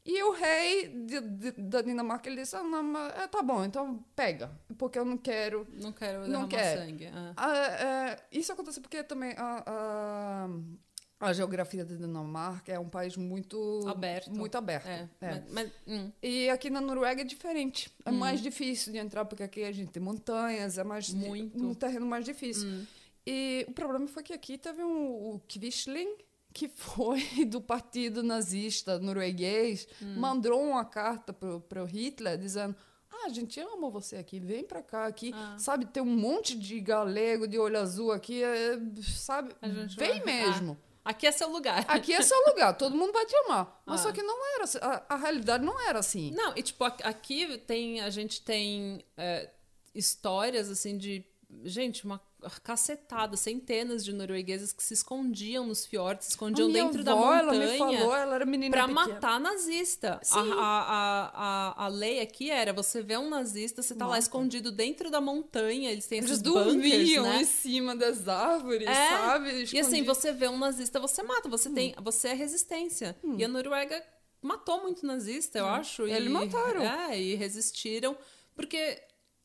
e 0.06 0.24
o 0.24 0.32
rei 0.32 0.88
de- 1.06 1.22
de- 1.22 1.52
da 1.52 1.82
Dinamarca 1.82 2.30
ele 2.30 2.42
disse: 2.42 2.56
ah, 2.56 2.64
não, 2.64 2.98
é, 2.98 3.28
tá 3.28 3.42
bom, 3.42 3.64
então 3.66 4.04
pega, 4.16 4.50
porque 4.78 4.98
eu 4.98 5.06
não 5.06 5.18
quero 5.18 5.68
Não 5.74 5.92
quero 5.92 6.28
Não 6.28 6.48
quer. 6.48 6.78
sangue. 6.78 7.08
Ah. 7.14 7.34
ah, 7.36 7.56
é, 7.56 8.20
isso 8.32 8.52
acontece 8.52 8.80
porque 8.80 9.04
também 9.04 9.34
a, 9.38 9.64
a, 9.68 11.28
a 11.28 11.34
geografia 11.34 11.84
da 11.84 11.96
Dinamarca 11.96 12.72
é 12.72 12.80
um 12.80 12.88
país 12.90 13.18
muito 13.18 13.86
Aberto. 13.88 14.32
Muito 14.32 14.56
aberto. 14.58 14.88
É, 14.88 15.10
é. 15.22 15.30
Mas, 15.32 15.44
mas, 15.52 15.72
hum, 15.86 16.12
E 16.24 16.50
aqui 16.50 16.70
na 16.70 16.80
Noruega 16.80 17.22
é 17.22 17.26
diferente. 17.26 17.92
É 18.06 18.12
mais 18.12 18.40
difícil 18.42 18.94
de 18.94 19.00
entrar, 19.00 19.26
porque 19.26 19.44
aqui 19.44 19.64
a 19.64 19.72
gente 19.74 19.92
tem 19.92 20.02
montanhas, 20.02 20.78
é 20.78 20.84
mais 20.84 21.10
Muito. 21.14 21.62
um 21.64 21.74
terreno 21.74 22.06
mais 22.06 22.24
difícil. 22.24 22.88
E 23.32 23.66
o 23.68 23.72
problema 23.74 24.08
foi 24.08 24.24
que 24.24 24.34
aqui 24.34 24.58
teve 24.58 24.84
um, 24.84 25.36
o 25.36 25.40
Quisling, 25.48 26.16
que 26.52 26.68
foi 26.68 27.22
do 27.46 27.62
partido 27.62 28.24
nazista 28.24 28.98
norueguês, 28.98 29.88
mandou 30.18 30.60
uma 30.62 30.84
carta 30.84 31.32
para 31.32 31.84
o 31.84 31.86
Hitler 31.86 32.38
dizendo 32.40 32.76
ah, 33.12 33.26
a 33.26 33.30
gente 33.30 33.60
ama 33.60 33.90
você 33.90 34.16
aqui, 34.16 34.40
vem 34.40 34.64
pra 34.64 34.82
cá 34.82 35.06
aqui, 35.06 35.32
Ah. 35.36 35.56
sabe, 35.60 35.86
tem 35.86 36.02
um 36.02 36.06
monte 36.06 36.58
de 36.58 36.80
galego 36.80 37.48
de 37.48 37.60
olho 37.60 37.78
azul 37.80 38.12
aqui, 38.12 38.42
é, 38.44 38.80
sabe, 39.04 39.54
vem 39.98 40.24
mesmo. 40.24 40.78
aqui 41.04 41.28
é 41.28 41.32
seu 41.32 41.50
lugar. 41.52 41.86
Aqui 41.88 42.14
é 42.14 42.22
seu 42.22 42.38
lugar, 42.48 42.74
todo 42.78 42.96
mundo 42.96 43.12
vai 43.12 43.26
te 43.26 43.36
amar. 43.46 43.82
Mas 43.86 44.00
Ah. 44.02 44.04
só 44.06 44.12
que 44.12 44.22
não 44.24 44.56
era, 44.56 44.64
assim, 44.64 44.78
a, 44.82 45.04
a 45.10 45.16
realidade 45.18 45.64
não 45.66 45.80
era 45.88 46.00
assim. 46.00 46.32
Não, 46.32 46.56
e 46.56 46.62
tipo, 46.64 46.84
aqui- 46.84 47.04
aqui 47.04 47.58
tem, 47.60 48.00
a 48.02 48.10
gente 48.10 48.42
tem 48.42 49.04
é, 49.18 49.50
histórias 49.94 50.70
assim 50.70 50.98
de. 50.98 51.26
Gente, 51.64 52.06
uma 52.06 52.22
cacetada, 52.64 53.36
centenas 53.36 54.04
de 54.06 54.14
noruegueses 54.14 54.72
que 54.72 54.84
se 54.84 54.94
escondiam 54.94 55.66
nos 55.68 55.86
fiordes, 55.86 56.26
se 56.28 56.32
escondiam 56.32 56.72
dentro 56.72 57.04
da 57.04 57.12
avó, 57.12 57.34
ela 57.34 57.54
montanha. 57.54 57.72
me 57.72 57.78
falou, 57.78 58.16
ela 58.16 58.36
era 58.36 58.46
menina 58.46 58.72
Pra 58.72 58.88
pequena. 58.88 59.08
matar 59.08 59.40
nazista. 59.40 60.20
A, 60.22 60.26
Sim. 60.26 60.52
a, 60.54 61.32
a, 61.34 61.86
a, 61.86 61.88
lei 61.88 62.22
aqui 62.22 62.50
era: 62.50 62.72
você 62.72 63.02
vê 63.02 63.18
um 63.18 63.30
nazista, 63.30 63.82
você 63.82 63.94
tá 63.94 64.06
lá 64.06 64.12
Mata. 64.12 64.20
escondido 64.22 64.72
dentro 64.72 65.10
da 65.12 65.20
montanha, 65.20 65.92
eles 65.92 66.08
têm 66.08 66.20
Eles 66.20 66.32
esses 66.32 66.42
dormiam 66.42 67.24
bunkers, 67.24 67.24
né? 67.24 67.42
em 67.42 67.46
cima 67.46 67.96
das 67.96 68.28
árvores, 68.28 68.88
É, 68.88 69.10
sabe? 69.10 69.50
E 69.50 69.64
assim, 69.64 69.78
Escondido. 69.80 70.06
você 70.06 70.32
vê 70.32 70.48
um 70.48 70.58
nazista, 70.58 71.00
você 71.00 71.22
mata, 71.24 71.50
você 71.50 71.70
tem, 71.70 71.94
você 72.02 72.30
é 72.30 72.34
resistência. 72.34 73.16
E 73.38 73.44
a 73.44 73.48
Noruega 73.48 74.02
matou 74.42 74.82
muito 74.84 75.06
nazista, 75.06 75.60
eu 75.60 75.66
acho. 75.68 76.08
Eles 76.08 76.28
e, 76.28 76.30
mataram. 76.30 76.82
É, 76.82 77.20
e 77.20 77.36
resistiram, 77.36 78.16
porque 78.56 79.02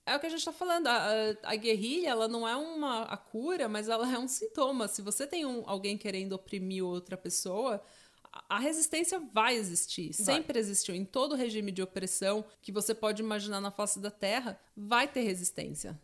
é 0.07 0.17
o 0.17 0.21
que 0.21 0.27
a 0.27 0.31
gente 0.31 0.45
tá 0.45 0.53
falando, 0.53 0.87
a, 0.87 0.97
a, 0.97 1.53
a 1.53 1.57
guerrilha, 1.57 2.09
ela 2.11 2.29
não 2.29 2.47
é 2.47 2.55
uma 2.57 3.03
a 3.05 3.17
cura, 3.17 3.69
mas 3.69 3.89
ela 3.89 4.13
é 4.13 4.19
um 4.19 4.29
sintoma. 4.29 4.87
Se 4.89 5.01
você 5.03 5.27
tem 5.27 5.45
um, 5.47 5.63
alguém 5.67 5.97
querendo 5.97 6.33
oprimir 6.33 6.85
outra 6.85 7.17
pessoa, 7.17 7.83
a- 8.33 8.57
a 8.57 8.59
resistência 8.59 9.19
vai 9.33 9.55
existir, 9.57 10.11
Vai. 10.13 10.37
sempre 10.37 10.59
existiu. 10.59 10.95
Em 10.95 11.05
todo 11.05 11.35
regime 11.35 11.73
de 11.73 11.83
opressão 11.83 12.45
que 12.61 12.71
você 12.73 12.95
pode 12.95 13.23
imaginar 13.23 13.61
na 13.61 13.71
face 13.71 13.99
da 13.99 14.11
Terra, 14.11 14.61
vai 14.77 15.09
ter 15.09 15.23
resistência. 15.23 15.99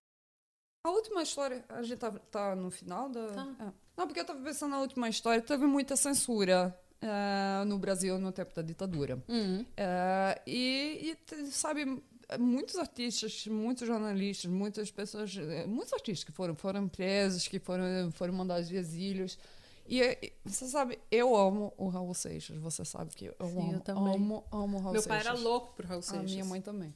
A 0.87 0.91
última 0.91 1.23
história, 1.23 1.63
a 1.69 1.83
gente 1.83 1.99
tá, 1.99 2.11
tá 2.11 2.57
no 2.57 2.71
final 2.71 3.09
da. 3.11 3.27
Tá. 3.33 3.57
É. 3.61 3.73
Não, 3.97 4.07
porque 4.07 4.21
eu 4.21 4.25
tava 4.25 4.41
pensando 4.43 4.71
na 4.71 4.81
última 4.81 5.11
história, 5.11 5.43
teve 5.43 5.67
muita 5.67 5.95
censura 5.95 6.75
é, 7.03 7.65
no 7.67 7.79
Brasil 7.79 8.19
no 8.19 8.33
tempo 8.33 8.55
da 8.55 8.63
ditadura. 8.63 9.23
Uhum. 9.29 9.67
É, 9.77 10.41
e, 10.47 11.15
e, 11.31 11.47
sabe, 11.51 12.03
muitos 12.39 12.77
artistas, 12.77 13.47
muitos 13.47 13.87
jornalistas, 13.87 14.51
muitas 14.51 14.91
pessoas, 14.91 15.37
é, 15.37 15.67
muitos 15.67 15.93
artistas 15.93 16.25
que 16.25 16.33
foram, 16.33 16.55
foram 16.55 16.89
presos, 16.89 17.49
que 17.49 17.59
foram, 17.59 18.11
foram 18.13 18.33
mandados 18.35 18.69
de 18.69 18.77
exílios. 18.77 19.39
E, 19.87 20.01
e, 20.03 20.33
você 20.45 20.67
sabe, 20.69 20.99
eu 21.11 21.35
amo 21.35 21.73
o 21.77 21.89
Raul 21.89 22.15
Seixas, 22.15 22.57
você 22.59 22.85
sabe 22.85 23.13
que 23.15 23.25
eu 23.27 23.35
Sim, 23.49 23.59
amo, 23.59 23.73
eu 23.75 23.81
também. 23.81 24.15
amo, 24.15 24.45
amo 24.53 24.77
o 24.79 24.81
Raul 24.81 24.93
Meu 24.93 25.03
Seixas. 25.03 25.07
pai 25.25 25.33
era 25.33 25.33
louco 25.41 25.73
por 25.75 25.85
Raul 25.85 25.99
A 26.01 26.03
Seixas. 26.03 26.31
minha 26.31 26.45
mãe 26.45 26.61
também. 26.61 26.95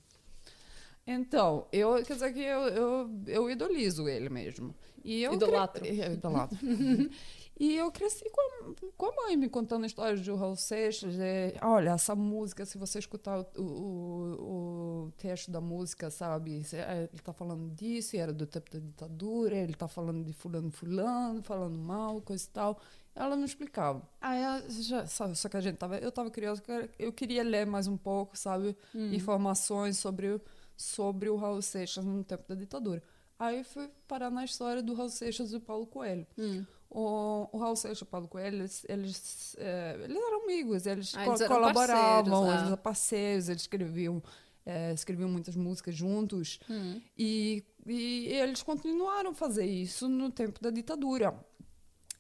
Então, 1.07 1.66
eu, 1.72 2.03
quer 2.05 2.14
dizer 2.14 2.32
que 2.32 2.41
eu, 2.41 2.61
eu, 2.68 3.11
eu 3.26 3.51
idolizo 3.51 4.09
ele 4.09 4.28
mesmo. 4.30 4.74
E 5.05 5.22
eu 5.22 5.35
Idolatro. 5.35 5.82
cre- 5.85 5.99
Eu 6.01 6.12
idolatro. 6.14 6.57
e 7.59 7.77
eu 7.77 7.91
cresci 7.93 8.25
com 8.31 8.41
a, 8.41 8.75
com 8.97 9.07
a 9.07 9.17
mãe 9.25 9.37
me 9.37 9.49
contando 9.49 9.87
histórias 9.87 10.21
de 10.21 10.31
Raul 10.31 10.57
Seixas. 10.57 11.19
é, 11.19 11.55
olha, 11.63 11.91
essa 11.91 12.15
música, 12.15 12.65
se 12.67 12.77
você 12.79 12.99
escutar 12.99 13.47
o, 13.57 13.63
o, 13.63 15.05
o 15.07 15.13
texto 15.17 15.51
da 15.51 15.61
música, 15.61 16.11
sabe? 16.11 16.63
é, 16.73 17.09
Ele 17.13 17.23
tá 17.23 17.33
falando 17.33 17.71
disso, 17.75 18.17
e 18.17 18.19
era 18.19 18.33
do 18.33 18.47
tempo 18.47 18.71
da 18.71 18.79
ditadura, 18.79 19.57
ele 19.57 19.75
tá 19.75 19.87
falando 19.89 20.25
de 20.25 20.33
fulano, 20.33 20.71
fulano, 20.71 21.43
falando 21.43 21.79
mal, 21.79 22.21
coisa 22.21 22.45
e 22.45 22.49
tal. 22.49 22.81
Ela 23.15 23.37
não 23.37 23.45
explicava. 23.45 24.03
Aí, 24.21 24.43
já, 24.83 25.07
sabe, 25.07 25.37
só 25.37 25.49
que 25.49 25.57
a 25.57 25.61
gente 25.61 25.77
tava, 25.77 25.99
eu 25.99 26.11
tava 26.11 26.31
curiosa, 26.31 26.63
eu 26.99 27.13
queria 27.13 27.45
ler 27.45 27.65
mais 27.65 27.87
um 27.87 27.97
pouco, 27.97 28.37
sabe? 28.37 28.77
Informações 28.95 29.99
sobre 29.99 30.41
sobre 30.77 31.29
o 31.29 31.37
Raul 31.37 31.63
Seixas 31.63 32.05
no 32.05 32.25
tempo 32.25 32.45
da 32.49 32.55
ditadura. 32.55 33.03
Aí 33.39 33.65
fui 33.65 33.89
parar 34.07 34.31
na 34.31 34.45
história 34.45 34.83
do 34.83 34.95
Raul 34.95 35.09
Seixas 35.09 35.53
e 35.53 35.57
o 35.57 35.61
Paulo 35.61 35.87
Coelho. 35.87 36.27
Hum. 36.39 36.65
O, 36.97 37.49
o 37.51 37.59
Raul 37.59 37.75
Seixas 37.75 37.99
e 37.99 38.03
o 38.05 38.07
Paulo 38.07 38.29
Coelho, 38.29 38.59
eles, 38.59 38.87
eles, 38.89 39.57
é, 39.59 39.99
eles 40.05 40.17
eram 40.17 40.45
amigos, 40.45 40.87
eles, 40.87 41.13
Ah, 41.17 41.25
co- 41.25 41.31
eles 41.35 41.49
colaboravam, 41.49 42.31
parceiros, 42.31 42.49
eles 42.53 42.63
ah. 42.63 42.67
eram 42.67 42.77
parceiros, 42.77 43.49
eles 43.49 43.63
escreviam, 43.63 44.23
é, 44.65 44.93
escreviam 44.93 45.29
muitas 45.29 45.57
músicas 45.57 45.93
juntos. 45.97 46.61
Hum. 46.71 47.01
E, 47.19 47.65
e 47.85 48.27
eles 48.29 48.63
continuaram 48.63 49.31
a 49.31 49.35
fazer 49.35 49.67
isso 49.67 50.09
no 50.09 50.31
tempo 50.31 50.63
da 50.63 50.71
ditadura. 50.71 51.35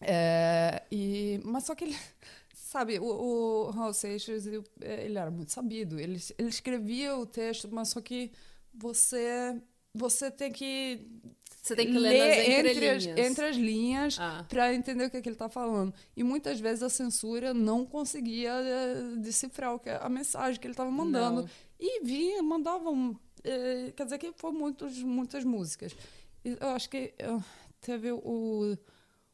É, 0.00 0.82
e, 0.90 1.40
mas 1.44 1.64
só 1.64 1.74
que 1.76 1.84
ele, 1.84 1.96
sabe, 2.52 2.98
o, 2.98 3.04
o 3.04 3.70
Raul 3.70 3.92
Seixas, 3.94 4.44
ele, 4.44 4.62
ele 4.80 5.16
era 5.16 5.30
muito 5.30 5.52
sabido. 5.52 6.00
Ele, 6.00 6.20
ele 6.36 6.48
escrevia 6.48 7.16
o 7.16 7.24
texto, 7.24 7.68
mas 7.72 7.90
só 7.90 8.00
que 8.00 8.32
você, 8.74 9.62
você 9.94 10.32
tem 10.32 10.50
que 10.50 11.06
Você 11.66 11.74
tem 11.74 11.86
que 11.86 11.98
ler, 11.98 12.18
nas 12.18 12.46
entre, 12.46 12.88
as, 12.90 13.06
entre 13.06 13.44
as 13.46 13.56
linhas 13.56 14.18
Ah. 14.20 14.44
para 14.46 14.74
entender 14.74 15.06
o 15.06 15.10
que, 15.10 15.16
é 15.16 15.22
que 15.22 15.28
ele 15.30 15.34
está 15.34 15.48
falando. 15.48 15.94
E 16.14 16.22
muitas 16.22 16.60
vezes 16.60 16.82
a 16.82 16.90
censura 16.90 17.54
não 17.54 17.86
conseguia 17.86 18.50
eh, 18.52 19.16
decifrar 19.16 19.74
o 19.74 19.78
que, 19.78 19.88
a 19.88 20.08
mensagem 20.10 20.60
que 20.60 20.66
ele 20.66 20.74
estava 20.74 20.90
mandando. 20.90 21.40
Não. 21.40 21.48
E 21.80 22.04
vinha, 22.04 22.42
mandavam. 22.42 23.18
eh, 23.42 23.92
quer 23.96 24.04
dizer 24.04 24.18
que 24.18 24.30
foi 24.36 24.52
muitos, 24.52 24.98
muitas 25.02 25.42
músicas. 25.42 25.96
Eu 26.44 26.68
acho 26.68 26.90
que 26.90 27.14
eh, 27.18 27.38
teve 27.80 28.12
o, 28.12 28.76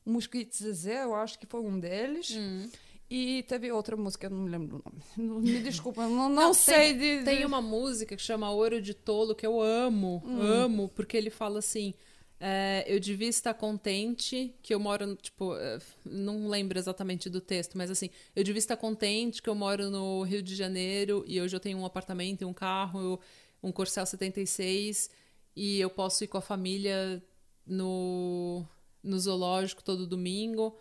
o 0.06 0.10
Mosquito 0.10 0.56
Zezé, 0.56 1.02
eu 1.02 1.16
acho 1.16 1.36
que 1.36 1.46
foi 1.46 1.60
um 1.62 1.80
deles. 1.80 2.30
Hum. 2.36 2.68
E 3.10 3.42
teve 3.48 3.72
outra 3.72 3.96
música, 3.96 4.26
eu 4.28 4.30
não 4.30 4.38
me 4.44 4.50
lembro 4.50 4.78
do 4.78 4.84
nome. 4.84 5.42
Me 5.50 5.58
desculpa, 5.68 6.02
não, 6.06 6.28
não, 6.28 6.28
Não, 6.28 6.54
sei 6.54 6.96
tem, 6.96 6.98
de, 7.18 7.24
Tem 7.24 7.38
de- 7.38 7.44
uma 7.44 7.60
música 7.60 8.14
que 8.14 8.22
chama 8.22 8.48
Ouro 8.52 8.80
de 8.80 8.94
Tolo 8.94 9.34
que 9.34 9.44
eu 9.44 9.60
amo, 9.60 10.22
Hum. 10.24 10.40
amo, 10.40 10.88
porque 10.94 11.16
ele 11.16 11.28
fala 11.28 11.58
assim. 11.58 11.92
É, 12.40 12.84
eu 12.86 12.98
devia 12.98 13.28
estar 13.28 13.52
contente 13.54 14.54
que 14.62 14.74
eu 14.74 14.80
moro, 14.80 15.06
no- 15.06 15.16
tipo, 15.16 15.54
é, 15.56 15.78
não 16.04 16.48
lembro 16.48 16.78
exatamente 16.78 17.28
do 17.28 17.40
texto, 17.40 17.76
mas 17.76 17.90
assim, 17.90 18.08
eu 18.34 18.42
devia 18.42 18.58
estar 18.58 18.76
contente 18.78 19.42
que 19.42 19.48
eu 19.50 19.54
moro 19.54 19.90
no 19.90 20.22
Rio 20.22 20.42
de 20.42 20.54
Janeiro 20.56 21.22
e 21.26 21.40
hoje 21.40 21.54
eu 21.54 21.60
tenho 21.60 21.78
um 21.78 21.84
apartamento 21.86 22.46
um 22.46 22.54
carro, 22.54 23.20
um 23.62 23.70
Corcel 23.70 24.06
76 24.06 25.10
e 25.54 25.78
eu 25.80 25.90
posso 25.90 26.24
ir 26.24 26.28
com 26.28 26.38
a 26.38 26.40
família 26.40 27.22
no, 27.66 28.64
no 29.02 29.18
zoológico 29.18 29.82
todo 29.84 30.06
domingo. 30.06 30.78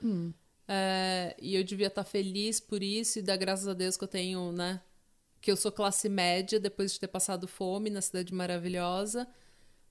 É, 0.67 1.35
e 1.41 1.55
eu 1.55 1.63
devia 1.63 1.87
estar 1.87 2.03
feliz 2.03 2.59
por 2.59 2.83
isso 2.83 3.19
e 3.19 3.21
dar 3.21 3.37
graças 3.37 3.67
a 3.67 3.73
Deus 3.73 3.97
que 3.97 4.03
eu 4.03 4.07
tenho, 4.07 4.51
né? 4.51 4.81
Que 5.41 5.51
eu 5.51 5.57
sou 5.57 5.71
classe 5.71 6.07
média 6.09 6.59
depois 6.59 6.93
de 6.93 6.99
ter 6.99 7.07
passado 7.07 7.47
fome 7.47 7.89
na 7.89 8.01
cidade 8.01 8.33
maravilhosa. 8.33 9.27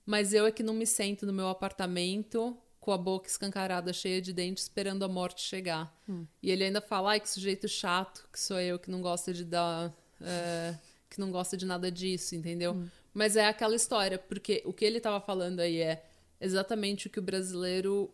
Mas 0.09 0.33
eu 0.33 0.47
é 0.47 0.51
que 0.51 0.63
não 0.63 0.73
me 0.73 0.87
sento 0.87 1.23
no 1.23 1.31
meu 1.31 1.47
apartamento 1.49 2.57
com 2.79 2.91
a 2.91 2.97
boca 2.97 3.27
escancarada, 3.27 3.93
cheia 3.93 4.19
de 4.19 4.33
dentes, 4.33 4.63
esperando 4.63 5.05
a 5.05 5.07
morte 5.07 5.41
chegar. 5.41 5.95
E 6.41 6.49
ele 6.49 6.63
ainda 6.63 6.81
fala, 6.81 7.11
ai, 7.11 7.19
que 7.19 7.29
sujeito 7.29 7.67
chato, 7.67 8.27
que 8.33 8.39
sou 8.39 8.59
eu 8.59 8.79
que 8.79 8.89
não 8.89 9.01
gosta 9.03 9.31
de 9.31 9.45
dar. 9.45 9.93
é, 10.19 10.75
que 11.07 11.19
não 11.19 11.29
gosta 11.31 11.55
de 11.55 11.63
nada 11.63 11.91
disso, 11.91 12.35
entendeu? 12.35 12.73
Mas 13.13 13.35
é 13.35 13.47
aquela 13.47 13.75
história, 13.75 14.17
porque 14.17 14.63
o 14.65 14.73
que 14.73 14.83
ele 14.83 14.99
tava 14.99 15.19
falando 15.21 15.59
aí 15.59 15.79
é 15.79 16.03
exatamente 16.41 17.05
o 17.05 17.09
que 17.11 17.19
o 17.19 17.21
brasileiro 17.21 18.11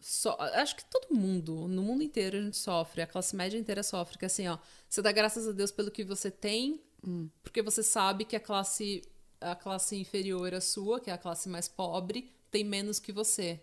só, 0.00 0.36
acho 0.54 0.76
que 0.76 0.84
todo 0.84 1.14
mundo, 1.14 1.66
no 1.66 1.82
mundo 1.82 2.02
inteiro 2.02 2.36
a 2.36 2.42
gente 2.42 2.56
sofre, 2.58 3.00
a 3.02 3.06
classe 3.06 3.34
média 3.34 3.58
inteira 3.58 3.82
sofre, 3.82 4.18
que 4.18 4.24
é 4.24 4.26
assim, 4.26 4.46
ó, 4.48 4.58
você 4.88 5.00
dá 5.00 5.12
graças 5.12 5.48
a 5.48 5.52
Deus 5.52 5.70
pelo 5.70 5.90
que 5.90 6.04
você 6.04 6.30
tem, 6.30 6.80
porque 7.42 7.62
você 7.62 7.82
sabe 7.82 8.24
que 8.24 8.36
a 8.36 8.40
classe 8.40 9.02
a 9.40 9.54
classe 9.54 9.96
inferior 9.96 10.54
à 10.54 10.60
sua, 10.60 11.00
que 11.00 11.10
é 11.10 11.12
a 11.12 11.18
classe 11.18 11.48
mais 11.48 11.68
pobre, 11.68 12.32
tem 12.50 12.64
menos 12.64 12.98
que 12.98 13.12
você. 13.12 13.60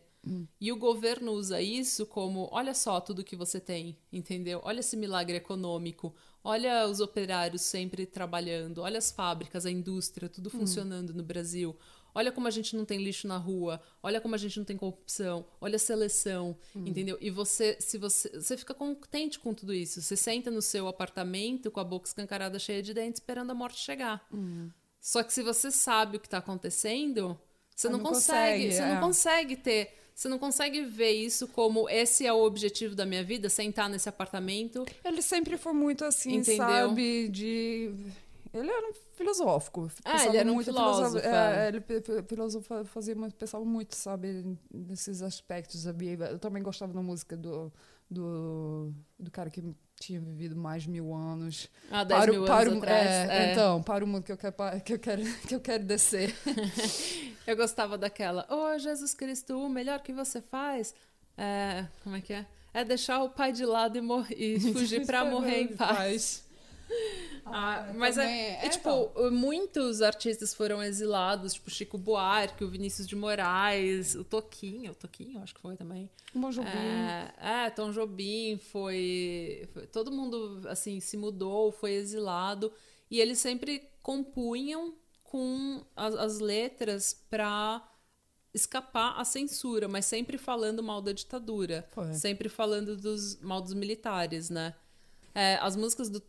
E 0.59 0.71
o 0.71 0.75
governo 0.77 1.33
usa 1.33 1.61
isso 1.61 2.05
como, 2.05 2.49
olha 2.51 2.73
só 2.73 2.99
tudo 2.99 3.23
que 3.23 3.35
você 3.35 3.59
tem, 3.59 3.95
entendeu? 4.11 4.59
Olha 4.63 4.79
esse 4.79 4.97
milagre 4.97 5.37
econômico, 5.37 6.15
olha 6.43 6.87
os 6.87 6.99
operários 6.99 7.61
sempre 7.61 8.07
trabalhando, 8.07 8.81
olha 8.81 8.97
as 8.97 9.11
fábricas, 9.11 9.65
a 9.67 9.71
indústria, 9.71 10.27
tudo 10.27 10.49
funcionando 10.49 11.13
no 11.13 11.21
Brasil. 11.21 11.75
Olha 12.17 12.31
como 12.31 12.47
a 12.47 12.51
gente 12.51 12.75
não 12.77 12.85
tem 12.85 13.03
lixo 13.03 13.27
na 13.27 13.37
rua, 13.37 13.79
olha 14.01 14.21
como 14.21 14.33
a 14.33 14.37
gente 14.37 14.57
não 14.57 14.65
tem 14.65 14.77
corrupção, 14.77 15.45
olha 15.59 15.75
a 15.75 15.79
seleção, 15.79 16.57
entendeu? 16.87 17.17
E 17.19 17.29
você, 17.29 17.75
se 17.79 17.97
você, 17.97 18.29
você 18.29 18.55
fica 18.57 18.73
contente 18.73 19.37
com 19.37 19.53
tudo 19.53 19.73
isso. 19.73 20.01
Você 20.01 20.15
senta 20.15 20.49
no 20.49 20.61
seu 20.61 20.87
apartamento 20.87 21.69
com 21.69 21.79
a 21.79 21.83
boca 21.83 22.07
escancarada 22.07 22.57
cheia 22.57 22.81
de 22.81 22.93
dentes 22.93 23.19
esperando 23.19 23.51
a 23.51 23.53
morte 23.53 23.79
chegar. 23.79 24.25
Só 25.05 25.21
que 25.21 25.31
se 25.31 25.43
você 25.43 25.69
sabe 25.69 26.17
o 26.17 26.19
que 26.19 26.25
está 26.25 26.39
acontecendo, 26.39 27.39
você 27.75 27.85
Ah, 27.85 27.91
não, 27.91 27.99
não 27.99 28.05
consegue, 28.05 28.63
consegue, 28.63 28.73
você 28.73 28.81
é. 28.81 28.93
não 28.95 29.01
consegue 29.01 29.55
ter, 29.55 29.93
você 30.15 30.27
não 30.27 30.39
consegue 30.39 30.81
ver 30.83 31.11
isso 31.11 31.47
como 31.49 31.87
esse 31.87 32.25
é 32.25 32.33
o 32.33 32.43
objetivo 32.43 32.95
da 32.95 33.05
minha 33.05 33.23
vida, 33.23 33.47
sentar 33.47 33.87
nesse 33.87 34.09
apartamento. 34.09 34.83
Ele 35.03 35.21
sempre 35.21 35.57
foi 35.57 35.73
muito 35.73 36.03
assim, 36.03 36.37
Entendeu? 36.37 36.57
sabe? 36.57 37.29
De. 37.29 37.93
Ele 38.51 38.71
era 38.71 38.89
um 38.89 38.93
filosófico. 39.13 39.91
Ah, 40.03 40.25
ele 40.25 40.37
era 40.37 40.49
um 40.49 40.55
muito, 40.55 40.65
filósofo, 40.65 41.19
é. 41.19 41.65
é, 41.65 41.67
ele 41.67 41.83
filosofa, 42.27 42.83
fazia 42.85 43.13
muito, 43.13 43.35
pensava 43.35 43.63
muito, 43.63 43.95
sabe, 43.95 44.57
nesses 44.73 45.21
aspectos 45.21 45.83
da 45.83 45.93
Bíblia. 45.93 46.29
Eu 46.29 46.39
também 46.39 46.63
gostava 46.63 46.91
da 46.91 47.01
música 47.03 47.37
do, 47.37 47.71
do, 48.09 48.91
do 49.19 49.29
cara 49.29 49.51
que 49.51 49.61
tinha 49.99 50.19
vivido 50.19 50.55
mais 50.55 50.85
mil 50.85 51.13
anos. 51.13 51.69
Há 51.89 52.03
10 52.03 52.19
Para 52.21 52.31
o- 52.31 52.33
mil 52.35 52.45
para 52.45 52.61
anos 52.69 52.73
o- 52.73 52.77
atrás. 52.77 53.07
é, 53.07 53.27
é. 53.47 53.51
Então, 53.51 53.81
para 53.83 54.03
o 54.03 54.07
mundo 54.07 54.23
que 54.23 54.31
eu 54.31 54.37
quero, 54.37 54.53
que 54.83 54.93
eu 54.93 54.99
quero, 54.99 55.21
que 55.47 55.55
eu 55.55 55.59
quero 55.59 55.83
descer. 55.83 56.35
Eu 57.47 57.55
gostava 57.55 57.95
daquela, 57.97 58.47
ô 58.51 58.77
Jesus 58.79 59.13
Cristo, 59.13 59.55
o 59.59 59.69
melhor 59.69 59.99
que 60.01 60.11
você 60.11 60.41
faz 60.41 60.95
é, 61.37 61.85
como 62.03 62.15
é 62.15 62.21
que 62.21 62.33
é? 62.33 62.45
É 62.73 62.83
deixar 62.83 63.21
o 63.21 63.29
pai 63.29 63.51
de 63.51 63.63
lado 63.65 63.97
e, 63.97 64.01
mor- 64.01 64.25
e 64.31 64.59
fugir 64.73 65.05
pra 65.05 65.23
morrer 65.25 65.61
em 65.61 65.67
paz. 65.67 66.43
Ah, 67.45 67.91
mas 67.95 68.15
também 68.15 68.33
é, 68.33 68.63
é, 68.63 68.65
e, 68.65 68.69
tipo, 68.69 69.11
muitos 69.31 70.01
artistas 70.01 70.53
foram 70.53 70.81
exilados, 70.81 71.53
tipo 71.53 71.69
Chico 71.69 71.97
Buarque, 71.97 72.63
o 72.63 72.69
Vinícius 72.69 73.07
de 73.07 73.15
Moraes, 73.15 74.15
o 74.15 74.23
Toquinho, 74.23 74.93
o 74.93 74.95
Toquinho, 74.95 75.41
acho 75.43 75.53
que 75.53 75.61
foi 75.61 75.75
também. 75.75 76.09
Bom 76.33 76.49
Jobim. 76.49 76.67
É, 76.69 77.33
é, 77.39 77.69
Tom 77.69 77.91
Jobim 77.91 78.57
foi, 78.71 79.69
foi- 79.73 79.85
Todo 79.87 80.11
mundo, 80.11 80.61
assim, 80.67 80.99
se 80.99 81.15
mudou, 81.17 81.71
foi 81.71 81.91
exilado. 81.93 82.71
E 83.11 83.19
eles 83.21 83.37
sempre 83.37 83.87
compunham 84.01 84.95
com 85.23 85.85
as, 85.95 86.15
as 86.15 86.39
letras 86.39 87.13
pra 87.29 87.87
escapar 88.53 89.19
à 89.19 89.25
censura, 89.25 89.87
mas 89.87 90.05
sempre 90.05 90.37
falando 90.37 90.81
mal 90.81 91.01
da 91.01 91.11
ditadura. 91.11 91.87
Foi. 91.91 92.13
Sempre 92.13 92.49
falando 92.49 92.95
dos 92.95 93.39
mal 93.41 93.61
dos 93.61 93.73
militares, 93.73 94.49
né? 94.49 94.73
É, 95.35 95.57
as 95.57 95.75
músicas 95.75 96.09
do. 96.09 96.23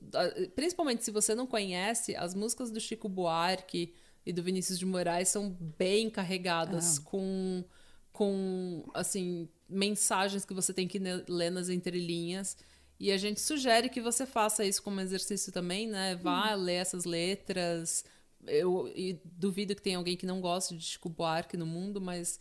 Principalmente 0.57 1.05
se 1.05 1.13
você 1.13 1.33
não 1.33 1.47
conhece, 1.47 2.17
as 2.17 2.35
músicas 2.35 2.73
do 2.73 2.81
Chico 2.81 3.09
Buarque 3.09 3.95
e 4.27 4.33
do 4.33 4.43
Vinícius 4.43 4.81
de 4.81 4.85
Moraes 4.85 5.29
são 5.29 5.49
bem 5.79 6.11
carregadas 6.11 6.99
com, 6.99 7.65
com 8.13 8.85
assim, 8.93 9.49
mensagens 9.69 10.45
que 10.45 10.53
você 10.53 10.75
tem 10.75 10.89
que 10.89 10.99
ler 10.99 11.51
nas 11.51 11.69
entrelinhas. 11.69 12.57
E 12.99 13.13
a 13.13 13.17
gente 13.17 13.41
sugere 13.41 13.89
que 13.89 14.01
você 14.01 14.27
faça 14.27 14.65
isso 14.65 14.83
como 14.83 15.01
exercício 15.01 15.53
também, 15.53 15.87
né? 15.87 16.17
Vá 16.17 16.55
ler 16.55 16.75
essas 16.75 17.05
letras. 17.05 18.05
Eu 18.45 18.89
e 18.89 19.21
duvido 19.25 19.77
que 19.77 19.83
tenha 19.83 19.99
alguém 19.99 20.17
que 20.17 20.27
não 20.27 20.41
goste 20.41 20.77
de 20.77 20.85
Chico 20.85 21.09
Buarque 21.09 21.57
no 21.57 21.67
mundo, 21.67 22.01
mas 22.01 22.41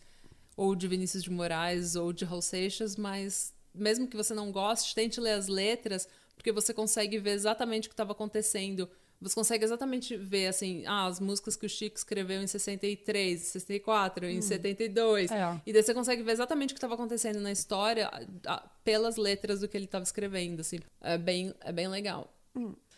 ou 0.57 0.75
de 0.75 0.87
Vinícius 0.87 1.23
de 1.23 1.29
Moraes 1.29 1.95
ou 1.95 2.11
de 2.11 2.25
Raul 2.25 2.41
Seixas, 2.41 2.95
mas 2.95 3.53
mesmo 3.73 4.07
que 4.07 4.17
você 4.17 4.33
não 4.33 4.51
goste, 4.51 4.95
tente 4.95 5.19
ler 5.19 5.33
as 5.33 5.47
letras, 5.47 6.07
porque 6.35 6.51
você 6.51 6.73
consegue 6.73 7.17
ver 7.17 7.31
exatamente 7.31 7.87
o 7.87 7.89
que 7.89 7.93
estava 7.93 8.11
acontecendo. 8.11 8.89
Você 9.21 9.33
consegue 9.33 9.63
exatamente 9.63 10.17
ver, 10.17 10.47
assim, 10.47 10.83
ah, 10.85 11.05
as 11.05 11.19
músicas 11.19 11.55
que 11.55 11.65
o 11.65 11.69
Chico 11.69 11.97
escreveu 11.97 12.41
em 12.41 12.47
63, 12.47 13.39
64, 13.41 14.25
em 14.25 14.41
72. 14.41 15.31
É. 15.31 15.61
E 15.65 15.71
daí 15.71 15.81
você 15.81 15.93
consegue 15.93 16.21
ver 16.21 16.33
exatamente 16.33 16.71
o 16.71 16.73
que 16.73 16.77
estava 16.77 16.95
acontecendo 16.95 17.39
na 17.39 17.51
história 17.51 18.11
ah, 18.45 18.69
pelas 18.83 19.15
letras 19.15 19.61
do 19.61 19.67
que 19.67 19.77
ele 19.77 19.85
estava 19.85 20.03
escrevendo, 20.03 20.59
assim. 20.59 20.79
É 21.01 21.17
bem, 21.17 21.53
é 21.61 21.71
bem 21.71 21.87
legal. 21.87 22.31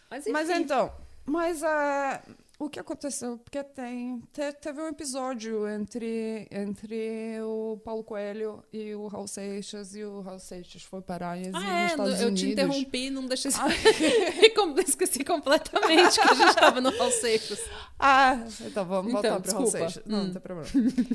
Mas, 0.09 0.23
enfim, 0.23 0.31
Mas 0.31 0.49
então, 0.49 0.91
mas 1.25 1.61
ah, 1.63 2.23
o 2.59 2.69
que 2.69 2.79
aconteceu? 2.79 3.37
Porque 3.37 3.63
tem, 3.63 4.19
te- 4.33 4.51
teve 4.53 4.81
um 4.81 4.87
episódio 4.87 5.67
entre, 5.67 6.47
entre 6.49 7.39
o 7.41 7.77
Paulo 7.85 8.03
Coelho 8.03 8.63
e 8.73 8.95
o 8.95 9.07
Raul 9.07 9.27
Seixas, 9.27 9.93
e 9.95 10.03
o 10.03 10.21
Raul 10.21 10.39
Seixas 10.39 10.81
foi 10.83 11.01
parar 11.01 11.37
exílio 11.37 11.57
Ah, 11.57 11.61
nos 11.61 11.69
é, 11.69 11.85
Estados 11.87 12.21
eu 12.21 12.27
Unidos. 12.27 12.39
te 12.41 12.51
interrompi, 12.51 13.09
não 13.11 13.25
deixei... 13.27 13.51
Esqueci 14.87 15.23
completamente 15.23 16.19
que 16.19 16.27
a 16.29 16.33
gente 16.33 16.49
estava 16.49 16.81
no 16.81 16.89
Raul 16.97 17.11
Seixas. 17.11 17.59
Ah, 17.99 18.43
então 18.61 18.85
vamos 18.85 19.13
Então, 19.13 19.21
voltar 19.21 19.39
para 19.41 19.51
o 19.51 19.55
Raul. 19.59 19.67
Seixas. 19.71 20.03
Não, 20.05 20.19
Hum. 20.19 20.23
não 20.25 20.31
tem 20.33 20.41
problema. 20.41 20.69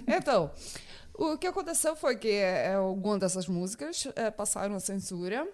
Então, 0.06 0.50
o 1.14 1.36
que 1.36 1.46
aconteceu 1.46 1.96
foi 1.96 2.16
que 2.16 2.28
é, 2.28 2.74
algumas 2.74 3.18
dessas 3.20 3.46
músicas 3.48 4.06
eh, 4.14 4.30
passaram 4.30 4.74
a 4.76 4.80
censura, 4.80 5.46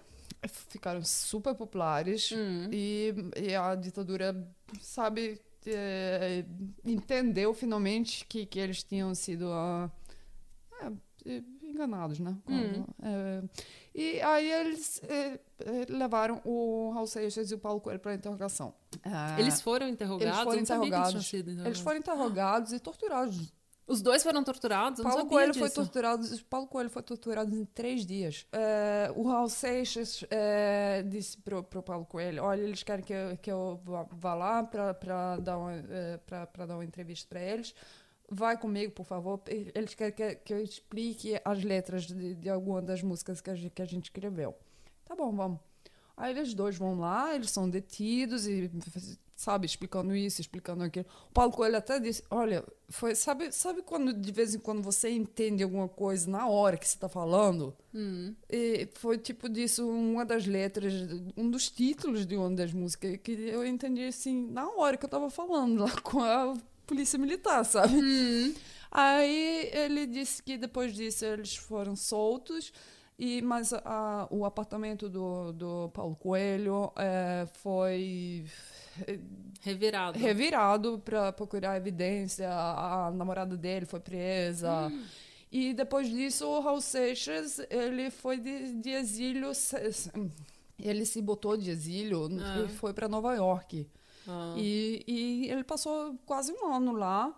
ficaram 0.68 1.02
super 1.04 1.54
populares 1.54 2.30
Hum. 2.32 2.68
e, 2.72 3.14
e 3.36 3.54
a 3.54 3.74
ditadura, 3.74 4.36
sabe, 4.80 5.40
eh, 5.70 6.44
entendeu 6.84 7.52
finalmente 7.54 8.24
que, 8.26 8.46
que 8.46 8.58
eles 8.58 8.82
tinham 8.82 9.14
sido 9.14 9.50
ah, 9.52 9.90
é, 11.24 11.42
enganados, 11.62 12.18
né? 12.18 12.36
Hum. 12.48 12.84
É, 13.02 13.42
e 13.94 14.20
aí 14.20 14.50
eles 14.50 15.02
eh, 15.04 15.40
eh, 15.58 15.86
levaram 15.88 16.40
o 16.44 16.90
Raul 16.92 17.06
Seixas 17.06 17.50
e 17.50 17.54
o 17.54 17.58
Paulo 17.58 17.80
Coelho 17.80 17.98
para 17.98 18.14
interrogação. 18.14 18.74
Eles 19.38 19.60
foram 19.60 19.88
interrogados? 19.88 20.32
eles 20.32 20.44
foram 20.44 20.60
interrogados. 20.60 21.26
sido 21.26 21.50
eles 21.50 21.54
interrogados. 21.54 21.80
foram 21.80 21.98
interrogados 21.98 22.72
e 22.72 22.80
torturados. 22.80 23.52
Os 23.88 24.02
dois 24.02 24.22
foram 24.22 24.44
torturados? 24.44 25.02
Paulo 25.02 25.26
Coelho 25.26 25.52
disso. 25.52 25.60
foi 25.64 25.70
torturado. 25.70 26.26
Paulo 26.50 26.66
Coelho 26.66 26.90
foi 26.90 27.02
torturado 27.02 27.54
em 27.56 27.64
três 27.64 28.04
dias. 28.04 28.46
É, 28.52 29.10
o 29.16 29.22
Raul 29.26 29.48
Seixas 29.48 30.22
é, 30.30 31.02
disse 31.02 31.38
pro, 31.38 31.62
pro 31.64 31.82
Paulo 31.82 32.04
Coelho: 32.04 32.42
Olha, 32.44 32.60
eles 32.60 32.82
querem 32.82 33.02
que 33.04 33.14
eu, 33.14 33.36
que 33.38 33.50
eu 33.50 33.80
vá- 34.12 34.34
lá 34.34 34.62
para 34.62 34.92
dar, 35.38 35.56
pra- 36.26 36.46
pra 36.46 36.66
dar 36.66 36.74
uma 36.76 36.84
entrevista 36.84 37.26
para 37.28 37.40
eles. 37.42 37.74
Vai 38.30 38.58
comigo, 38.58 38.92
por 38.92 39.06
favor. 39.06 39.40
Eles 39.46 39.94
querem 39.94 40.12
que, 40.14 40.34
que 40.34 40.52
eu 40.52 40.62
explique 40.62 41.40
as 41.42 41.64
letras 41.64 42.02
de, 42.04 42.34
de 42.34 42.50
alguma 42.50 42.82
das 42.82 43.02
músicas 43.02 43.40
que 43.40 43.48
a, 43.48 43.54
gente, 43.54 43.70
que 43.70 43.80
a 43.80 43.86
gente 43.86 44.04
escreveu. 44.04 44.54
Tá 45.06 45.16
bom, 45.16 45.34
vamos. 45.34 45.58
Aí 46.14 46.36
eles 46.36 46.52
dois 46.52 46.76
vão 46.76 46.98
lá, 46.98 47.34
eles 47.34 47.50
são 47.50 47.70
detidos 47.70 48.46
e 48.46 48.70
sabe, 49.38 49.66
explicando 49.66 50.16
isso, 50.16 50.40
explicando 50.40 50.82
aquilo. 50.82 51.06
O 51.30 51.32
Paulo 51.32 51.52
Coelho 51.52 51.76
até 51.76 52.00
disse, 52.00 52.24
olha, 52.28 52.64
foi, 52.88 53.14
sabe, 53.14 53.52
sabe 53.52 53.82
quando 53.82 54.12
de 54.12 54.32
vez 54.32 54.52
em 54.52 54.58
quando 54.58 54.82
você 54.82 55.10
entende 55.10 55.62
alguma 55.62 55.88
coisa 55.88 56.28
na 56.28 56.48
hora 56.48 56.76
que 56.76 56.84
você 56.84 56.96
está 56.96 57.08
falando? 57.08 57.72
Hum. 57.94 58.34
E 58.50 58.88
foi 58.94 59.16
tipo 59.16 59.48
disso 59.48 59.88
uma 59.88 60.24
das 60.24 60.44
letras, 60.44 60.92
um 61.36 61.48
dos 61.48 61.70
títulos 61.70 62.26
de 62.26 62.36
uma 62.36 62.50
das 62.50 62.72
músicas 62.72 63.16
que 63.22 63.30
eu 63.30 63.64
entendi 63.64 64.02
assim 64.02 64.50
na 64.50 64.68
hora 64.70 64.96
que 64.96 65.04
eu 65.04 65.08
estava 65.08 65.30
falando 65.30 65.84
lá 65.84 65.90
com 66.02 66.20
a 66.20 66.54
polícia 66.84 67.16
militar, 67.16 67.64
sabe? 67.64 67.94
Hum. 67.94 68.52
Aí 68.90 69.70
ele 69.72 70.04
disse 70.04 70.42
que 70.42 70.58
depois 70.58 70.92
disso 70.92 71.24
eles 71.24 71.54
foram 71.54 71.94
soltos. 71.94 72.72
E, 73.18 73.42
mas 73.42 73.72
a, 73.72 74.28
o 74.30 74.44
apartamento 74.44 75.08
do, 75.08 75.52
do 75.52 75.88
Paulo 75.90 76.14
Coelho 76.14 76.92
é, 76.96 77.46
foi 77.54 78.44
Revirado. 79.60 80.18
revirado 80.18 80.98
para 81.04 81.32
procurar 81.32 81.76
evidência. 81.76 82.48
A, 82.48 83.06
a 83.06 83.10
namorada 83.10 83.56
dele 83.56 83.86
foi 83.86 84.00
presa. 84.00 84.92
E 85.50 85.72
depois 85.74 86.08
disso, 86.08 86.46
o 86.46 86.60
Raul 86.60 86.80
Seixas 86.80 87.58
ele 87.70 88.10
foi 88.10 88.38
de, 88.38 88.74
de 88.74 88.90
exílio. 88.90 89.54
se- 89.54 90.10
Ele 90.78 91.04
se 91.04 91.20
botou 91.20 91.56
de 91.56 91.70
exílio 91.70 92.28
Ah. 92.40 92.62
e 92.64 92.68
foi 92.68 92.92
para 92.92 93.08
Nova 93.08 93.34
York. 93.34 93.84
Ah. 94.28 94.54
E, 94.56 95.02
e 95.08 95.50
ele 95.50 95.64
passou 95.64 96.16
quase 96.24 96.52
um 96.52 96.72
ano 96.72 96.92
lá. 96.92 97.34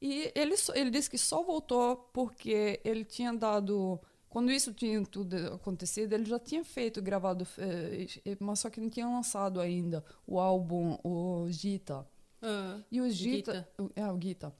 E 0.00 0.30
ele, 0.34 0.54
ele 0.74 0.90
disse 0.90 1.08
que 1.10 1.18
só 1.18 1.42
voltou 1.42 1.96
porque 2.12 2.80
ele 2.84 3.04
tinha 3.04 3.32
dado. 3.32 3.98
Quando 4.34 4.50
isso 4.50 4.72
tinha 4.72 5.00
tudo 5.06 5.36
acontecido, 5.54 6.12
ele 6.12 6.24
já 6.24 6.40
tinha 6.40 6.64
feito, 6.64 7.00
gravado, 7.00 7.46
eh, 7.56 8.08
eh, 8.24 8.36
mas 8.40 8.58
só 8.58 8.68
que 8.68 8.80
não 8.80 8.90
tinha 8.90 9.06
lançado 9.06 9.60
ainda 9.60 10.04
o 10.26 10.40
álbum, 10.40 10.98
o 11.04 11.46
Gita. 11.50 12.04
Ah. 12.42 12.80
E 12.90 13.00
o 13.00 13.08
Gita. 13.08 13.68
Gita. 13.78 13.92
É, 13.94 14.10
o 14.10 14.20
Gita. 14.20 14.52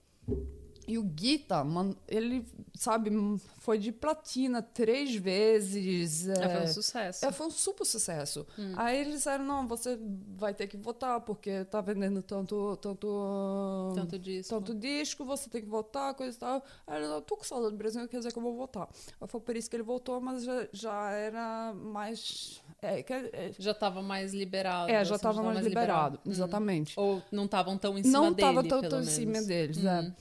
E 0.86 0.98
o 0.98 1.11
Gita, 1.19 1.65
ele, 2.06 2.44
sabe, 2.74 3.11
foi 3.59 3.78
de 3.78 3.90
platina 3.90 4.61
três 4.62 5.15
vezes. 5.15 6.28
É, 6.28 6.35
foi 6.35 6.61
é, 6.61 6.62
um 6.65 6.66
sucesso. 6.66 7.24
é, 7.24 7.32
foi 7.32 7.47
um 7.47 7.51
super 7.51 7.85
sucesso. 7.85 8.47
Hum. 8.59 8.73
Aí 8.77 8.98
eles 9.01 9.15
disseram, 9.15 9.44
não, 9.44 9.66
você 9.66 9.98
vai 10.36 10.52
ter 10.52 10.66
que 10.66 10.77
votar, 10.77 11.20
porque 11.23 11.65
tá 11.65 11.81
vendendo 11.81 12.20
tanto, 12.23 12.77
tanto, 12.77 13.93
Tanto 13.94 14.19
disso. 14.19 14.51
tanto 14.51 14.74
disco, 14.74 15.24
você 15.24 15.48
tem 15.48 15.62
que 15.62 15.69
votar, 15.69 16.15
coisa 16.15 16.36
e 16.36 16.40
tal. 16.40 16.62
Aí 16.86 17.02
ele, 17.02 17.12
eu 17.12 17.23
tô 17.23 17.36
com 17.36 17.44
saudade 17.44 17.73
do 17.73 17.78
Brasil, 17.78 18.06
quer 18.09 18.19
dizer 18.19 18.32
que 18.32 18.39
eu 18.39 18.43
vou 18.43 18.55
votar. 18.56 18.89
Aí 19.20 19.27
Foi 19.28 19.40
por 19.40 19.56
isso 19.56 19.69
que 19.70 19.77
ele 19.77 19.82
votou, 19.82 20.20
mas 20.20 20.44
já, 20.44 20.69
já 20.73 21.11
era 21.12 21.73
mais... 21.74 22.62
É, 22.82 23.02
que- 23.02 23.12
é, 23.15 23.51
Já 23.59 23.70
estava 23.70 24.02
mais 24.02 24.35
liberado. 24.35 24.90
é, 24.90 24.97
já 24.97 25.01
assim, 25.01 25.15
estava 25.15 25.43
mais 25.43 25.65
liberado, 25.66 26.19
Hum. 26.27 26.31
exatamente. 26.31 26.93
Ou 27.01 27.23
não 27.32 27.47
estavam 27.47 27.78
tão 27.78 27.97
em 27.98 28.02
cima 28.02 28.12
Não 28.19 28.32
dele, 28.32 28.48
estava 28.48 28.62
pelo 28.69 28.81
tanto 28.82 28.94
em 28.97 28.98
menos. 28.98 29.11
cima 29.15 29.43
deles, 29.43 29.78
Hum. 29.78 29.89
é. 29.89 30.12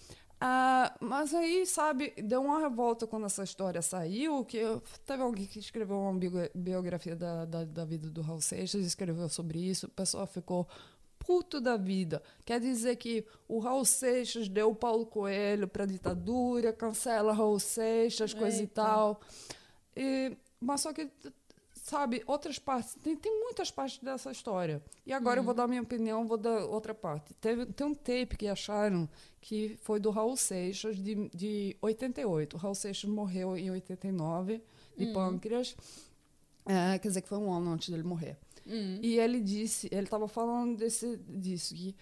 Ah, 0.45 0.93
mas 0.99 1.33
aí, 1.33 1.65
sabe, 1.65 2.13
deu 2.21 2.41
uma 2.41 2.59
revolta 2.59 3.07
quando 3.07 3.25
essa 3.27 3.45
história 3.45 3.81
saiu, 3.81 4.43
que 4.43 4.57
eu, 4.57 4.83
teve 5.05 5.23
alguém 5.23 5.45
que 5.45 5.57
escreveu 5.57 5.97
uma 5.97 6.13
bio- 6.13 6.49
biografia 6.53 7.15
da, 7.15 7.45
da, 7.45 7.63
da 7.63 7.85
vida 7.85 8.09
do 8.09 8.21
Raul 8.21 8.41
Seixas, 8.41 8.85
escreveu 8.85 9.29
sobre 9.29 9.57
isso, 9.59 9.85
o 9.85 9.89
pessoal 9.89 10.27
ficou 10.27 10.67
puto 11.17 11.61
da 11.61 11.77
vida. 11.77 12.21
Quer 12.43 12.59
dizer 12.59 12.97
que 12.97 13.25
o 13.47 13.59
Raul 13.59 13.85
Seixas 13.85 14.49
deu 14.49 14.71
o 14.71 14.75
Paulo 14.75 15.05
Coelho 15.05 15.65
para 15.65 15.85
ditadura, 15.85 16.73
cancela 16.73 17.31
Raul 17.31 17.57
Seixas, 17.57 18.33
coisa 18.33 18.57
e 18.57 18.61
Eita. 18.63 18.73
tal. 18.83 19.21
E, 19.95 20.35
mas 20.59 20.81
só 20.81 20.91
que, 20.91 21.09
sabe, 21.83 22.23
outras 22.25 22.57
partes, 22.57 22.95
tem, 23.03 23.13
tem 23.13 23.41
muitas 23.41 23.69
partes 23.69 23.99
dessa 23.99 24.31
história. 24.31 24.81
E 25.05 25.11
agora 25.11 25.41
eu 25.41 25.43
vou 25.43 25.53
dar 25.53 25.67
minha 25.67 25.81
opinião, 25.81 26.25
vou 26.25 26.37
dar 26.37 26.63
outra 26.65 26.93
parte. 26.93 27.33
Teve, 27.35 27.65
tem 27.65 27.85
um 27.85 27.93
tape 27.93 28.37
que 28.37 28.47
acharam 28.47 29.07
que 29.41 29.77
foi 29.81 29.99
do 29.99 30.09
Raul 30.09 30.37
Seixas, 30.37 30.95
de, 30.95 31.29
de 31.35 31.75
88. 31.81 32.55
O 32.55 32.57
Raul 32.57 32.73
Seixas 32.73 33.09
morreu 33.09 33.57
em 33.57 33.69
89, 33.69 34.63
de 34.97 35.07
pâncreas. 35.07 35.75
É, 36.65 36.97
quer 36.97 37.09
dizer 37.09 37.21
que 37.21 37.27
foi 37.27 37.37
um 37.37 37.51
ano 37.51 37.71
antes 37.71 37.89
dele 37.89 38.03
morrer. 38.03 38.37
Hum. 38.65 38.99
E 39.01 39.19
ele 39.19 39.41
disse, 39.41 39.89
ele 39.91 40.03
estava 40.03 40.29
falando 40.29 40.77
desse, 40.77 41.17
disso, 41.17 41.75
que 41.75 41.93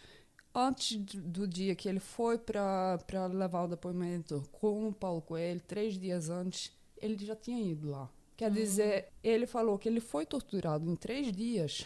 antes 0.54 0.96
do 0.96 1.48
dia 1.48 1.74
que 1.74 1.90
ele 1.90 2.00
foi 2.00 2.38
para 2.38 3.00
levar 3.34 3.64
o 3.64 3.68
depoimento 3.68 4.48
com 4.52 4.90
o 4.90 4.94
Paulo 4.94 5.24
Coelho, 5.24 5.60
três 5.62 5.96
dias 5.96 6.30
antes, 6.30 6.72
ele 6.98 7.26
já 7.26 7.36
tinha 7.36 7.60
ido 7.60 7.90
lá. 7.90 8.08
Quer 8.42 8.50
dizer, 8.50 9.14
ele 9.24 9.46
falou 9.46 9.78
que 9.78 9.88
ele 9.88 10.00
foi 10.00 10.26
torturado 10.26 10.90
em 10.90 10.96
três 10.96 11.32
dias. 11.32 11.86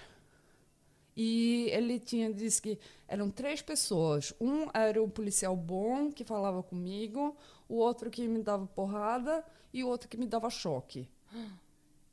E 1.13 1.67
ele 1.69 1.99
tinha 1.99 2.33
disse 2.33 2.61
que 2.61 2.79
eram 3.09 3.29
três 3.29 3.61
pessoas. 3.61 4.33
Um 4.39 4.69
era 4.73 5.03
o 5.03 5.09
policial 5.09 5.53
bom 5.53 6.09
que 6.09 6.23
falava 6.23 6.63
comigo, 6.63 7.35
o 7.67 7.75
outro 7.75 8.09
que 8.09 8.25
me 8.25 8.41
dava 8.41 8.65
porrada 8.67 9.43
e 9.73 9.83
o 9.83 9.89
outro 9.89 10.07
que 10.07 10.15
me 10.15 10.25
dava 10.25 10.49
choque. 10.49 11.09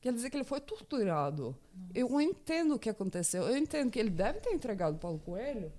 Quer 0.00 0.12
dizer 0.12 0.28
que 0.28 0.36
ele 0.36 0.42
foi 0.42 0.60
torturado. 0.60 1.56
Eu 1.94 2.20
entendo 2.20 2.74
o 2.74 2.80
que 2.80 2.90
aconteceu. 2.90 3.44
Eu 3.44 3.56
entendo 3.56 3.92
que 3.92 3.98
ele 4.00 4.10
deve 4.10 4.40
ter 4.40 4.50
entregado 4.50 4.96
o 4.96 4.98
Paulo 4.98 5.20
Coelho. 5.20 5.72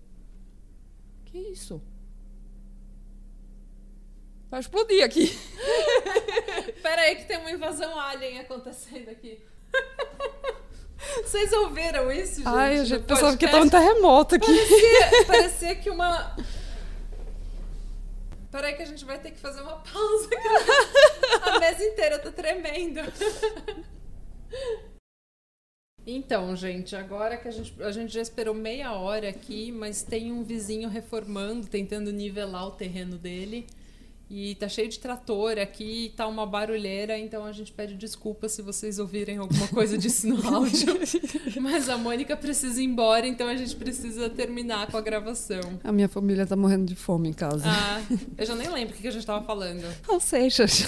Que 1.26 1.38
isso? 1.38 1.82
Vai 4.50 4.62
explodir 4.62 5.04
aqui. 5.04 5.32
Pera 6.84 7.04
aí 7.04 7.16
que 7.16 7.24
tem 7.24 7.38
uma 7.38 7.50
invasão 7.50 7.98
alien 7.98 8.40
acontecendo 8.40 9.10
aqui. 9.10 9.42
Vocês 11.24 11.52
ouviram 11.54 12.12
isso, 12.12 12.36
gente? 12.36 12.48
Ai, 12.48 12.78
No 12.78 12.86
gente 12.86 13.04
pensava 13.06 13.38
que 13.38 13.48
tava 13.48 13.64
um 13.64 13.70
terremoto 13.70 14.36
aqui. 14.36 14.46
Parecia, 14.46 15.26
parecia 15.26 15.76
que 15.76 15.90
uma... 15.90 16.36
Pera 18.52 18.68
aí 18.68 18.74
que 18.76 18.82
a 18.82 18.86
gente 18.86 19.06
vai 19.06 19.18
ter 19.18 19.32
que 19.32 19.40
fazer 19.40 19.62
uma 19.62 19.78
pausa. 19.78 20.28
que 20.28 20.36
A 21.50 21.60
mesa 21.60 21.84
inteira 21.86 22.20
tá 22.20 22.32
tremendo. 22.32 23.00
Então, 26.06 26.54
gente, 26.54 26.98
agora 26.98 27.38
que 27.38 27.48
a 27.48 27.52
gente, 27.52 27.82
a 27.82 27.92
gente 27.94 28.14
já 28.14 28.22
esperou 28.22 28.54
meia 28.54 28.92
hora 28.92 29.30
aqui, 29.30 29.72
mas 29.72 30.04
tem 30.04 30.34
um 30.34 30.44
vizinho 30.44 30.90
reformando, 30.90 31.66
tentando 31.68 32.12
nivelar 32.12 32.68
o 32.68 32.72
terreno 32.72 33.18
dele. 33.18 33.66
E 34.36 34.56
tá 34.56 34.68
cheio 34.68 34.90
de 34.90 34.98
trator 34.98 35.60
aqui, 35.60 36.12
tá 36.18 36.26
uma 36.26 36.44
barulheira, 36.44 37.16
então 37.20 37.46
a 37.46 37.52
gente 37.52 37.72
pede 37.72 37.94
desculpa 37.94 38.50
se 38.50 38.64
vocês 38.64 38.98
ouvirem 38.98 39.38
alguma 39.38 39.68
coisa 39.68 39.96
disso 39.96 40.28
no 40.28 40.38
áudio. 40.52 40.88
Mas 41.62 41.88
a 41.88 42.00
Mônica 42.00 42.36
precisa 42.36 42.82
ir 42.82 42.86
embora, 42.86 43.28
então 43.28 43.48
a 43.48 43.56
gente 43.56 43.76
precisa 43.76 44.32
terminar 44.32 44.88
com 44.88 44.98
a 44.98 45.02
gravação. 45.02 45.80
A 45.84 45.92
minha 45.92 46.10
família 46.10 46.48
tá 46.48 46.56
morrendo 46.56 46.86
de 46.86 46.96
fome 46.96 47.30
em 47.30 47.34
casa. 47.34 47.66
Ah, 47.68 48.02
eu 48.36 48.44
já 48.44 48.56
nem 48.56 48.68
lembro 48.72 48.96
o 48.96 48.98
que 48.98 49.08
a 49.08 49.12
gente 49.12 49.24
tava 49.24 49.46
falando. 49.46 49.86
Raul 50.02 50.20
Seixas. 50.20 50.88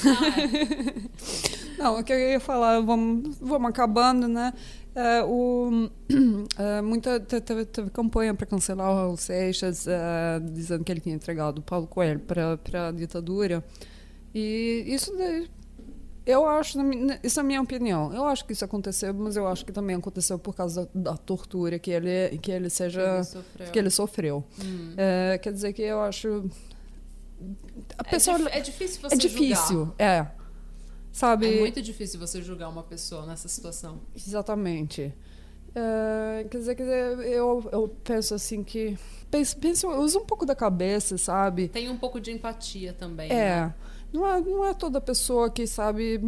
Não, 1.78 2.00
o 2.00 2.04
que 2.04 2.14
eu 2.14 2.18
ia 2.18 2.40
falar, 2.40 2.80
vamos, 2.82 3.38
vamos 3.40 3.70
acabando, 3.70 4.28
né? 4.28 4.54
É, 4.96 5.24
o, 5.24 5.90
é, 6.58 6.82
muita, 6.82 7.20
te- 7.20 7.42
teve, 7.42 7.66
teve 7.66 7.90
campanha 7.90 8.34
para 8.34 8.46
cancelar 8.46 8.90
o 8.92 8.96
Raul 8.96 9.18
Seixas, 9.18 9.86
é, 9.88 10.40
dizendo 10.40 10.84
que 10.86 10.92
ele 10.92 11.02
tinha 11.02 11.14
entregado 11.14 11.60
o 11.60 11.62
Paulo 11.62 11.86
Coelho 11.86 12.20
para 12.22 12.88
a 12.88 12.92
ditadura. 12.92 13.62
E 14.34 14.84
isso 14.88 15.14
daí, 15.18 15.50
eu 16.26 16.48
acho, 16.48 16.78
isso 17.24 17.40
é 17.40 17.42
a 17.42 17.46
minha 17.46 17.62
opinião. 17.62 18.14
Eu 18.14 18.26
acho 18.26 18.46
que 18.46 18.54
isso 18.54 18.64
aconteceu, 18.66 19.14
mas 19.14 19.36
eu 19.36 19.46
acho 19.48 19.66
que 19.66 19.72
também 19.74 19.96
aconteceu 19.98 20.40
por 20.40 20.56
causa 20.56 20.90
da, 20.96 21.12
da 21.12 21.18
tortura 21.18 21.78
que 21.78 21.92
ele, 21.92 22.38
que 22.40 22.50
ele 22.52 22.70
seja. 22.70 23.22
Ele 23.60 23.70
que 23.72 23.78
ele 23.80 23.90
sofreu. 23.90 24.44
Hum. 24.64 24.94
É, 24.98 25.38
quer 25.38 25.52
dizer 25.54 25.74
que 25.74 25.82
eu 25.82 26.02
acho. 26.02 26.50
A 27.98 28.02
É, 28.08 28.10
pessoa. 28.12 28.38
dif- 28.38 28.50
é 28.50 28.60
difícil 28.62 29.02
você 29.02 29.16
É 29.16 29.18
difícil, 29.18 29.76
julgar. 29.78 29.96
é. 30.00 30.32
Sabe? 31.16 31.48
É 31.48 31.60
muito 31.62 31.82
difícil 31.82 32.20
você 32.20 32.42
julgar 32.42 32.68
uma 32.68 32.84
pessoa 32.84 33.26
nessa 33.26 33.48
situação. 33.48 34.02
Exatamente. 34.14 35.14
É, 35.74 36.46
quer 36.52 36.58
dizer, 36.58 36.76
quer 36.76 36.84
dizer, 36.84 37.28
eu, 37.32 37.70
eu 37.72 37.88
penso 38.04 38.36
assim 38.36 38.62
que. 38.62 38.98
Penso, 39.32 39.56
penso, 39.56 39.88
usa 39.88 40.20
um 40.20 40.26
pouco 40.26 40.46
da 40.46 40.54
cabeça, 40.54 41.18
sabe? 41.18 41.70
Tem 41.70 41.90
um 41.90 41.96
pouco 41.96 42.20
de 42.20 42.32
empatia 42.32 42.92
também. 42.92 43.30
né? 43.30 43.36
É. 43.36 43.74
Não 44.12 44.28
é, 44.28 44.42
não 44.42 44.66
é 44.66 44.74
toda 44.74 45.00
pessoa 45.00 45.50
que 45.50 45.66
sabe, 45.66 46.20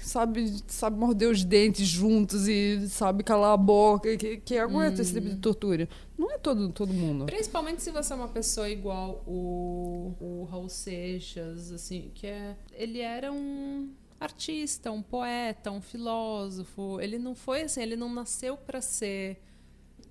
sabe, 0.00 0.62
sabe 0.66 0.96
morder 0.96 1.30
os 1.30 1.44
dentes 1.44 1.86
juntos 1.86 2.48
e 2.48 2.88
sabe 2.88 3.22
calar 3.22 3.52
a 3.52 3.56
boca, 3.58 4.16
que, 4.16 4.38
que 4.38 4.56
aguenta 4.56 5.02
esse 5.02 5.12
tipo 5.12 5.28
de 5.28 5.36
tortura. 5.36 5.86
Não 6.16 6.30
é 6.30 6.38
todo, 6.38 6.70
todo 6.70 6.92
mundo. 6.92 7.26
Principalmente 7.26 7.82
se 7.82 7.90
você 7.90 8.14
é 8.14 8.16
uma 8.16 8.28
pessoa 8.28 8.68
igual 8.68 9.22
o, 9.26 10.14
o 10.20 10.48
Raul 10.50 10.70
Seixas, 10.70 11.70
assim, 11.70 12.10
que 12.14 12.26
é. 12.26 12.56
Ele 12.72 13.00
era 13.00 13.30
um 13.30 13.90
artista, 14.22 14.90
um 14.90 15.02
poeta, 15.02 15.70
um 15.70 15.80
filósofo. 15.80 17.00
Ele 17.00 17.18
não 17.18 17.34
foi 17.34 17.62
assim, 17.62 17.82
ele 17.82 17.96
não 17.96 18.12
nasceu 18.12 18.56
pra 18.56 18.80
ser 18.80 19.40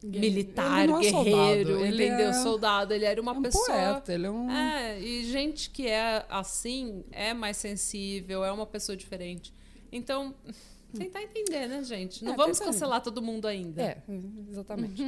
militar, 0.04 0.84
é 0.84 0.88
guerreiro, 0.88 1.10
soldado, 1.12 1.86
ele 1.86 2.06
entendeu? 2.06 2.30
é- 2.30 2.34
Soldado. 2.34 2.94
Ele 2.94 3.06
era 3.06 3.22
uma 3.22 3.34
É 3.34 3.38
um 3.38 3.42
pessoa. 3.42 3.66
poeta, 3.66 4.14
ele 4.14 4.26
é 4.26 4.32
um. 4.32 4.50
É, 4.52 5.00
e 5.00 5.26
gente 5.26 5.70
que 5.70 5.88
é 5.88 6.26
assim 6.30 7.04
é 7.12 7.34
mais 7.34 7.58
sensível, 7.58 8.44
é 8.44 8.52
uma 8.52 8.66
pessoa 8.66 8.96
diferente. 8.96 9.54
Então, 9.92 10.34
Tentar 10.98 11.22
entender, 11.22 11.68
né, 11.68 11.84
gente? 11.84 12.24
Não 12.24 12.34
É, 12.34 12.36
vamos 12.36 12.58
tentando. 12.58 12.74
cancelar 12.74 13.02
todo 13.02 13.22
mundo 13.22 13.48
ainda. 13.48 13.82
É, 13.82 14.04
exatamente. 14.50 15.02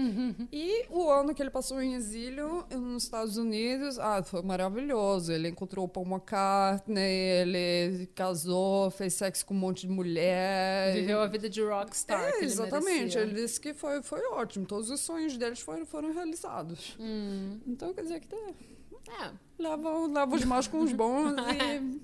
e 0.51 0.85
o 0.89 1.10
ano 1.10 1.34
que 1.35 1.41
ele 1.41 1.49
passou 1.49 1.81
em 1.81 1.93
exílio 1.95 2.65
nos 2.72 3.03
Estados 3.03 3.38
Unidos, 3.38 3.99
ah, 3.99 4.23
foi 4.23 4.41
maravilhoso. 4.41 5.31
Ele 5.31 5.49
encontrou 5.49 5.85
o 5.85 5.88
Paul 5.89 6.05
McCartney, 6.07 7.01
ele 7.01 8.07
casou, 8.15 8.89
fez 8.91 9.14
sexo 9.14 9.45
com 9.45 9.53
um 9.53 9.57
monte 9.57 9.81
de 9.88 9.89
mulher. 9.93 10.93
Viveu 10.93 11.19
a 11.22 11.27
vida 11.27 11.49
de 11.49 11.61
rockstar. 11.61 12.22
É, 12.22 12.38
ele 12.38 12.45
exatamente. 12.45 12.85
merecia. 12.97 13.22
Ele 13.22 13.34
disse 13.34 13.60
que 13.60 13.73
foi, 13.73 14.01
foi 14.01 14.22
ótimo. 14.31 14.65
Todos 14.65 14.89
os 14.89 14.99
sonhos 15.01 15.38
deles 15.38 15.60
foram, 15.60 15.85
foram 15.85 16.14
realizados. 16.14 16.95
Hum, 16.99 17.60
Então 17.68 17.93
quer 17.93 18.03
dizer 18.03 18.19
que 18.19 18.27
tá, 18.27 18.38
é. 18.38 19.31
leva, 19.61 20.07
leva 20.07 20.35
os 20.35 20.45
maus 20.45 20.68
com 20.68 20.80
os 20.80 20.93
bons 20.93 21.34
e. 21.51 22.01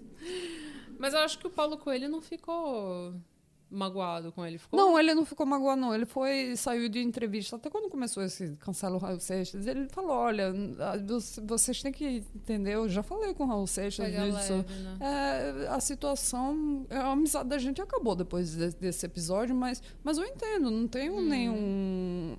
Mas 0.98 1.14
eu 1.14 1.22
acho 1.22 1.40
que 1.40 1.48
o 1.48 1.50
Paulo 1.50 1.78
Coelho 1.78 2.10
não 2.10 2.22
ficou 2.22 3.14
magoado 3.72 4.32
com 4.32 4.46
ele. 4.46 4.58
Ficou? 4.58 4.80
Não, 4.80 5.00
ele 5.00 5.14
não 5.14 5.26
ficou 5.26 5.46
magoado, 5.46 5.80
não. 5.80 5.94
Ele 5.94 6.06
foi, 6.06 6.56
saiu 6.56 6.90
de 6.90 7.00
entrevista. 7.02 7.56
Até 7.56 7.70
quando 7.70 7.90
começou 7.90 8.24
esse 8.24 8.56
cancela 8.58 8.96
o 8.96 9.00
Raul 9.00 9.20
Seixas, 9.20 9.68
ele 9.68 9.88
falou: 9.90 10.12
olha, 10.12 10.54
ah, 10.80 10.98
você- 11.08 11.42
vocês 11.42 11.82
têm 11.82 11.92
que 11.92 12.24
entender, 12.36 12.76
eu 12.76 12.90
já 12.90 13.04
falei 13.04 13.34
com 13.34 13.44
o 13.44 13.48
Raul 13.48 13.68
Seixas 13.68 14.06
Pega 14.06 14.26
disso. 14.26 14.54
leve, 14.54 14.74
né? 14.84 14.98
É, 15.02 15.68
a 15.68 15.80
situação, 15.80 16.86
a 16.90 17.12
amizade 17.12 17.50
da 17.50 17.58
gente 17.58 17.82
acabou 17.82 18.16
depois 18.16 18.56
de- 18.56 18.76
desse 18.76 19.06
episódio, 19.06 19.56
mas, 19.56 19.82
mas 20.04 20.18
eu 20.18 20.26
entendo, 20.26 20.70
não 20.72 20.88
tenho 20.88 21.16
Hum. 21.18 21.28
nenhum. 21.28 22.38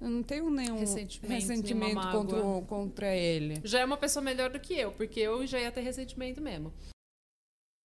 eu 0.00 0.10
Não 0.10 0.22
tenho 0.22 0.50
nenhum 0.50 0.78
Ressentimento, 0.78 1.32
ressentimento 1.32 2.08
contra, 2.10 2.42
contra 2.68 3.16
ele. 3.16 3.60
Já 3.64 3.80
é 3.80 3.84
uma 3.84 3.96
pessoa 3.96 4.22
melhor 4.22 4.50
do 4.50 4.60
que 4.60 4.74
eu, 4.74 4.92
porque 4.92 5.18
eu 5.20 5.46
já 5.46 5.58
ia 5.58 5.72
ter 5.72 5.80
ressentimento 5.80 6.40
mesmo. 6.40 6.70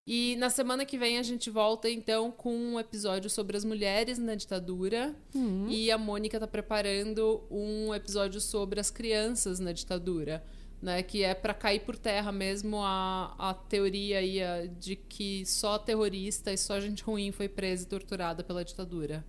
E 0.05 0.35
na 0.37 0.49
semana 0.49 0.83
que 0.85 0.97
vem 0.97 1.17
a 1.19 1.23
gente 1.23 1.49
volta 1.49 1.89
então 1.89 2.31
com 2.31 2.55
um 2.55 2.79
episódio 2.79 3.29
sobre 3.29 3.55
as 3.55 3.63
mulheres 3.63 4.17
na 4.17 4.35
ditadura. 4.35 5.15
Hum. 5.35 5.67
E 5.69 5.91
a 5.91 5.97
Mônica 5.97 6.39
tá 6.39 6.47
preparando 6.47 7.43
um 7.51 7.93
episódio 7.93 8.41
sobre 8.41 8.79
as 8.79 8.89
crianças 8.89 9.59
na 9.59 9.71
ditadura. 9.71 10.43
Né, 10.81 11.03
que 11.03 11.21
é 11.23 11.35
para 11.35 11.53
cair 11.53 11.81
por 11.81 11.95
terra 11.95 12.31
mesmo 12.31 12.77
a, 12.81 13.35
a 13.37 13.53
teoria 13.53 14.17
aí 14.17 14.41
a- 14.41 14.65
de 14.65 14.95
que 14.95 15.45
só 15.45 15.77
terrorista 15.77 16.51
e 16.51 16.57
só 16.57 16.79
gente 16.79 17.03
ruim 17.03 17.31
foi 17.31 17.47
presa 17.47 17.83
e 17.83 17.85
torturada 17.85 18.43
pela 18.43 18.65
ditadura. 18.65 19.23